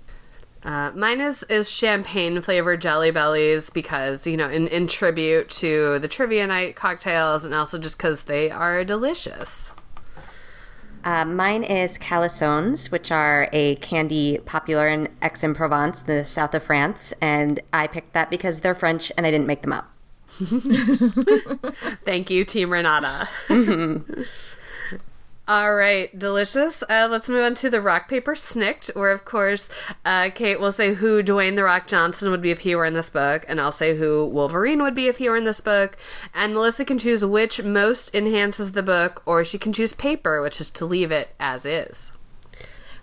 Uh, 0.66 0.90
mine 0.96 1.20
is, 1.20 1.44
is 1.44 1.70
champagne 1.70 2.40
flavored 2.40 2.80
Jelly 2.80 3.12
Bellies 3.12 3.70
because, 3.70 4.26
you 4.26 4.36
know, 4.36 4.50
in, 4.50 4.66
in 4.66 4.88
tribute 4.88 5.48
to 5.50 6.00
the 6.00 6.08
trivia 6.08 6.44
night 6.44 6.74
cocktails 6.74 7.44
and 7.44 7.54
also 7.54 7.78
just 7.78 7.96
because 7.96 8.24
they 8.24 8.50
are 8.50 8.84
delicious. 8.84 9.70
Uh, 11.04 11.24
mine 11.24 11.62
is 11.62 11.96
calissons, 11.96 12.90
which 12.90 13.12
are 13.12 13.48
a 13.52 13.76
candy 13.76 14.38
popular 14.38 14.88
in 14.88 15.08
Aix-en-Provence, 15.22 16.02
the 16.02 16.24
south 16.24 16.52
of 16.52 16.64
France, 16.64 17.14
and 17.20 17.60
I 17.72 17.86
picked 17.86 18.12
that 18.14 18.28
because 18.28 18.58
they're 18.58 18.74
French 18.74 19.12
and 19.16 19.24
I 19.24 19.30
didn't 19.30 19.46
make 19.46 19.62
them 19.62 19.72
up. 19.72 19.92
Thank 22.04 22.28
you, 22.28 22.44
Team 22.44 22.72
Renata. 22.72 23.28
All 25.48 25.76
right, 25.76 26.16
delicious. 26.18 26.82
Uh, 26.88 27.06
let's 27.08 27.28
move 27.28 27.44
on 27.44 27.54
to 27.56 27.70
the 27.70 27.80
rock 27.80 28.08
paper 28.08 28.34
Snikt, 28.34 28.92
where 28.96 29.12
of 29.12 29.24
course 29.24 29.68
uh, 30.04 30.30
Kait 30.30 30.58
will 30.58 30.72
say 30.72 30.94
who 30.94 31.22
Dwayne 31.22 31.54
the 31.54 31.62
Rock 31.62 31.86
Johnson 31.86 32.32
would 32.32 32.42
be 32.42 32.50
if 32.50 32.60
he 32.60 32.74
were 32.74 32.84
in 32.84 32.94
this 32.94 33.10
book, 33.10 33.44
and 33.46 33.60
I'll 33.60 33.70
say 33.70 33.96
who 33.96 34.26
Wolverine 34.26 34.82
would 34.82 34.96
be 34.96 35.06
if 35.06 35.18
he 35.18 35.28
were 35.28 35.36
in 35.36 35.44
this 35.44 35.60
book. 35.60 35.96
And 36.34 36.52
Melissa 36.52 36.84
can 36.84 36.98
choose 36.98 37.24
which 37.24 37.62
most 37.62 38.12
enhances 38.12 38.72
the 38.72 38.82
book, 38.82 39.22
or 39.24 39.44
she 39.44 39.56
can 39.56 39.72
choose 39.72 39.92
paper, 39.92 40.42
which 40.42 40.60
is 40.60 40.68
to 40.70 40.84
leave 40.84 41.12
it 41.12 41.28
as 41.38 41.64
is. 41.64 42.10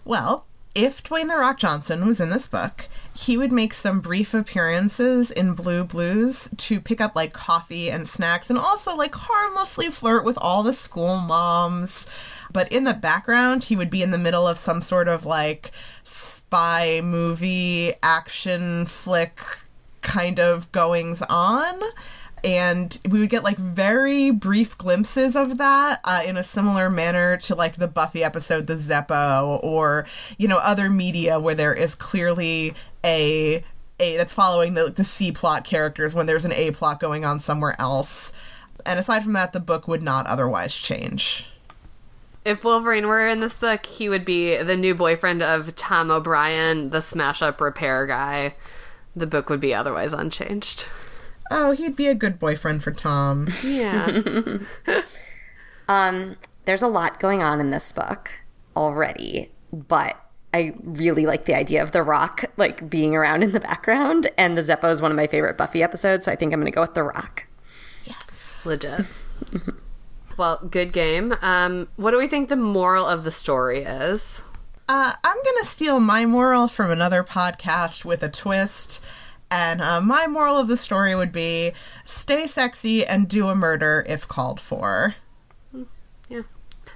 Well, 0.04 0.46
if 0.76 1.04
Dwayne 1.04 1.30
The 1.30 1.38
Rock 1.38 1.60
Johnson 1.60 2.06
was 2.06 2.20
in 2.20 2.30
this 2.30 2.48
book, 2.48 2.88
he 3.16 3.38
would 3.38 3.52
make 3.52 3.76
some 3.76 4.00
brief 4.00 4.34
appearances 4.34 5.30
in 5.30 5.54
Blue 5.54 5.84
Blues 5.84 6.50
to 6.58 6.82
pick 6.82 7.00
up 7.00 7.16
like 7.16 7.32
coffee 7.32 7.92
and 7.92 8.08
snacks 8.08 8.50
and 8.50 8.58
also 8.58 8.96
like 8.96 9.14
harmlessly 9.14 9.88
flirt 9.88 10.26
with 10.26 10.38
all 10.42 10.64
the 10.64 10.74
school 10.74 11.18
moms. 11.18 12.08
But 12.54 12.72
in 12.72 12.84
the 12.84 12.94
background, 12.94 13.66
he 13.66 13.76
would 13.76 13.90
be 13.90 14.04
in 14.04 14.12
the 14.12 14.18
middle 14.18 14.48
of 14.48 14.58
some 14.58 14.80
sort 14.80 15.08
of 15.08 15.26
like 15.26 15.72
spy 16.04 17.02
movie 17.04 17.94
action 18.02 18.86
flick 18.86 19.42
kind 20.02 20.40
of 20.40 20.72
goings 20.72 21.22
on 21.30 21.82
and 22.44 23.00
we 23.10 23.20
would 23.20 23.30
get 23.30 23.44
like 23.44 23.58
very 23.58 24.32
brief 24.32 24.78
glimpses 24.78 25.36
of 25.36 25.58
that 25.58 26.00
uh, 26.04 26.22
in 26.28 26.36
a 26.36 26.44
similar 26.44 26.90
manner 26.90 27.38
to 27.38 27.56
like 27.56 27.76
the 27.76 27.88
Buffy 27.88 28.24
episode 28.24 28.68
The 28.68 28.76
Zeppo 28.76 29.64
or 29.64 30.06
you 30.38 30.48
know 30.48 30.60
other 30.62 30.90
media 30.90 31.40
where 31.40 31.56
there 31.56 31.74
is 31.74 31.96
clearly 31.96 32.74
a 33.04 33.64
a 34.00 34.18
that's 34.18 34.34
following 34.34 34.74
the 34.74 34.92
the 34.94 35.04
C 35.04 35.32
plot 35.32 35.64
characters 35.64 36.14
when 36.14 36.26
there's 36.26 36.46
an 36.46 36.54
A 36.54 36.72
plot 36.72 37.00
going 37.00 37.24
on 37.24 37.40
somewhere 37.40 37.76
else. 37.80 38.34
And 38.86 39.00
aside 39.00 39.24
from 39.24 39.34
that, 39.34 39.54
the 39.54 39.62
book 39.62 39.88
would 39.88 40.04
not 40.04 40.28
otherwise 40.28 40.76
change. 40.76 41.48
If 42.46 42.64
Wolverine 42.64 43.08
were 43.08 43.28
in 43.28 43.40
this 43.40 43.58
book, 43.58 43.86
he 43.86 44.10
would 44.10 44.26
be 44.26 44.58
the 44.58 44.76
new 44.76 44.94
boyfriend 44.94 45.42
of 45.42 45.76
Tom 45.76 46.12
O'Brien, 46.12 46.90
the 46.90 47.02
smash 47.02 47.42
up 47.42 47.62
repair 47.62 48.06
guy. 48.06 48.56
The 49.16 49.28
book 49.28 49.50
would 49.50 49.60
be 49.60 49.74
otherwise 49.74 50.14
unchanged. 50.14 50.88
Oh, 51.52 51.72
he'd 51.72 51.96
be 51.96 52.08
a 52.08 52.16
good 52.16 52.40
boyfriend 52.40 52.84
for 52.84 52.92
Tom. 52.92 53.48
Yeah. 53.64 54.22
Um, 55.88 56.38
there's 56.66 56.82
a 56.82 56.88
lot 56.88 57.20
going 57.20 57.42
on 57.44 57.60
in 57.60 57.70
this 57.70 57.92
book 57.92 58.44
already, 58.76 59.52
but 59.72 60.20
I 60.54 60.74
really 60.82 61.26
like 61.26 61.46
the 61.46 61.56
idea 61.56 61.82
of 61.82 61.92
the 61.92 62.04
Rock 62.04 62.46
like 62.58 62.90
being 62.90 63.16
around 63.16 63.44
in 63.44 63.52
the 63.52 63.60
background, 63.60 64.30
and 64.38 64.58
the 64.58 64.62
Zeppo 64.62 64.90
is 64.92 65.02
one 65.02 65.12
of 65.12 65.18
my 65.18 65.28
favorite 65.28 65.58
Buffy 65.58 65.84
episodes, 65.84 66.26
so 66.26 66.32
I 66.32 66.36
think 66.36 66.54
I'm 66.54 66.60
going 66.60 66.72
to 66.72 66.76
go 66.76 66.82
with 66.82 66.94
the 66.94 67.04
Rock. 67.04 67.48
Yes. 68.06 68.66
Legit. 68.66 69.06
well, 70.38 70.60
good 70.70 70.94
game. 70.94 71.36
Um, 71.42 71.88
what 71.96 72.12
do 72.12 72.18
we 72.18 72.28
think 72.28 72.50
the 72.50 72.56
moral 72.56 73.06
of 73.06 73.24
the 73.24 73.32
story 73.32 73.84
is? 73.84 74.42
Uh, 74.88 75.14
I'm 75.24 75.38
gonna 75.44 75.66
steal 75.66 76.00
my 76.00 76.26
moral 76.26 76.68
from 76.68 76.92
another 76.92 77.24
podcast 77.24 78.04
with 78.04 78.22
a 78.24 78.30
twist. 78.30 79.04
And 79.50 79.82
uh, 79.82 80.02
my 80.02 80.26
moral 80.26 80.58
of 80.58 80.68
the 80.68 80.78
story 80.78 81.16
would 81.16 81.32
be 81.32 81.74
stay 82.06 82.48
sexy 82.48 83.06
and 83.06 83.30
do 83.30 83.50
a 83.50 83.56
murder 83.56 84.04
if 84.10 84.28
called 84.28 84.60
for. 84.60 85.16
Yeah. 86.28 86.42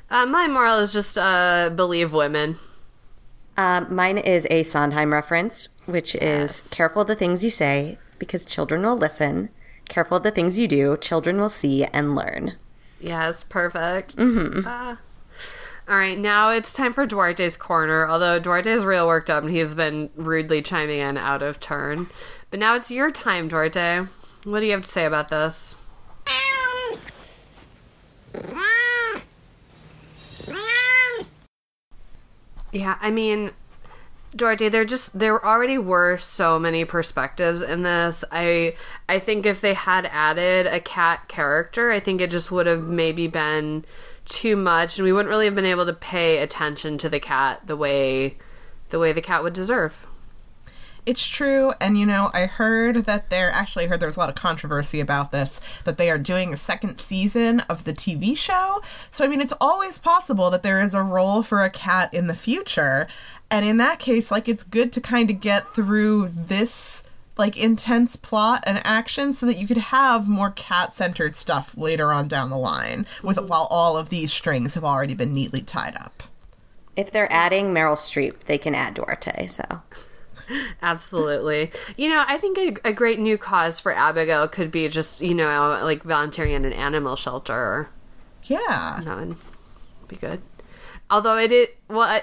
Uh, 0.10 0.26
my 0.26 0.48
moral 0.48 0.80
is 0.80 0.92
just 0.92 1.18
uh, 1.18 1.70
believe 1.76 2.14
women. 2.14 2.58
Um, 3.58 3.94
mine 3.94 4.18
is 4.18 4.48
a 4.50 4.64
Sondheim 4.64 5.14
reference, 5.14 5.70
which 5.86 6.16
is 6.16 6.68
careful 6.70 7.04
of 7.04 7.08
the 7.08 7.16
things 7.16 7.44
you 7.44 7.50
say 7.50 7.98
because 8.20 8.46
children 8.46 8.84
will 8.84 8.98
listen. 8.98 9.50
Careful 9.88 10.18
of 10.18 10.24
the 10.24 10.32
things 10.32 10.60
you 10.60 10.68
do, 10.68 10.98
children 10.98 11.40
will 11.40 11.50
see 11.50 11.86
and 11.86 12.16
learn. 12.16 12.58
Yes, 13.00 13.44
perfect. 13.44 14.16
Mm-hmm. 14.18 14.68
all 14.68 14.98
right, 15.88 16.18
now 16.18 16.50
it's 16.50 16.74
time 16.74 16.94
for 16.94 17.06
Duarte's 17.06 17.58
corner. 17.58 18.08
Although 18.08 18.40
Duarte 18.40 18.72
is 18.72 18.86
real 18.86 19.08
worked 19.08 19.30
up 19.30 19.44
and 19.44 19.52
he's 19.52 19.76
been 19.76 20.10
rudely 20.16 20.62
chiming 20.62 21.00
in 21.00 21.18
out 21.18 21.42
of 21.42 21.60
turn. 21.60 22.10
But 22.50 22.60
now 22.60 22.76
it's 22.76 22.92
your 22.92 23.12
time, 23.12 23.48
Duarte. 23.48 24.08
What 24.44 24.62
do 24.62 24.66
you 24.66 24.72
have 24.72 24.84
to 24.84 24.90
say 24.90 25.06
about 25.06 25.30
this? 25.30 25.76
Yeah, 32.72 32.98
I 33.02 33.12
mean, 33.12 33.52
Dorothy, 34.36 34.70
there 34.70 34.86
just 34.86 35.18
there 35.18 35.44
already 35.44 35.78
were 35.78 36.18
so 36.18 36.60
many 36.60 36.84
perspectives 36.86 37.62
in 37.62 37.84
this. 37.84 38.24
I 38.32 38.76
I 39.08 39.20
think 39.20 39.46
if 39.46 39.62
they 39.62 39.74
had 39.74 40.06
added 40.12 40.68
a 40.68 40.80
cat 40.80 41.28
character, 41.28 41.92
I 41.92 42.00
think 42.00 42.20
it 42.22 42.30
just 42.30 42.52
would 42.52 42.68
have 42.68 42.84
maybe 42.84 43.28
been 43.28 43.86
too 44.26 44.58
much 44.58 44.98
and 44.98 45.06
we 45.06 45.14
wouldn't 45.14 45.30
really 45.30 45.46
have 45.46 45.56
been 45.56 45.66
able 45.66 45.86
to 45.86 45.94
pay 45.94 46.40
attention 46.40 46.98
to 46.98 47.08
the 47.08 47.20
cat 47.20 47.66
the 47.66 47.78
way 47.78 48.38
the 48.90 49.00
way 49.00 49.14
the 49.14 49.22
cat 49.22 49.44
would 49.44 49.54
deserve. 49.54 50.06
It's 51.08 51.26
true, 51.26 51.72
and 51.80 51.98
you 51.98 52.06
know, 52.06 52.30
I 52.34 52.48
heard 52.48 53.06
that 53.06 53.30
there 53.30 53.50
actually 53.50 53.86
heard 53.86 54.02
there 54.02 54.10
was 54.10 54.18
a 54.18 54.20
lot 54.20 54.28
of 54.28 54.36
controversy 54.36 55.00
about 55.00 55.32
this, 55.32 55.62
that 55.86 55.98
they 55.98 56.10
are 56.10 56.18
doing 56.18 56.52
a 56.52 56.58
second 56.58 57.00
season 57.00 57.62
of 57.70 57.86
the 57.86 57.94
TV 57.94 58.38
show. 58.38 58.82
So 59.10 59.24
I 59.24 59.30
mean 59.30 59.40
it's 59.40 59.54
always 59.62 59.98
possible 60.00 60.50
that 60.50 60.64
there 60.64 60.82
is 60.82 60.94
a 60.94 61.02
role 61.02 61.44
for 61.44 61.64
a 61.64 61.70
cat 61.70 62.14
in 62.14 62.28
the 62.28 62.36
future. 62.36 63.08
And 63.50 63.66
in 63.66 63.78
that 63.78 64.00
case, 64.00 64.32
like 64.32 64.48
it's 64.48 64.64
good 64.64 64.92
to 64.94 65.02
kind 65.02 65.30
of 65.30 65.40
get 65.40 65.74
through 65.74 66.30
this 66.30 67.04
like 67.38 67.56
intense 67.56 68.16
plot 68.16 68.64
and 68.66 68.82
action 68.84 69.32
so 69.32 69.46
that 69.46 69.58
you 69.58 69.68
could 69.68 69.78
have 69.78 70.28
more 70.28 70.50
cat-centered 70.50 71.36
stuff 71.36 71.78
later 71.78 72.12
on 72.12 72.28
down 72.28 72.50
the 72.50 72.58
line 72.58 73.06
with 73.22 73.38
mm-hmm. 73.38 73.48
while 73.48 73.68
all 73.70 73.96
of 73.96 74.10
these 74.10 74.34
strings 74.34 74.74
have 74.74 74.84
already 74.84 75.14
been 75.14 75.34
neatly 75.34 75.62
tied 75.62 75.96
up. 75.96 76.24
If 76.96 77.12
they're 77.12 77.32
adding 77.32 77.74
Meryl 77.74 77.96
Streep, 77.96 78.46
they 78.46 78.58
can 78.58 78.74
add 78.74 78.96
Duarte. 78.96 79.46
So 79.48 79.84
Absolutely. 80.82 81.72
You 81.96 82.10
know, 82.10 82.24
I 82.28 82.38
think 82.38 82.58
a, 82.58 82.90
a 82.90 82.94
great 82.94 83.20
new 83.20 83.38
cause 83.38 83.80
for 83.80 83.94
Abigail 83.94 84.48
could 84.48 84.72
be 84.72 84.88
just, 84.88 85.22
you 85.22 85.34
know, 85.34 85.80
like 85.84 86.04
volunteering 86.04 86.54
in 86.54 86.66
an 86.66 86.74
animal 86.74 87.16
shelter. 87.16 87.90
Yeah. 88.44 89.02
That 89.04 89.18
would 89.18 89.38
be 90.08 90.16
good. 90.16 90.42
Although 91.10 91.38
it 91.38 91.52
is, 91.52 91.68
well, 91.88 92.20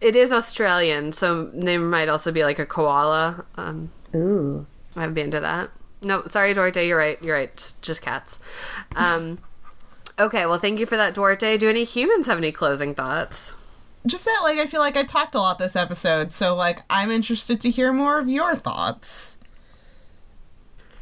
it, 0.00 0.06
it 0.08 0.16
is 0.16 0.32
Australian, 0.32 1.12
so 1.12 1.44
there 1.46 1.80
might 1.80 2.08
also 2.08 2.32
be 2.32 2.44
like 2.44 2.58
a 2.58 2.66
koala. 2.66 3.44
Um, 3.56 3.90
ooh, 4.14 4.66
I'd 4.96 5.14
be 5.14 5.20
into 5.20 5.40
that. 5.40 5.70
No, 6.02 6.24
sorry, 6.26 6.54
Duarte, 6.54 6.86
you're 6.86 6.98
right. 6.98 7.22
You're 7.22 7.36
right. 7.36 7.54
Just, 7.56 7.82
just 7.82 8.02
cats. 8.02 8.38
Um, 8.96 9.38
okay, 10.18 10.46
well, 10.46 10.58
thank 10.58 10.78
you 10.80 10.86
for 10.86 10.96
that, 10.96 11.14
Duarte. 11.14 11.58
Do 11.58 11.68
any 11.68 11.84
humans 11.84 12.26
have 12.26 12.38
any 12.38 12.52
closing 12.52 12.94
thoughts? 12.94 13.52
Just 14.06 14.24
that, 14.24 14.40
like, 14.42 14.58
I 14.58 14.66
feel 14.66 14.80
like 14.80 14.96
I 14.96 15.04
talked 15.04 15.34
a 15.34 15.38
lot 15.38 15.58
this 15.58 15.76
episode, 15.76 16.32
so, 16.32 16.54
like, 16.54 16.80
I'm 16.88 17.10
interested 17.10 17.60
to 17.60 17.70
hear 17.70 17.92
more 17.92 18.18
of 18.18 18.28
your 18.28 18.56
thoughts. 18.56 19.38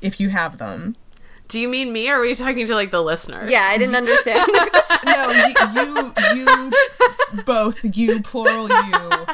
If 0.00 0.18
you 0.18 0.30
have 0.30 0.58
them. 0.58 0.96
Do 1.48 1.58
you 1.58 1.68
mean 1.68 1.92
me, 1.92 2.10
or 2.10 2.16
are 2.16 2.20
we 2.20 2.34
talking 2.34 2.66
to 2.66 2.74
like 2.74 2.90
the 2.90 3.02
listeners? 3.02 3.50
yeah, 3.50 3.68
I 3.70 3.78
didn't 3.78 3.96
understand. 3.96 4.50
No, 5.04 5.30
you, 5.30 5.54
you, 5.74 6.12
you 6.34 7.42
both, 7.44 7.78
you, 7.96 8.20
plural, 8.20 8.68
you, 8.68 9.26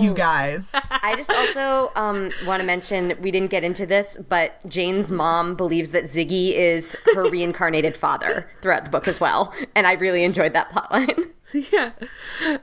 you 0.00 0.14
guys. 0.14 0.74
I 0.90 1.14
just 1.16 1.30
also 1.30 1.92
um, 1.96 2.30
want 2.44 2.60
to 2.60 2.66
mention 2.66 3.14
we 3.20 3.30
didn't 3.30 3.50
get 3.50 3.64
into 3.64 3.86
this, 3.86 4.18
but 4.28 4.60
Jane's 4.66 5.10
mom 5.10 5.54
believes 5.54 5.90
that 5.92 6.04
Ziggy 6.04 6.52
is 6.52 6.96
her 7.14 7.28
reincarnated 7.30 7.96
father 7.96 8.50
throughout 8.60 8.84
the 8.84 8.90
book 8.90 9.08
as 9.08 9.20
well, 9.20 9.54
and 9.74 9.86
I 9.86 9.92
really 9.92 10.24
enjoyed 10.24 10.52
that 10.54 10.70
plotline. 10.70 11.30
yeah 11.72 11.92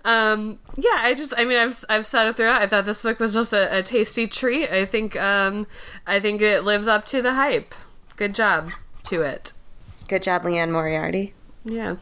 um 0.04 0.60
yeah 0.78 0.98
i 0.98 1.16
just 1.16 1.34
i 1.38 1.44
mean 1.44 1.58
i've 1.58 1.84
i've 1.90 2.06
said 2.06 2.28
it 2.28 2.38
throughout 2.38 2.62
i 2.62 2.68
thought 2.68 2.86
this 2.86 3.02
book 3.02 3.20
was 3.20 3.34
just 3.34 3.52
a, 3.52 3.80
a 3.80 3.82
tasty 3.82 4.28
treat 4.28 4.70
i 4.70 4.86
think 4.86 5.16
um 5.16 5.66
i 6.06 6.20
think 6.20 6.40
it 6.40 6.64
lives 6.64 6.88
up 6.88 7.04
to 7.04 7.20
the 7.20 7.34
hype 7.34 7.74
good 8.16 8.36
job 8.36 8.72
to 9.04 9.22
it 9.22 9.54
Good 10.08 10.22
job, 10.24 10.46
Liane 10.46 10.72
Moriarty. 10.72 11.34
yeah 11.64 11.96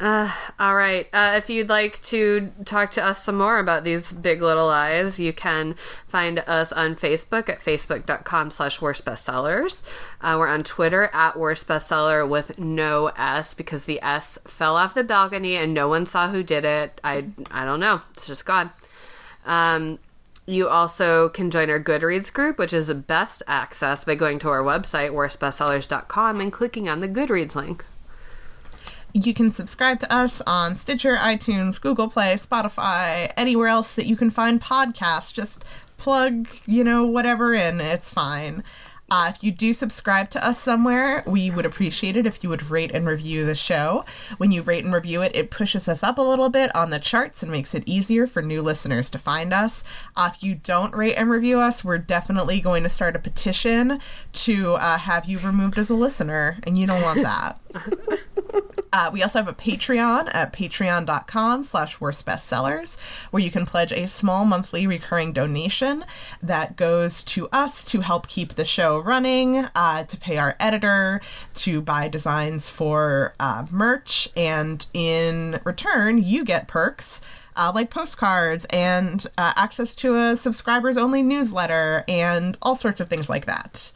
uh, 0.00 0.32
all 0.58 0.74
right. 0.74 1.06
Uh, 1.12 1.34
if 1.36 1.50
you'd 1.50 1.68
like 1.68 2.02
to 2.04 2.50
talk 2.64 2.90
to 2.92 3.04
us 3.04 3.22
some 3.22 3.36
more 3.36 3.58
about 3.58 3.84
these 3.84 4.14
big 4.14 4.40
little 4.40 4.66
lies, 4.66 5.20
you 5.20 5.30
can 5.30 5.76
find 6.08 6.38
us 6.38 6.72
on 6.72 6.96
Facebook 6.96 7.50
at 7.50 7.60
facebook.com 7.60 8.50
slash 8.50 8.80
worst 8.80 9.04
bestsellers. 9.04 9.82
Uh, 10.22 10.36
we're 10.38 10.48
on 10.48 10.64
Twitter 10.64 11.10
at 11.12 11.38
worst 11.38 11.68
bestseller 11.68 12.26
with 12.26 12.58
no 12.58 13.08
S 13.08 13.52
because 13.52 13.84
the 13.84 14.00
S 14.00 14.38
fell 14.46 14.74
off 14.74 14.94
the 14.94 15.04
balcony 15.04 15.54
and 15.56 15.74
no 15.74 15.86
one 15.86 16.06
saw 16.06 16.30
who 16.30 16.42
did 16.42 16.64
it. 16.64 16.98
I, 17.04 17.26
I 17.50 17.66
don't 17.66 17.80
know. 17.80 18.00
It's 18.12 18.26
just 18.26 18.46
gone. 18.46 18.70
Um, 19.44 19.98
you 20.52 20.68
also 20.68 21.28
can 21.28 21.50
join 21.50 21.70
our 21.70 21.82
Goodreads 21.82 22.32
group, 22.32 22.58
which 22.58 22.72
is 22.72 22.92
best 22.92 23.42
access 23.46 24.04
by 24.04 24.14
going 24.14 24.38
to 24.40 24.48
our 24.48 24.62
website, 24.62 25.10
worstbestsellers.com, 25.10 26.40
and 26.40 26.52
clicking 26.52 26.88
on 26.88 27.00
the 27.00 27.08
Goodreads 27.08 27.54
link. 27.54 27.84
You 29.12 29.34
can 29.34 29.50
subscribe 29.50 29.98
to 30.00 30.14
us 30.14 30.40
on 30.42 30.76
Stitcher, 30.76 31.16
iTunes, 31.16 31.80
Google 31.80 32.08
Play, 32.08 32.34
Spotify, 32.34 33.32
anywhere 33.36 33.66
else 33.66 33.96
that 33.96 34.06
you 34.06 34.14
can 34.14 34.30
find 34.30 34.60
podcasts. 34.60 35.34
Just 35.34 35.64
plug, 35.96 36.48
you 36.66 36.84
know, 36.84 37.04
whatever 37.04 37.52
in. 37.52 37.80
It's 37.80 38.12
fine. 38.12 38.62
Uh, 39.10 39.26
if 39.28 39.42
you 39.42 39.50
do 39.50 39.72
subscribe 39.72 40.30
to 40.30 40.46
us 40.46 40.60
somewhere, 40.60 41.24
we 41.26 41.50
would 41.50 41.66
appreciate 41.66 42.16
it 42.16 42.26
if 42.26 42.42
you 42.44 42.50
would 42.50 42.70
rate 42.70 42.92
and 42.92 43.06
review 43.06 43.44
the 43.44 43.54
show. 43.54 44.04
When 44.38 44.52
you 44.52 44.62
rate 44.62 44.84
and 44.84 44.94
review 44.94 45.22
it, 45.22 45.34
it 45.34 45.50
pushes 45.50 45.88
us 45.88 46.02
up 46.02 46.16
a 46.18 46.22
little 46.22 46.48
bit 46.48 46.74
on 46.76 46.90
the 46.90 46.98
charts 46.98 47.42
and 47.42 47.50
makes 47.50 47.74
it 47.74 47.82
easier 47.86 48.26
for 48.26 48.40
new 48.40 48.62
listeners 48.62 49.10
to 49.10 49.18
find 49.18 49.52
us. 49.52 49.82
Uh, 50.14 50.30
if 50.32 50.42
you 50.42 50.54
don't 50.54 50.94
rate 50.94 51.14
and 51.14 51.28
review 51.28 51.58
us, 51.58 51.84
we're 51.84 51.98
definitely 51.98 52.60
going 52.60 52.82
to 52.84 52.88
start 52.88 53.16
a 53.16 53.18
petition 53.18 54.00
to 54.32 54.74
uh, 54.74 54.98
have 54.98 55.26
you 55.26 55.38
removed 55.40 55.78
as 55.78 55.90
a 55.90 55.94
listener, 55.94 56.58
and 56.66 56.78
you 56.78 56.86
don't 56.86 57.02
want 57.02 57.22
that. 57.22 57.58
Uh, 58.92 59.10
we 59.12 59.22
also 59.22 59.38
have 59.38 59.48
a 59.48 59.52
Patreon 59.52 60.28
at 60.34 60.52
patreon.com 60.52 61.62
slash 61.62 62.00
worst 62.00 62.26
bestsellers, 62.26 62.98
where 63.30 63.42
you 63.42 63.50
can 63.50 63.64
pledge 63.64 63.92
a 63.92 64.08
small 64.08 64.44
monthly 64.44 64.86
recurring 64.86 65.32
donation 65.32 66.04
that 66.42 66.76
goes 66.76 67.22
to 67.22 67.48
us 67.50 67.84
to 67.84 68.00
help 68.00 68.26
keep 68.26 68.54
the 68.54 68.64
show 68.64 68.98
running, 68.98 69.64
uh, 69.76 70.04
to 70.04 70.16
pay 70.16 70.38
our 70.38 70.56
editor, 70.58 71.20
to 71.54 71.80
buy 71.80 72.08
designs 72.08 72.68
for 72.68 73.34
uh, 73.38 73.66
merch, 73.70 74.28
and 74.36 74.86
in 74.92 75.60
return, 75.64 76.22
you 76.22 76.44
get 76.44 76.68
perks. 76.68 77.20
Uh, 77.56 77.72
like 77.74 77.90
postcards 77.90 78.64
and 78.70 79.26
uh, 79.36 79.52
access 79.56 79.94
to 79.94 80.16
a 80.16 80.36
subscribers 80.36 80.96
only 80.96 81.20
newsletter 81.20 82.04
and 82.08 82.56
all 82.62 82.76
sorts 82.76 83.00
of 83.00 83.08
things 83.08 83.28
like 83.28 83.44
that. 83.44 83.92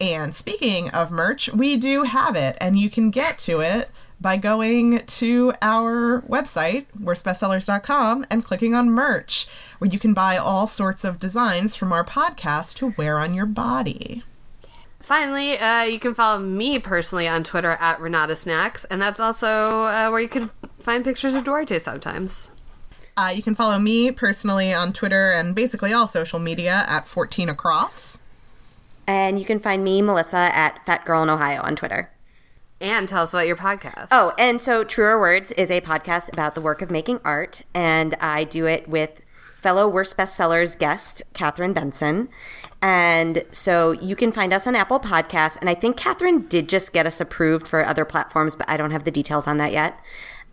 And 0.00 0.34
speaking 0.34 0.90
of 0.90 1.12
merch, 1.12 1.48
we 1.52 1.76
do 1.76 2.02
have 2.02 2.34
it, 2.34 2.56
and 2.60 2.76
you 2.76 2.90
can 2.90 3.10
get 3.10 3.38
to 3.38 3.60
it 3.60 3.88
by 4.22 4.36
going 4.36 5.00
to 5.00 5.52
our 5.60 6.22
website, 6.22 6.86
worstbestsellers.com, 6.98 8.24
and 8.30 8.44
clicking 8.44 8.74
on 8.74 8.90
merch, 8.90 9.46
where 9.78 9.90
you 9.90 9.98
can 9.98 10.14
buy 10.14 10.36
all 10.36 10.66
sorts 10.66 11.04
of 11.04 11.18
designs 11.18 11.76
from 11.76 11.92
our 11.92 12.04
podcast 12.04 12.76
to 12.76 12.94
wear 12.96 13.18
on 13.18 13.34
your 13.34 13.46
body. 13.46 14.22
Finally, 15.00 15.58
uh, 15.58 15.82
you 15.82 15.98
can 15.98 16.14
follow 16.14 16.38
me 16.38 16.78
personally 16.78 17.26
on 17.26 17.42
Twitter 17.42 17.72
at 17.72 18.00
Renata 18.00 18.36
Snacks, 18.36 18.84
and 18.84 19.02
that's 19.02 19.18
also 19.18 19.82
uh, 19.82 20.08
where 20.08 20.20
you 20.20 20.28
can 20.28 20.50
find 20.78 21.02
pictures 21.02 21.34
of 21.34 21.42
Duarte 21.42 21.80
sometimes. 21.80 22.52
Uh, 23.16 23.32
you 23.34 23.42
can 23.42 23.56
follow 23.56 23.80
me 23.80 24.12
personally 24.12 24.72
on 24.72 24.92
Twitter 24.92 25.32
and 25.32 25.54
basically 25.54 25.92
all 25.92 26.06
social 26.06 26.38
media 26.38 26.84
at 26.88 27.06
14 27.06 27.48
Across. 27.48 28.20
And 29.06 29.38
you 29.40 29.44
can 29.44 29.58
find 29.58 29.82
me, 29.82 30.00
Melissa, 30.00 30.36
at 30.36 30.86
Fat 30.86 31.04
Girl 31.04 31.24
in 31.24 31.30
Ohio 31.30 31.60
on 31.62 31.74
Twitter. 31.74 32.11
And 32.82 33.08
tell 33.08 33.22
us 33.22 33.32
about 33.32 33.46
your 33.46 33.56
podcast. 33.56 34.08
Oh, 34.10 34.34
and 34.38 34.60
so 34.60 34.82
Truer 34.82 35.18
Words 35.18 35.52
is 35.52 35.70
a 35.70 35.80
podcast 35.80 36.32
about 36.32 36.54
the 36.54 36.60
work 36.60 36.82
of 36.82 36.90
making 36.90 37.20
art, 37.24 37.62
and 37.72 38.14
I 38.20 38.44
do 38.44 38.66
it 38.66 38.88
with 38.88 39.22
fellow 39.54 39.86
Worst 39.86 40.16
Bestsellers 40.16 40.76
guest, 40.76 41.22
Catherine 41.32 41.72
Benson. 41.72 42.28
And 42.82 43.44
so 43.52 43.92
you 43.92 44.16
can 44.16 44.32
find 44.32 44.52
us 44.52 44.66
on 44.66 44.74
Apple 44.74 44.98
Podcasts, 44.98 45.56
and 45.60 45.70
I 45.70 45.74
think 45.74 45.96
Catherine 45.96 46.48
did 46.48 46.68
just 46.68 46.92
get 46.92 47.06
us 47.06 47.20
approved 47.20 47.68
for 47.68 47.86
other 47.86 48.04
platforms, 48.04 48.56
but 48.56 48.68
I 48.68 48.76
don't 48.76 48.90
have 48.90 49.04
the 49.04 49.12
details 49.12 49.46
on 49.46 49.58
that 49.58 49.70
yet. 49.70 50.00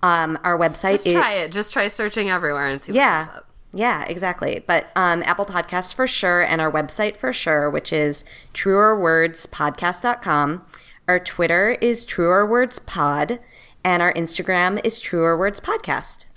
Um, 0.04 0.38
our 0.44 0.58
website 0.58 0.92
Just 0.92 1.08
is 1.08 1.14
try 1.14 1.34
it. 1.34 1.52
Just 1.52 1.74
try 1.74 1.88
searching 1.88 2.30
everywhere 2.30 2.68
and 2.68 2.80
see 2.80 2.92
what 2.92 2.98
yeah. 2.98 3.40
Yeah, 3.74 4.06
exactly. 4.06 4.64
But 4.66 4.88
um, 4.96 5.22
Apple 5.24 5.46
Podcasts 5.46 5.94
for 5.94 6.08
sure, 6.08 6.42
and 6.42 6.62
our 6.62 6.72
website 6.72 7.18
for 7.18 7.34
sure, 7.34 7.70
which 7.70 7.94
is 7.94 8.26
truerwordspodcast.com. 8.54 10.66
Our 11.10 11.18
Twitter 11.18 11.76
is 11.81 12.06
Truer 12.06 12.45
Words 12.45 12.77
Pod, 12.77 13.40
and 13.84 14.03
our 14.03 14.14
Instagram 14.14 14.80
is 14.86 14.99
Truer 14.99 15.36
Words 15.36 15.60
Podcast. 15.60 16.27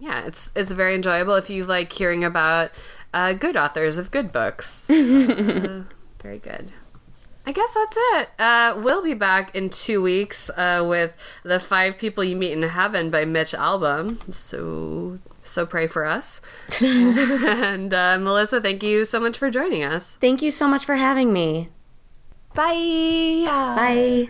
Yeah, 0.00 0.26
it's 0.26 0.50
it's 0.56 0.72
very 0.72 0.96
enjoyable 0.96 1.36
if 1.36 1.48
you 1.48 1.64
like 1.64 1.92
hearing 1.92 2.24
about 2.24 2.72
uh, 3.14 3.34
good 3.34 3.56
authors 3.56 3.96
of 3.96 4.10
good 4.10 4.32
books. 4.32 4.90
Uh, 4.90 5.84
very 6.20 6.38
good. 6.38 6.72
I 7.46 7.52
guess 7.52 7.72
that's 7.72 7.96
it. 7.96 8.30
Uh, 8.40 8.80
we'll 8.82 9.04
be 9.04 9.14
back 9.14 9.54
in 9.54 9.70
two 9.70 10.02
weeks 10.02 10.50
uh, 10.56 10.84
with 10.84 11.14
the 11.44 11.60
Five 11.60 11.96
People 11.96 12.24
You 12.24 12.34
Meet 12.34 12.54
in 12.54 12.62
Heaven 12.64 13.12
by 13.12 13.24
Mitch 13.24 13.52
Albom. 13.52 14.34
So 14.34 15.20
so 15.44 15.64
pray 15.64 15.86
for 15.86 16.04
us. 16.04 16.40
and 16.82 17.94
uh, 17.94 18.18
Melissa, 18.18 18.60
thank 18.60 18.82
you 18.82 19.04
so 19.04 19.20
much 19.20 19.38
for 19.38 19.48
joining 19.48 19.84
us. 19.84 20.16
Thank 20.16 20.42
you 20.42 20.50
so 20.50 20.66
much 20.66 20.84
for 20.84 20.96
having 20.96 21.32
me. 21.32 21.68
Bye. 22.56 23.44
Bye. 23.76 24.28